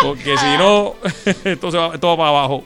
Porque 0.00 0.36
si 0.38 0.56
no, 0.58 0.94
esto, 1.44 1.70
se 1.72 1.76
va, 1.76 1.94
esto 1.94 2.06
va 2.08 2.16
para 2.16 2.28
abajo. 2.28 2.64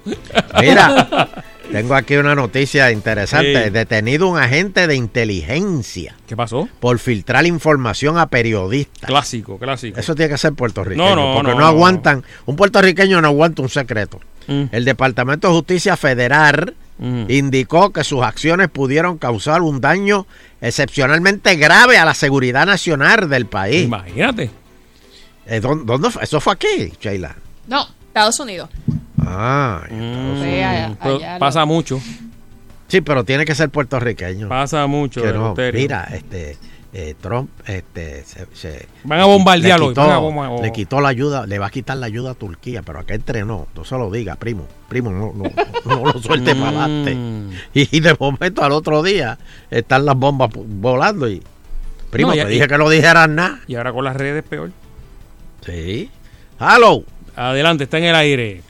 Mira, 0.61 1.29
tengo 1.73 1.95
aquí 1.95 2.17
una 2.17 2.35
noticia 2.35 2.91
interesante. 2.91 3.65
Sí. 3.65 3.71
Detenido 3.71 4.29
un 4.29 4.39
agente 4.39 4.87
de 4.87 4.97
inteligencia 4.97 6.15
¿Qué 6.27 6.37
pasó? 6.37 6.69
por 6.81 6.99
filtrar 6.99 7.47
información 7.47 8.19
a 8.19 8.27
periodistas. 8.29 9.09
Clásico, 9.09 9.59
clásico. 9.59 9.99
Eso 9.99 10.15
tiene 10.15 10.31
que 10.33 10.39
ser 10.39 10.53
puertorriqueño. 10.55 11.15
No, 11.15 11.17
no, 11.17 11.35
porque 11.35 11.49
no, 11.51 11.55
no, 11.55 11.61
no. 11.61 11.67
aguantan. 11.67 12.25
Un 12.47 12.57
puertorriqueño 12.57 13.21
no 13.21 13.29
aguanta 13.29 13.63
un 13.63 13.69
secreto. 13.69 14.21
Mm. 14.47 14.65
El 14.73 14.85
Departamento 14.85 15.49
de 15.49 15.55
Justicia 15.55 15.97
Federal 15.97 16.75
Mm. 17.03 17.31
indicó 17.31 17.95
que 17.95 18.05
sus 18.05 18.23
acciones 18.23 18.69
pudieron 18.69 19.17
causar 19.17 19.63
un 19.63 19.81
daño 19.81 20.27
excepcionalmente 20.61 21.57
grave 21.57 21.97
a 21.97 22.05
la 22.05 22.13
seguridad 22.13 22.67
nacional 22.67 23.27
del 23.31 23.47
país. 23.47 23.85
Imagínate. 23.85 24.51
Eh, 25.47 25.61
¿dó- 25.63 25.77
¿Dónde 25.77 26.11
fue? 26.11 26.23
¿Eso 26.25 26.43
fue 26.43 26.53
aquí, 26.53 26.93
Sheila? 27.01 27.35
No, 27.69 27.87
Estados 28.09 28.39
Unidos. 28.39 28.69
Ah, 29.33 29.83
allá 31.01 31.39
pasa 31.39 31.65
mucho. 31.65 32.01
sí, 32.89 33.01
pero 33.01 33.25
tiene 33.25 33.45
que 33.45 33.55
ser 33.55 33.71
puertorriqueño. 33.71 34.49
Pasa 34.49 34.87
mucho, 34.87 35.23
Que 35.23 35.29
no, 35.29 35.53
Eleuterio. 35.53 35.81
mira, 35.81 36.09
este, 36.13 36.57
eh, 36.93 37.15
Trump 37.21 37.49
este, 37.67 38.25
se, 38.25 38.47
se- 38.53 38.89
Van 39.05 39.21
a 39.21 39.25
bombardearlo, 39.27 39.89
Le 39.91 39.95
quitó, 39.95 40.63
le 40.63 40.73
quitó 40.73 41.01
la 41.01 41.09
ayuda, 41.11 41.47
le 41.47 41.59
va 41.61 41.67
a 41.67 41.71
quitar 41.71 41.97
la 41.97 42.07
ayuda 42.07 42.33
a 42.33 42.35
Turquía, 42.35 42.83
pero 42.83 42.99
acá 42.99 43.15
entre 43.15 43.45
no, 43.45 43.69
se 43.85 43.97
lo 43.97 44.11
diga, 44.11 44.35
primo, 44.37 44.67
primo, 44.89 45.11
no, 45.11 45.33
no, 45.35 45.45
no 45.85 46.05
lo 46.13 46.21
suelte 46.21 46.55
para 46.57 46.85
adelante. 46.85 47.15
Mm. 47.15 47.51
Y, 47.75 47.97
y 47.97 48.01
de 48.01 48.17
momento 48.19 48.65
al 48.65 48.73
otro 48.73 49.03
día 49.05 49.39
están 49.71 50.05
las 50.05 50.17
bombas 50.17 50.51
volando 50.55 51.29
y 51.29 51.41
primo, 52.11 52.31
No, 52.35 52.43
te 52.43 52.47
dije 52.49 52.67
que 52.67 52.77
no 52.79 52.89
dijeras 52.89 53.29
nada. 53.29 53.61
Y 53.69 53.77
ahora 53.77 53.93
con 53.93 54.05
las 54.05 54.17
redes 54.17 54.43
peor. 54.43 54.73
Sí. 55.65 56.11
Hello. 56.59 57.05
Adelante, 57.37 57.85
está 57.85 57.99
en 57.99 58.05
el 58.05 58.15
aire. 58.17 58.63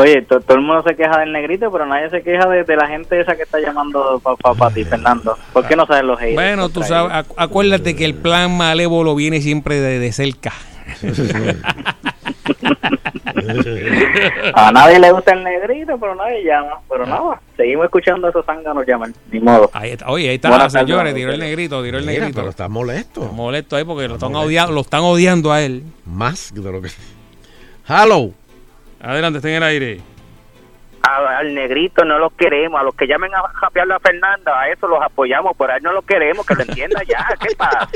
Oye, 0.00 0.22
to- 0.22 0.40
todo 0.40 0.56
el 0.58 0.62
mundo 0.64 0.82
se 0.86 0.94
queja 0.94 1.18
del 1.18 1.32
negrito, 1.32 1.72
pero 1.72 1.84
nadie 1.84 2.08
se 2.08 2.22
queja 2.22 2.48
de, 2.48 2.62
de 2.62 2.76
la 2.76 2.86
gente 2.86 3.20
esa 3.20 3.34
que 3.34 3.42
está 3.42 3.58
llamando 3.58 4.20
para 4.58 4.70
ti, 4.72 4.84
Fernando. 4.84 5.36
¿Por 5.52 5.66
qué 5.66 5.74
no 5.74 5.86
saben 5.86 6.06
los 6.06 6.18
haters? 6.20 6.36
Bueno, 6.36 6.68
tú 6.68 6.82
sabes, 6.84 7.12
acu- 7.12 7.34
acuérdate 7.36 7.96
que 7.96 8.04
el 8.04 8.14
plan 8.14 8.56
malévolo 8.56 9.16
viene 9.16 9.40
siempre 9.40 9.80
de, 9.80 9.98
de 9.98 10.12
cerca. 10.12 10.52
A 14.54 14.72
nadie 14.72 14.98
le 14.98 15.10
gusta 15.12 15.32
el 15.32 15.44
negrito, 15.44 15.96
pero 15.98 16.14
nadie 16.14 16.44
llama. 16.44 16.80
Pero 16.88 17.06
nada, 17.06 17.40
seguimos 17.56 17.84
escuchando 17.84 18.26
a 18.26 18.30
esos 18.30 18.44
zánganos 18.44 18.86
llamar. 18.86 19.10
Ni 19.30 19.40
modo. 19.40 19.70
Ahí 19.72 19.90
está. 19.90 20.08
Oye, 20.10 20.28
ahí 20.28 20.36
está, 20.36 20.48
Buenas 20.50 20.72
señores, 20.72 21.14
tiró 21.14 21.32
el 21.32 21.40
negrito, 21.40 21.82
tiró 21.82 21.98
el 21.98 22.06
Mira, 22.06 22.20
negrito. 22.20 22.38
pero 22.40 22.50
está 22.50 22.68
molesto. 22.68 23.22
Está 23.22 23.32
molesto 23.34 23.76
ahí 23.76 23.84
porque 23.84 24.08
lo 24.08 24.14
están, 24.14 24.32
molesto. 24.32 24.48
odiando, 24.48 24.72
lo 24.74 24.80
están 24.80 25.00
odiando 25.02 25.52
a 25.52 25.62
él. 25.62 25.82
Más 26.04 26.52
de 26.54 26.62
lo 26.72 26.80
que. 26.82 26.88
Hello. 27.88 28.30
Adelante, 29.00 29.38
está 29.38 29.48
en 29.48 29.54
el 29.56 29.62
aire. 29.62 30.00
A- 31.02 31.38
al 31.38 31.54
negrito 31.54 32.04
no 32.04 32.18
los 32.18 32.32
queremos, 32.34 32.80
a 32.80 32.82
los 32.84 32.94
que 32.94 33.06
llamen 33.06 33.32
a 33.34 33.42
japearle 33.54 33.94
a 33.94 34.00
Fernanda, 34.00 34.60
a 34.60 34.68
eso 34.70 34.88
los 34.88 35.00
apoyamos, 35.02 35.52
pero 35.56 35.72
a 35.72 35.76
él 35.76 35.82
no 35.82 35.92
lo 35.92 36.02
queremos, 36.02 36.44
que 36.44 36.54
lo 36.54 36.62
entienda 36.62 37.02
ya, 37.08 37.26
¿qué 37.40 37.54
pasa? 37.56 37.88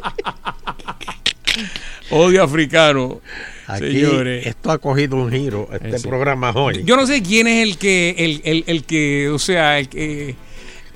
Odio 2.11 2.43
africano. 2.45 3.21
Aquí 3.67 4.01
Señores. 4.03 4.47
esto 4.47 4.71
ha 4.71 4.79
cogido 4.79 5.17
un 5.17 5.31
giro, 5.31 5.69
este 5.73 5.97
Eh, 5.97 6.01
programa 6.09 6.51
hoy. 6.51 6.83
Yo 6.85 6.97
no 6.97 7.07
sé 7.07 7.23
quién 7.23 7.47
es 7.47 7.63
el 7.67 7.79
que, 7.79 8.15
el, 8.19 8.41
el, 8.45 8.65
el 8.67 8.85
que, 8.85 9.29
o 9.31 9.39
sea, 9.39 9.79
el 9.79 9.89
que, 9.89 10.35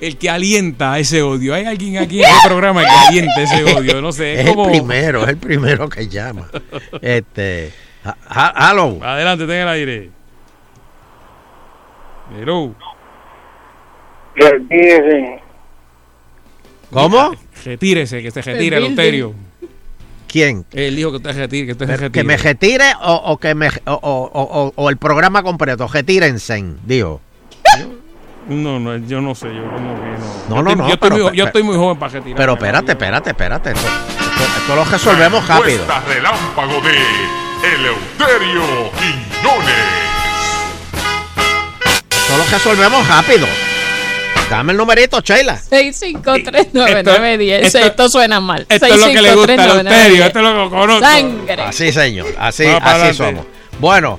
el 0.01 0.19
que 0.19 0.28
alienta 0.31 0.99
ese 0.99 1.23
odio. 1.23 1.55
Hay 1.55 1.65
alguien 1.65 1.99
aquí 1.99 2.23
en 2.23 2.28
el 2.28 2.37
programa 2.49 2.83
que 2.83 2.89
alienta 3.09 3.41
ese 3.43 3.65
odio. 3.65 4.01
No 4.03 4.12
sé, 4.12 4.35
es, 4.35 4.41
es 4.41 4.51
como. 4.55 4.66
el 4.66 4.73
primero, 4.78 5.23
es 5.23 5.28
el 5.28 5.37
primero 5.39 5.89
que 5.89 6.09
llama. 6.09 6.49
Este, 7.01 7.73
hello. 8.70 8.99
Adelante, 9.03 9.45
está 9.45 9.55
en 9.57 9.62
el 9.62 9.69
aire. 9.69 10.11
Hello. 12.39 12.74
¿Cómo? 16.91 17.33
Retírese, 17.65 18.23
que 18.23 18.31
se 18.31 18.43
retire, 18.43 18.77
El 18.77 18.85
Eleuterio. 18.85 19.35
¿Quién? 20.28 20.65
Él 20.73 20.97
dijo 20.97 21.11
que 21.11 21.16
usted 21.16 21.33
se 21.33 21.39
retire, 21.41 21.66
que 21.66 21.73
usted 21.73 21.87
se 21.87 21.97
retire. 21.97 22.11
Que 22.12 22.24
me 22.24 22.37
retire 22.37 22.85
o, 23.03 23.15
o 23.15 23.39
que 23.39 23.55
me 23.55 23.69
o, 23.69 23.93
o- 23.95 24.31
o- 24.33 24.73
o 24.77 24.91
el 24.91 24.97
programa 24.99 25.43
completo, 25.43 25.89
retírense, 25.89 26.62
dijo. 26.85 27.20
No, 28.49 28.78
no, 28.78 28.97
yo 28.99 29.20
no 29.20 29.35
sé, 29.35 29.49
yo 29.55 29.62
como 29.65 29.95
que 29.95 30.07
no. 30.09 30.16
No, 30.49 30.57
Yo 30.57 30.62
no, 30.62 30.70
estoy- 30.70 30.77
no, 30.77 30.89
Yo 30.89 30.95
estoy, 30.95 31.11
pero- 31.11 31.15
muy, 31.15 31.24
yo 31.24 31.31
pero- 31.45 31.47
estoy 31.47 31.62
muy 31.65 31.77
joven 31.77 31.99
para 31.99 32.12
retirar. 32.12 32.37
Pero 32.37 32.53
espérate, 32.53 32.93
espérate, 32.93 33.31
espérate. 33.31 33.70
Esto, 33.70 33.81
esto- 33.89 34.59
esto 34.59 34.77
lo 34.77 34.85
resolvemos 34.85 35.49
rápido. 35.49 35.85
Relámpago 36.07 36.81
de 36.83 36.95
Eleuterio 37.74 38.90
Quiñones. 38.93 39.74
Esto 42.10 42.36
lo 42.38 42.44
resolvemos 42.51 43.06
rápido. 43.09 43.47
Dame 44.51 44.72
el 44.72 44.78
numerito, 44.78 45.20
Sheila. 45.20 45.59
6539910. 45.60 47.62
Esto- 47.64 47.78
Esto, 47.78 48.09
suena 48.09 48.40
mal. 48.40 48.66
Esto 48.68 48.86
es 48.86 49.01
lo 49.01 49.06
que 49.09 49.22
le 49.22 49.34
gusta 49.34 49.52
a 49.52 49.55
Eleuterio, 49.80 50.24
esto 50.24 50.38
es 50.38 50.44
lo 50.44 50.64
que 50.64 50.70
conozco. 50.76 51.05
Sangre. 51.05 51.62
Así, 51.62 51.93
señor. 51.93 52.26
Así, 52.38 52.64
así 52.66 52.76
adelante. 52.82 53.14
somos. 53.14 53.47
Bueno. 53.80 54.18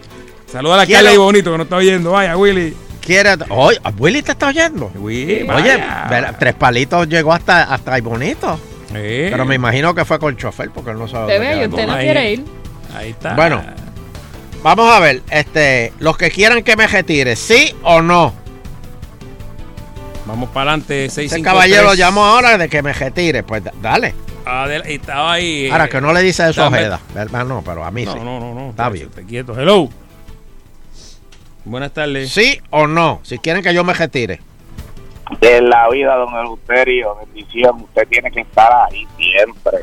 Saluda 0.52 0.76
a 0.76 0.78
la 0.78 0.86
Quiero- 0.86 1.00
Carla 1.00 1.14
y 1.14 1.18
Bonito 1.18 1.52
que 1.52 1.58
no 1.58 1.64
está 1.64 1.76
oyendo. 1.78 2.12
Vaya, 2.12 2.38
Willy. 2.38 2.74
¿Quiere? 3.02 3.36
Oye, 3.50 3.80
Willy 3.98 4.22
te 4.22 4.32
está 4.34 4.48
oyendo. 4.48 4.92
Oye, 5.02 5.46
Oye, 5.50 5.84
ver- 6.10 6.36
tres 6.40 6.54
palitos 6.56 7.08
llegó 7.08 7.34
hasta, 7.34 7.64
hasta 7.64 7.94
ahí 7.94 8.02
bonito. 8.02 8.60
Eh. 8.94 9.28
Pero 9.32 9.46
me 9.46 9.56
imagino 9.56 9.94
que 9.94 10.04
fue 10.06 10.20
con 10.20 10.30
el 10.34 10.38
chofer 10.38 10.70
porque 10.72 10.92
él 10.92 11.00
no 11.00 11.08
sabe. 11.08 11.40
Ve 11.40 11.64
y 11.64 11.68
usted 11.68 11.88
no 11.88 11.98
quiere 11.98 12.32
ir. 12.34 12.44
Ahí 12.96 13.10
está. 13.12 13.36
Bueno, 13.36 13.64
vamos 14.64 14.92
a 14.94 15.00
ver, 15.00 15.22
este, 15.30 15.94
los 16.00 16.18
que 16.18 16.30
quieran 16.32 16.64
que 16.64 16.76
me 16.76 16.88
retire, 16.88 17.36
¿sí 17.36 17.76
o 17.84 18.02
no? 18.02 18.34
Vamos 20.26 20.50
para 20.50 20.72
adelante. 20.72 21.06
Ese 21.06 21.22
653. 21.28 21.44
caballero 21.44 21.94
llamó 21.94 22.26
ahora 22.26 22.58
de 22.58 22.68
que 22.68 22.82
me 22.82 22.92
retire, 22.94 23.44
pues 23.44 23.64
da- 23.64 23.74
dale. 23.82 24.14
Adel- 24.46 24.84
estaba 24.86 25.34
ahí. 25.34 25.66
eh, 25.68 25.72
Ahora 25.72 25.88
que 25.90 26.00
no 26.02 26.14
le 26.14 26.22
dice 26.22 26.50
eso 26.50 26.64
a 26.64 26.68
Ojeda, 26.68 27.00
¿verdad? 27.14 27.46
No, 27.46 27.62
pero 27.66 27.84
a 27.84 27.92
mí 27.92 28.06
No, 28.06 28.14
sí. 28.14 28.20
no, 28.20 28.40
no, 28.40 28.54
no. 28.54 28.70
Está 28.70 28.90
bien. 28.90 29.10
Te 29.10 29.26
quieto. 29.26 29.58
Hello. 29.60 29.90
Buenas 31.66 31.92
tardes. 31.94 32.32
¿Sí 32.32 32.60
o 32.70 32.88
no? 32.88 33.20
Si 33.24 33.40
quieren 33.40 33.62
que 33.62 33.74
yo 33.74 33.84
me 33.84 33.94
retire. 33.94 34.40
En 35.42 35.70
la 35.70 35.90
vida, 35.90 36.16
don 36.16 36.34
Eleuterio, 36.34 37.18
bendición, 37.26 37.82
usted 37.82 38.08
tiene 38.08 38.32
que 38.32 38.40
estar 38.42 38.72
ahí 38.90 39.06
siempre. 39.18 39.80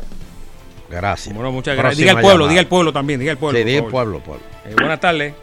Gracias. 0.89 1.33
Bueno, 1.33 1.51
muchas 1.51 1.75
gracias. 1.75 1.95
Próxima 1.95 2.09
Diga 2.11 2.19
el 2.19 2.23
pueblo, 2.23 2.37
llamada. 2.45 2.49
diga 2.51 2.61
el 2.61 2.67
pueblo 2.67 2.93
también, 2.93 3.19
diga 3.19 3.31
el 3.31 3.37
pueblo. 3.37 3.59
Sí, 3.59 3.75
el 3.75 3.83
pueblo, 3.85 4.19
pueblo. 4.19 4.43
Eh, 4.65 4.73
buenas 4.77 4.99
tardes. 4.99 5.33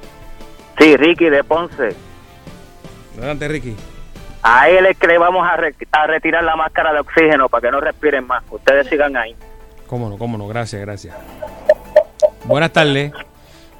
Sí, 0.79 0.97
Ricky 0.97 1.29
de 1.31 1.45
Ponce. 1.45 1.95
Adelante, 3.19 3.49
Ricky. 3.49 3.77
A 4.43 4.69
él 4.69 4.87
es 4.87 4.97
que 4.99 5.07
le 5.07 5.19
vamos 5.19 5.47
a, 5.47 5.57
re- 5.57 5.75
a 5.93 6.07
retirar 6.07 6.43
la 6.43 6.57
máscara 6.57 6.93
de 6.93 7.01
oxígeno 7.01 7.49
para 7.49 7.61
que 7.61 7.71
no 7.71 7.81
respiren 7.81 8.27
más. 8.27 8.43
Ustedes 8.51 8.89
sigan 8.89 9.17
ahí. 9.17 9.37
Cómo 9.87 10.09
no, 10.09 10.17
cómo 10.19 10.39
no. 10.39 10.49
Gracias, 10.49 10.81
gracias. 10.81 11.15
Buenas 12.45 12.73
tardes. 12.73 13.13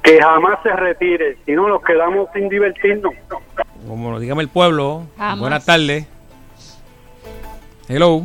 Que 0.01 0.21
jamás 0.21 0.59
se 0.63 0.69
retire, 0.73 1.37
si 1.45 1.53
no 1.53 1.67
nos 1.67 1.81
quedamos 1.81 2.27
sin 2.33 2.47
divertirnos. 2.49 3.13
Cómo 3.87 4.11
no. 4.11 4.19
Dígame 4.19 4.43
el 4.43 4.49
pueblo. 4.49 5.03
Jamás. 5.17 5.39
Buenas 5.39 5.65
tardes. 5.65 6.05
Hello. 7.89 8.23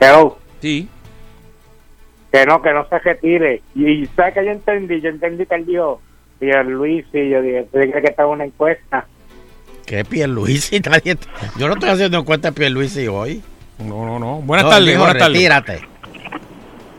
Hello. 0.00 0.38
Sí. 0.60 0.88
Que 2.32 2.44
no, 2.46 2.60
que 2.60 2.72
no 2.72 2.86
se 2.88 2.98
retire. 2.98 3.62
Y, 3.74 3.86
y 4.02 4.06
¿sabes 4.16 4.34
que 4.34 4.44
yo 4.44 4.50
entendí? 4.50 5.00
Yo 5.00 5.08
entendí 5.10 5.46
que 5.46 5.54
él 5.54 5.66
dijo, 5.66 6.00
y 6.40 6.50
el 6.50 6.68
Luis, 6.68 7.04
y 7.12 7.30
yo 7.30 7.40
dije, 7.40 7.62
¿tú 7.64 7.78
crees 7.78 7.92
que 7.94 8.10
estaba 8.10 8.28
una 8.30 8.44
encuesta? 8.44 9.06
¿Qué 9.86 10.04
Pierluisi? 10.04 10.80
Nadie... 10.90 11.16
Yo 11.58 11.68
no 11.68 11.74
estoy 11.74 11.90
haciendo 11.90 12.18
encuesta 12.18 12.50
de 12.50 12.54
Pierluisi 12.56 13.06
hoy. 13.06 13.42
No, 13.78 14.04
no, 14.04 14.18
no. 14.18 14.36
Buenas 14.42 14.64
No, 14.64 14.70
tardes, 14.70 14.86
mijo, 14.88 14.98
buenas 15.00 15.18
tardes. 15.18 15.32
retírate. 15.36 15.80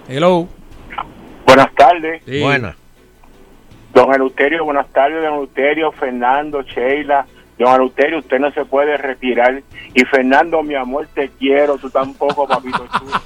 Hello. 0.08 0.48
Buenas 1.46 1.74
tardes. 1.76 2.22
Sí. 2.26 2.42
Buena. 2.42 2.76
Don 3.94 4.14
Eleuterio, 4.14 4.64
buenas 4.64 4.88
tardes, 4.94 5.22
don 5.24 5.34
Eleuterio, 5.34 5.92
Fernando, 5.92 6.62
Sheila. 6.62 7.26
Don 7.58 7.74
Eleuterio, 7.74 8.20
usted 8.20 8.40
no 8.40 8.52
se 8.52 8.66
puede 8.66 8.98
retirar. 8.98 9.62
Y 9.94 10.06
Fernando, 10.06 10.62
mi 10.64 10.76
amor, 10.76 11.08
te 11.14 11.30
quiero, 11.30 11.78
tú 11.78 11.90
tampoco, 11.90 12.48
papito 12.48 12.86
chulo. 12.88 13.22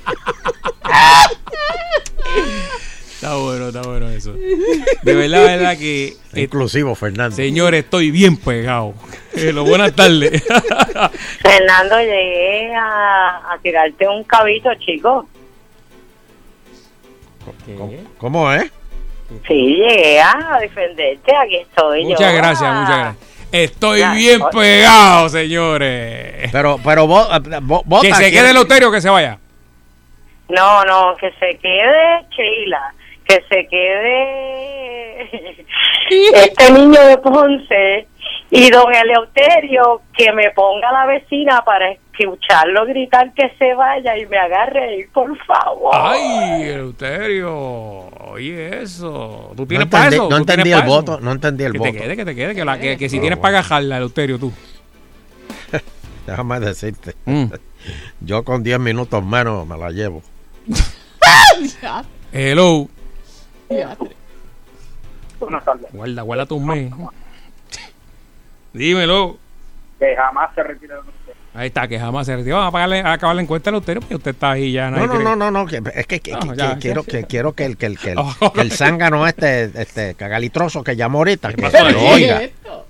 Está 3.15 3.35
bueno, 3.35 3.67
está 3.67 3.81
bueno 3.83 4.09
eso. 4.09 4.33
De 4.33 5.13
verdad, 5.13 5.45
verdad 5.45 5.77
que. 5.77 6.15
Inclusivo, 6.33 6.95
Fernando. 6.95 7.35
Señores, 7.35 7.83
estoy 7.83 8.09
bien 8.09 8.35
pegado. 8.35 8.95
Hello, 9.33 9.63
buenas 9.63 9.93
tardes. 9.95 10.43
Fernando, 11.41 11.99
llegué 11.99 12.73
a, 12.73 13.53
a 13.53 13.59
tirarte 13.61 14.07
un 14.07 14.23
cabito, 14.23 14.69
chico. 14.79 15.27
¿Cómo 18.17 18.51
es? 18.51 18.71
Sí, 19.47 19.53
llegué 19.53 20.19
a 20.19 20.57
defenderte, 20.59 21.35
aquí 21.35 21.57
estoy 21.57 22.03
yo. 22.03 22.09
Muchas 22.09 22.33
gracias, 22.33 22.75
muchas 22.75 22.97
gracias. 22.97 23.30
Estoy 23.51 23.99
Ya, 23.99 24.13
bien 24.13 24.41
oye. 24.41 24.51
pegado, 24.57 25.29
señores. 25.29 26.49
Pero, 26.51 26.77
pero 26.83 27.07
vos, 27.07 27.27
vos, 27.63 27.81
vos 27.85 28.01
Que 28.01 28.13
se 28.13 28.31
quede 28.31 28.49
el 28.49 28.55
Loterio 28.55 28.89
o 28.89 28.91
que 28.91 29.01
se 29.01 29.09
vaya. 29.09 29.37
No, 30.49 30.83
no, 30.85 31.15
que 31.17 31.31
se 31.39 31.57
quede 31.59 32.25
Sheila, 32.29 32.93
que 33.25 33.43
se 33.49 33.67
quede 33.67 35.21
este 36.33 36.71
niño 36.73 37.01
de 37.01 37.17
Ponce 37.19 38.07
y 38.49 38.69
don 38.69 38.93
Eleuterio, 38.93 40.01
que 40.17 40.31
me 40.33 40.51
ponga 40.51 40.91
la 40.91 41.05
vecina 41.05 41.63
para 41.63 41.89
escucharlo 42.21 42.85
gritar 42.85 43.33
que 43.33 43.49
se 43.57 43.73
vaya 43.73 44.17
y 44.17 44.25
me 44.27 44.37
agarre 44.37 44.83
ahí, 44.83 45.03
por 45.13 45.37
favor. 45.45 45.91
Ay, 45.93 46.63
Eleuterio. 46.63 47.55
Oye, 48.31 48.81
eso. 48.81 49.51
¿Tú 49.55 49.61
No 49.63 49.67
tienes 49.67 49.87
para 49.87 50.05
entendí, 50.05 50.15
eso? 50.25 50.29
no 50.29 50.37
¿Tú 50.37 50.45
tienes 50.45 50.65
entendí 50.65 50.71
el 50.71 50.79
pa' 50.79 50.85
eso? 50.85 50.95
voto, 50.95 51.19
no 51.21 51.31
entendí 51.31 51.63
el 51.63 51.71
Que 51.73 51.77
voto. 51.79 51.91
te 51.91 51.97
quede, 51.99 52.15
que 52.17 52.25
te 52.25 52.35
quede. 52.35 52.55
Que, 52.55 52.65
la, 52.65 52.79
que, 52.79 52.97
que 52.97 53.09
si 53.09 53.15
Pero 53.17 53.21
tienes 53.21 53.39
para 53.39 53.59
agajarla, 53.59 53.97
Eleuterio, 53.97 54.39
tú. 54.39 54.51
Déjame 56.27 56.59
decirte. 56.59 57.15
Mm. 57.25 57.45
Yo 58.21 58.43
con 58.43 58.63
10 58.63 58.79
minutos 58.79 59.23
menos 59.23 59.65
me 59.67 59.77
la 59.77 59.89
llevo. 59.91 60.21
Hello. 62.31 62.87
Buenas 65.39 65.65
tardes. 65.65 65.87
Guarda, 65.91 66.21
guarda 66.21 66.45
tus 66.45 66.61
mes. 66.61 66.91
Dímelo. 68.73 69.37
Que 69.99 70.15
jamás 70.15 70.53
se 70.55 70.63
retire 70.63 70.95
de 70.95 71.01
Ahí 71.53 71.67
está, 71.67 71.85
que 71.87 71.99
jamás 71.99 72.25
se 72.25 72.35
retiró. 72.37 72.55
Vamos 72.57 72.69
a, 72.69 72.71
pagarle, 72.71 72.99
a 73.01 73.11
acabar 73.13 73.35
la 73.35 73.41
encuesta 73.41 73.69
a 73.69 73.71
Eleuterio 73.71 73.99
porque 73.99 74.15
usted 74.15 74.31
está 74.31 74.51
ahí 74.51 74.71
ya. 74.71 74.89
No, 74.89 75.05
nadie 75.05 75.07
no, 75.07 75.19
no, 75.21 75.35
no, 75.35 75.51
no, 75.51 75.65
que- 75.65 75.81
es 75.95 76.07
que, 76.07 76.21
que- 76.21 76.31
No, 76.31 76.39
que- 76.51 76.55
ya, 76.57 76.73
que 76.75 76.79
quiero, 76.79 77.03
ya, 77.03 77.11
que 77.11 77.23
quiero 77.25 77.51
que 77.53 77.65
el 77.65 77.75
que 77.77 77.85
el 77.87 77.97
que 77.99 78.11
el, 78.11 78.17
Oh. 78.39 78.53
que 78.53 78.61
el 78.61 78.71
zángano 78.71 79.27
este 79.27 79.65
este 79.75 80.15
cagalitroso 80.15 80.81
que 80.83 80.95
llamó 80.95 81.17
ahorita 81.19 81.51
que 81.53 81.61
pasó 81.61 81.89
lo 81.89 82.01
oiga. 82.05 82.41
Esto 82.43 82.85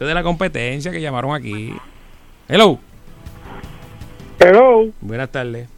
es 0.00 0.08
de 0.08 0.14
la 0.14 0.22
competencia 0.24 0.90
que 0.90 1.00
llamaron 1.00 1.32
aquí. 1.34 1.72
Hello. 2.48 2.80
Hello. 4.40 4.90
Buenas 5.00 5.30
tardes. 5.30 5.68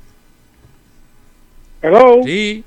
Hello. 1.83 2.21
Sí. 2.25 2.65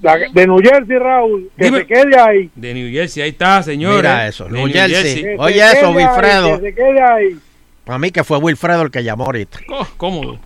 La- 0.00 0.16
de 0.16 0.46
New 0.46 0.58
Jersey, 0.62 0.96
Raúl, 0.98 1.50
que 1.58 1.64
Dime. 1.66 1.78
se 1.80 1.86
quede 1.86 2.18
ahí. 2.18 2.50
De 2.54 2.72
New 2.72 2.90
Jersey, 2.90 3.22
ahí 3.24 3.28
está, 3.30 3.62
señores. 3.62 3.98
Mira 3.98 4.26
eso, 4.26 4.48
New 4.48 4.66
Jersey. 4.68 5.36
Oye 5.38 5.60
eso, 5.72 5.90
Wilfredo. 5.90 6.58
que 6.58 6.68
se 6.70 6.74
quede 6.74 7.02
ahí. 7.02 7.38
Para 7.84 7.98
mí 7.98 8.10
que 8.10 8.24
fue 8.24 8.38
Wilfredo 8.38 8.82
el 8.82 8.90
que 8.90 9.02
llamó 9.02 9.24
ahorita. 9.24 9.58
Oh, 9.70 9.86
cómodo. 9.96 10.38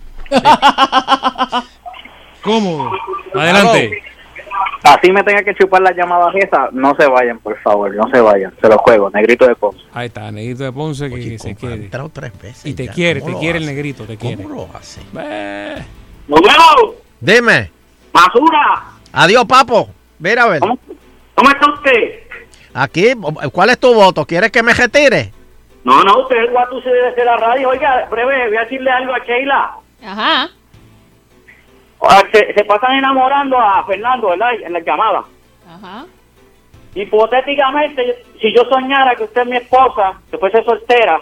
Cómodo. 2.41 2.91
Adelante. 3.35 4.03
Así 4.83 5.11
me 5.11 5.21
tenga 5.23 5.43
que 5.43 5.53
chupar 5.55 5.81
las 5.81 5.95
llamadas 5.95 6.33
esas, 6.35 6.71
no 6.71 6.95
se 6.95 7.07
vayan, 7.07 7.39
por 7.39 7.57
favor, 7.59 7.93
no 7.93 8.09
se 8.09 8.21
vayan. 8.21 8.53
Se 8.61 8.67
los 8.69 8.77
juego, 8.77 9.09
negrito 9.09 9.45
de 9.45 9.55
Ponce. 9.55 9.79
Ahí 9.93 10.07
está, 10.07 10.31
negrito 10.31 10.63
de 10.63 10.71
Ponce 10.71 11.09
que 11.09 11.37
se 11.39 11.55
quede. 11.55 11.73
entrado 11.73 12.09
tres 12.09 12.31
veces. 12.39 12.65
Y 12.65 12.73
te 12.73 12.85
ya, 12.85 12.93
quiere, 12.93 13.19
¿cómo 13.21 13.33
te 13.33 13.39
quiere 13.39 13.59
el 13.59 13.65
negrito, 13.65 14.05
te 14.05 14.17
quiere. 14.17 14.43
¿Cómo 14.43 14.55
lo 14.55 14.69
hace? 14.77 15.01
Eh, 15.19 15.83
Dime. 17.19 17.71
Basura, 18.13 18.83
Adiós, 19.11 19.45
papo. 19.45 19.89
Mira 20.19 20.43
a 20.43 20.47
ver. 20.47 20.59
¿cómo 20.61 21.49
está 21.49 21.73
usted? 21.73 22.19
Aquí, 22.73 23.13
¿cuál 23.51 23.71
es 23.71 23.79
tu 23.79 23.93
voto? 23.93 24.25
¿Quieres 24.25 24.51
que 24.51 24.63
me 24.63 24.73
retire? 24.73 25.33
No, 25.87 26.03
no, 26.03 26.19
usted 26.19 26.35
es 26.35 26.43
el 26.43 26.51
guatu 26.51 26.81
de 26.81 27.23
la 27.25 27.37
radio. 27.37 27.69
Oiga, 27.69 28.07
breve, 28.11 28.49
voy 28.49 28.57
a 28.57 28.61
decirle 28.65 28.91
algo 28.91 29.13
a 29.13 29.19
Sheila. 29.19 29.71
Ajá. 30.05 30.49
Se, 32.33 32.53
se 32.53 32.63
pasan 32.65 32.97
enamorando 32.97 33.57
a 33.57 33.85
Fernando, 33.85 34.27
¿verdad? 34.27 34.49
En 34.65 34.73
la 34.73 34.81
llamada. 34.81 35.23
Ajá. 35.65 36.05
Hipotéticamente, 36.93 38.21
si 38.41 38.53
yo 38.53 38.63
soñara 38.69 39.15
que 39.15 39.23
usted 39.23 39.43
es 39.43 39.47
mi 39.47 39.55
esposa, 39.55 40.19
que 40.29 40.37
fuese 40.37 40.61
soltera, 40.65 41.21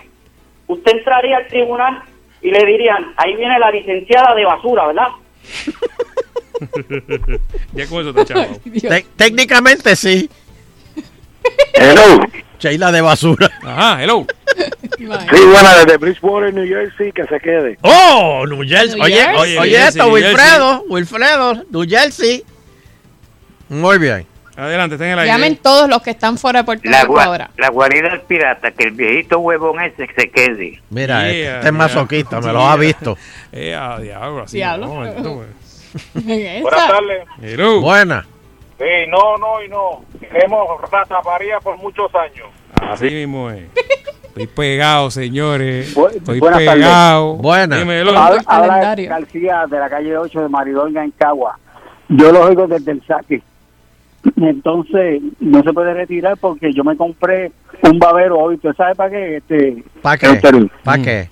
usted 0.66 0.94
entraría 0.98 1.38
al 1.38 1.48
tribunal 1.48 2.02
y 2.42 2.50
le 2.50 2.66
dirían, 2.66 3.14
ahí 3.18 3.36
viene 3.36 3.60
la 3.60 3.70
licenciada 3.70 4.34
de 4.34 4.46
basura, 4.46 4.88
¿verdad? 4.88 5.08
ya 7.74 7.88
con 7.88 8.02
eso. 8.02 8.14
Te- 8.16 9.06
técnicamente 9.16 9.96
sí. 9.96 10.28
Hello. 11.74 12.20
Sheila 12.60 12.92
de 12.92 13.02
basura. 13.02 13.50
Ajá, 13.64 14.02
hello. 14.04 14.26
Sí, 14.98 15.06
bueno, 15.06 15.70
desde 15.86 15.98
Bridgewater, 15.98 16.54
New 16.54 16.66
Jersey, 16.68 17.12
que 17.12 17.26
se 17.26 17.40
quede. 17.40 17.78
Oh, 17.82 18.46
New 18.48 18.64
Jersey. 18.68 18.96
New 18.96 19.04
Oye, 19.04 19.28
oye, 19.38 19.54
New 19.56 19.64
Jersey, 19.64 19.76
esto, 19.88 20.04
New 20.06 20.14
Wilfredo, 20.14 20.84
Wilfredo, 20.88 21.54
New 21.70 21.86
Jersey. 21.88 22.44
Muy 23.70 23.98
bien. 23.98 24.26
Adelante, 24.56 24.98
ten 24.98 25.10
el 25.10 25.20
aire. 25.20 25.32
Llamen 25.32 25.58
todos 25.58 25.90
los 25.90 26.02
que 26.02 26.12
están 26.12 26.38
fuera 26.38 26.60
de 26.60 26.64
Puerto 26.66 26.90
La, 26.90 27.02
Rico 27.02 27.20
ahora. 27.20 27.50
la 27.58 27.68
guarida 27.70 28.08
del 28.10 28.22
pirata, 28.22 28.72
que 28.72 28.86
el 28.86 28.92
viejito 28.92 29.40
huevón 29.40 29.82
ese 29.82 30.08
se 30.18 30.30
quede. 30.30 30.82
Mira, 30.90 31.24
Yeah, 31.24 31.30
este, 31.30 31.42
este 31.48 31.58
es 31.58 31.64
yeah. 31.64 31.72
masoquista, 31.74 32.40
me 32.40 32.54
lo 32.54 32.60
Yeah. 32.60 32.72
ha 32.72 32.76
visto. 32.78 33.18
Eh, 33.52 33.74
a 33.76 34.00
diablo, 34.00 34.44
así. 34.44 34.58
Diablo. 34.58 34.88
no, 34.88 35.36
pues. 35.36 36.14
Buenas 36.62 36.88
tardes. 36.88 37.24
Hello. 37.42 37.82
Sí, 38.78 39.10
no, 39.10 39.38
no 39.38 39.64
y 39.64 39.70
no. 39.70 40.04
Queremos 40.20 40.82
rataparía 40.92 41.60
por 41.60 41.78
muchos 41.78 42.14
años. 42.16 42.48
Así 42.82 43.06
mismo 43.06 43.50
es. 43.50 43.66
Estoy 44.26 44.48
pegado, 44.48 45.10
señores. 45.12 45.96
Estoy 45.96 46.40
buenas 46.40 46.60
pegado. 46.60 47.36
Buena. 47.36 47.78
Dímelo. 47.78 48.12
Habla, 48.18 48.44
habla 48.46 48.96
García 48.96 49.64
de 49.70 49.80
la 49.80 49.90
calle 49.90 50.18
8 50.18 50.42
de 50.42 50.50
Maridonga 50.50 51.04
en 51.06 51.12
Cagua. 51.12 51.58
Yo 52.10 52.32
lo 52.32 52.42
oigo 52.42 52.68
desde 52.68 52.92
el 52.92 53.06
saque. 53.08 53.42
Entonces, 54.36 55.22
no 55.40 55.64
se 55.64 55.72
puede 55.72 55.94
retirar 55.94 56.38
porque 56.38 56.74
yo 56.74 56.84
me 56.84 56.98
compré 56.98 57.52
un 57.84 57.98
babero 57.98 58.38
hoy. 58.38 58.56
¿Usted 58.56 58.74
sabe 58.74 58.96
para 58.96 59.10
qué? 59.10 59.38
Este, 59.38 59.84
¿Para 60.02 60.18
qué? 60.18 60.42
¿Para 60.84 61.02
qué? 61.02 61.30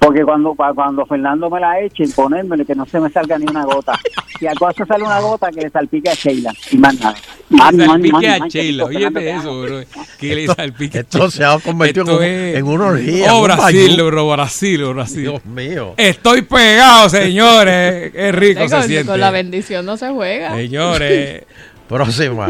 Porque 0.00 0.24
cuando 0.24 0.54
pa- 0.54 0.72
cuando 0.72 1.04
Fernando 1.04 1.50
me 1.50 1.60
la 1.60 1.78
eche, 1.78 2.04
ponérmele 2.16 2.64
que 2.64 2.74
no 2.74 2.86
se 2.86 2.98
me 2.98 3.10
salga 3.10 3.38
ni 3.38 3.44
una 3.44 3.64
gota. 3.64 3.92
Si 4.38 4.46
a 4.46 4.54
cosa 4.54 4.86
sale 4.86 5.04
una 5.04 5.20
gota, 5.20 5.50
que 5.50 5.60
le 5.60 5.68
salpique 5.70 6.08
a 6.08 6.14
Sheila. 6.14 6.50
Y 6.70 6.78
más 6.78 6.98
nada. 6.98 7.14
Más, 7.50 7.74
Le 7.74 7.84
salpique 7.86 8.28
a 8.28 8.38
Sheila. 8.48 8.88
te 8.88 9.30
eso, 9.30 9.60
bro. 9.60 9.80
Que 10.18 10.34
le 10.34 10.46
salpique 10.46 11.00
Esto 11.00 11.30
se 11.30 11.44
ha 11.44 11.58
convertido 11.58 12.04
Esto 12.12 12.22
en, 12.22 12.32
es- 12.32 12.56
en 12.56 12.66
una 12.66 12.86
orgía. 12.86 13.34
Oh, 13.34 13.40
un 13.40 13.44
Brasil, 13.44 14.02
bro, 14.02 14.30
Brasil, 14.30 14.84
Brasil. 14.94 15.20
Dios 15.22 15.44
mío. 15.44 15.92
Estoy 15.98 16.42
pegado, 16.42 17.10
señores. 17.10 18.10
Qué 18.12 18.32
rico 18.32 18.66
se 18.68 18.82
siente. 18.84 19.10
Con 19.10 19.20
la 19.20 19.30
bendición 19.30 19.84
no 19.84 19.98
se 19.98 20.08
juega. 20.08 20.54
Señores. 20.56 21.44
Próxima. 21.88 22.46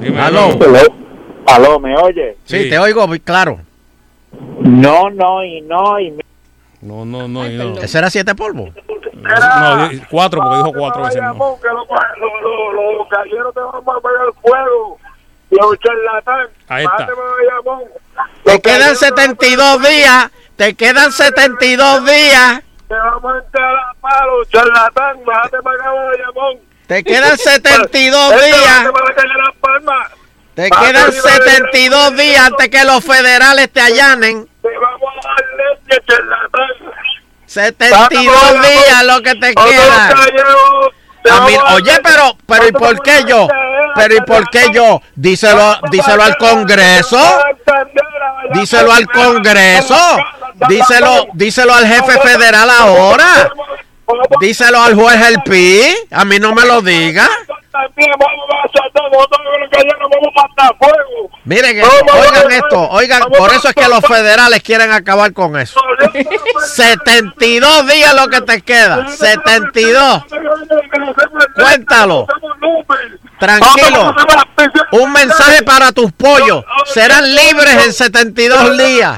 Dímelo. 0.00 0.22
Aló. 0.22 0.58
Aló, 1.46 1.80
¿me 1.80 1.96
oye? 1.96 2.36
Sí, 2.44 2.68
te 2.70 2.78
oigo 2.78 3.06
muy 3.08 3.18
claro. 3.18 3.58
No, 4.60 5.10
no 5.10 5.44
y 5.44 5.60
no 5.62 6.00
y 6.00 6.10
No, 6.80 7.04
no, 7.04 7.28
no. 7.28 7.46
y 7.46 7.56
no. 7.56 7.78
¿Ese 7.80 7.98
era 7.98 8.10
siete 8.10 8.34
polvos? 8.34 8.70
No, 9.14 9.88
di- 9.88 10.00
cuatro, 10.10 10.40
porque 10.40 10.56
dijo 10.56 10.72
cuatro 10.72 11.04
veces. 11.04 11.22
No. 11.22 11.32
que 11.60 11.68
los 11.68 11.86
lo, 11.88 12.72
lo, 12.72 13.06
galleros 13.08 13.54
te 13.54 13.60
van 13.60 13.74
a 13.76 14.00
pegar 14.00 14.26
el 14.26 14.32
fuego. 14.42 14.98
Los 15.50 15.78
charlatán. 15.80 16.46
Ahí 16.68 16.84
está. 16.84 17.08
Te 18.44 18.60
quedan 18.60 18.96
72 18.96 19.82
días. 19.88 20.30
Te 20.56 20.74
quedan 20.74 21.12
72 21.12 22.04
días. 22.06 22.62
Te 22.88 22.94
vamos 22.94 23.32
a 23.34 23.38
enterar 23.38 23.74
a 23.76 23.94
palo, 24.00 24.44
charlatán. 24.46 25.24
Bájate 25.24 25.58
para 25.62 25.76
acá, 25.76 25.92
Bayamón. 25.92 26.58
Te 26.86 27.04
quedan 27.04 27.36
72 27.38 28.32
Este 28.32 28.46
días. 28.46 28.92
calle 29.14 29.34
Las 29.46 29.54
Palmas. 29.60 30.08
Te 30.54 30.68
Bájate 30.68 30.92
quedan 30.92 31.10
libre 31.10 31.32
de- 31.32 31.50
72 31.50 32.16
días 32.16 32.40
antes 32.46 32.68
que 32.68 32.84
los 32.84 33.04
federales 33.04 33.72
te 33.72 33.80
allanen. 33.80 34.46
Te 34.60 34.68
vamos 34.78 35.10
a 35.24 35.28
dar 35.28 35.44
leche, 35.88 36.02
charlatán. 36.06 36.92
72 37.46 38.52
días 38.62 39.04
lo 39.04 39.22
que 39.22 39.34
te 39.34 39.54
queda. 39.54 40.14
A 41.30 41.40
mí- 41.46 41.56
oye, 41.74 42.00
pero, 42.02 42.36
pero 42.46 42.68
¿y 42.68 42.72
por 42.72 43.00
qué 43.02 43.24
yo? 43.26 43.48
Pero 43.94 44.14
¿y 44.16 44.20
por 44.22 44.50
qué 44.50 44.70
yo? 44.72 45.00
Díselo, 45.14 45.76
díselo 45.90 46.22
al 46.22 46.36
Congreso. 46.36 47.18
Díselo 48.52 48.92
al 48.92 49.06
Congreso. 49.06 49.96
díselo, 50.68 51.26
díselo 51.34 51.74
al 51.74 51.86
jefe 51.86 52.18
federal 52.20 52.68
ahora. 52.70 53.50
Díselo 54.40 54.82
al 54.82 54.94
juez 54.94 55.20
El 55.28 55.42
Pi. 55.42 55.94
A 56.10 56.24
mí 56.24 56.38
no 56.38 56.52
me 56.54 56.64
lo 56.66 56.82
diga. 56.82 57.28
Miren, 61.44 61.74
que- 61.74 61.82
oigan 61.82 62.52
esto, 62.52 62.88
oigan, 62.90 63.22
por 63.36 63.50
eso 63.52 63.68
es 63.68 63.74
que 63.74 63.88
los 63.88 64.00
federales 64.06 64.62
quieren 64.62 64.92
acabar 64.92 65.32
con 65.32 65.58
eso. 65.58 65.80
72 66.74 67.86
días 67.88 68.14
lo 68.14 68.28
que 68.28 68.40
te 68.42 68.60
queda. 68.62 69.08
72. 69.08 70.22
Cuéntalo. 71.54 72.26
Tranquilo. 73.38 74.14
Un 74.92 75.12
mensaje 75.12 75.62
para 75.62 75.90
tus 75.92 76.12
pollos. 76.12 76.64
Serán 76.84 77.34
libres 77.34 77.86
en 77.86 77.92
72 77.92 78.78
días. 78.78 79.16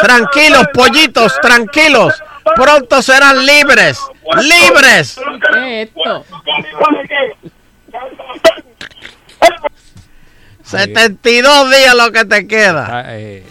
Tranquilos, 0.00 0.68
pollitos, 0.72 1.36
tranquilos. 1.40 2.22
Pronto 2.56 3.02
serán 3.02 3.44
libres. 3.44 3.98
Libres. 4.42 5.18
¿Qué 5.52 5.82
es 5.82 5.88
esto? 5.88 6.24
72 10.62 11.70
días 11.70 11.94
lo 11.94 12.12
que 12.12 12.24
te 12.24 12.46
queda. 12.46 12.86
Ah, 12.90 13.04
eh, 13.16 13.42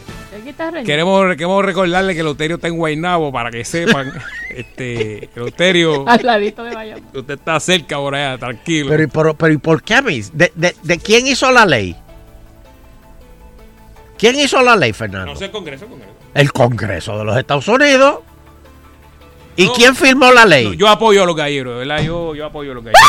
queremos, 0.86 1.26
queremos 1.36 1.66
recordarle 1.66 2.14
que 2.16 2.22
Loterio 2.22 2.58
está 2.58 2.68
en 2.68 2.78
Guaynabo 2.78 3.32
para 3.32 3.50
que 3.50 3.66
sepan. 3.66 4.12
este, 4.50 5.30
que 5.34 5.40
Loterio, 5.40 6.08
Al 6.08 6.20
ladito 6.24 6.64
de 6.64 6.76
Bayamón. 6.76 7.04
usted 7.14 7.34
está 7.34 7.60
cerca 7.60 7.98
por 7.98 8.14
allá, 8.14 8.38
tranquilo. 8.38 8.90
Pero, 8.90 9.04
¿y 9.04 9.08
por, 9.08 9.36
pero 9.36 9.54
¿y 9.54 9.58
por 9.58 9.82
qué 9.82 9.96
a 9.96 10.02
mí? 10.02 10.22
¿De, 10.34 10.52
de, 10.56 10.76
de 10.84 10.98
quién 11.00 11.26
hizo 11.26 11.52
la 11.52 11.66
ley? 11.66 11.96
¿Quién 14.18 14.36
hizo 14.40 14.62
la 14.62 14.76
ley, 14.76 14.94
Fernando? 14.94 15.34
no 15.34 15.36
sé 15.36 15.46
el 15.46 15.52
Congreso, 15.52 15.86
el 15.86 15.92
Congreso. 15.92 16.14
El 16.34 16.52
Congreso 16.52 17.18
de 17.18 17.26
los 17.26 17.38
Estados 17.38 17.68
Unidos. 17.68 18.20
¿Y 19.58 19.68
quién 19.70 19.96
firmó 19.96 20.32
la 20.32 20.46
ley? 20.46 20.66
No, 20.68 20.74
yo 20.74 20.88
apoyo 20.88 21.24
a 21.24 21.26
los 21.26 21.36
galleros, 21.36 21.80
¿verdad? 21.80 22.02
Yo, 22.04 22.36
yo 22.36 22.46
apoyo 22.46 22.72
a 22.72 22.76
los 22.76 22.84
galleros. 22.84 23.02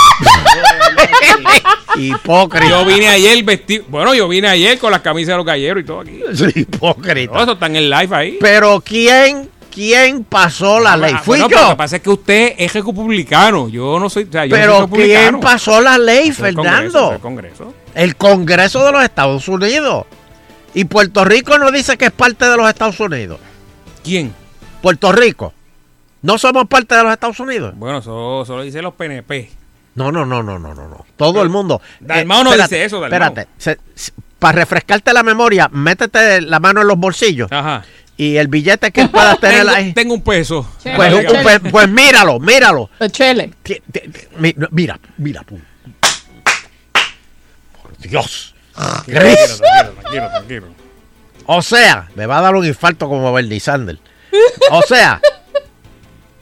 Hipócrita. 1.96 2.68
yo 2.68 2.84
vine 2.84 3.08
ayer 3.08 3.42
vestido. 3.44 3.84
Bueno, 3.88 4.14
yo 4.14 4.28
vine 4.28 4.48
ayer 4.48 4.78
con 4.78 4.90
las 4.90 5.00
camisas 5.02 5.32
de 5.32 5.36
los 5.36 5.46
galleros 5.46 5.82
y 5.82 5.86
todo 5.86 6.00
aquí. 6.00 6.20
Hipócrita. 6.54 7.34
No, 7.34 7.42
eso 7.42 7.52
está 7.52 7.66
en 7.66 7.76
el 7.76 7.90
live 7.90 8.16
ahí. 8.16 8.38
Pero 8.40 8.80
¿quién, 8.84 9.48
quién 9.72 10.24
pasó 10.24 10.80
la 10.80 10.96
ley? 10.96 11.12
Ah, 11.16 11.22
Fui 11.24 11.38
bueno, 11.38 11.48
pero 11.48 11.60
Lo 11.60 11.66
yo. 11.66 11.70
que 11.72 11.76
pasa 11.76 11.96
es 11.96 12.02
que 12.02 12.10
usted 12.10 12.54
es 12.58 12.72
republicano. 12.72 13.68
Yo 13.68 13.98
no 13.98 14.08
soy. 14.08 14.24
O 14.24 14.32
sea, 14.32 14.46
yo 14.46 14.56
no 14.56 14.56
soy 14.56 14.60
Pero 14.62 14.80
republicano. 14.82 15.20
¿quién 15.38 15.40
pasó 15.40 15.80
la 15.80 15.98
ley, 15.98 16.28
es 16.28 16.38
el 16.38 16.54
Fernando? 16.54 16.62
Congreso, 16.62 17.04
eso 17.04 17.08
es 17.08 17.14
el 17.14 17.20
Congreso. 17.20 17.74
El 17.94 18.16
Congreso 18.16 18.84
de 18.86 18.92
los 18.92 19.02
Estados 19.04 19.48
Unidos. 19.48 20.06
Y 20.74 20.84
Puerto 20.84 21.24
Rico 21.24 21.58
no 21.58 21.70
dice 21.72 21.96
que 21.96 22.06
es 22.06 22.12
parte 22.12 22.44
de 22.48 22.56
los 22.56 22.68
Estados 22.68 23.00
Unidos. 23.00 23.38
¿Quién? 24.04 24.32
Puerto 24.82 25.10
Rico. 25.12 25.52
¿No 26.22 26.36
somos 26.38 26.66
parte 26.68 26.94
de 26.96 27.02
los 27.04 27.12
Estados 27.12 27.38
Unidos? 27.40 27.74
Bueno, 27.76 27.98
eso 27.98 28.44
solo 28.46 28.62
dicen 28.62 28.82
los 28.82 28.94
PNP. 28.94 29.50
No, 29.94 30.10
no, 30.12 30.24
no, 30.26 30.42
no, 30.42 30.58
no, 30.58 30.74
no, 30.74 30.88
no. 30.88 31.06
Todo 31.16 31.42
el 31.42 31.48
mundo. 31.48 31.80
Dalmau 32.00 32.44
no 32.44 32.56
dice 32.56 32.84
eso, 32.84 33.00
Dalmau. 33.00 33.18
Espérate. 33.28 33.48
Se- 33.58 33.78
se- 33.94 34.12
para 34.38 34.56
refrescarte 34.60 35.12
la 35.12 35.22
memoria, 35.24 35.68
métete 35.72 36.40
la 36.40 36.60
mano 36.60 36.82
en 36.82 36.86
los 36.88 36.96
bolsillos. 36.96 37.50
Ajá. 37.50 37.84
Y 38.16 38.36
el 38.36 38.48
billete 38.48 38.90
que 38.92 39.06
puedas 39.08 39.38
tener 39.40 39.60
tengo, 39.62 39.70
ahí. 39.74 39.92
tengo 39.92 40.14
un 40.14 40.22
peso. 40.22 40.68
Pues, 40.82 41.14
pues- 41.42 41.60
pues 41.70 41.88
míralo, 41.88 42.38
míralo. 42.40 42.90
Chele. 43.10 43.52
Mira, 44.70 44.98
mira. 45.16 45.42
pum. 45.42 45.60
Por 47.82 47.96
Dios. 47.98 48.54
Tranquilo, 48.74 49.20
Gris. 49.20 49.58
tranquilo, 49.58 49.92
tranquilo, 50.00 50.28
tranquilo. 50.30 50.66
O 51.46 51.62
sea, 51.62 52.08
me 52.14 52.26
va 52.26 52.38
a 52.38 52.42
dar 52.42 52.54
un 52.54 52.64
infarto 52.66 53.08
como 53.08 53.32
Bernie 53.32 53.58
Sanders. 53.60 53.98
O 54.70 54.82
sea, 54.82 55.20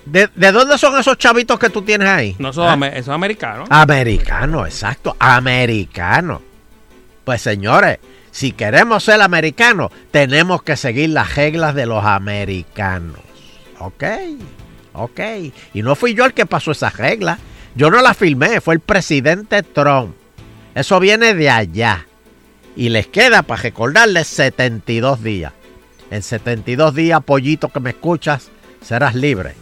¿de, 0.07 0.29
de 0.35 0.53
dónde 0.53 0.79
son 0.79 0.99
esos 0.99 1.19
chavitos 1.19 1.59
que 1.59 1.71
tú 1.71 1.83
tienes 1.83 2.09
ahí? 2.09 2.37
No, 2.39 2.53
son, 2.53 2.83
¿Ah? 2.83 2.89
esos 2.89 3.15
americanos. 3.15 3.69
Americano, 3.71 4.65
exacto, 4.65 5.17
americano. 5.19 6.41
Pues 7.25 7.43
señores, 7.43 7.99
si 8.31 8.53
queremos 8.53 9.03
ser 9.05 9.21
americanos, 9.23 9.91
tenemos 10.11 10.63
que 10.63 10.77
seguir 10.77 11.11
las 11.11 11.35
reglas 11.35 11.75
de 11.75 11.87
los 11.87 12.05
americanos. 12.05 13.21
¿Ok? 13.79 14.05
¿Ok? 14.93 15.21
Y 15.75 15.83
no 15.83 15.95
fui 15.95 16.15
yo 16.15 16.25
el 16.25 16.35
que 16.35 16.47
pasó 16.47 16.71
esas 16.71 16.97
reglas. 16.97 17.39
Yo 17.75 17.91
no 17.91 18.01
las 18.01 18.17
firmé, 18.17 18.61
fue 18.61 18.75
el 18.75 18.81
presidente 18.81 19.63
Trump. 19.63 20.15
Eso 20.75 21.01
viene 21.01 21.35
de 21.35 21.51
allá. 21.51 22.07
Y 22.77 22.91
les 22.91 23.07
queda 23.07 23.43
para 23.43 23.63
recordarles 23.63 24.27
72 24.27 25.23
días. 25.23 25.53
En 26.11 26.23
72 26.23 26.95
días, 26.95 27.23
pollito 27.25 27.69
que 27.69 27.81
me 27.81 27.91
escuchas, 27.91 28.51
serás 28.83 29.15
libre. 29.15 29.55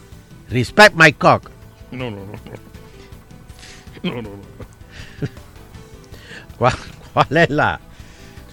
Respect 0.55 0.95
my 0.95 1.13
cock. 1.13 1.51
No, 1.91 2.11
no, 2.11 2.19
no. 2.19 2.33
No, 4.05 4.23
no, 4.23 4.23
no. 4.23 4.29
¿Cuál, 6.59 6.75
cuál 7.13 7.37
es 7.37 7.51
la 7.51 7.81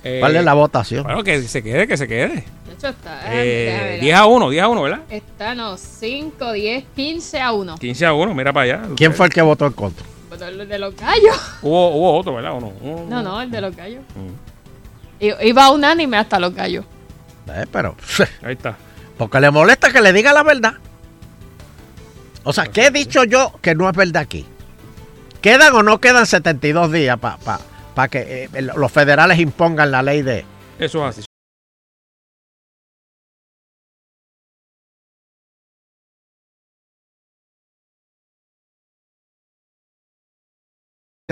Eh, 0.04 0.18
cuál 0.20 0.36
es 0.36 0.44
la 0.44 0.54
votación? 0.54 1.04
Bueno, 1.04 1.24
que 1.24 1.42
se 1.44 1.62
quede, 1.62 1.88
que 1.88 1.96
se 1.98 2.08
quede. 2.08 2.28
De 2.66 2.74
hecho, 2.74 2.88
está. 2.88 3.22
Eh, 3.34 3.66
déjame 3.72 3.90
ver. 3.92 4.00
10 4.02 4.16
a 4.16 4.26
1, 4.26 4.50
10 4.50 4.64
a 4.64 4.68
1, 4.68 4.82
¿verdad? 4.82 5.00
Está, 5.10 5.54
no, 5.56 5.78
5, 5.78 6.52
10, 6.54 6.86
15 6.96 7.40
a 7.42 7.52
1. 7.52 7.78
15 7.78 8.06
a 8.08 8.14
1, 8.14 8.34
mira 8.34 8.52
para 8.52 8.64
allá. 8.64 8.90
¿Quién 8.96 9.14
fue 9.14 9.28
el 9.28 9.34
que 9.34 9.42
votó 9.44 9.68
en 9.68 9.74
contra? 9.74 10.06
Bueno, 10.30 10.46
el 10.48 10.68
de 10.68 10.80
los 10.80 10.96
gallos. 10.96 11.38
Hubo, 11.62 11.90
hubo 11.96 12.18
otro, 12.18 12.34
¿verdad? 12.34 12.54
¿O 12.54 12.60
no? 12.62 12.68
Hubo- 12.82 13.06
No, 13.10 13.22
no, 13.22 13.42
el 13.42 13.52
de 13.52 13.62
los 13.62 13.76
gallos. 13.76 14.04
Mm. 14.16 15.24
Iba 15.46 15.70
unánime 15.70 16.18
hasta 16.18 16.40
los 16.40 16.56
gallos. 16.56 16.84
Eh, 17.54 17.66
pero 17.72 17.96
Ahí 18.42 18.54
está. 18.54 18.76
porque 19.18 19.40
le 19.40 19.52
molesta 19.52 19.92
que 19.92 20.02
le 20.02 20.12
diga 20.14 20.34
la 20.34 20.42
verdad. 20.42 20.74
O 22.44 22.54
sea, 22.54 22.66
¿qué 22.66 22.88
he 22.88 22.92
dicho 22.92 23.24
yo 23.24 23.54
que 23.62 23.76
no 23.76 23.90
es 23.90 23.96
verdad 23.96 24.24
aquí? 24.24 24.46
¿Quedan 25.42 25.74
o 25.74 25.84
no 25.84 26.00
quedan 26.00 26.26
72 26.26 26.92
días 26.92 27.18
para 27.20 28.08
que 28.10 28.50
eh, 28.54 28.62
los 28.62 28.92
federales 28.92 29.40
impongan 29.40 29.92
la 29.92 30.02
ley 30.02 30.22
de... 30.22 30.46
Eso 30.80 31.08
es 31.08 31.18
así. 31.18 31.31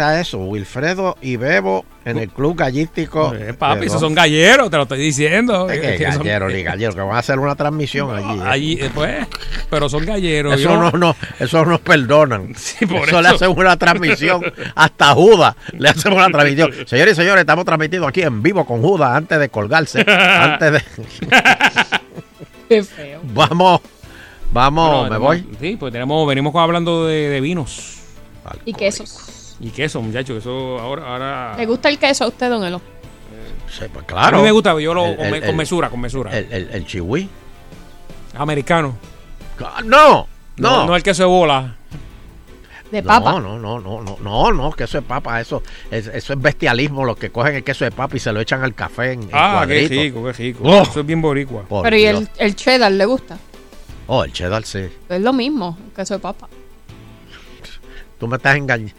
A 0.01 0.19
eso, 0.19 0.37
Wilfredo 0.39 1.17
y 1.21 1.35
Bebo 1.37 1.85
en 2.05 2.17
el 2.17 2.29
club 2.29 2.55
gallístico. 2.57 3.33
Eh, 3.35 3.53
papi, 3.53 3.85
esos 3.85 3.99
son 3.99 4.15
galleros, 4.15 4.69
te 4.69 4.77
lo 4.77 4.83
estoy 4.83 4.99
diciendo. 4.99 5.69
Es 5.69 5.79
que 5.79 5.97
Que 5.97 6.11
son- 6.11 6.19
gallero 6.23 6.49
ni 6.49 6.63
gallero, 6.63 6.93
que 6.93 7.01
van 7.01 7.15
a 7.15 7.19
hacer 7.19 7.37
una 7.39 7.55
transmisión 7.55 8.15
allí. 8.15 8.39
eh. 8.39 8.43
Allí, 8.45 8.73
eh, 8.81 8.89
pues, 8.93 9.27
pero 9.69 9.89
son 9.89 10.05
galleros. 10.05 10.53
Eso 10.53 10.69
yo- 10.69 10.77
no, 10.79 10.91
no, 10.91 11.15
eso 11.39 11.65
nos 11.65 11.79
perdonan. 11.81 12.53
por 12.89 13.07
eso, 13.09 13.21
le 13.21 13.27
hacemos 13.29 13.57
una 13.57 13.77
transmisión. 13.77 14.41
Hasta 14.75 15.13
Judas 15.13 15.55
le 15.77 15.89
hacemos 15.89 16.17
una 16.17 16.29
transmisión. 16.29 16.71
Señores 16.87 17.13
y 17.13 17.21
señores, 17.21 17.41
estamos 17.41 17.65
transmitiendo 17.65 18.07
aquí 18.07 18.21
en 18.21 18.41
vivo 18.41 18.65
con 18.65 18.81
Judas 18.81 19.11
antes 19.15 19.39
de 19.39 19.49
colgarse. 19.49 20.03
antes 20.09 20.71
de. 20.73 20.81
Qué 22.69 22.83
feo. 22.83 23.21
Vamos, 23.33 23.81
vamos, 24.51 24.89
Bueno, 24.89 25.03
me 25.03 25.09
tenemos- 25.09 25.27
voy. 25.27 25.57
Sí, 25.59 25.75
pues 25.79 25.91
tenemos, 25.91 26.27
venimos 26.27 26.55
hablando 26.55 27.05
de, 27.07 27.29
de 27.29 27.41
vinos. 27.41 27.95
Y 28.65 28.73
quesos. 28.73 29.17
Y 29.61 29.69
queso, 29.71 30.01
muchachos, 30.01 30.37
eso 30.37 30.79
ahora... 30.79 31.07
ahora 31.07 31.55
¿Le 31.57 31.65
gusta 31.65 31.89
el 31.89 31.97
queso 31.99 32.23
a 32.23 32.27
usted, 32.27 32.49
don 32.49 32.63
Elo? 32.63 32.81
Sí, 33.69 33.85
pues 33.93 34.05
claro. 34.05 34.37
A 34.37 34.39
mí 34.39 34.45
me 34.45 34.51
gusta, 34.51 34.79
yo 34.79 34.93
lo 34.93 35.05
El- 35.05 35.17
con, 35.17 35.25
el- 35.27 35.45
con 35.45 35.55
mesura, 35.55 35.89
con 35.89 35.99
mesura. 36.01 36.35
El, 36.37 36.51
el, 36.51 36.69
el 36.71 36.85
chihui. 36.85 37.29
Americano. 38.37 38.95
No, 39.83 39.83
No, 39.83 40.27
no. 40.57 40.85
no 40.87 40.95
el 40.95 41.03
queso 41.03 41.23
de 41.23 41.29
bola. 41.29 41.75
De 42.91 43.03
papa. 43.03 43.33
No, 43.33 43.39
no, 43.39 43.59
no, 43.59 43.79
no, 43.79 44.01
no, 44.01 44.17
no, 44.19 44.51
no, 44.51 44.71
queso 44.71 44.97
de 44.99 45.03
papa, 45.03 45.39
eso, 45.39 45.61
es, 45.91 46.07
eso 46.07 46.33
es 46.33 46.41
bestialismo, 46.41 47.05
los 47.05 47.17
que 47.17 47.29
cogen 47.29 47.55
el 47.57 47.63
queso 47.63 47.85
de 47.85 47.91
papa 47.91 48.15
y 48.15 48.19
se 48.19 48.31
lo 48.33 48.39
echan 48.39 48.63
al 48.63 48.73
café 48.73 49.11
en, 49.11 49.23
en 49.23 49.29
Ah, 49.31 49.63
qué 49.67 49.87
rico, 49.87 50.23
qué 50.25 50.33
rico. 50.33 50.63
Oh. 50.63 50.81
Eso 50.81 51.01
es 51.01 51.05
bien 51.05 51.21
boricua. 51.21 51.63
Pero 51.83 51.95
¿y 51.95 52.05
el 52.05 52.55
cheddar 52.55 52.91
le 52.91 53.05
gusta? 53.05 53.37
Oh, 54.07 54.23
el 54.23 54.33
cheddar 54.33 54.63
sí. 54.63 54.87
Es 55.07 55.21
lo 55.21 55.33
mismo, 55.33 55.77
el 55.87 55.93
queso 55.93 56.15
de 56.15 56.19
papa. 56.19 56.47
Tú 58.19 58.27
me 58.27 58.35
estás 58.35 58.57
engañando. 58.57 58.93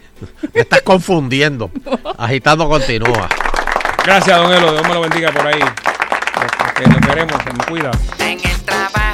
Me 0.53 0.61
estás 0.61 0.81
confundiendo. 0.81 1.69
Agitando 2.17 2.67
continúa. 2.67 3.29
Gracias, 4.03 4.35
don 4.35 4.51
Elo. 4.51 4.71
Dios 4.71 4.87
me 4.87 4.93
lo 4.95 5.01
bendiga 5.01 5.31
por 5.31 5.45
ahí. 5.45 5.61
Que 6.75 6.89
lo 6.89 6.99
queremos, 6.99 7.41
se 7.43 7.53
me 7.53 7.63
cuida. 7.65 7.91
En 8.17 8.39
el 8.43 8.61
trabajo, 8.61 9.10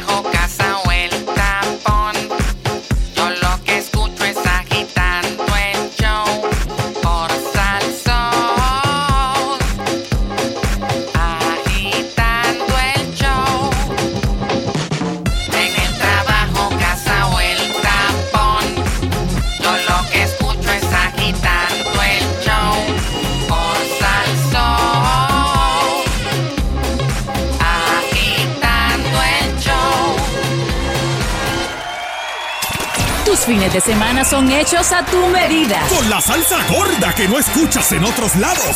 son 34.30 34.52
hechos 34.52 34.92
a 34.92 35.06
tu 35.06 35.26
medida. 35.28 35.80
Con 35.88 36.10
la 36.10 36.20
salsa 36.20 36.58
gorda 36.70 37.14
que 37.16 37.28
no 37.30 37.40
escuchas 37.40 37.92
en 37.94 38.04
otros 38.04 38.36
lados. 38.36 38.76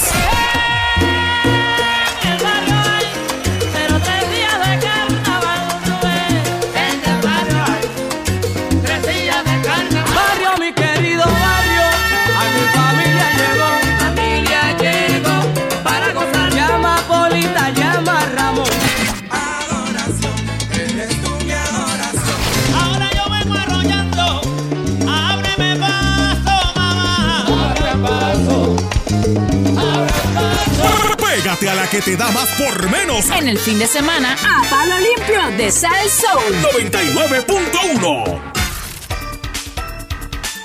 La 31.76 31.90
que 31.90 32.02
te 32.02 32.18
da 32.18 32.30
más 32.32 32.50
por 32.58 32.90
menos. 32.92 33.30
En 33.30 33.48
el 33.48 33.58
fin 33.58 33.80
de 33.80 33.88
semana, 33.88 34.34
a 34.34 34.70
palo 34.70 35.00
limpio 35.00 35.58
de 35.58 35.72
Sal 35.72 36.10
Soul. 36.10 36.54
99.1. 36.86 38.42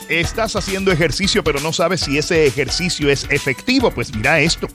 Estás 0.08 0.56
haciendo 0.56 0.90
ejercicio 0.90 1.44
pero 1.44 1.60
no 1.60 1.72
sabes 1.72 2.00
si 2.00 2.18
ese 2.18 2.46
ejercicio 2.46 3.08
es 3.08 3.26
efectivo. 3.30 3.92
Pues 3.92 4.12
mira 4.14 4.40
esto. 4.40 4.66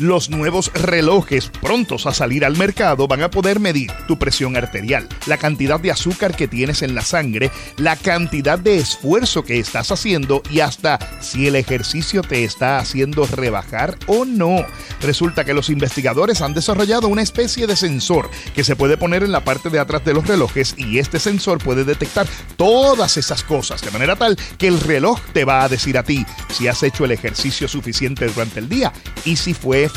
Los 0.00 0.30
nuevos 0.30 0.72
relojes 0.72 1.50
prontos 1.60 2.06
a 2.06 2.14
salir 2.14 2.46
al 2.46 2.56
mercado 2.56 3.06
van 3.06 3.22
a 3.22 3.30
poder 3.30 3.60
medir 3.60 3.92
tu 4.08 4.18
presión 4.18 4.56
arterial, 4.56 5.06
la 5.26 5.36
cantidad 5.36 5.78
de 5.78 5.90
azúcar 5.90 6.34
que 6.34 6.48
tienes 6.48 6.80
en 6.80 6.94
la 6.94 7.02
sangre, 7.02 7.50
la 7.76 7.96
cantidad 7.96 8.58
de 8.58 8.78
esfuerzo 8.78 9.44
que 9.44 9.58
estás 9.58 9.92
haciendo 9.92 10.42
y 10.50 10.60
hasta 10.60 10.98
si 11.20 11.48
el 11.48 11.54
ejercicio 11.54 12.22
te 12.22 12.44
está 12.44 12.78
haciendo 12.78 13.26
rebajar 13.26 13.98
o 14.06 14.24
no. 14.24 14.64
Resulta 15.02 15.44
que 15.44 15.52
los 15.52 15.68
investigadores 15.68 16.40
han 16.40 16.54
desarrollado 16.54 17.08
una 17.08 17.20
especie 17.20 17.66
de 17.66 17.76
sensor 17.76 18.30
que 18.54 18.64
se 18.64 18.76
puede 18.76 18.96
poner 18.96 19.22
en 19.22 19.32
la 19.32 19.44
parte 19.44 19.68
de 19.68 19.80
atrás 19.80 20.02
de 20.02 20.14
los 20.14 20.26
relojes 20.26 20.76
y 20.78 20.98
este 20.98 21.18
sensor 21.18 21.62
puede 21.62 21.84
detectar 21.84 22.26
todas 22.56 23.18
esas 23.18 23.42
cosas 23.42 23.82
de 23.82 23.90
manera 23.90 24.16
tal 24.16 24.38
que 24.56 24.68
el 24.68 24.80
reloj 24.80 25.20
te 25.34 25.44
va 25.44 25.62
a 25.62 25.68
decir 25.68 25.98
a 25.98 26.04
ti 26.04 26.24
si 26.48 26.68
has 26.68 26.82
hecho 26.82 27.04
el 27.04 27.12
ejercicio 27.12 27.68
suficiente 27.68 28.26
durante 28.28 28.60
el 28.60 28.70
día 28.70 28.94
y 29.26 29.36
si 29.36 29.52
fue 29.52 29.89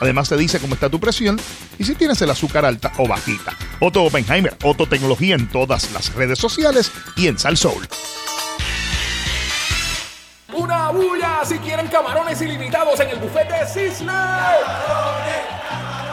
Además 0.00 0.28
te 0.28 0.36
dice 0.36 0.58
cómo 0.58 0.74
está 0.74 0.88
tu 0.88 0.98
presión 1.00 1.40
y 1.78 1.84
si 1.84 1.94
tienes 1.94 2.20
el 2.22 2.30
azúcar 2.30 2.64
alta 2.64 2.92
o 2.98 3.08
bajita. 3.08 3.52
Otto 3.80 4.02
Oppenheimer, 4.04 4.56
Otto 4.62 4.86
Tecnología 4.86 5.34
en 5.34 5.48
todas 5.48 5.90
las 5.92 6.12
redes 6.14 6.38
sociales 6.38 6.90
y 7.16 7.28
en 7.28 7.38
Sal 7.38 7.56
Soul. 7.56 7.86
Una 10.52 10.90
bulla 10.90 11.40
si 11.44 11.58
quieren 11.58 11.88
camarones 11.88 12.40
ilimitados 12.40 13.00
en 13.00 13.08
el 13.10 13.18
buffet 13.18 13.48
de 13.48 13.66
Sizzler. 13.66 14.14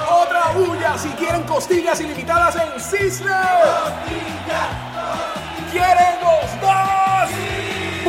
Otra 0.10 0.52
bulla 0.56 0.98
si 0.98 1.10
quieren 1.10 1.44
costillas 1.44 2.00
ilimitadas 2.02 2.56
en 2.56 2.80
Sizzler. 2.82 3.36
¿Quieren 5.72 6.16
los 6.22 6.62
dos? 6.62 7.51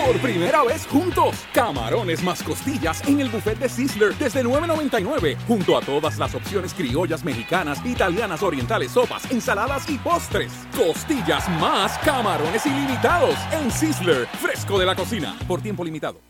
Por 0.04 0.18
primera 0.18 0.64
vez 0.64 0.84
juntos, 0.88 1.36
camarones 1.54 2.24
más 2.24 2.42
costillas 2.42 3.06
en 3.06 3.20
el 3.20 3.28
buffet 3.28 3.56
de 3.56 3.68
Sizzler 3.68 4.12
desde 4.16 4.42
9.99, 4.42 5.36
junto 5.46 5.78
a 5.78 5.80
todas 5.80 6.18
las 6.18 6.34
opciones 6.34 6.74
criollas 6.74 7.24
mexicanas, 7.24 7.78
italianas, 7.86 8.42
orientales, 8.42 8.90
sopas, 8.90 9.30
ensaladas 9.30 9.88
y 9.88 9.98
postres. 9.98 10.52
Costillas 10.76 11.48
más 11.60 11.96
camarones 11.98 12.66
ilimitados 12.66 13.36
en 13.52 13.70
Sizzler, 13.70 14.26
fresco 14.40 14.76
de 14.76 14.86
la 14.86 14.96
cocina, 14.96 15.36
por 15.46 15.62
tiempo 15.62 15.84
limitado. 15.84 16.20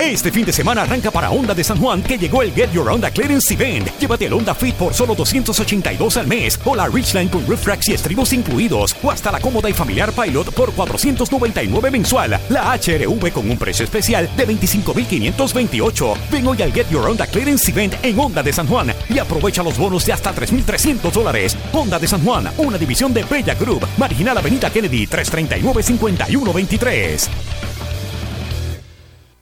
Este 0.00 0.30
fin 0.30 0.46
de 0.46 0.52
semana 0.52 0.82
arranca 0.82 1.10
para 1.10 1.28
Honda 1.28 1.54
de 1.54 1.64
San 1.64 1.78
Juan 1.78 2.02
que 2.02 2.16
llegó 2.16 2.42
el 2.42 2.54
Get 2.54 2.70
Your 2.72 2.88
Honda 2.88 3.10
Clearance 3.10 3.52
Event. 3.52 3.88
Llévate 3.98 4.26
el 4.26 4.32
Honda 4.32 4.54
Fit 4.54 4.76
por 4.76 4.94
solo 4.94 5.16
282 5.16 6.16
al 6.16 6.28
mes 6.28 6.58
o 6.64 6.76
la 6.76 6.86
Ridgeline 6.86 7.28
con 7.28 7.44
roof 7.46 7.66
racks 7.66 7.88
y 7.88 7.94
estribos 7.94 8.32
incluidos 8.32 8.94
o 9.02 9.10
hasta 9.10 9.32
la 9.32 9.40
cómoda 9.40 9.68
y 9.68 9.72
familiar 9.72 10.12
Pilot 10.12 10.52
por 10.52 10.72
499 10.72 11.90
mensual. 11.90 12.38
La 12.48 12.78
HRV 12.78 13.32
con 13.32 13.50
un 13.50 13.58
precio 13.58 13.84
especial 13.84 14.30
de 14.36 14.46
25.528. 14.46 16.14
Ven 16.30 16.46
hoy 16.46 16.62
al 16.62 16.72
Get 16.72 16.88
Your 16.90 17.04
Honda 17.04 17.26
Clearance 17.26 17.68
Event 17.70 17.94
en 18.02 18.16
Honda 18.18 18.42
de 18.44 18.52
San 18.52 18.68
Juan 18.68 18.94
y 19.08 19.18
aprovecha 19.18 19.64
los 19.64 19.76
bonos 19.76 20.06
de 20.06 20.12
hasta 20.12 20.32
3.300 20.32 21.10
dólares. 21.10 21.56
Honda 21.72 21.98
de 21.98 22.06
San 22.06 22.22
Juan, 22.24 22.48
una 22.58 22.78
división 22.78 23.12
de 23.12 23.24
Bella 23.24 23.56
Group, 23.56 23.84
Marginal 23.96 24.38
Avenida 24.38 24.70
Kennedy 24.70 25.08
339-5123. 25.08 27.28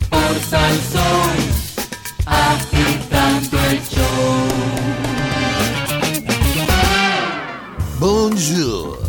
por 0.10 0.39
Salsón, 0.49 1.38
agitando 2.26 3.60
el 3.69 3.81
show. 3.89 4.82
Bonjour. 8.03 8.99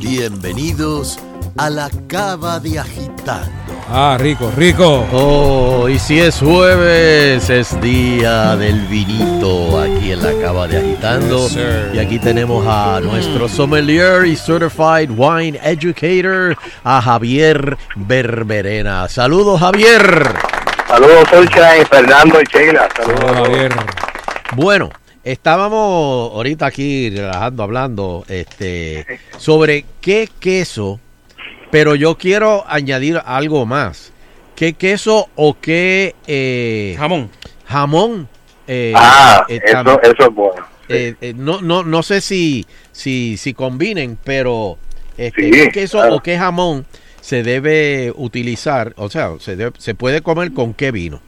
Bienvenidos 0.00 1.20
a 1.56 1.70
la 1.70 1.88
cava 2.08 2.58
de 2.58 2.80
agitando. 2.80 3.48
Ah, 3.88 4.16
rico, 4.18 4.50
rico. 4.56 5.06
Oh, 5.12 5.88
y 5.88 6.00
si 6.00 6.18
es 6.18 6.40
jueves, 6.40 7.48
es 7.48 7.80
día 7.80 8.56
del 8.56 8.80
vinito 8.88 9.80
aquí 9.80 10.10
en 10.10 10.20
la 10.20 10.32
cava 10.44 10.66
de 10.66 10.78
agitando. 10.78 11.48
Yes, 11.48 11.94
y 11.94 12.00
aquí 12.00 12.18
tenemos 12.18 12.66
a 12.66 12.98
nuestro 12.98 13.48
sommelier 13.48 14.26
y 14.26 14.34
certified 14.34 15.10
wine 15.10 15.60
educator, 15.62 16.56
a 16.82 17.00
Javier 17.00 17.78
Berberena. 17.94 19.08
Saludos, 19.08 19.60
Javier. 19.60 20.34
Saludos, 20.88 21.28
Sunshine, 21.30 21.86
Fernando 21.88 22.40
y 22.40 22.44
Sheila. 22.46 22.88
Saludos, 22.96 23.30
Javier. 23.32 23.72
Bueno, 24.56 24.90
estábamos 25.32 26.32
ahorita 26.32 26.66
aquí 26.66 27.10
relajando, 27.10 27.62
hablando 27.62 28.24
este, 28.28 29.06
sobre 29.38 29.84
qué 30.00 30.28
queso, 30.40 31.00
pero 31.70 31.94
yo 31.94 32.16
quiero 32.16 32.64
añadir 32.68 33.20
algo 33.24 33.66
más. 33.66 34.12
¿Qué 34.56 34.74
queso 34.74 35.28
o 35.36 35.56
qué 35.60 36.14
eh, 36.26 36.94
jamón? 36.98 37.30
Jamón. 37.66 38.28
eh, 38.66 38.92
Ah, 38.96 39.44
eh, 39.48 39.60
eso, 39.64 40.00
eso 40.02 40.28
es 40.28 40.34
bueno. 40.34 40.66
eh, 40.88 41.14
eh, 41.20 41.32
no, 41.36 41.60
no, 41.62 41.82
no 41.82 42.02
sé 42.02 42.20
si, 42.20 42.66
si, 42.92 43.36
si 43.36 43.54
combinen, 43.54 44.18
pero 44.22 44.76
este, 45.16 45.44
Sí, 45.44 45.50
qué 45.50 45.68
queso 45.70 45.98
claro. 45.98 46.16
o 46.16 46.20
qué 46.20 46.36
jamón 46.38 46.84
se 47.20 47.42
debe 47.42 48.12
utilizar, 48.16 48.92
o 48.96 49.08
sea, 49.08 49.30
se, 49.38 49.56
debe- 49.56 49.78
se 49.78 49.94
puede 49.94 50.20
comer 50.22 50.52
con 50.52 50.74
qué 50.74 50.90
vino. 50.90 51.20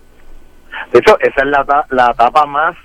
De 0.93 0.99
hecho, 0.99 1.19
esa 1.21 1.43
es 1.43 1.47
la, 1.47 1.87
la 1.91 2.11
etapa 2.13 2.45
más 2.47 2.77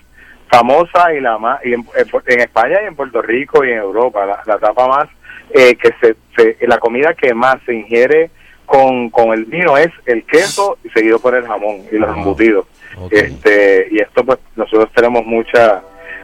famosa 0.50 1.14
y 1.14 1.20
la 1.20 1.38
más, 1.38 1.64
y 1.66 1.74
en, 1.74 1.86
en 2.28 2.40
España 2.40 2.80
y 2.84 2.88
en 2.88 2.96
Puerto 2.96 3.22
Rico 3.22 3.64
y 3.66 3.72
en 3.72 3.78
Europa, 3.78 4.26
la, 4.26 4.42
la 4.46 4.58
tapa 4.60 4.88
más, 4.88 5.08
eh, 5.54 5.76
que 5.76 5.90
se, 6.02 6.16
se- 6.36 6.68
la 6.68 6.78
comida 6.78 7.14
que 7.14 7.34
más 7.34 7.58
se 7.66 7.74
ingiere 7.74 8.30
con, 8.66 9.10
con 9.10 9.32
el 9.32 9.46
vino 9.46 9.78
es 9.78 9.90
el 10.06 10.24
queso 10.26 10.78
y 10.84 10.90
seguido 10.90 11.20
por 11.20 11.36
el 11.36 11.46
jamón 11.48 11.82
y 11.92 11.98
los 11.98 12.16
embutidos. 12.16 12.66
Este, 13.12 13.88
y 13.92 14.00
esto 14.00 14.24
pues 14.26 14.40
nosotros 14.56 14.90
tenemos 14.94 15.26
mucha 15.26 15.82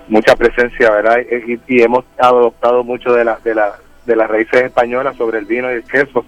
mucha 0.10 0.36
presencia, 0.36 0.90
¿verdad? 0.92 1.20
Y, 1.48 1.60
y 1.68 1.82
hemos 1.82 2.04
adoptado 2.18 2.84
mucho 2.84 3.14
de 3.14 3.24
la, 3.24 3.38
de 3.44 3.56
la 3.56 3.76
de 4.06 4.16
las 4.18 4.30
raíces 4.30 4.64
españolas 4.64 5.16
sobre 5.16 5.40
el 5.40 5.46
vino 5.46 5.72
y 5.72 5.76
el 5.76 5.84
queso 5.86 6.26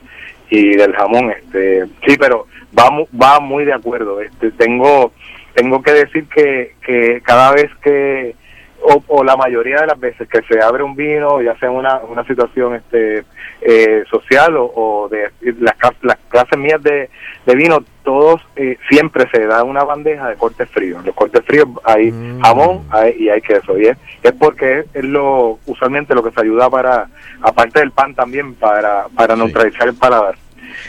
y 0.49 0.77
del 0.77 0.93
jamón, 0.95 1.31
este, 1.31 1.85
sí, 2.07 2.15
pero 2.17 2.47
va 2.77 2.89
va 3.21 3.39
muy 3.41 3.65
de 3.65 3.73
acuerdo. 3.73 4.21
Este, 4.21 4.51
tengo 4.51 5.11
tengo 5.55 5.81
que 5.81 5.91
decir 5.93 6.25
que, 6.27 6.75
que 6.85 7.21
cada 7.23 7.51
vez 7.53 7.71
que 7.81 8.35
o, 8.87 9.01
o 9.07 9.23
la 9.23 9.35
mayoría 9.35 9.79
de 9.81 9.87
las 9.87 9.99
veces 9.99 10.27
que 10.29 10.41
se 10.43 10.61
abre 10.61 10.83
un 10.83 10.95
vino, 10.95 11.41
ya 11.41 11.57
sea 11.57 11.71
una, 11.71 12.01
una 12.01 12.23
situación 12.27 12.75
este 12.75 13.23
eh, 13.61 14.03
social 14.11 14.55
o, 14.57 14.65
o 14.75 15.09
de 15.09 15.31
las, 15.59 15.75
las 16.03 16.17
clases 16.29 16.59
mías 16.59 16.83
de, 16.83 17.09
de 17.47 17.55
vino, 17.55 17.83
todos 18.03 18.41
eh, 18.55 18.77
siempre 18.87 19.25
se 19.33 19.47
da 19.47 19.63
una 19.63 19.83
bandeja 19.83 20.29
de 20.29 20.35
cortes 20.35 20.69
fríos. 20.69 21.03
Los 21.03 21.15
cortes 21.15 21.43
fríos 21.45 21.67
hay 21.83 22.11
jamón 22.43 22.83
hay- 22.91 23.15
y 23.17 23.29
hay 23.29 23.41
queso. 23.41 23.75
Y 23.79 23.87
es, 23.87 23.97
es 24.21 24.33
porque 24.33 24.79
es, 24.81 24.85
es 24.93 25.03
lo 25.05 25.57
usualmente 25.65 26.13
lo 26.13 26.21
que 26.21 26.29
se 26.31 26.41
ayuda 26.41 26.69
para, 26.69 27.07
aparte 27.41 27.79
del 27.79 27.89
pan 27.91 28.13
también, 28.13 28.53
para, 28.53 29.07
para 29.15 29.35
neutralizar 29.35 29.87
el 29.87 29.95
paladar. 29.95 30.35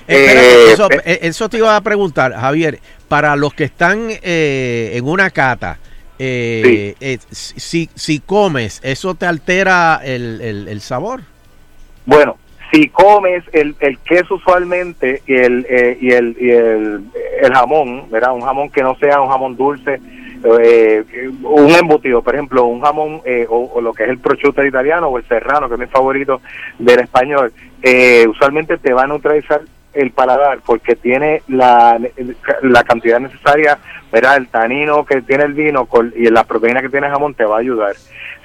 Espérate, 0.06 0.64
Eh, 0.68 0.72
eso, 0.72 0.88
eh, 0.90 1.18
eso 1.22 1.48
te 1.48 1.56
iba 1.58 1.74
a 1.74 1.80
preguntar, 1.80 2.34
Javier. 2.34 2.78
Para 3.08 3.36
los 3.36 3.54
que 3.54 3.64
están 3.64 4.08
eh, 4.22 4.92
en 4.94 5.06
una 5.08 5.30
cata, 5.30 5.78
eh, 6.18 6.94
eh, 7.00 7.18
si, 7.30 7.88
si 7.94 8.20
comes, 8.20 8.80
¿eso 8.82 9.14
te 9.14 9.26
altera 9.26 10.00
el, 10.04 10.40
el- 10.40 10.68
el 10.68 10.80
sabor? 10.80 11.20
Bueno, 12.04 12.36
si 12.72 12.88
comes 12.88 13.44
el, 13.52 13.76
el 13.80 13.98
queso 13.98 14.34
usualmente 14.36 15.22
y 15.26 15.34
el, 15.34 15.66
eh, 15.68 15.98
y 16.00 16.10
el, 16.10 16.36
y 16.40 16.50
el, 16.50 17.04
el 17.42 17.52
jamón, 17.54 18.10
¿verdad? 18.10 18.32
Un 18.34 18.40
jamón 18.42 18.70
que 18.70 18.82
no 18.82 18.96
sea 18.96 19.20
un 19.20 19.28
jamón 19.28 19.56
dulce, 19.56 20.00
eh, 20.62 21.04
un 21.42 21.70
embutido, 21.70 22.22
por 22.22 22.34
ejemplo, 22.34 22.64
un 22.64 22.80
jamón 22.80 23.20
eh, 23.24 23.46
o, 23.48 23.70
o 23.74 23.80
lo 23.80 23.92
que 23.92 24.04
es 24.04 24.08
el 24.10 24.18
prosciutto 24.18 24.64
italiano 24.64 25.08
o 25.08 25.18
el 25.18 25.26
serrano, 25.28 25.68
que 25.68 25.74
es 25.74 25.80
mi 25.80 25.86
favorito 25.86 26.40
del 26.78 27.00
español, 27.00 27.52
eh, 27.82 28.26
usualmente 28.28 28.78
te 28.78 28.92
va 28.92 29.02
a 29.04 29.06
neutralizar 29.06 29.60
el 29.96 30.10
paladar 30.12 30.58
porque 30.64 30.94
tiene 30.96 31.42
la, 31.48 31.98
la 32.62 32.84
cantidad 32.84 33.18
necesaria, 33.18 33.78
¿verdad? 34.12 34.36
El 34.36 34.48
tanino 34.48 35.04
que 35.04 35.22
tiene 35.22 35.44
el 35.44 35.54
vino 35.54 35.88
y 36.14 36.30
la 36.30 36.44
proteína 36.44 36.82
que 36.82 36.88
tiene 36.88 37.06
el 37.06 37.12
jamón 37.12 37.34
te 37.34 37.44
va 37.44 37.56
a 37.56 37.60
ayudar. 37.60 37.96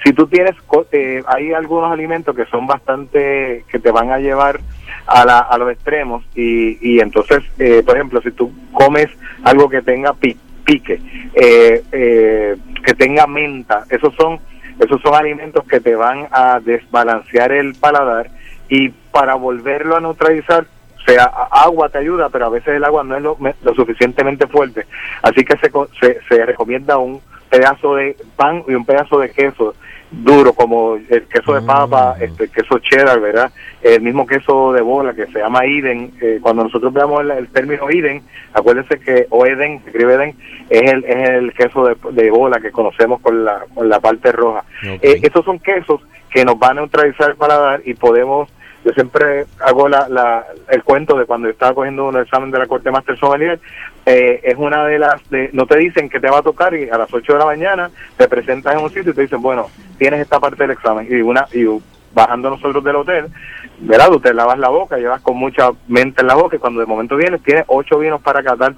Si 0.04 0.12
tú 0.12 0.26
tienes, 0.26 0.56
eh, 0.90 1.22
hay 1.26 1.52
algunos 1.52 1.92
alimentos 1.92 2.34
que 2.34 2.44
son 2.46 2.66
bastante, 2.66 3.64
que 3.70 3.78
te 3.78 3.90
van 3.92 4.10
a 4.10 4.18
llevar 4.18 4.58
a, 5.06 5.24
la, 5.24 5.38
a 5.38 5.58
los 5.58 5.70
extremos 5.70 6.24
y, 6.34 6.78
y 6.80 7.00
entonces, 7.00 7.42
eh, 7.58 7.82
por 7.86 7.96
ejemplo, 7.96 8.20
si 8.20 8.32
tú 8.32 8.52
comes 8.72 9.06
algo 9.44 9.68
que 9.68 9.82
tenga 9.82 10.12
pi- 10.14 10.36
pique, 10.64 11.00
eh, 11.34 11.82
eh, 11.92 12.56
que 12.84 12.94
tenga 12.94 13.26
menta, 13.28 13.84
esos 13.90 14.14
son, 14.16 14.40
esos 14.80 15.00
son 15.02 15.14
alimentos 15.14 15.64
que 15.66 15.80
te 15.80 15.94
van 15.94 16.26
a 16.32 16.58
desbalancear 16.60 17.52
el 17.52 17.74
paladar 17.74 18.30
y 18.68 18.88
para 18.88 19.34
volverlo 19.34 19.96
a 19.96 20.00
neutralizar 20.00 20.66
o 21.02 21.10
sea, 21.10 21.24
agua 21.50 21.88
te 21.88 21.98
ayuda, 21.98 22.28
pero 22.28 22.46
a 22.46 22.50
veces 22.50 22.76
el 22.76 22.84
agua 22.84 23.02
no 23.02 23.16
es 23.16 23.22
lo, 23.22 23.36
lo 23.62 23.74
suficientemente 23.74 24.46
fuerte. 24.46 24.86
Así 25.22 25.44
que 25.44 25.56
se, 25.58 25.70
se, 26.00 26.20
se 26.28 26.46
recomienda 26.46 26.96
un 26.98 27.20
pedazo 27.50 27.96
de 27.96 28.16
pan 28.36 28.62
y 28.68 28.74
un 28.74 28.86
pedazo 28.86 29.18
de 29.18 29.30
queso 29.30 29.74
duro, 30.10 30.52
como 30.52 30.96
el 30.96 31.26
queso 31.26 31.54
de 31.54 31.62
papa, 31.62 32.16
este 32.20 32.48
queso 32.48 32.78
cheddar, 32.78 33.18
¿verdad? 33.20 33.50
El 33.82 34.02
mismo 34.02 34.26
queso 34.26 34.72
de 34.72 34.80
bola 34.82 35.12
que 35.14 35.26
se 35.26 35.38
llama 35.38 35.64
Eden. 35.64 36.12
eh, 36.20 36.38
cuando 36.40 36.64
nosotros 36.64 36.92
veamos 36.92 37.22
el, 37.22 37.30
el 37.32 37.48
término 37.48 37.88
Eden, 37.90 38.22
acuérdense 38.52 39.00
que, 39.00 39.26
o 39.30 39.44
Eden, 39.44 39.82
se 39.82 39.90
escribe 39.90 40.14
Eden, 40.14 40.36
es 40.70 40.92
el, 40.92 41.04
es 41.04 41.30
el 41.30 41.52
queso 41.54 41.84
de, 41.86 41.96
de 42.12 42.30
bola 42.30 42.60
que 42.60 42.70
conocemos 42.70 43.20
con 43.20 43.44
la, 43.44 43.64
con 43.74 43.88
la 43.88 44.00
parte 44.00 44.32
roja. 44.32 44.64
Eh, 44.82 45.20
estos 45.22 45.44
son 45.44 45.58
quesos 45.58 46.00
que 46.30 46.44
nos 46.44 46.58
van 46.58 46.72
a 46.78 46.82
neutralizar 46.82 47.30
el 47.30 47.36
paladar 47.36 47.82
y 47.84 47.94
podemos 47.94 48.50
yo 48.84 48.92
siempre 48.92 49.46
hago 49.60 49.88
la, 49.88 50.08
la, 50.08 50.46
el 50.68 50.82
cuento 50.82 51.16
de 51.16 51.24
cuando 51.24 51.48
estaba 51.48 51.74
cogiendo 51.74 52.06
un 52.06 52.16
examen 52.16 52.50
de 52.50 52.58
la 52.58 52.66
Corte 52.66 52.90
Master 52.90 53.18
Sommelier, 53.18 53.60
eh, 54.06 54.40
es 54.42 54.56
una 54.56 54.84
de 54.86 54.98
las, 54.98 55.28
de, 55.30 55.50
no 55.52 55.66
te 55.66 55.78
dicen 55.78 56.08
que 56.08 56.20
te 56.20 56.28
va 56.28 56.38
a 56.38 56.42
tocar 56.42 56.74
y 56.74 56.88
a 56.90 56.98
las 56.98 57.12
8 57.12 57.32
de 57.32 57.38
la 57.38 57.44
mañana 57.44 57.90
te 58.16 58.28
presentas 58.28 58.74
en 58.74 58.82
un 58.82 58.90
sitio 58.90 59.12
y 59.12 59.14
te 59.14 59.22
dicen, 59.22 59.40
bueno, 59.40 59.68
tienes 59.98 60.20
esta 60.20 60.40
parte 60.40 60.64
del 60.64 60.72
examen 60.72 61.06
y 61.08 61.20
una 61.20 61.46
y 61.52 61.64
bajando 62.12 62.50
nosotros 62.50 62.82
del 62.84 62.96
hotel, 62.96 63.26
¿verdad? 63.80 64.08
Tú 64.08 64.20
te 64.20 64.34
lavas 64.34 64.58
la 64.58 64.68
boca, 64.68 64.98
llevas 64.98 65.22
con 65.22 65.36
mucha 65.36 65.70
mente 65.88 66.20
en 66.20 66.26
la 66.26 66.34
boca 66.34 66.56
y 66.56 66.58
cuando 66.58 66.80
de 66.80 66.86
momento 66.86 67.16
vienes 67.16 67.42
tienes 67.42 67.64
ocho 67.68 67.98
vinos 67.98 68.20
para 68.20 68.42
catar 68.42 68.74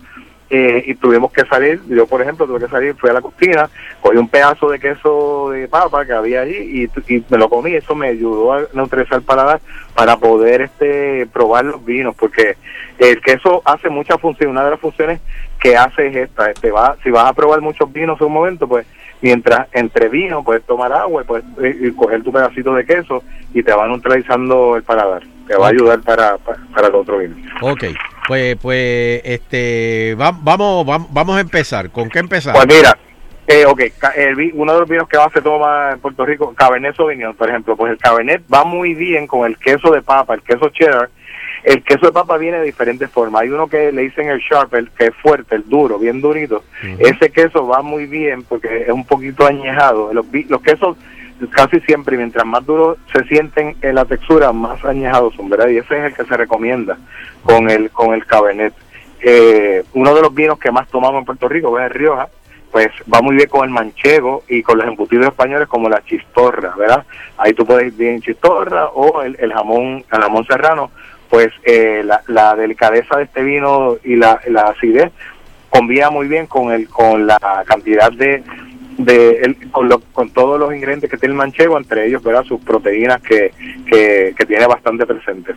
eh, 0.50 0.84
y 0.86 0.94
tuvimos 0.94 1.32
que 1.32 1.44
salir, 1.46 1.80
yo 1.88 2.06
por 2.06 2.20
ejemplo 2.20 2.46
tuve 2.46 2.60
que 2.60 2.68
salir, 2.68 2.94
fui 2.96 3.10
a 3.10 3.14
la 3.14 3.22
cocina, 3.22 3.68
cogí 4.00 4.18
un 4.18 4.28
pedazo 4.28 4.68
de 4.68 4.78
queso 4.78 5.50
de 5.50 5.68
papa 5.68 6.04
que 6.04 6.12
había 6.12 6.42
allí 6.42 6.88
y, 7.06 7.14
y 7.14 7.24
me 7.30 7.38
lo 7.38 7.48
comí, 7.48 7.74
eso 7.74 7.94
me 7.94 8.08
ayudó 8.08 8.52
a 8.52 8.62
neutralizar 8.74 9.18
el 9.18 9.24
paladar 9.24 9.60
para 9.94 10.16
poder 10.16 10.62
este 10.62 11.26
probar 11.32 11.64
los 11.64 11.84
vinos, 11.84 12.14
porque 12.14 12.56
el 12.98 13.20
queso 13.22 13.62
hace 13.64 13.88
muchas 13.88 14.20
funciones, 14.20 14.52
una 14.52 14.64
de 14.64 14.70
las 14.72 14.80
funciones 14.80 15.20
que 15.60 15.76
hace 15.76 16.08
es 16.08 16.16
esta, 16.16 16.50
este 16.50 16.70
va, 16.70 16.96
si 17.02 17.10
vas 17.10 17.26
a 17.26 17.32
probar 17.32 17.60
muchos 17.60 17.90
vinos 17.92 18.20
en 18.20 18.26
un 18.26 18.32
momento, 18.34 18.68
pues 18.68 18.86
mientras 19.22 19.66
entre 19.72 20.10
vino 20.10 20.44
puedes 20.44 20.62
tomar 20.64 20.92
agua 20.92 21.22
y 21.22 21.24
puedes 21.24 21.44
eh, 21.62 21.88
y 21.88 21.90
coger 21.92 22.22
tu 22.22 22.30
pedacito 22.30 22.74
de 22.74 22.84
queso 22.84 23.22
y 23.54 23.62
te 23.62 23.72
va 23.72 23.88
neutralizando 23.88 24.76
el 24.76 24.82
paladar, 24.82 25.22
te 25.46 25.56
va 25.56 25.68
a 25.68 25.70
ayudar 25.70 26.00
para, 26.02 26.36
para, 26.36 26.58
para 26.74 26.88
el 26.88 26.94
otro 26.94 27.18
vino. 27.18 27.34
Ok, 27.62 27.84
pues, 28.26 28.56
pues, 28.56 29.20
este, 29.24 30.14
va- 30.20 30.36
vamos, 30.38 30.86
vam- 30.86 31.06
vamos 31.10 31.36
a 31.36 31.40
empezar. 31.40 31.90
¿Con 31.90 32.08
qué 32.08 32.18
empezar? 32.20 32.54
Pues 32.54 32.66
mira, 32.66 32.96
eh, 33.46 33.64
ok, 33.66 33.80
el 34.16 34.34
vi- 34.36 34.52
uno 34.54 34.72
de 34.74 34.80
los 34.80 34.88
vinos 34.88 35.08
que 35.08 35.18
más 35.18 35.32
se 35.32 35.42
toma 35.42 35.92
en 35.92 36.00
Puerto 36.00 36.24
Rico, 36.24 36.54
Cabernet 36.54 36.96
Sauvignon, 36.96 37.34
por 37.34 37.48
ejemplo, 37.48 37.76
pues 37.76 37.92
el 37.92 37.98
Cabernet 37.98 38.42
va 38.52 38.64
muy 38.64 38.94
bien 38.94 39.26
con 39.26 39.46
el 39.46 39.58
queso 39.58 39.90
de 39.90 40.02
papa, 40.02 40.34
el 40.34 40.42
queso 40.42 40.68
cheddar. 40.70 41.10
El 41.62 41.82
queso 41.82 42.04
de 42.06 42.12
papa 42.12 42.36
viene 42.36 42.58
de 42.58 42.64
diferentes 42.66 43.10
formas. 43.10 43.40
Hay 43.42 43.48
uno 43.48 43.68
que 43.68 43.90
le 43.90 44.02
dicen 44.02 44.28
el 44.28 44.38
sharp, 44.40 44.74
el 44.74 44.90
que 44.90 45.06
es 45.06 45.14
fuerte, 45.22 45.54
el 45.56 45.66
duro, 45.66 45.98
bien 45.98 46.20
durito. 46.20 46.62
Ese 46.98 47.30
queso 47.30 47.66
va 47.66 47.80
muy 47.80 48.04
bien 48.04 48.42
porque 48.42 48.82
es 48.82 48.90
un 48.90 49.06
poquito 49.06 49.46
añejado. 49.46 50.12
Los, 50.12 50.26
los 50.48 50.60
quesos 50.60 50.98
casi 51.50 51.80
siempre, 51.80 52.16
mientras 52.16 52.46
más 52.46 52.64
duros 52.64 52.98
se 53.12 53.24
sienten 53.24 53.76
en 53.82 53.94
la 53.94 54.04
textura, 54.04 54.52
más 54.52 54.84
añejados 54.84 55.34
son, 55.34 55.48
¿verdad? 55.48 55.68
Y 55.68 55.78
ese 55.78 55.98
es 55.98 56.04
el 56.04 56.14
que 56.14 56.24
se 56.24 56.36
recomienda 56.36 56.96
con 57.42 57.70
el 57.70 57.90
con 57.90 58.14
el 58.14 58.24
Cabernet. 58.26 58.74
Eh, 59.20 59.82
uno 59.94 60.14
de 60.14 60.22
los 60.22 60.34
vinos 60.34 60.58
que 60.58 60.70
más 60.70 60.88
tomamos 60.88 61.20
en 61.20 61.24
Puerto 61.24 61.48
Rico 61.48 61.78
es 61.78 61.90
Rioja, 61.92 62.28
pues 62.70 62.88
va 63.12 63.22
muy 63.22 63.36
bien 63.36 63.48
con 63.48 63.64
el 63.64 63.70
manchego 63.70 64.42
y 64.48 64.62
con 64.62 64.78
los 64.78 64.86
embutidos 64.86 65.26
españoles 65.26 65.68
como 65.68 65.88
la 65.88 66.04
chistorra, 66.04 66.74
¿verdad? 66.76 67.04
Ahí 67.38 67.52
tú 67.52 67.64
puedes 67.64 67.86
ir 67.86 67.92
bien 67.94 68.20
chistorra 68.20 68.88
o 68.88 69.22
el, 69.22 69.36
el 69.40 69.52
jamón 69.52 70.04
el 70.10 70.20
jamón 70.20 70.46
serrano, 70.46 70.90
pues 71.30 71.48
eh, 71.62 72.02
la, 72.04 72.22
la 72.26 72.54
delicadeza 72.54 73.16
de 73.16 73.24
este 73.24 73.42
vino 73.42 73.96
y 74.04 74.16
la, 74.16 74.40
la 74.48 74.62
acidez 74.62 75.12
combina 75.70 76.08
muy 76.10 76.28
bien 76.28 76.46
con 76.46 76.70
el 76.70 76.88
con 76.88 77.26
la 77.26 77.64
cantidad 77.66 78.12
de 78.12 78.44
de 78.98 79.30
el- 79.42 79.70
con, 79.70 79.88
lo- 79.88 80.00
con 80.12 80.30
todos 80.30 80.58
los 80.58 80.74
ingredientes 80.74 81.10
que 81.10 81.16
tiene 81.16 81.32
el 81.32 81.38
manchego, 81.38 81.76
entre 81.78 82.06
ellos 82.06 82.22
¿verdad? 82.22 82.44
sus 82.44 82.60
proteínas 82.60 83.20
que, 83.22 83.52
que, 83.86 84.34
que 84.36 84.46
tiene 84.46 84.66
bastante 84.66 85.04
presente. 85.06 85.54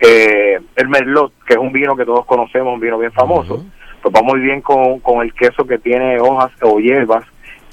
Eh, 0.00 0.58
el 0.76 0.88
merlot, 0.88 1.32
que 1.46 1.54
es 1.54 1.58
un 1.58 1.72
vino 1.72 1.94
que 1.96 2.04
todos 2.04 2.24
conocemos, 2.26 2.72
un 2.74 2.80
vino 2.80 2.98
bien 2.98 3.12
famoso, 3.12 3.64
pues 4.02 4.14
va 4.14 4.22
muy 4.22 4.40
bien 4.40 4.62
con, 4.62 5.00
con 5.00 5.20
el 5.22 5.34
queso 5.34 5.66
que 5.66 5.78
tiene 5.78 6.18
hojas 6.20 6.50
o 6.62 6.80
hierbas 6.80 7.24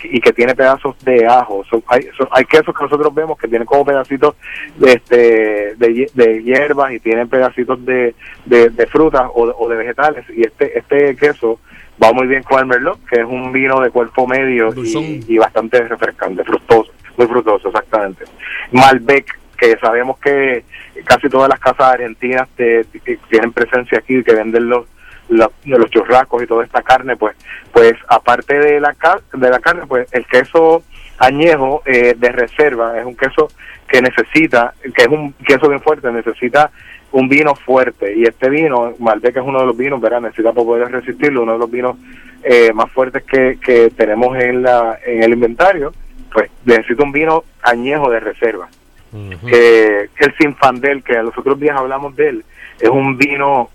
y 0.03 0.19
que 0.19 0.33
tiene 0.33 0.53
pedazos 0.53 0.95
de 1.05 1.25
ajo. 1.25 1.63
Hay, 1.87 2.07
hay 2.31 2.45
quesos 2.45 2.75
que 2.75 2.83
nosotros 2.83 3.13
vemos 3.15 3.37
que 3.37 3.47
tienen 3.47 3.65
como 3.65 3.85
pedacitos 3.85 4.35
de, 4.77 4.91
este, 4.91 5.75
de, 5.75 6.11
de 6.13 6.43
hierbas 6.43 6.91
y 6.93 6.99
tienen 6.99 7.29
pedacitos 7.29 7.83
de, 7.85 8.13
de, 8.45 8.69
de 8.69 8.85
frutas 8.87 9.23
o, 9.33 9.43
o 9.57 9.69
de 9.69 9.75
vegetales. 9.77 10.25
Y 10.35 10.41
este, 10.45 10.77
este 10.77 11.15
queso 11.15 11.59
va 12.01 12.13
muy 12.13 12.27
bien 12.27 12.43
con 12.43 12.59
el 12.59 12.65
merlot, 12.65 12.99
que 13.05 13.19
es 13.21 13.25
un 13.25 13.51
vino 13.51 13.79
de 13.81 13.89
cuerpo 13.89 14.27
medio 14.27 14.71
y, 15.01 15.25
y 15.27 15.37
bastante 15.37 15.81
refrescante, 15.87 16.43
fructoso, 16.43 16.91
muy 17.17 17.27
fructoso, 17.27 17.67
exactamente. 17.69 18.25
Malbec, 18.71 19.37
que 19.57 19.77
sabemos 19.79 20.19
que 20.19 20.63
casi 21.05 21.29
todas 21.29 21.49
las 21.49 21.59
casas 21.59 21.93
argentinas 21.93 22.47
te- 22.55 22.85
tienen 23.29 23.51
presencia 23.51 23.97
aquí, 23.99 24.23
que 24.23 24.33
venden 24.35 24.69
los 24.69 24.85
los 25.29 25.89
churrascos 25.91 26.41
y 26.41 26.47
toda 26.47 26.63
esta 26.63 26.81
carne, 26.81 27.17
pues, 27.17 27.35
pues 27.73 27.95
aparte 28.07 28.57
de 28.59 28.79
la 28.79 28.95
de 29.33 29.49
la 29.49 29.59
carne, 29.59 29.85
pues 29.85 30.07
el 30.13 30.25
queso 30.25 30.83
añejo 31.17 31.81
eh, 31.85 32.13
de 32.17 32.29
reserva 32.31 32.97
es 32.97 33.05
un 33.05 33.17
queso 33.17 33.49
que 33.89 34.01
necesita, 34.01 34.73
que 34.81 35.01
es 35.01 35.07
un 35.09 35.33
queso 35.33 35.67
bien 35.67 35.81
fuerte, 35.81 36.09
necesita 36.13 36.71
un 37.11 37.29
vino 37.29 37.55
fuerte 37.55 38.15
y 38.15 38.23
este 38.23 38.49
vino, 38.49 38.93
Malbec 38.99 39.37
es 39.37 39.43
uno 39.43 39.59
de 39.61 39.65
los 39.65 39.77
vinos, 39.77 40.01
¿verdad? 40.01 40.21
Necesita 40.21 40.51
para 40.51 40.65
poder 40.65 40.91
resistirlo, 40.91 41.43
uno 41.43 41.53
de 41.53 41.59
los 41.59 41.71
vinos 41.71 41.97
eh, 42.43 42.71
más 42.73 42.91
fuertes 42.91 43.23
que, 43.23 43.57
que 43.63 43.89
tenemos 43.91 44.37
en, 44.37 44.61
la, 44.61 44.99
en 45.05 45.23
el 45.23 45.33
inventario, 45.33 45.93
pues 46.31 46.49
necesito 46.65 47.03
un 47.03 47.11
vino 47.11 47.43
añejo 47.61 48.09
de 48.09 48.19
reserva. 48.19 48.69
Eh, 49.13 50.09
el 50.17 50.35
Sinfandel, 50.37 51.01
que 51.01 51.13
los 51.13 51.37
otros 51.37 51.59
días 51.59 51.77
hablamos 51.77 52.15
de 52.15 52.29
él, 52.29 52.45
es 52.79 52.89
un 52.89 53.17
vino 53.17 53.69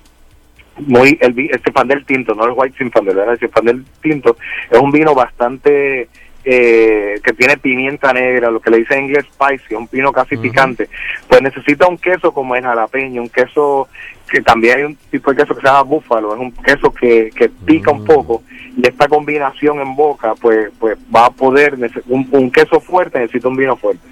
muy, 0.79 1.19
el, 1.21 1.39
el 1.39 1.63
Sinfandel 1.63 2.05
tinto, 2.05 2.35
no 2.35 2.45
el 2.45 2.53
White 2.55 2.77
Sinfandel, 2.79 3.17
¿verdad? 3.17 3.35
el 3.35 3.41
Sinfandel 3.41 3.85
tinto 4.01 4.37
es 4.71 4.79
un 4.79 4.91
vino 4.91 5.15
bastante 5.15 6.09
eh, 6.45 7.21
que 7.23 7.33
tiene 7.33 7.57
pimienta 7.57 8.13
negra, 8.13 8.51
lo 8.51 8.61
que 8.61 8.71
le 8.71 8.79
dicen 8.79 8.99
en 8.99 9.05
inglés 9.05 9.27
spicy, 9.33 9.75
un 9.75 9.89
vino 9.91 10.13
casi 10.13 10.37
picante, 10.37 10.89
pues 11.29 11.43
necesita 11.43 11.87
un 11.87 11.99
queso 11.99 12.33
como 12.33 12.57
el 12.57 12.63
jalapeño, 12.63 13.23
un 13.23 13.29
queso 13.29 13.89
que 14.29 14.41
también 14.41 14.79
hay 14.79 14.85
un 14.85 14.97
tipo 14.97 15.31
de 15.31 15.37
queso 15.37 15.55
que 15.55 15.61
se 15.61 15.67
llama 15.67 15.83
búfalo, 15.83 16.35
es 16.35 16.41
un 16.41 16.53
queso 16.53 16.93
que, 16.93 17.31
que 17.37 17.49
pica 17.49 17.91
un 17.91 18.05
poco 18.05 18.43
y 18.77 18.87
esta 18.87 19.07
combinación 19.07 19.81
en 19.81 19.95
boca 19.95 20.35
pues 20.41 20.71
pues 20.79 20.97
va 21.15 21.27
a 21.27 21.31
poder, 21.31 21.77
un, 22.09 22.27
un 22.33 22.51
queso 22.51 22.81
fuerte 22.81 23.19
necesita 23.19 23.49
un 23.49 23.57
vino 23.57 23.77
fuerte. 23.77 24.09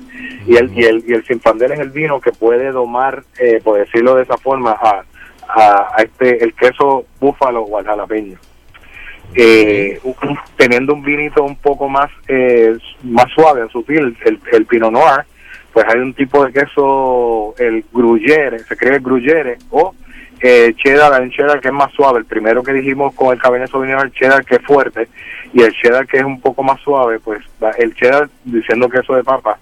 Y 0.47 0.57
el, 0.57 0.73
y 0.77 0.85
el, 0.85 1.05
y 1.07 1.13
el 1.13 1.25
Sinfandel 1.25 1.73
es 1.73 1.81
el 1.81 1.91
vino 1.91 2.21
que 2.21 2.33
puede 2.33 2.73
domar, 2.73 3.25
eh, 3.39 3.61
por 3.63 3.79
decirlo 3.79 4.15
de 4.15 4.23
esa 4.23 4.37
forma, 4.39 4.73
a, 4.73 5.05
a, 5.49 5.93
a 5.97 6.03
este 6.03 6.43
el 6.43 6.55
queso 6.55 7.05
búfalo 7.21 7.63
o 7.63 7.79
al 7.79 7.85
jalapeño. 7.85 8.39
Eh, 9.35 10.01
teniendo 10.57 10.93
un 10.93 11.03
vinito 11.03 11.45
un 11.45 11.57
poco 11.57 11.89
más 11.89 12.11
eh, 12.27 12.77
más 13.05 13.31
suave, 13.33 13.69
sutil, 13.71 14.17
el, 14.25 14.41
el 14.53 14.67
Pinot 14.67 14.91
Noir, 14.91 15.25
pues 15.73 15.87
hay 15.89 16.01
un 16.01 16.15
tipo 16.15 16.45
de 16.45 16.53
queso, 16.53 17.55
el 17.59 17.85
gruyere, 17.93 18.59
se 18.61 18.77
cree 18.77 18.97
el 18.97 19.01
gruyere, 19.01 19.59
o 19.71 19.95
eh, 20.41 20.73
cheddar, 20.77 21.21
un 21.23 21.31
cheddar 21.31 21.61
que 21.61 21.69
es 21.69 21.75
más 21.75 21.93
suave. 21.93 22.19
El 22.19 22.25
primero 22.25 22.63
que 22.63 22.73
dijimos 22.73 23.15
con 23.15 23.33
el 23.33 23.41
Cabernet 23.41 23.71
Sauvignon, 23.71 24.07
el 24.07 24.13
cheddar 24.13 24.45
que 24.45 24.57
es 24.57 24.63
fuerte, 24.63 25.09
y 25.53 25.63
el 25.63 25.73
cheddar 25.73 26.07
que 26.07 26.19
es 26.19 26.25
un 26.25 26.41
poco 26.41 26.63
más 26.63 26.81
suave, 26.81 27.21
pues 27.21 27.43
el 27.79 27.95
cheddar, 27.95 28.29
diciendo 28.45 28.89
queso 28.89 29.15
de 29.15 29.23
papa, 29.23 29.59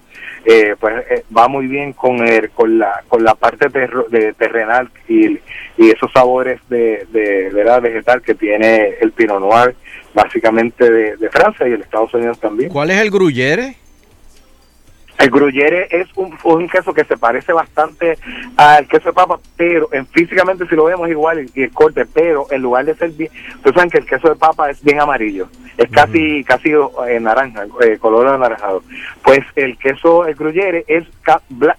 eh, 0.51 0.75
pues 0.79 0.95
eh, 1.11 1.23
va 1.35 1.47
muy 1.47 1.67
bien 1.67 1.93
con 1.93 2.27
el, 2.27 2.49
con 2.49 2.79
la 2.79 3.03
con 3.07 3.23
la 3.23 3.35
parte 3.35 3.69
terro- 3.69 4.07
de 4.09 4.33
terrenal 4.33 4.89
y, 5.07 5.37
y 5.77 5.91
esos 5.91 6.11
sabores 6.11 6.59
de, 6.69 7.05
de, 7.11 7.49
¿verdad? 7.53 7.81
vegetal 7.83 8.21
que 8.23 8.33
tiene 8.33 8.95
el 8.99 9.11
Pinot 9.11 9.39
Noir, 9.39 9.75
básicamente 10.15 10.89
de, 10.89 11.17
de 11.17 11.29
Francia 11.29 11.67
y 11.67 11.73
el 11.73 11.81
Estados 11.81 12.13
Unidos 12.15 12.39
también. 12.39 12.69
¿Cuál 12.71 12.89
es 12.89 12.97
el 12.99 13.11
gruyere? 13.11 13.75
El 15.19 15.29
gruyere 15.31 15.87
es 15.91 16.07
un, 16.15 16.35
un 16.45 16.69
queso 16.69 16.93
que 16.93 17.03
se 17.03 17.17
parece 17.17 17.51
bastante 17.51 18.17
al 18.55 18.87
queso 18.87 19.09
de 19.09 19.13
papa, 19.13 19.37
pero 19.57 19.89
en, 19.91 20.07
físicamente 20.07 20.65
si 20.65 20.75
lo 20.75 20.85
vemos 20.85 21.09
igual 21.09 21.41
y, 21.41 21.59
y 21.59 21.63
el 21.63 21.71
corte, 21.71 22.05
pero 22.05 22.47
en 22.51 22.61
lugar 22.61 22.85
de 22.85 22.95
ser 22.95 23.11
bien, 23.11 23.29
ustedes 23.55 23.75
saben 23.75 23.89
que 23.89 23.97
el 23.97 24.05
queso 24.05 24.29
de 24.29 24.35
papa 24.35 24.69
es 24.69 24.81
bien 24.81 25.01
amarillo, 25.01 25.49
es 25.77 25.89
casi 25.89 26.43
casi 26.45 26.71
eh, 26.71 27.19
naranja, 27.19 27.65
eh, 27.81 27.97
color 27.97 28.27
anaranjado. 28.27 28.81
Pues 29.21 29.41
el 29.57 29.77
queso, 29.77 30.25
el 30.25 30.35
gruyere 30.35 30.85
es 30.87 31.05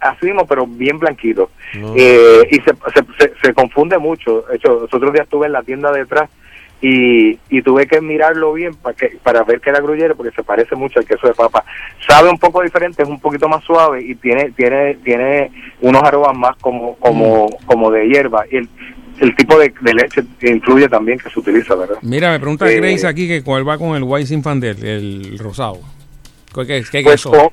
así 0.01 0.27
mismo, 0.27 0.47
pero 0.47 0.67
bien 0.67 0.99
blanquito. 0.99 1.51
Eh, 1.75 2.47
y 2.51 2.57
se, 2.57 2.75
se, 2.93 3.05
se, 3.19 3.33
se 3.43 3.55
confunde 3.55 3.97
mucho. 3.97 4.43
De 4.43 4.57
hecho, 4.57 4.81
los 4.81 4.93
otros 4.95 5.12
días 5.12 5.25
estuve 5.25 5.47
en 5.47 5.53
la 5.53 5.62
tienda 5.62 5.91
detrás 5.93 6.29
y, 6.82 7.39
y 7.51 7.62
tuve 7.62 7.86
que 7.86 8.01
mirarlo 8.01 8.52
bien 8.55 8.74
para 8.74 8.97
que 8.97 9.19
para 9.23 9.43
ver 9.44 9.61
que 9.61 9.70
era 9.70 9.81
gruyere 9.81 10.15
porque 10.15 10.35
se 10.35 10.43
parece 10.43 10.74
mucho 10.77 10.98
al 10.98 11.07
queso 11.07 11.27
de 11.27 11.35
papa. 11.35 11.65
Sabe 12.09 12.31
un 12.31 12.39
poco 12.39 12.62
diferente, 12.62 13.02
es 13.02 13.09
un 13.09 13.20
poquito 13.20 13.48
más 13.48 13.62
suave 13.65 14.02
y 14.02 14.15
tiene 14.15 14.51
tiene 14.52 14.94
tiene 15.05 15.51
unos 15.81 16.02
aromas 16.02 16.36
más 16.36 16.57
como 16.57 16.97
como 16.97 17.48
como 17.66 17.90
de 17.90 18.09
hierba 18.09 18.44
y 18.51 18.57
el, 18.57 18.69
el 19.20 19.36
tipo 19.36 19.59
de, 19.59 19.73
de 19.81 19.93
leche 19.94 20.23
influye 20.43 20.89
también 20.89 21.19
que 21.19 21.28
se 21.28 21.39
utiliza, 21.39 21.74
¿verdad? 21.74 21.97
Mira, 22.01 22.31
me 22.32 22.40
pregunta 22.40 22.70
Eh, 22.70 22.77
Grace 22.81 23.07
aquí 23.07 23.28
que 23.28 23.43
cuál 23.43 23.69
va 23.69 23.77
con 23.77 23.94
el 23.97 24.02
White 24.02 24.27
Sinfandel, 24.28 24.82
el 24.85 25.39
rosado. 25.39 25.78
¿Qué, 26.55 26.66
qué, 26.66 26.82
qué 26.90 27.02
Pues 27.05 27.22
con 27.24 27.48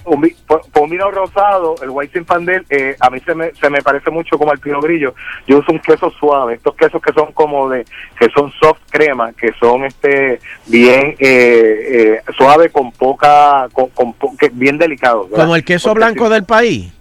con- 0.72 0.90
vino 0.90 1.12
rosado, 1.12 1.76
el 1.84 1.90
White 1.90 2.14
Zinfandel, 2.14 2.66
eh, 2.70 2.96
a 3.00 3.10
mí 3.10 3.20
se 3.20 3.36
me, 3.36 3.52
se 3.54 3.70
me 3.70 3.82
parece 3.82 4.10
mucho 4.10 4.38
como 4.38 4.54
el 4.54 4.60
Pinot 4.60 4.82
Grillo. 4.84 5.14
Yo 5.46 5.58
uso 5.60 5.72
un 5.72 5.80
queso 5.80 6.10
suave, 6.12 6.56
estos 6.56 6.76
quesos 6.76 7.02
que 7.02 7.12
son 7.14 7.32
como 7.34 7.70
de, 7.70 7.86
que 8.18 8.30
son 8.30 8.52
soft 8.60 8.80
crema, 8.90 9.34
que 9.34 9.52
son 9.60 9.84
este 9.86 10.40
bien 10.66 11.16
eh, 11.20 12.20
eh, 12.20 12.22
suave 12.38 12.70
con 12.70 12.92
poca, 12.94 13.68
con, 13.74 13.90
con 13.90 14.14
po- 14.14 14.36
que- 14.38 14.50
bien 14.54 14.78
delicados. 14.78 15.30
¿verdad? 15.30 15.44
Como 15.44 15.56
el 15.58 15.64
queso 15.66 15.90
Porque 15.90 16.00
blanco 16.06 16.30
del 16.30 16.46
país. 16.46 16.92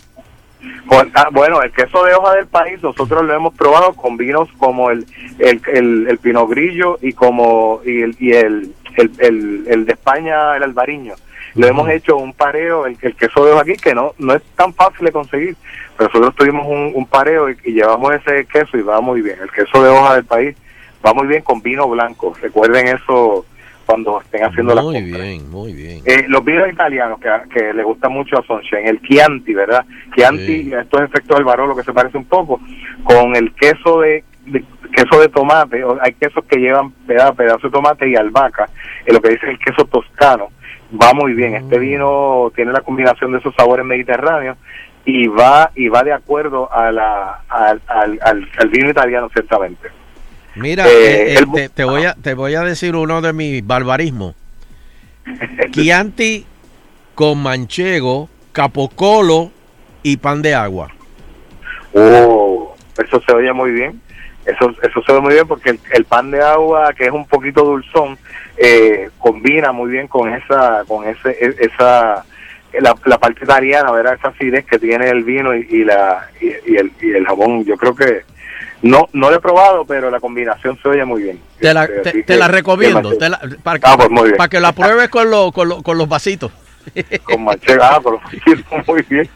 con- 0.87 1.11
ah, 1.15 1.29
bueno, 1.33 1.63
el 1.63 1.73
queso 1.73 2.03
de 2.05 2.15
hoja 2.15 2.35
del 2.35 2.47
país 2.49 2.83
nosotros 2.83 3.25
lo 3.25 3.33
hemos 3.35 3.55
probado 3.55 3.93
con 3.95 4.17
vinos 4.17 4.49
como 4.59 4.91
el 4.91 5.07
el, 5.39 5.61
el, 5.73 6.07
el 6.09 6.19
Pinot 6.19 6.49
Grillo 6.51 6.99
y 7.01 7.13
como 7.13 7.81
y 7.85 8.03
el 8.03 8.17
y 8.19 8.33
el, 8.33 8.75
el, 8.97 9.11
el, 9.19 9.65
el 9.69 9.87
de 9.87 9.93
España 9.93 10.57
el 10.57 10.63
albariño. 10.65 11.15
Lo 11.57 11.67
hemos 11.67 11.89
hecho 11.91 12.17
un 12.17 12.33
pareo, 12.33 12.87
el, 12.87 12.97
el 13.01 13.15
queso 13.17 13.45
de 13.45 13.53
hoja 13.53 13.63
aquí, 13.63 13.75
que 13.77 13.95
no 13.95 14.13
no 14.19 14.35
es 14.35 14.43
tan 14.57 14.73
fácil 14.75 15.07
de 15.07 15.13
conseguir, 15.13 15.57
pero 15.97 16.09
nosotros 16.11 16.35
tuvimos 16.37 16.67
un, 16.67 16.93
un 16.95 17.07
pareo 17.07 17.49
y, 17.51 17.57
y 17.65 17.73
llevamos 17.73 18.13
ese 18.15 18.45
queso 18.47 18.77
y 18.77 18.83
va 18.83 19.01
muy 19.01 19.23
bien. 19.23 19.39
El 19.43 19.51
queso 19.51 19.83
de 19.83 19.89
hoja 19.89 20.15
del 20.17 20.25
país 20.25 20.57
va 21.05 21.13
muy 21.15 21.27
bien 21.27 21.43
con 21.43 21.63
vino 21.63 21.89
blanco. 21.89 22.35
Recuerden 22.41 22.89
eso 22.89 23.47
cuando 23.87 24.21
estén 24.21 24.43
haciendo 24.45 24.75
la 24.75 24.83
Muy 24.83 25.01
bien, 25.01 25.49
muy 25.49 25.73
bien. 25.73 26.03
eh, 26.05 26.25
los 26.29 26.45
vinos 26.45 26.69
italianos 26.73 27.21
que, 27.21 27.31
que 27.55 27.73
le 27.73 27.85
gusta 27.85 28.09
mucho 28.09 28.37
a 28.39 28.43
Sonchen, 28.45 28.87
el 28.87 29.01
Chianti, 29.01 29.55
¿verdad? 29.55 29.85
Chianti, 30.17 30.73
estos 30.75 31.03
efectos 31.03 31.37
del 31.37 31.45
Barolo 31.45 31.77
que 31.77 31.85
se 31.85 31.93
parece 31.93 32.19
un 32.19 32.25
poco 32.25 32.61
con 33.05 33.37
el 33.37 33.55
queso 33.55 34.01
de, 34.01 34.25
de- 34.47 34.65
queso 34.93 35.21
de 35.21 35.29
tomate, 35.29 35.85
hay 36.01 36.15
quesos 36.15 36.45
que 36.47 36.57
llevan 36.59 36.91
peda- 37.07 37.33
pedazo 37.33 37.69
de 37.69 37.73
tomate 37.73 38.09
y 38.09 38.17
albahaca, 38.17 38.69
eh, 39.05 39.13
lo 39.13 39.21
que 39.21 39.31
dice 39.31 39.51
el 39.51 39.59
queso 39.61 39.85
toscano, 39.85 40.49
va 40.93 41.13
muy 41.15 41.33
bien. 41.35 41.55
Este 41.55 41.79
vino 41.79 42.51
tiene 42.55 42.73
la 42.73 42.81
combinación 42.81 43.33
de 43.33 43.39
esos 43.39 43.55
sabores 43.55 43.85
mediterráneos 43.85 44.57
y 45.05 45.27
va 45.29 45.71
y 45.75 45.89
va 45.89 46.03
de 46.03 46.13
acuerdo 46.13 46.73
a 46.73 46.91
la, 46.93 47.41
al, 47.49 47.81
al, 47.87 48.19
al- 48.23 48.49
al 48.59 48.69
vino 48.69 48.91
italiano 48.91 49.29
ciertamente. 49.33 49.89
Mira, 50.57 50.87
Eh, 50.87 50.91
eh, 50.91 51.33
eh, 51.35 51.39
el- 51.39 51.53
te, 51.53 51.69
te 51.69 51.85
voy 51.85 52.05
a, 52.05 52.15
te 52.15 52.35
voy 52.35 52.55
a 52.55 52.63
decir 52.63 52.97
uno 52.97 53.21
de 53.21 53.33
mis 53.33 53.67
barbarismos. 53.67 54.35
Chianti 55.73 56.45
con 57.15 57.43
manchego, 57.43 58.29
capocolo 58.53 59.51
y 60.03 60.17
pan 60.19 60.43
de 60.43 60.55
agua. 60.55 60.91
Oh, 61.95 62.75
eso 63.03 63.21
se 63.27 63.33
oye 63.33 63.53
muy 63.53 63.71
bien. 63.73 64.01
Eso, 64.45 64.71
eso 64.83 65.03
se 65.05 65.13
ve 65.13 65.21
muy 65.21 65.33
bien 65.35 65.49
porque 65.49 65.71
el, 65.71 65.81
el 65.93 66.05
pan 66.05 66.31
de 66.31 66.41
agua, 66.41 66.93
que 66.93 67.07
es 67.07 67.11
un 67.11 67.27
poquito 67.27 67.65
dulzón, 67.65 68.17
eh, 68.57 69.11
combina 69.19 69.73
muy 69.73 69.91
bien 69.91 70.09
con 70.09 70.33
esa, 70.33 70.83
con 70.87 71.07
ese, 71.07 71.31
e- 71.31 71.57
esa, 71.61 72.25
la, 72.81 72.95
la 73.05 73.19
parte 73.19 73.45
italiana, 73.45 73.91
¿verdad? 73.93 74.15
Esa 74.15 74.29
acidez 74.29 74.65
que 74.67 74.79
tiene 74.79 75.09
el 75.09 75.25
vino 75.25 75.55
y, 75.55 75.67
y 75.71 75.85
la, 75.85 76.29
y, 76.41 76.73
y 76.73 76.77
el, 76.77 76.93
y 77.01 77.11
el 77.13 77.27
jabón. 77.27 77.65
Yo 77.65 77.77
creo 77.77 77.95
que 77.95 78.23
no, 78.83 79.09
no 79.13 79.31
lo 79.31 79.37
he 79.37 79.41
probado, 79.41 79.85
pero 79.85 80.11
la 80.11 80.21
combinación 80.21 80.79
se 80.83 80.89
oye 80.89 81.05
muy 81.05 81.23
bien. 81.23 81.41
Te 81.61 81.73
la, 81.75 81.85
Este, 81.85 82.13
te, 82.13 82.25
que- 82.25 82.37
la 82.37 82.49
recomiendo. 82.49 83.11
que 83.11 83.17
te 83.17 83.29
la- 83.29 83.41
para, 83.63 83.81
Ah, 83.83 83.97
pues 83.97 84.33
para 84.37 84.49
que 84.49 84.61
la 84.61 84.73
pruebes 84.73 85.09
con, 85.09 85.31
lo- 85.31 85.53
con, 85.53 85.69
lo- 85.69 85.83
con 85.83 85.97
los 85.99 86.09
vasitos. 86.09 86.53
con 87.25 87.43
manchego, 87.45 87.83
ah, 87.83 88.01
pero 88.03 88.21
sí, 88.31 88.65
muy 88.87 89.03
bien. 89.09 89.29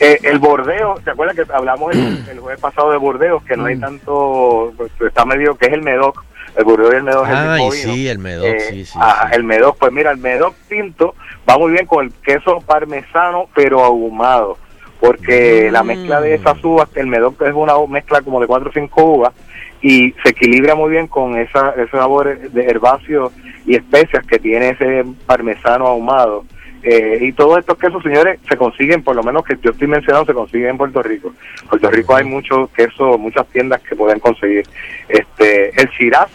Eh, 0.00 0.18
el 0.24 0.38
bordeo, 0.40 0.96
¿te 1.04 1.10
acuerdas 1.12 1.36
que 1.36 1.44
hablamos 1.52 1.94
el, 1.94 2.24
el 2.28 2.40
jueves 2.40 2.60
pasado 2.60 2.90
de 2.90 2.96
bordeos? 2.98 3.42
Que 3.44 3.56
no 3.56 3.62
Mm. 3.64 3.66
hay 3.66 3.78
tanto, 3.78 4.72
pues, 4.76 4.90
está 5.06 5.24
medio, 5.24 5.56
que 5.56 5.66
es 5.66 5.72
el 5.74 5.82
medoc, 5.82 6.24
el 6.56 6.64
bordeo 6.64 6.92
y 6.92 6.96
el 6.96 7.02
medoc 7.02 7.26
es 7.26 7.32
el 7.32 7.54
vino. 7.56 7.72
sí, 7.72 8.08
el 8.08 8.18
medoc, 8.18 8.46
Eh, 8.46 8.60
sí, 8.60 8.84
sí, 8.84 8.98
ajá, 9.00 9.30
El 9.34 9.44
medoc, 9.44 9.76
pues 9.78 9.92
mira, 9.92 10.10
el 10.10 10.18
medoc 10.18 10.54
tinto 10.68 11.14
va 11.48 11.58
muy 11.58 11.72
bien 11.72 11.86
con 11.86 12.06
el 12.06 12.12
queso 12.24 12.60
parmesano, 12.60 13.48
pero 13.54 13.84
ahumado. 13.84 14.58
Porque 15.00 15.70
la 15.70 15.82
mezcla 15.82 16.20
de 16.20 16.34
esas 16.34 16.62
uvas, 16.64 16.88
el 16.94 17.06
medoc 17.06 17.40
es 17.42 17.52
una 17.52 17.74
mezcla 17.86 18.22
como 18.22 18.40
de 18.40 18.46
cuatro 18.46 18.70
o 18.70 18.72
cinco 18.72 19.04
uvas, 19.04 19.34
y 19.82 20.14
se 20.22 20.30
equilibra 20.30 20.74
muy 20.74 20.90
bien 20.90 21.06
con 21.06 21.38
esa, 21.38 21.70
ese 21.76 21.90
sabor 21.90 22.38
de 22.38 22.64
herbáceo 22.64 23.30
y 23.66 23.76
especias 23.76 24.26
que 24.26 24.38
tiene 24.38 24.70
ese 24.70 25.04
parmesano 25.26 25.86
ahumado. 25.86 26.44
Eh, 26.82 27.18
y 27.20 27.32
todos 27.32 27.58
estos 27.58 27.76
quesos, 27.78 28.02
señores, 28.02 28.38
se 28.48 28.56
consiguen, 28.56 29.02
por 29.02 29.16
lo 29.16 29.22
menos 29.22 29.44
que 29.44 29.56
yo 29.60 29.72
estoy 29.72 29.88
mencionando, 29.88 30.26
se 30.26 30.34
consiguen 30.34 30.70
en 30.70 30.78
Puerto 30.78 31.02
Rico. 31.02 31.32
En 31.62 31.68
Puerto 31.68 31.90
Rico 31.90 32.14
hay 32.14 32.24
muchos 32.24 32.70
quesos, 32.70 33.18
muchas 33.18 33.46
tiendas 33.48 33.82
que 33.82 33.96
pueden 33.96 34.20
conseguir. 34.20 34.64
Este, 35.08 35.70
el 35.80 35.88
Shiraz, 35.90 36.30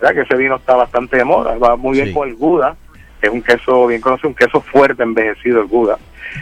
¿verdad? 0.00 0.14
que 0.14 0.20
ese 0.22 0.36
vino 0.36 0.56
está 0.56 0.74
bastante 0.76 1.16
de 1.16 1.24
moda, 1.24 1.56
va 1.58 1.76
muy 1.76 1.94
bien 1.94 2.08
Sí. 2.08 2.14
con 2.14 2.28
el 2.28 2.34
Gouda, 2.36 2.76
que 3.20 3.28
es 3.28 3.32
un 3.32 3.42
queso 3.42 3.86
bien 3.86 4.00
conocido, 4.00 4.28
un 4.28 4.34
queso 4.34 4.60
fuerte 4.60 5.02
envejecido, 5.02 5.60
el 5.60 5.66
Gouda. 5.68 5.98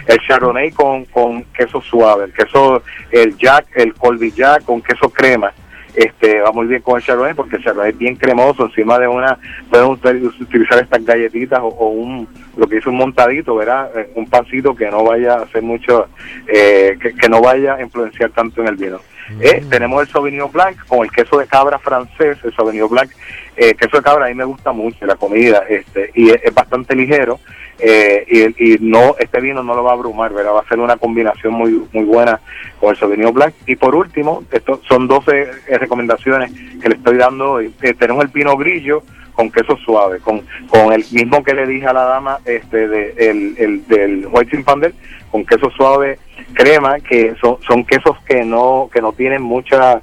El 0.06 0.18
Chardonnay 0.26 0.72
con, 0.72 1.04
con 1.04 1.44
queso 1.56 1.80
suave, 1.80 2.24
el 2.24 2.32
queso, 2.32 2.82
el 3.10 3.36
Jack, 3.36 3.66
el 3.76 3.94
Colby 3.94 4.32
Jack 4.32 4.64
con 4.64 4.82
queso 4.82 5.08
crema. 5.10 5.52
Este, 5.94 6.40
va 6.40 6.50
muy 6.50 6.66
bien 6.66 6.82
con 6.82 6.96
el 6.96 7.04
Chardonnay 7.04 7.34
porque 7.34 7.54
el 7.56 7.62
Chardonnay 7.62 7.90
es 7.92 7.98
bien 7.98 8.16
cremoso, 8.16 8.64
encima 8.64 8.98
de 8.98 9.06
una, 9.06 9.38
pueden 9.70 9.86
util- 9.86 10.32
utilizar 10.40 10.80
estas 10.82 11.04
galletitas 11.04 11.60
o, 11.60 11.68
o 11.68 11.88
un, 11.90 12.26
lo 12.56 12.66
que 12.66 12.76
dice 12.76 12.88
un 12.88 12.96
montadito, 12.96 13.54
¿verdad? 13.54 13.90
Eh, 13.96 14.10
Un 14.16 14.28
pancito 14.28 14.74
que 14.74 14.90
no 14.90 15.04
vaya 15.04 15.34
a 15.34 15.42
hacer 15.42 15.62
mucho, 15.62 16.08
eh, 16.48 16.96
que, 17.00 17.14
que 17.14 17.28
no 17.28 17.40
vaya 17.40 17.74
a 17.74 17.82
influenciar 17.82 18.30
tanto 18.30 18.62
en 18.62 18.68
el 18.68 18.76
vino. 18.76 18.98
Eh, 19.40 19.64
tenemos 19.70 20.02
el 20.02 20.08
Sauvignon 20.08 20.50
Blanc 20.52 20.84
con 20.86 21.04
el 21.04 21.10
queso 21.12 21.38
de 21.38 21.46
cabra 21.46 21.78
francés. 21.78 22.36
El 22.44 22.54
Sauvignon 22.54 22.90
Blanc 22.90 23.10
eh, 23.56 23.74
queso 23.74 23.98
de 23.98 24.02
cabra 24.02 24.26
a 24.26 24.28
mí 24.28 24.34
me 24.34 24.44
gusta 24.44 24.72
mucho 24.72 25.06
la 25.06 25.16
comida 25.16 25.64
este 25.68 26.10
y 26.14 26.30
es, 26.30 26.54
bastante 26.54 26.94
ligero 26.94 27.40
eh, 27.78 28.52
y, 28.56 28.74
y 28.74 28.78
no 28.80 29.16
este 29.18 29.40
vino 29.40 29.62
no 29.62 29.74
lo 29.74 29.82
va 29.82 29.90
a 29.90 29.94
abrumar, 29.94 30.32
¿verdad? 30.32 30.54
va 30.54 30.60
a 30.60 30.68
ser 30.68 30.78
una 30.78 30.96
combinación 30.96 31.54
muy 31.54 31.82
muy 31.92 32.04
buena 32.04 32.40
con 32.84 32.90
el 32.90 32.96
Sauvignon 32.96 33.32
Blanc. 33.32 33.54
Y 33.66 33.76
por 33.76 33.94
último, 33.94 34.44
estos 34.52 34.80
son 34.86 35.08
12 35.08 35.50
eh, 35.68 35.78
recomendaciones 35.78 36.52
que 36.80 36.88
le 36.88 36.96
estoy 36.96 37.16
dando 37.16 37.52
hoy. 37.52 37.74
Eh, 37.82 37.94
tenemos 37.94 38.24
el 38.24 38.30
Pino 38.30 38.56
Grillo 38.56 39.02
con 39.32 39.50
queso 39.50 39.76
suave, 39.78 40.20
con, 40.20 40.42
con 40.68 40.92
el 40.92 41.04
mismo 41.10 41.42
que 41.42 41.54
le 41.54 41.66
dije 41.66 41.86
a 41.86 41.92
la 41.92 42.04
dama 42.04 42.38
este 42.44 42.86
de, 42.86 43.14
el, 43.16 43.54
el 43.58 43.88
del 43.88 44.28
White 44.30 44.50
Zinfandel, 44.50 44.94
con 45.30 45.44
queso 45.44 45.70
suave 45.70 46.18
crema, 46.52 47.00
que 47.00 47.34
son, 47.40 47.56
son 47.66 47.84
quesos 47.84 48.16
que 48.26 48.44
no 48.44 48.88
que 48.92 49.00
no 49.00 49.12
tienen 49.12 49.42
mucha 49.42 50.00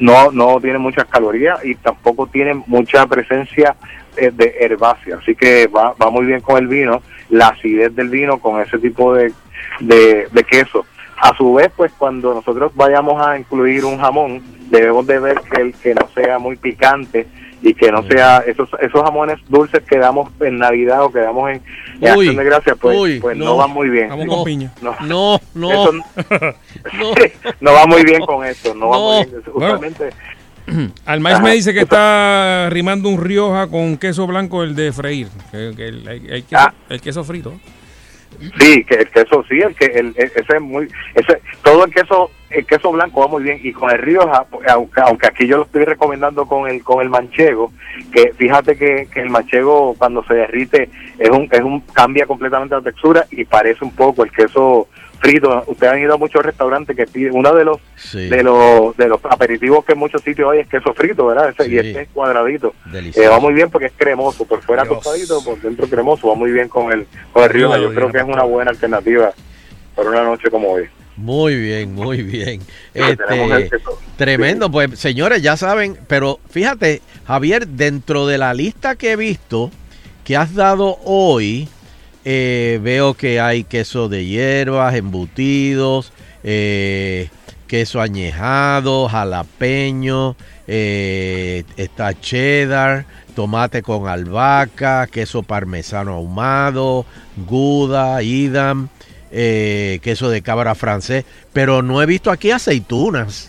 no 0.00 0.32
no 0.32 0.60
tienen 0.60 0.82
muchas 0.82 1.06
calorías 1.06 1.64
y 1.64 1.74
tampoco 1.76 2.26
tienen 2.26 2.62
mucha 2.66 3.06
presencia 3.06 3.76
eh, 4.16 4.30
de 4.32 4.56
herbácea, 4.60 5.16
así 5.16 5.34
que 5.34 5.66
va, 5.66 5.94
va 6.00 6.10
muy 6.10 6.26
bien 6.26 6.40
con 6.40 6.58
el 6.58 6.66
vino, 6.66 7.02
la 7.30 7.48
acidez 7.48 7.94
del 7.94 8.08
vino 8.08 8.38
con 8.38 8.60
ese 8.60 8.78
tipo 8.78 9.14
de, 9.14 9.32
de, 9.80 10.28
de 10.30 10.44
queso. 10.44 10.84
A 11.16 11.36
su 11.36 11.54
vez, 11.54 11.70
pues 11.76 11.92
cuando 11.96 12.34
nosotros 12.34 12.72
vayamos 12.74 13.24
a 13.24 13.38
incluir 13.38 13.84
un 13.84 13.98
jamón, 13.98 14.42
debemos 14.70 15.06
de 15.06 15.20
ver 15.20 15.40
que 15.40 15.62
el 15.62 15.74
que 15.74 15.94
no 15.94 16.08
sea 16.14 16.38
muy 16.38 16.56
picante 16.56 17.26
y 17.62 17.74
que 17.74 17.90
no 17.92 18.02
sea 18.02 18.38
esos 18.46 18.68
esos 18.80 19.02
jamones 19.02 19.38
dulces 19.48 19.82
que 19.84 19.96
damos 19.98 20.30
en 20.40 20.58
Navidad 20.58 21.04
o 21.04 21.12
que 21.12 21.20
damos 21.20 21.50
en, 21.50 21.62
en 22.00 22.16
Uy, 22.16 22.26
Acción 22.26 22.36
de 22.36 22.44
Gracias, 22.44 22.76
pues, 22.80 22.98
uy, 22.98 23.20
pues 23.20 23.36
no. 23.36 23.44
no. 23.44 23.56
va 23.56 23.66
muy 23.68 23.88
bien. 23.88 24.08
Jamón 24.08 24.26
no, 24.26 24.34
con 24.34 24.44
piña. 24.44 24.72
No, 24.82 24.96
No, 25.06 25.40
no. 25.54 25.70
eso 25.72 25.92
no, 26.32 27.14
no 27.60 27.72
va 27.72 27.86
muy 27.86 28.02
bien 28.04 28.20
con 28.26 28.44
esto, 28.44 28.74
no, 28.74 28.88
va 28.88 28.98
muy 28.98 29.26
bien. 29.26 29.42
Bueno. 29.54 29.80
Maíz 31.20 31.34
Ajá. 31.36 31.42
me 31.44 31.52
dice 31.54 31.74
que 31.74 31.80
está 31.80 32.68
rimando 32.70 33.08
un 33.08 33.20
Rioja 33.20 33.66
con 33.68 33.96
queso 33.96 34.26
blanco, 34.26 34.62
el 34.62 34.74
de 34.76 34.92
freír. 34.92 35.28
Que, 35.50 35.72
que 35.76 35.88
el, 35.88 36.06
el- 36.08 36.30
el 36.30 36.44
queso, 36.44 36.56
Ah. 36.62 36.74
el 36.88 37.00
queso 37.00 37.24
frito. 37.24 37.52
Sí, 38.58 38.84
que 38.84 38.94
el 38.94 39.08
queso 39.10 39.44
sí, 39.48 39.58
el 39.58 39.74
que 39.74 39.86
el, 39.86 40.08
e- 40.16 40.32
ese 40.34 40.56
es 40.56 40.60
muy 40.60 40.88
ese 41.14 41.40
todo 41.62 41.84
el 41.84 41.92
queso 41.92 42.30
el 42.54 42.66
queso 42.66 42.92
blanco 42.92 43.20
va 43.20 43.28
muy 43.28 43.42
bien 43.42 43.60
y 43.62 43.72
con 43.72 43.90
el 43.90 43.98
Rioja, 43.98 44.46
aunque, 44.68 45.00
aunque 45.00 45.26
aquí 45.26 45.46
yo 45.46 45.58
lo 45.58 45.62
estoy 45.64 45.84
recomendando 45.84 46.46
con 46.46 46.68
el 46.68 46.82
con 46.82 47.02
el 47.02 47.08
manchego, 47.10 47.72
que 48.12 48.32
fíjate 48.34 48.76
que, 48.76 49.08
que 49.12 49.20
el 49.20 49.30
manchego 49.30 49.94
cuando 49.98 50.24
se 50.24 50.34
derrite 50.34 50.88
es 51.18 51.30
un 51.30 51.48
es 51.50 51.60
un 51.60 51.80
cambia 51.80 52.26
completamente 52.26 52.74
la 52.74 52.82
textura 52.82 53.26
y 53.30 53.44
parece 53.44 53.84
un 53.84 53.92
poco 53.92 54.24
el 54.24 54.30
queso 54.30 54.88
frito. 55.20 55.62
Ustedes 55.68 55.92
han 55.92 56.00
ido 56.00 56.14
a 56.14 56.16
muchos 56.16 56.44
restaurantes 56.44 56.96
que 56.96 57.06
piden 57.06 57.34
uno 57.36 57.54
de 57.54 57.64
los 57.64 57.78
Sí. 57.96 58.28
de 58.28 58.42
los 58.42 58.96
de 58.96 59.06
los 59.08 59.20
aperitivos 59.24 59.84
que 59.84 59.92
en 59.92 59.98
muchos 60.00 60.20
sitios 60.22 60.50
hay 60.50 60.60
es 60.60 60.68
queso 60.68 60.92
frito, 60.94 61.26
¿verdad? 61.26 61.50
Ese, 61.50 61.64
Sí. 61.64 61.74
Y 61.74 61.78
este 61.78 62.00
es 62.02 62.08
cuadradito. 62.08 62.74
Eh, 62.92 63.28
va 63.28 63.38
muy 63.38 63.54
bien 63.54 63.70
porque 63.70 63.86
es 63.86 63.92
cremoso, 63.96 64.44
por 64.44 64.60
fuera 64.62 64.82
Dios. 64.82 65.00
tostadito, 65.00 65.42
por 65.44 65.60
dentro 65.60 65.86
cremoso, 65.86 66.28
va 66.28 66.34
muy 66.34 66.50
bien 66.50 66.68
con 66.68 66.90
el 66.92 67.06
con 67.32 67.44
el 67.44 67.50
Rioja. 67.50 67.78
Yo 67.78 67.94
creo 67.94 68.10
que 68.10 68.18
es 68.18 68.24
una 68.24 68.42
buena 68.42 68.72
alternativa 68.72 69.32
para 69.94 70.08
una 70.10 70.24
noche 70.24 70.50
como 70.50 70.72
hoy. 70.72 70.88
Muy 71.22 71.54
bien, 71.54 71.94
muy 71.94 72.22
bien. 72.22 72.60
Este, 72.92 73.70
tremendo, 74.16 74.68
pues 74.72 74.98
señores, 74.98 75.40
ya 75.40 75.56
saben, 75.56 75.96
pero 76.08 76.40
fíjate, 76.50 77.00
Javier, 77.24 77.68
dentro 77.68 78.26
de 78.26 78.38
la 78.38 78.52
lista 78.54 78.96
que 78.96 79.12
he 79.12 79.16
visto 79.16 79.70
que 80.24 80.36
has 80.36 80.52
dado 80.54 80.98
hoy, 81.04 81.68
eh, 82.24 82.80
veo 82.82 83.14
que 83.14 83.40
hay 83.40 83.62
queso 83.62 84.08
de 84.08 84.26
hierbas, 84.26 84.96
embutidos, 84.96 86.12
eh, 86.42 87.28
queso 87.68 88.00
añejado, 88.00 89.08
jalapeño, 89.08 90.34
eh, 90.66 91.62
está 91.76 92.18
cheddar, 92.18 93.06
tomate 93.36 93.82
con 93.82 94.08
albahaca, 94.08 95.06
queso 95.06 95.44
parmesano 95.44 96.14
ahumado, 96.14 97.06
gouda, 97.46 98.22
idam, 98.24 98.88
eh, 99.32 99.98
queso 100.02 100.28
de 100.30 100.42
cabra 100.42 100.74
francés, 100.74 101.24
pero 101.52 101.82
no 101.82 102.00
he 102.02 102.06
visto 102.06 102.30
aquí 102.30 102.50
aceitunas. 102.50 103.48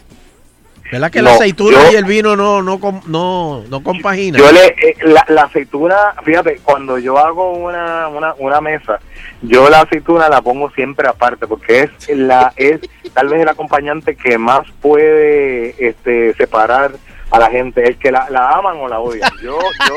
¿Verdad 0.92 1.10
que 1.10 1.24
la 1.24 1.34
aceituna 1.34 1.86
yo- 1.86 1.92
y 1.92 1.96
el 1.96 2.06
vino 2.06 2.36
no 2.36 2.62
no 2.62 2.80
no 3.08 3.64
no 3.68 3.84
compaginan? 3.84 4.40
Yo 4.40 4.52
le, 4.52 4.68
eh, 4.68 4.96
la, 5.02 5.26
la 5.28 5.44
aceituna, 5.44 5.96
fíjate, 6.24 6.60
cuando 6.64 7.00
yo 7.00 7.18
hago 7.18 7.52
una, 7.54 8.08
una, 8.10 8.36
una 8.38 8.62
mesa, 8.62 9.00
yo 9.42 9.70
la 9.72 9.82
aceituna 9.82 10.30
la 10.30 10.42
pongo 10.44 10.70
siempre 10.72 11.08
aparte 11.08 11.48
porque 11.48 11.84
es 11.84 12.16
la 12.16 12.54
es 12.58 12.80
tal 13.14 13.28
vez 13.30 13.42
el 13.42 13.50
acompañante 13.50 14.16
que 14.16 14.38
más 14.38 14.68
puede 14.82 15.76
este 15.88 16.34
separar 16.36 16.92
a 17.32 17.40
la 17.40 17.50
gente, 17.50 17.84
el 17.88 17.98
que 17.98 18.12
la, 18.12 18.30
la 18.30 18.50
aman 18.52 18.78
o 18.78 18.88
la 18.88 19.00
odian. 19.00 19.32
Yo, 19.42 19.58
yo, 19.90 19.96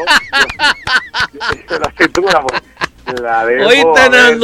yo- 1.33 1.41
yo- 1.69 1.79
la 1.79 1.89
aceituna 1.89 2.41
pues, 2.41 3.21
la 3.21 3.45
dejo 3.45 3.69
¿Oíste, 3.69 4.01
a 4.01 4.09
ver. 4.09 4.39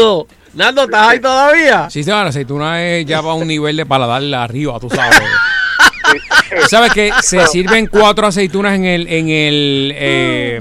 Nando? 0.54 0.84
¿estás 0.84 1.08
ahí 1.08 1.20
todavía? 1.20 1.88
Sí, 1.90 2.02
sí, 2.04 2.10
la 2.10 2.22
aceituna 2.26 2.82
es 2.84 3.06
ya 3.06 3.20
va 3.20 3.32
a 3.32 3.34
un 3.34 3.48
nivel 3.48 3.76
de 3.76 3.86
paladar 3.86 4.22
arriba, 4.34 4.78
tú 4.80 4.90
sabes. 4.90 5.18
¿Sabes 6.68 6.92
que 6.92 7.10
se 7.22 7.46
sirven 7.46 7.86
cuatro 7.86 8.26
aceitunas 8.26 8.74
en 8.74 8.84
el 8.84 9.08
en 9.08 9.28
el 9.30 9.92
eh, 9.96 10.56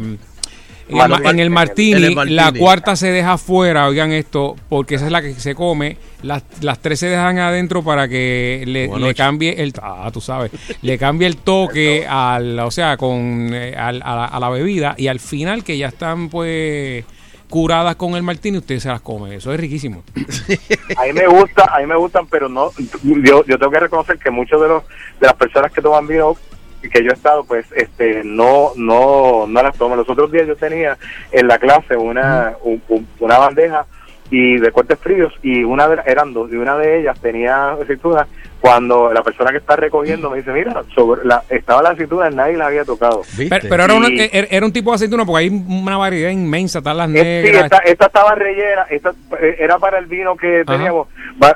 en 0.90 1.00
el, 1.02 1.10
ma- 1.10 1.22
en 1.30 1.40
el 1.40 1.50
martini, 1.50 1.92
En 1.98 2.04
el 2.04 2.16
martini. 2.16 2.36
la 2.36 2.52
cuarta 2.52 2.96
se 2.96 3.12
deja 3.12 3.34
afuera, 3.34 3.88
oigan 3.88 4.12
esto, 4.12 4.56
porque 4.70 4.96
esa 4.96 5.06
es 5.06 5.12
la 5.12 5.22
que 5.22 5.34
se 5.36 5.56
come, 5.56 5.96
las, 6.22 6.44
las 6.62 6.80
tres 6.80 7.00
se 7.00 7.08
dejan 7.08 7.40
adentro 7.40 7.82
para 7.84 8.08
que 8.10 8.64
le, 8.68 9.14
cambie 9.16 9.62
el, 9.64 9.74
ah, 9.82 10.10
tú 10.14 10.20
sabes, 10.22 10.52
le 10.82 10.98
cambie 10.98 11.28
el 11.28 11.38
toque 11.38 12.06
al, 12.08 12.60
o 12.60 12.72
sea, 12.72 12.98
con 12.98 13.52
eh, 13.54 13.74
al- 13.78 14.02
a, 14.04 14.16
la, 14.16 14.26
a 14.26 14.40
la 14.40 14.50
bebida 14.50 14.96
y 14.98 15.08
al 15.08 15.20
final 15.22 15.64
que 15.64 15.78
ya 15.78 15.88
están 15.88 16.28
pues 16.30 17.06
curadas 17.52 17.96
con 17.98 18.16
el 18.16 18.24
martini, 18.24 18.58
usted 18.58 18.80
se 18.80 18.88
las 18.88 19.02
come, 19.02 19.36
eso 19.36 19.54
es 19.54 19.60
riquísimo. 19.60 20.02
a 20.98 21.04
mí 21.04 21.14
me 21.14 21.28
gusta, 21.28 21.66
a 21.76 21.80
mí 21.80 21.86
me 21.86 21.96
gustan, 21.98 22.26
pero 22.28 22.50
no, 22.50 22.72
yo, 23.04 23.46
yo 23.46 23.60
tengo 23.60 23.72
que 23.72 23.80
reconocer 23.80 24.18
que 24.18 24.32
muchos 24.32 24.60
de 24.60 24.68
los 24.70 24.84
de 25.20 25.28
las 25.28 25.36
personas 25.36 25.72
que 25.72 25.82
toman 25.82 26.08
vino 26.08 26.36
que 26.82 27.04
yo 27.04 27.12
he 27.12 27.14
estado, 27.14 27.44
pues, 27.44 27.68
este, 27.76 28.24
no, 28.24 28.72
no, 28.76 29.46
no 29.48 29.62
las 29.62 29.78
toman. 29.78 30.00
Los 30.00 30.10
otros 30.10 30.32
días 30.32 30.48
yo 30.48 30.56
tenía 30.56 30.98
en 31.32 31.48
la 31.48 31.60
clase 31.60 31.96
una, 31.96 32.54
un- 32.64 32.82
un- 32.90 33.08
una 33.20 33.38
bandeja 33.38 33.86
y 34.32 34.58
de 34.58 34.72
cortes 34.72 34.98
fríos 34.98 35.32
y 35.44 35.64
una 35.64 35.88
de, 35.88 36.00
eran 36.08 36.34
dos 36.34 36.50
y 36.52 36.56
una 36.56 36.78
de 36.78 37.02
ellas 37.02 37.20
tenía 37.20 37.72
aceitunas. 37.74 38.28
Cuando 38.62 39.12
la 39.12 39.24
persona 39.24 39.50
que 39.50 39.58
está 39.58 39.76
recogiendo 39.76 40.30
me 40.30 40.38
dice, 40.38 40.52
mira, 40.52 40.84
sobre 40.94 41.26
la, 41.26 41.42
estaba 41.50 41.82
la 41.82 41.90
aceituna, 41.90 42.30
nadie 42.30 42.56
la 42.58 42.68
había 42.68 42.86
tocado. 42.86 43.24
Pero, 43.36 43.56
pero 43.68 43.84
era, 43.86 43.94
una- 43.96 44.08
Y- 44.10 44.30
era, 44.32 44.64
un 44.66 44.72
tipo 44.72 44.92
de 44.92 44.96
aceituna 44.98 45.26
porque 45.26 45.46
hay 45.46 45.50
una 45.50 45.98
variedad 45.98 46.30
inmensa, 46.30 46.78
están 46.78 46.98
las 46.98 47.10
Eh, 47.10 47.42
sí, 47.44 47.52
negras. 47.52 47.64
esta, 47.66 47.78
esta 47.80 48.06
estaba 48.06 48.36
rellena, 48.36 48.84
esta 48.92 49.14
eh, 49.42 49.56
era 49.60 49.80
para 49.80 49.98
el 49.98 50.06
vino 50.06 50.36
que 50.38 50.64
teníamos. 50.66 51.08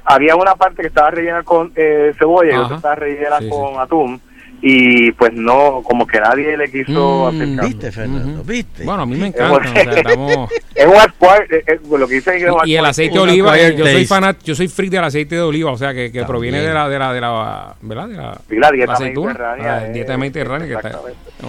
Había 0.03 0.35
una 0.35 0.55
parte 0.55 0.81
que 0.81 0.87
estaba 0.87 1.11
rellena 1.11 1.43
con 1.43 1.71
eh, 1.75 2.11
cebolla 2.17 2.53
y 2.53 2.57
otra 2.57 2.75
estaba 2.77 2.95
rellena 2.95 3.37
Sí, 3.39 3.49
con 3.49 3.79
atún. 3.79 4.19
Y 4.61 5.11
pues 5.11 5.31
no, 5.33 5.81
como 5.83 6.07
que 6.07 6.19
nadie 6.19 6.57
le 6.57 6.71
quiso 6.71 7.29
Mm, 7.31 7.35
acercar. 7.35 7.65
¿Viste, 7.67 7.91
Fernando? 7.91 8.43
¿Viste? 8.43 8.83
Bueno, 8.83 9.03
a 9.03 9.05
mí 9.05 9.15
me 9.15 9.27
encanta. 9.27 9.49
bueno. 9.49 9.69
o 9.69 9.73
sea, 9.73 9.91
estamos- 9.93 10.49
Es 10.75 10.85
un 10.87 10.93
eh, 10.93 11.63
eh, 11.67 11.79
lo 11.97 12.07
que 12.07 12.15
dicen 12.15 12.33
es 12.35 12.43
y, 12.65 12.71
y 12.71 12.75
el 12.75 12.85
aceite 12.85 13.13
de 13.13 13.19
oliva, 13.19 13.57
eh, 13.57 13.75
yo 13.77 13.85
soy 13.85 14.05
fanat, 14.05 14.43
yo 14.43 14.55
soy 14.55 14.67
freak 14.67 14.91
del 14.91 15.03
aceite 15.03 15.35
de 15.35 15.41
oliva, 15.41 15.71
o 15.71 15.77
sea 15.77 15.93
que, 15.93 16.11
que 16.11 16.23
proviene 16.25 16.59
de 16.61 16.73
la, 16.73 16.89
de 16.89 16.99
la, 16.99 17.13
de 17.13 17.21
la, 17.21 17.75
¿verdad? 17.81 18.07
De 18.09 18.15
la, 18.17 18.37
Sí, 18.49 18.55
la 18.57 18.71
dieta 18.71 18.93
aceituna, 18.93 19.27
mediterránea, 19.27 19.65
la 19.67 19.87
eh, 19.87 19.93
dieta 19.93 20.17
mediterránea 20.17 20.67
que 20.67 20.73
está. 20.73 20.99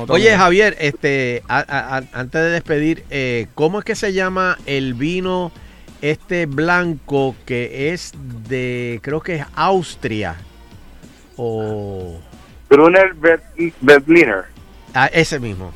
Oye. 0.09 0.37
Javier, 0.37 0.77
este, 0.79 1.43
a- 1.49 1.59
a- 1.59 1.97
a- 1.99 2.03
antes 2.21 2.41
de 2.41 2.51
despedir, 2.51 3.05
eh, 3.11 3.47
¿cómo 3.55 3.79
es 3.81 3.85
que 3.85 3.95
se 3.97 4.13
llama 4.13 4.59
el 4.67 4.95
vino 4.95 5.51
este 6.03 6.47
blanco 6.47 7.35
que 7.47 7.93
es 7.93 8.13
de, 8.49 9.01
creo 9.03 9.21
que 9.23 9.37
es 9.37 9.45
Austria? 9.57 10.37
O 11.37 12.19
Bet- 12.69 13.43
Veltliner. 13.81 14.45
ah, 14.95 15.09
ese 15.13 15.39
mismo. 15.39 15.73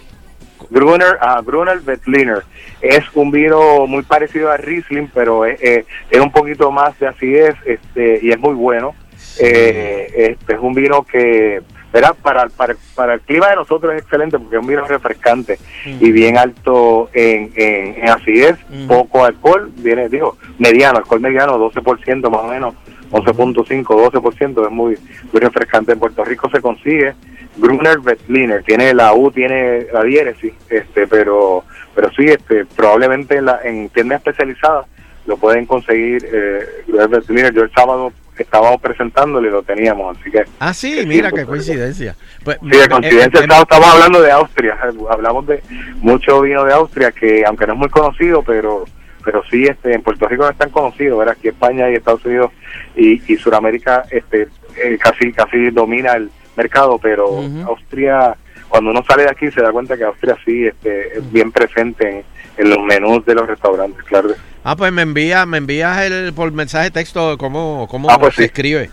Gruner, 0.70 1.16
ah, 1.20 1.40
Gruner 1.44 1.80
Veltliner. 1.80 2.42
Es 2.80 3.04
un 3.14 3.30
vino 3.30 3.86
muy 3.86 4.02
parecido 4.02 4.50
a 4.50 4.56
Riesling, 4.56 5.08
pero 5.14 5.44
es, 5.44 5.60
eh, 5.62 5.84
es 6.10 6.20
un 6.20 6.30
poquito 6.30 6.70
más 6.70 6.98
de 6.98 7.08
acidez 7.08 7.54
este, 7.64 8.20
y 8.22 8.30
es 8.30 8.38
muy 8.38 8.54
bueno. 8.54 8.94
Eh, 9.38 10.12
este 10.32 10.54
es 10.54 10.60
un 10.60 10.74
vino 10.74 11.02
que, 11.02 11.62
¿verdad? 11.92 12.14
Para, 12.22 12.48
para, 12.48 12.76
para 12.94 13.14
el 13.14 13.20
clima 13.20 13.48
de 13.48 13.56
nosotros 13.56 13.94
es 13.94 14.02
excelente 14.02 14.38
porque 14.38 14.56
es 14.56 14.62
un 14.62 14.68
vino 14.68 14.86
refrescante 14.86 15.58
y 15.84 16.12
bien 16.12 16.38
alto 16.38 17.10
en, 17.12 17.52
en, 17.56 17.94
en 18.02 18.08
acidez, 18.08 18.56
poco 18.86 19.24
alcohol, 19.24 19.70
viene, 19.76 20.08
digo, 20.08 20.36
mediano, 20.58 20.98
alcohol 20.98 21.20
mediano, 21.20 21.58
12% 21.58 22.30
más 22.30 22.40
o 22.40 22.48
menos, 22.48 22.74
11.5, 23.10 23.84
12%, 23.84 24.64
es 24.66 24.70
muy, 24.70 24.96
muy 25.32 25.40
refrescante. 25.40 25.92
En 25.92 25.98
Puerto 25.98 26.24
Rico 26.24 26.48
se 26.50 26.60
consigue 26.60 27.14
Gruner 27.56 27.98
Veltliner, 27.98 28.62
tiene 28.62 28.94
la 28.94 29.12
U, 29.12 29.30
tiene 29.30 29.86
la 29.92 30.02
diéresis, 30.02 30.52
este, 30.68 31.06
pero, 31.06 31.64
pero 31.94 32.10
sí, 32.12 32.24
este, 32.24 32.64
probablemente 32.64 33.36
en, 33.36 33.46
la, 33.46 33.60
en 33.64 33.88
tiendas 33.90 34.18
especializadas 34.18 34.86
lo 35.26 35.36
pueden 35.36 35.66
conseguir, 35.66 36.26
eh. 36.32 36.66
Yo 36.88 37.62
el 37.62 37.72
sábado 37.72 38.12
estábamos 38.42 38.80
presentándole 38.80 39.50
lo 39.50 39.62
teníamos, 39.62 40.16
así 40.16 40.30
que... 40.30 40.44
Ah, 40.58 40.74
sí, 40.74 40.94
que 40.94 41.06
mira 41.06 41.30
qué 41.30 41.44
coincidencia. 41.44 42.16
Pues, 42.44 42.58
Sí, 42.60 42.68
de 42.68 42.84
eh, 42.84 42.88
coincidencia, 42.88 43.40
eh, 43.40 43.42
estamos, 43.42 43.62
estamos 43.62 43.88
hablando 43.88 44.22
de 44.22 44.30
Austria, 44.32 44.78
hablamos 45.10 45.46
de 45.46 45.62
mucho 46.00 46.40
vino 46.40 46.64
de 46.64 46.72
Austria 46.72 47.12
que 47.12 47.44
aunque 47.44 47.66
no 47.66 47.74
es 47.74 47.78
muy 47.78 47.88
conocido, 47.88 48.42
pero 48.42 48.84
pero 49.22 49.42
sí 49.50 49.64
este 49.64 49.92
en 49.92 50.02
Puerto 50.02 50.26
Rico 50.26 50.44
no 50.44 50.50
es 50.50 50.56
tan 50.56 50.70
conocido, 50.70 51.18
¿verdad? 51.18 51.36
Aquí 51.38 51.48
España 51.48 51.90
y 51.90 51.94
Estados 51.94 52.24
Unidos 52.24 52.52
y, 52.96 53.20
y 53.30 53.36
Sudamérica 53.36 54.04
este 54.10 54.48
eh, 54.82 54.98
casi 54.98 55.30
casi 55.32 55.70
domina 55.70 56.14
el 56.14 56.30
mercado, 56.56 56.98
pero 56.98 57.42
Austria 57.66 58.34
cuando 58.68 58.90
uno 58.90 59.04
sale 59.06 59.24
de 59.24 59.30
aquí 59.30 59.50
se 59.50 59.60
da 59.60 59.72
cuenta 59.72 59.96
que 59.96 60.04
Austria 60.04 60.36
sí 60.44 60.66
este 60.66 61.18
es 61.18 61.32
bien 61.32 61.52
presente 61.52 62.08
en, 62.08 62.24
en 62.56 62.70
los 62.70 62.78
menús 62.80 63.24
de 63.26 63.34
los 63.34 63.46
restaurantes, 63.46 64.02
claro. 64.04 64.30
Ah, 64.64 64.76
pues 64.76 64.92
me 64.92 65.02
envía, 65.02 65.46
me 65.46 65.56
envías 65.58 66.00
el 66.02 66.32
por 66.34 66.50
mensaje 66.52 66.90
texto 66.90 67.36
cómo, 67.38 67.86
cómo 67.90 68.10
Ah, 68.10 68.18
pues 68.18 68.34
se 68.34 68.42
sí. 68.42 68.46
escribe. 68.46 68.90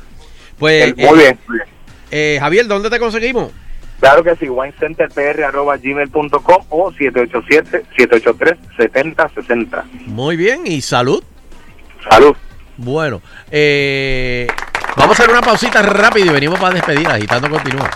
Pues 0.58 0.88
Eh, 0.90 0.94
muy 0.98 1.18
bien, 1.20 1.40
muy 1.48 1.58
bien. 1.58 1.70
eh, 2.12 2.38
Javier, 2.40 2.68
¿dónde 2.68 2.90
te 2.90 3.00
conseguimos? 3.00 3.52
Claro 4.00 4.24
que 4.24 4.36
sí, 4.36 4.48
winecenterpr.gmail.com 4.48 6.66
o 6.70 6.92
787-783-7060. 8.78 9.84
Muy 10.06 10.36
bien, 10.38 10.62
y 10.66 10.82
salud. 10.82 11.24
Salud. 12.10 12.36
Bueno, 12.78 13.22
eh, 13.52 14.48
vamos 14.96 15.20
a 15.20 15.24
hacer 15.24 15.34
una 15.34 15.42
pausita 15.42 15.82
rápido 15.82 16.28
y 16.28 16.30
venimos 16.30 16.60
para 16.60 16.76
despedir. 16.76 17.08
Agitando 17.08 17.50
continúa. 17.50 17.90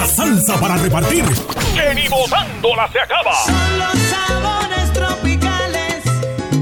Tanta 0.00 0.06
salsa 0.06 0.60
para 0.60 0.76
repartir. 0.76 1.24
Que 1.74 1.94
ni 1.94 2.08
botándola 2.08 2.90
se 2.92 3.00
acaba. 3.00 3.34
Son 3.44 3.78
los 3.78 3.92
sabores 4.08 4.92
tropicales 4.92 6.02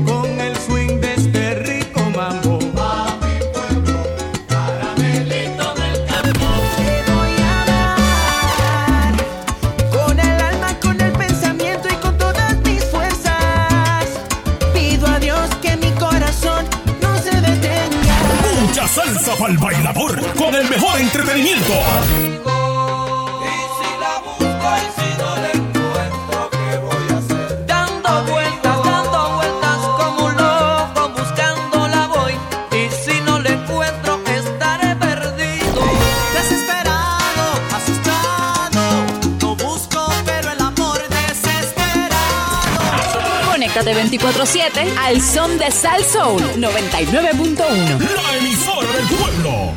con 0.05 0.41
el 0.41 0.57
swing 0.57 1.01
de 1.01 1.15
este 1.15 1.55
rico 1.57 2.01
mambo. 2.17 2.59
Pueblo, 2.59 4.05
caramelito 4.49 5.75
del 5.75 6.05
campo. 6.07 6.47
Te 6.77 7.13
voy 7.13 7.37
a 7.39 7.65
dar 7.73 9.15
con 9.91 10.19
el 10.19 10.41
alma, 10.41 10.81
con 10.81 11.01
el 11.01 11.13
pensamiento 11.13 11.89
y 11.89 11.95
con 11.97 12.19
todas 12.19 12.57
mis 12.65 12.85
fuerzas. 12.85 14.09
Pido 14.75 15.07
a 15.07 15.19
Dios 15.19 15.49
que 15.63 15.77
mi 15.77 15.91
corazón 15.93 16.67
no 17.01 17.19
se 17.19 17.41
detenga. 17.41 18.17
Mucha 18.61 18.89
salsa 18.89 19.37
para 19.37 19.53
el 19.53 19.59
bailador 19.59 20.35
con 20.35 20.55
el 20.55 20.69
mejor 20.69 21.01
entretenimiento. 21.01 21.75
Conéctate 43.79 44.19
24-7 44.19 44.97
al 44.99 45.21
son 45.23 45.57
de 45.57 45.71
Sal 45.71 46.03
Soul 46.03 46.43
99.1. 46.57 47.99
La 48.01 48.37
emisora 48.37 48.89
del 48.93 49.07
pueblo. 49.07 49.73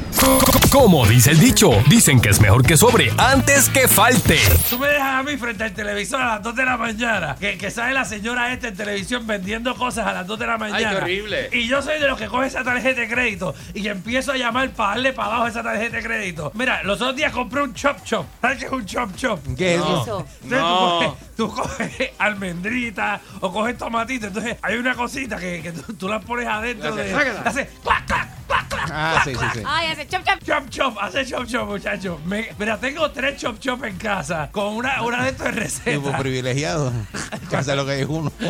Como 0.72 1.06
dice 1.06 1.32
el 1.32 1.40
dicho, 1.40 1.70
dicen 1.88 2.20
que 2.22 2.30
es 2.30 2.40
mejor 2.40 2.66
que 2.66 2.78
sobre 2.78 3.12
antes 3.18 3.70
que 3.70 3.88
falte. 3.88 4.40
Tú 4.70 4.80
me 4.80 4.88
dejas 4.88 5.20
a 5.20 5.24
mí 5.24 5.36
frente 5.38 5.66
al 5.66 5.74
televisor 5.74 6.22
a 6.22 6.28
las 6.36 6.44
2 6.44 6.56
de 6.56 6.66
la 6.66 6.78
mañana. 6.78 7.36
Que, 7.40 7.58
que 7.58 7.70
sale 7.70 7.94
la 7.94 8.06
señora 8.06 8.52
esta 8.54 8.70
en 8.70 8.76
televisión 8.78 9.28
vendiendo 9.28 9.76
cosas 9.76 10.08
a 10.08 10.14
las 10.14 10.26
2 10.28 10.40
de 10.40 10.48
la 10.48 10.58
mañana. 10.58 10.90
qué 10.92 10.96
horrible. 10.98 11.50
Y 11.52 11.68
yo 11.68 11.82
soy 11.82 12.00
de 12.00 12.08
los 12.08 12.18
que 12.18 12.28
coge 12.28 12.48
esa 12.48 12.64
tarjeta 12.64 13.02
de 13.02 13.08
crédito 13.10 13.54
y 13.74 13.88
empiezo 13.88 14.32
a 14.32 14.38
llamar 14.38 14.70
para 14.72 14.92
darle 14.92 15.14
para 15.14 15.28
abajo 15.30 15.48
esa 15.48 15.62
tarjeta 15.62 15.98
de 15.98 16.04
crédito. 16.04 16.52
Mira, 16.56 16.82
los 16.84 17.02
otros 17.02 17.16
días 17.18 17.32
compré 17.34 17.62
un 17.62 17.74
chop 17.74 17.98
chop. 18.04 18.26
¿Sabes 18.42 18.60
qué 18.60 18.66
es 18.66 18.72
un 18.72 18.86
chop 18.86 19.16
chop? 19.16 19.40
¿Qué 19.58 19.76
es 19.76 19.80
No. 19.80 20.02
eso? 20.04 20.26
Entonces 20.44 20.60
No. 20.62 21.00
tú, 21.00 21.06
coges, 21.06 21.20
tú 21.42 21.52
coges 21.56 21.92
almendrita 22.20 23.20
o 23.40 23.52
coges 23.52 23.78
tomatito. 23.78 24.28
Entonces 24.28 24.58
hay 24.62 24.76
una 24.78 24.94
cosita 24.96 25.38
que, 25.38 25.62
que 25.62 25.72
tú, 25.72 25.94
tú 25.94 26.08
la 26.08 26.20
pones 26.20 26.48
adentro 26.48 26.94
de. 26.96 27.12
sácala. 27.12 27.42
Hace 27.42 27.68
clac, 27.84 28.06
clac, 28.06 28.30
clac, 28.48 28.68
clac, 28.70 28.90
Ah, 28.94 29.22
clac, 29.24 29.38
sí, 29.54 29.60
sí. 29.60 29.64
Ay, 29.66 29.88
hace 29.88 30.08
chop 30.08 30.24
chop. 30.24 30.40
Chop 30.44 30.70
chop, 30.70 30.98
hace 31.02 31.26
chop 31.26 31.46
chop, 31.48 31.68
muchachos. 31.68 32.20
Me- 32.26 32.50
Mira, 32.60 32.78
tengo 32.80 33.10
tres 33.12 33.40
chop 33.42 33.60
chop 33.60 33.84
en 33.86 33.98
casa 33.98 34.50
con 34.52 34.76
una, 34.76 35.02
una 35.02 35.24
de 35.24 35.30
estas 35.32 35.48
Tipo 35.50 35.60
recetas. 35.62 36.22
privilegiado. 36.22 36.92
Que 37.50 37.58
hace 37.58 37.76
lo 37.76 37.86
que 37.86 38.02
es 38.02 38.08
uno. 38.08 38.32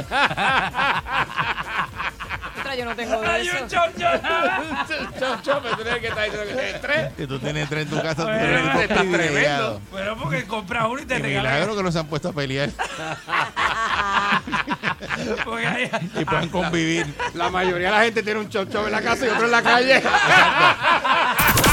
Yo 2.77 2.85
no 2.85 2.95
tengo 2.95 3.19
de 3.21 3.27
Hay 3.27 3.47
eso. 3.47 3.57
un 3.63 3.67
chop 3.69 3.87
chop. 3.99 4.21
Chop, 5.19 5.41
chop, 5.41 5.63
me 5.63 5.83
tenés 5.83 5.99
que 5.99 6.07
estar 6.07 6.23
diciendo 6.23 6.47
que 6.47 6.53
tienes 6.53 6.81
tres. 6.81 7.13
Que 7.17 7.27
tú 7.27 7.39
tienes 7.39 7.69
tres 7.69 7.83
en 7.83 7.89
tu 7.89 8.01
casa, 8.01 8.23
tú 8.23 8.29
eres 8.29 8.63
un 8.63 8.81
está 8.81 8.95
privilegiado. 8.95 9.81
Bueno, 9.91 10.15
porque 10.17 10.45
compras 10.45 10.85
uno 10.89 11.01
y 11.01 11.05
te 11.05 11.15
Qué 11.17 11.21
regalan. 11.21 11.53
milagro 11.53 11.75
que 11.75 11.83
no 11.83 11.91
se 11.91 11.99
han 11.99 12.07
puesto 12.07 12.29
a 12.29 12.33
pelear 12.33 12.69
hay- 15.67 15.89
y 16.19 16.25
puedan 16.25 16.49
convivir. 16.49 17.13
La 17.33 17.49
mayoría 17.49 17.87
de 17.91 17.97
la 17.97 18.03
gente 18.03 18.23
tiene 18.23 18.39
un 18.39 18.49
chop 18.49 18.71
chop 18.71 18.85
en 18.85 18.91
la 18.91 19.01
casa 19.01 19.25
y 19.25 19.29
otro 19.29 19.45
en 19.45 19.51
la 19.51 19.61
calle. 19.61 19.95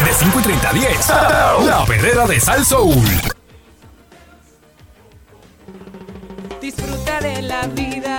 De 0.05 0.13
5 0.13 0.41
y 0.41 0.43
30 0.43 0.69
a 0.69 0.73
10. 0.73 1.09
La 1.67 1.85
perrera 1.87 2.27
de 2.27 2.41
Sal 2.41 2.65
Soul. 2.65 2.97
Disfruta 6.61 7.21
de 7.21 7.43
la 7.43 7.67
vida 7.69 8.19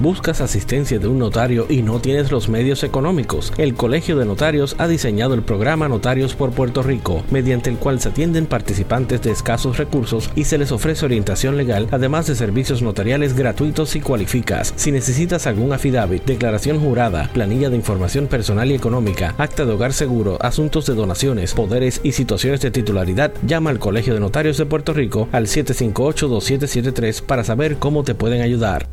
¿Buscas 0.00 0.40
asistencia 0.40 0.98
de 0.98 1.06
un 1.06 1.18
notario 1.18 1.66
y 1.68 1.82
no 1.82 2.00
tienes 2.00 2.32
los 2.32 2.48
medios 2.48 2.82
económicos? 2.82 3.52
El 3.56 3.74
Colegio 3.74 4.16
de 4.16 4.24
Notarios 4.24 4.74
ha 4.78 4.88
diseñado 4.88 5.34
el 5.34 5.42
programa 5.42 5.88
Notarios 5.88 6.34
por 6.34 6.50
Puerto 6.50 6.82
Rico, 6.82 7.22
mediante 7.30 7.70
el 7.70 7.76
cual 7.76 8.00
se 8.00 8.08
atienden 8.08 8.46
participantes 8.46 9.22
de 9.22 9.30
escasos 9.30 9.78
recursos 9.78 10.30
y 10.34 10.44
se 10.44 10.58
les 10.58 10.72
ofrece 10.72 11.04
orientación 11.04 11.56
legal, 11.56 11.86
además 11.92 12.26
de 12.26 12.34
servicios 12.34 12.82
notariales 12.82 13.36
gratuitos 13.36 13.90
si 13.90 14.00
cualificas. 14.00 14.74
Si 14.76 14.90
necesitas 14.90 15.46
algún 15.46 15.72
affidavit, 15.72 16.24
declaración 16.24 16.80
jurada, 16.80 17.30
planilla 17.32 17.70
de 17.70 17.76
información 17.76 18.26
personal 18.26 18.70
y 18.72 18.74
económica, 18.74 19.34
acta 19.38 19.64
de 19.64 19.72
hogar 19.72 19.92
seguro, 19.92 20.38
asuntos 20.40 20.86
de 20.86 20.94
donaciones, 20.94 21.54
poderes 21.54 22.00
y 22.02 22.12
situaciones 22.12 22.60
de 22.60 22.72
titularidad, 22.72 23.32
llama 23.46 23.70
al 23.70 23.78
Colegio 23.78 24.14
de 24.14 24.20
Notarios 24.20 24.58
de 24.58 24.66
Puerto 24.66 24.92
Rico 24.92 25.28
al 25.30 25.46
758-2773 25.46 27.22
para 27.22 27.44
saber 27.44 27.76
cómo 27.76 28.02
te 28.02 28.16
pueden 28.16 28.42
ayudar. 28.42 28.88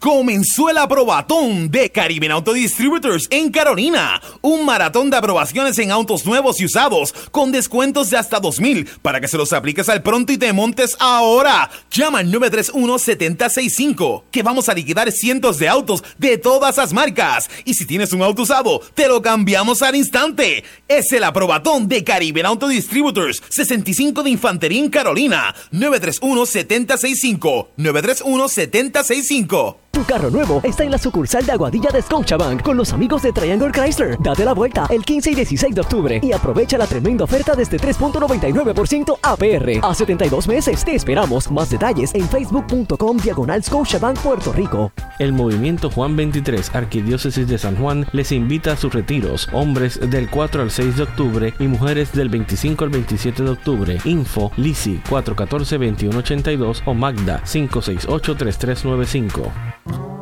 Comenzó 0.00 0.68
el 0.70 0.78
aprobatón 0.78 1.70
de 1.70 1.92
Caribbean 1.92 2.32
Auto 2.32 2.54
Distributors 2.54 3.26
en 3.28 3.50
Carolina. 3.50 4.22
Un 4.40 4.64
maratón 4.64 5.10
de 5.10 5.18
aprobaciones 5.18 5.78
en 5.78 5.90
autos 5.90 6.24
nuevos 6.24 6.58
y 6.58 6.64
usados 6.64 7.12
con 7.30 7.52
descuentos 7.52 8.08
de 8.08 8.16
hasta 8.16 8.40
2000 8.40 8.88
para 9.02 9.20
que 9.20 9.28
se 9.28 9.36
los 9.36 9.52
apliques 9.52 9.90
al 9.90 10.02
pronto 10.02 10.32
y 10.32 10.38
te 10.38 10.54
montes 10.54 10.96
ahora. 11.00 11.70
Llama 11.90 12.20
al 12.20 12.32
931-7065 12.32 14.22
que 14.30 14.42
vamos 14.42 14.70
a 14.70 14.74
liquidar 14.74 15.12
cientos 15.12 15.58
de 15.58 15.68
autos 15.68 16.02
de 16.16 16.38
todas 16.38 16.78
las 16.78 16.94
marcas. 16.94 17.50
Y 17.66 17.74
si 17.74 17.84
tienes 17.84 18.14
un 18.14 18.22
auto 18.22 18.40
usado, 18.40 18.80
te 18.94 19.06
lo 19.06 19.20
cambiamos 19.20 19.82
al 19.82 19.96
instante. 19.96 20.64
Es 20.88 21.12
el 21.12 21.24
aprobatón 21.24 21.88
de 21.88 22.04
Caribbean 22.04 22.46
Auto 22.46 22.68
Distributors 22.68 23.42
65 23.50 24.22
de 24.22 24.30
Infantería 24.30 24.80
en 24.80 24.88
Carolina. 24.88 25.54
931-7065. 25.72 27.66
931-7065. 27.76 29.76
Tu 29.92 30.04
carro 30.04 30.30
nuevo 30.30 30.60
está 30.62 30.84
en 30.84 30.92
la 30.92 30.98
sucursal 30.98 31.44
de 31.44 31.50
Aguadilla 31.52 31.90
de 31.90 32.00
Scotiabank 32.00 32.62
con 32.62 32.76
los 32.76 32.92
amigos 32.92 33.22
de 33.22 33.32
Triangle 33.32 33.72
Chrysler. 33.72 34.16
Date 34.22 34.44
la 34.44 34.54
vuelta 34.54 34.86
el 34.88 35.04
15 35.04 35.32
y 35.32 35.34
16 35.34 35.74
de 35.74 35.80
octubre 35.80 36.20
y 36.22 36.30
aprovecha 36.32 36.78
la 36.78 36.86
tremenda 36.86 37.24
oferta 37.24 37.56
desde 37.56 37.76
3.99% 37.76 39.18
APR 39.20 39.84
a 39.84 39.94
72 39.94 40.46
meses. 40.46 40.84
Te 40.84 40.94
esperamos. 40.94 41.50
Más 41.50 41.70
detalles 41.70 42.14
en 42.14 42.28
facebook.com 42.28 43.16
diagonal 43.18 43.64
Scotiabank 43.64 44.20
Puerto 44.20 44.52
Rico. 44.52 44.92
El 45.18 45.32
movimiento 45.32 45.90
Juan 45.90 46.14
23, 46.16 46.72
Arquidiócesis 46.74 47.48
de 47.48 47.58
San 47.58 47.76
Juan, 47.76 48.06
les 48.12 48.30
invita 48.32 48.72
a 48.72 48.76
sus 48.76 48.94
retiros, 48.94 49.48
hombres 49.52 49.98
del 50.08 50.30
4 50.30 50.62
al 50.62 50.70
6 50.70 50.96
de 50.96 51.02
octubre 51.02 51.52
y 51.58 51.64
mujeres 51.64 52.12
del 52.12 52.28
25 52.28 52.84
al 52.84 52.90
27 52.90 53.42
de 53.42 53.50
octubre. 53.50 53.98
Info 54.04 54.52
Lisi 54.56 55.00
414-2182 55.08 56.82
o 56.86 56.94
Magda 56.94 57.42
568-3395. 57.44 59.79
Oh. 59.86 60.19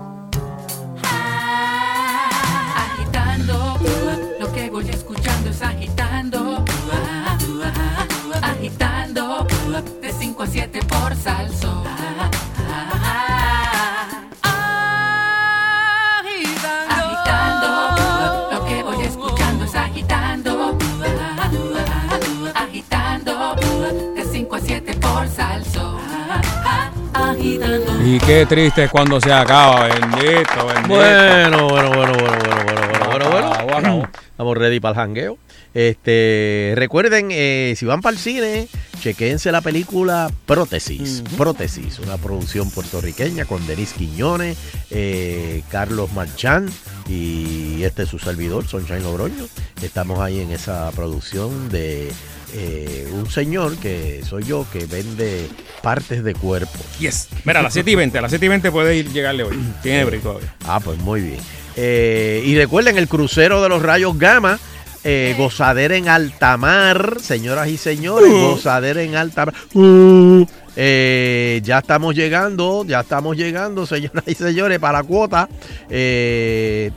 Y 27.40 28.18
qué 28.20 28.46
triste 28.46 28.84
es 28.84 28.90
cuando 28.90 29.20
se 29.20 29.32
acaba, 29.32 29.86
bendito, 29.86 30.66
bendito. 30.66 30.88
Bueno, 30.88 31.68
bueno, 31.68 31.90
bueno, 31.90 32.12
bueno, 32.12 32.12
bueno, 32.12 33.04
bueno, 33.04 33.30
bueno, 33.30 33.30
bueno, 33.30 33.66
bueno. 33.66 34.10
Estamos 34.30 34.56
ready 34.56 34.80
para 34.80 34.92
el 34.92 34.96
jangueo. 34.96 35.38
Este, 35.74 36.72
recuerden, 36.76 37.28
eh, 37.30 37.74
si 37.76 37.84
van 37.86 38.00
para 38.00 38.14
el 38.14 38.18
cine, 38.18 38.68
chequense 39.00 39.52
la 39.52 39.60
película 39.60 40.30
Prótesis. 40.46 41.22
Prótesis, 41.36 41.98
una 41.98 42.16
producción 42.16 42.70
puertorriqueña 42.70 43.44
con 43.44 43.64
Denis 43.66 43.92
Quiñones, 43.92 44.56
eh, 44.90 45.62
Carlos 45.70 46.12
Marchán 46.12 46.68
y 47.08 47.82
este 47.84 48.04
es 48.04 48.08
su 48.08 48.18
servidor, 48.18 48.66
Sunshine 48.66 49.02
Logroño. 49.02 49.46
Estamos 49.82 50.18
ahí 50.20 50.40
en 50.40 50.50
esa 50.50 50.90
producción 50.92 51.68
de 51.68 52.10
eh, 52.54 53.08
un 53.12 53.30
señor 53.30 53.76
que 53.76 54.22
soy 54.28 54.44
yo 54.44 54.66
que 54.72 54.86
vende 54.86 55.48
partes 55.82 56.24
de 56.24 56.34
cuerpo. 56.34 56.78
Yes. 56.98 57.28
Mira, 57.44 57.60
a 57.60 57.62
las 57.62 57.72
7 57.72 57.90
y 57.90 57.94
20, 57.94 58.18
a 58.18 58.22
las 58.22 58.30
7 58.30 58.44
y 58.46 58.48
20 58.48 58.70
puede 58.70 58.96
ir 58.96 59.12
llegarle 59.12 59.44
hoy. 59.44 59.58
Tiene 59.82 60.04
break 60.04 60.22
todavía. 60.22 60.54
Ah, 60.66 60.80
pues 60.80 60.98
muy 60.98 61.20
bien. 61.20 61.40
Eh, 61.76 62.42
y 62.44 62.56
recuerden 62.56 62.98
el 62.98 63.08
crucero 63.08 63.62
de 63.62 63.68
los 63.68 63.82
rayos 63.82 64.18
gamma. 64.18 64.58
eh, 65.04 65.34
gozadera 65.38 65.96
en 65.96 66.08
alta 66.08 66.56
mar, 66.56 67.18
señoras 67.20 67.68
y 67.68 67.76
señores, 67.76 68.30
gozadera 68.30 69.00
en 69.02 69.14
alta 69.14 69.46
mar. 69.46 69.54
Uh, 69.72 70.44
eh, 70.76 71.60
ya 71.64 71.78
estamos 71.78 72.14
llegando, 72.14 72.84
ya 72.86 73.00
estamos 73.00 73.36
llegando, 73.36 73.86
señoras 73.86 74.24
y 74.26 74.34
señores, 74.34 74.78
para 74.80 75.02
cuota. 75.04 75.48
Eh, 75.88 76.90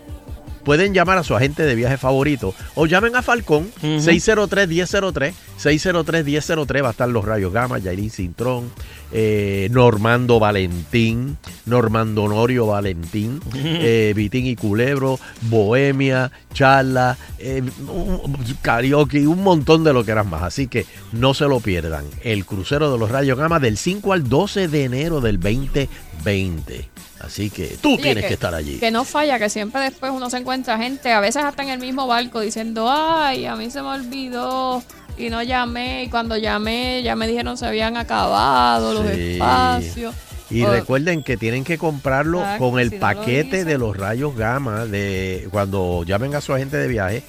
pueden 0.64 0.94
llamar 0.94 1.18
a 1.18 1.24
su 1.24 1.36
agente 1.36 1.64
de 1.64 1.76
viaje 1.76 1.98
favorito 1.98 2.54
o 2.76 2.86
llamen 2.86 3.16
a 3.16 3.22
Falcón 3.22 3.70
603-1003 3.82 5.34
603-1003 5.62 6.84
va 6.84 6.88
a 6.88 6.92
estar 6.92 7.10
los 7.10 7.26
rayos 7.26 7.54
Gama, 7.54 7.80
Jairín 7.82 8.10
Cintrón 8.10 8.72
eh, 9.12 9.68
Normando 9.72 10.40
Valentín 10.40 11.38
Normando 11.66 12.24
Honorio 12.24 12.66
Valentín 12.68 13.40
eh, 13.54 14.14
Vitín 14.16 14.46
y 14.48 14.56
Culebro 14.56 15.20
Bohemia, 15.42 16.32
Charla 16.54 17.18
eh, 17.40 17.62
un- 17.88 18.38
Karaoke, 18.62 19.28
un 19.28 19.44
montón 19.44 19.84
de 19.84 19.94
lo 19.94 20.04
que 20.06 20.12
eran 20.12 20.30
más. 20.30 20.44
Así 20.44 20.68
que 20.68 20.86
no 21.12 21.34
se 21.34 21.46
lo 21.46 21.60
pierdan. 21.60 22.06
El 22.24 22.46
crucero 22.46 22.92
de 22.92 22.98
los 22.98 23.10
rayos 23.10 23.38
Gama 23.38 23.60
del 23.60 23.78
5 23.78 24.14
al 24.14 24.28
12 24.30 24.68
de 24.68 24.84
enero 24.86 25.22
del 25.22 25.40
2020 25.40 26.90
así 27.24 27.50
que 27.50 27.78
tú 27.82 27.94
Oye, 27.94 28.04
tienes 28.04 28.26
que, 28.26 28.34
estar 28.34 28.54
allí 28.54 28.80
Que 28.80 28.92
no 28.92 29.04
falla, 29.06 29.40
que 29.40 29.50
siempre 29.50 29.82
después 29.82 30.12
uno 30.12 30.30
se 30.30 30.38
encuentra 30.38 30.78
gente, 30.78 31.12
a 31.12 31.20
veces 31.20 31.44
hasta 31.44 31.64
en 31.64 31.70
el 31.70 31.80
mismo 31.80 32.08
barco, 32.08 32.40
diciendo, 32.42 32.90
ay, 32.90 33.46
a 33.46 33.56
mí 33.56 33.70
se 33.70 33.82
me 33.82 33.90
olvidó 33.90 34.84
y 35.18 35.30
no 35.30 35.44
llamé. 35.44 36.04
Y 36.04 36.10
cuando 36.10 36.38
llamé, 36.38 37.02
ya 37.04 37.16
me 37.16 37.28
dijeron 37.28 37.58
se 37.58 37.66
habían 37.66 37.98
acabado 37.98 38.94
los 38.94 39.06
Sí. 39.12 39.34
espacios. 39.34 40.16
Y 40.50 40.66
recuerden 40.66 41.24
que 41.24 41.38
tienen 41.38 41.64
que 41.64 41.78
comprarlo 41.78 42.44
con 42.60 42.78
el 42.78 42.90
si 42.90 42.96
no 42.98 43.08
lo 43.08 43.16
paquete 43.16 43.64
de 43.64 43.78
los 43.78 43.96
rayos 43.96 44.36
gamma 44.36 44.86
de 44.86 45.48
cuando 45.50 46.04
llamen 46.04 46.36
a 46.36 46.42
su 46.42 46.54
agente 46.54 46.76
de 46.76 46.90
viaje, 46.90 47.24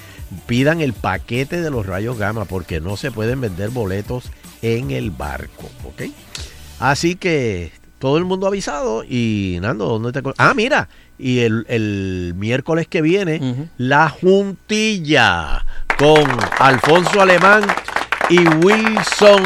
pidan 0.47 0.81
el 0.81 0.93
paquete 0.93 1.60
de 1.60 1.70
los 1.70 1.86
rayos 1.86 2.19
gamma 2.19 2.47
porque 2.47 2.81
no 2.81 2.97
se 2.97 3.12
pueden 3.12 3.40
vender 3.40 3.70
boletos 3.70 4.24
en 4.60 4.90
el 4.90 5.12
barco, 5.12 5.70
¿ok? 5.85 6.10
Así 6.81 7.14
que 7.14 7.70
todo 8.03 8.19
el 8.19 8.24
mundo 8.24 8.49
avisado 8.49 9.05
y 9.05 9.59
Nando, 9.62 9.87
¿dónde 9.87 10.11
te 10.11 10.29
Ah, 10.37 10.55
mira, 10.57 10.89
y 11.20 11.39
el, 11.39 11.65
el 11.69 12.35
miércoles 12.37 12.89
que 12.89 13.01
viene 13.01 13.69
la 13.77 14.09
juntilla 14.09 15.65
con 15.97 16.24
Alfonso 16.59 17.23
Alemán 17.23 17.62
y 18.29 18.41
Wilson 18.41 19.45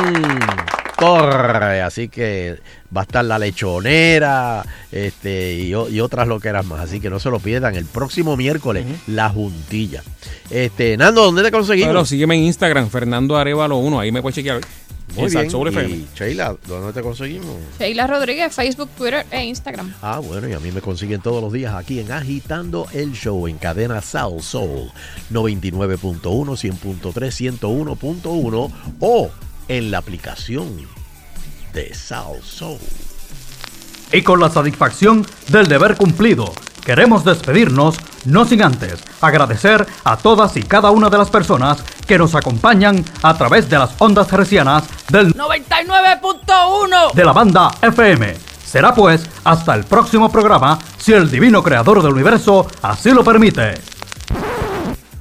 Torre. 0.98 1.82
Así 1.82 2.08
que 2.08 2.58
va 2.94 3.02
a 3.02 3.04
estar 3.04 3.24
la 3.24 3.38
lechonera 3.38 4.64
este, 4.90 5.54
y, 5.54 5.74
otras 5.74 6.28
loqueras 6.28 6.64
más. 6.64 6.80
Así 6.80 7.00
que 7.00 7.10
no 7.10 7.18
se 7.18 7.30
lo 7.30 7.40
pierdan. 7.40 7.74
El 7.74 7.86
próximo 7.86 8.36
miércoles, 8.36 8.86
la 9.06 9.28
juntilla. 9.28 10.02
Este, 10.50 10.96
Nando, 10.96 11.24
¿dónde 11.24 11.42
te 11.42 11.50
conseguimos? 11.50 11.90
Pero 11.90 12.04
sígueme 12.04 12.36
en 12.36 12.42
Instagram, 12.42 12.88
Fernando 12.88 13.36
Arevalo 13.36 13.78
1, 13.78 14.00
ahí 14.00 14.12
me 14.12 14.22
puedes 14.22 14.36
chequear. 14.36 14.60
Muy 15.14 15.32
En 15.34 15.70
bien. 15.70 15.90
Y 16.14 16.18
Sheila, 16.18 16.56
¿dónde 16.66 16.92
te 16.92 17.00
conseguimos? 17.00 17.56
Sheila 17.78 18.06
Rodríguez, 18.06 18.54
Facebook, 18.54 18.90
Twitter 18.98 19.24
e 19.30 19.44
Instagram. 19.44 19.94
Ah, 20.02 20.18
bueno, 20.18 20.48
y 20.48 20.52
a 20.52 20.58
mí 20.58 20.72
me 20.72 20.80
consiguen 20.80 21.20
todos 21.20 21.42
los 21.42 21.52
días 21.52 21.74
aquí 21.74 22.00
en 22.00 22.10
Agitando 22.10 22.86
el 22.92 23.12
Show 23.12 23.46
en 23.46 23.56
cadena 23.56 24.02
South 24.02 24.42
Soul 24.42 24.90
99.1, 25.32 26.20
100.3, 26.20 27.60
101.1 27.60 28.70
o 29.00 29.30
en 29.68 29.90
la 29.90 29.98
aplicación 29.98 30.86
de 31.72 31.94
South 31.94 32.42
Soul. 32.42 32.78
Y 34.12 34.22
con 34.22 34.40
la 34.40 34.50
satisfacción 34.50 35.26
del 35.48 35.66
deber 35.66 35.96
cumplido, 35.96 36.52
queremos 36.84 37.24
despedirnos, 37.24 37.96
no 38.24 38.44
sin 38.44 38.62
antes 38.62 39.02
agradecer 39.20 39.86
a 40.04 40.16
todas 40.16 40.56
y 40.56 40.62
cada 40.62 40.90
una 40.90 41.10
de 41.10 41.18
las 41.18 41.30
personas 41.30 41.82
que 42.06 42.18
nos 42.18 42.34
acompañan 42.34 43.04
a 43.22 43.36
través 43.36 43.68
de 43.68 43.78
las 43.78 43.90
ondas 43.98 44.32
hercianas 44.32 44.84
del 45.08 45.34
99.1 45.34 47.12
de 47.12 47.24
la 47.24 47.32
banda 47.32 47.70
FM. 47.82 48.36
Será 48.64 48.94
pues 48.94 49.28
hasta 49.44 49.74
el 49.74 49.84
próximo 49.84 50.30
programa, 50.30 50.78
si 50.98 51.12
el 51.12 51.30
divino 51.30 51.62
creador 51.62 52.02
del 52.02 52.12
universo 52.12 52.66
así 52.82 53.10
lo 53.10 53.24
permite. 53.24 53.74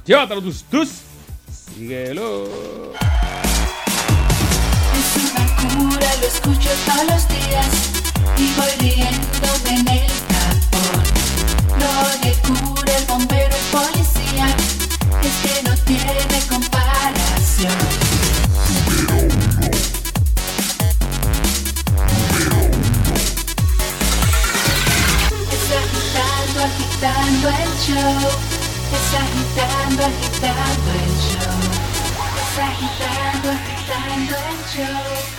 Llévatelo 0.04 0.42
tus 0.42 0.62
tus. 0.64 0.88
Síguelo. 1.74 2.44
Lo 6.26 6.32
escucho 6.32 6.70
todos 6.86 7.04
los 7.06 7.28
días 7.28 7.66
y 8.36 8.52
voy 8.54 8.72
riéndome 8.80 9.70
en 9.70 9.88
el 9.88 10.12
tapón. 10.32 11.02
Lo 11.78 11.92
de 12.20 12.32
cura, 12.42 12.96
el 12.96 13.04
bombero, 13.06 13.54
el 13.54 13.66
policía, 13.70 14.46
es 15.22 15.34
que 15.42 15.62
no 15.62 15.76
tiene 15.84 16.38
comparación. 16.48 17.78
Es 25.52 25.66
agitando, 25.80 26.58
agitando 26.64 27.48
el 27.48 27.72
show. 27.86 28.18
Es 28.96 29.08
agitando, 29.22 30.04
agitando 30.04 30.88
el 31.04 31.14
show. 31.22 31.60
Es 32.42 32.58
agitando, 32.58 33.50
agitando 33.50 34.36
el 34.36 34.58
show. 34.74 35.35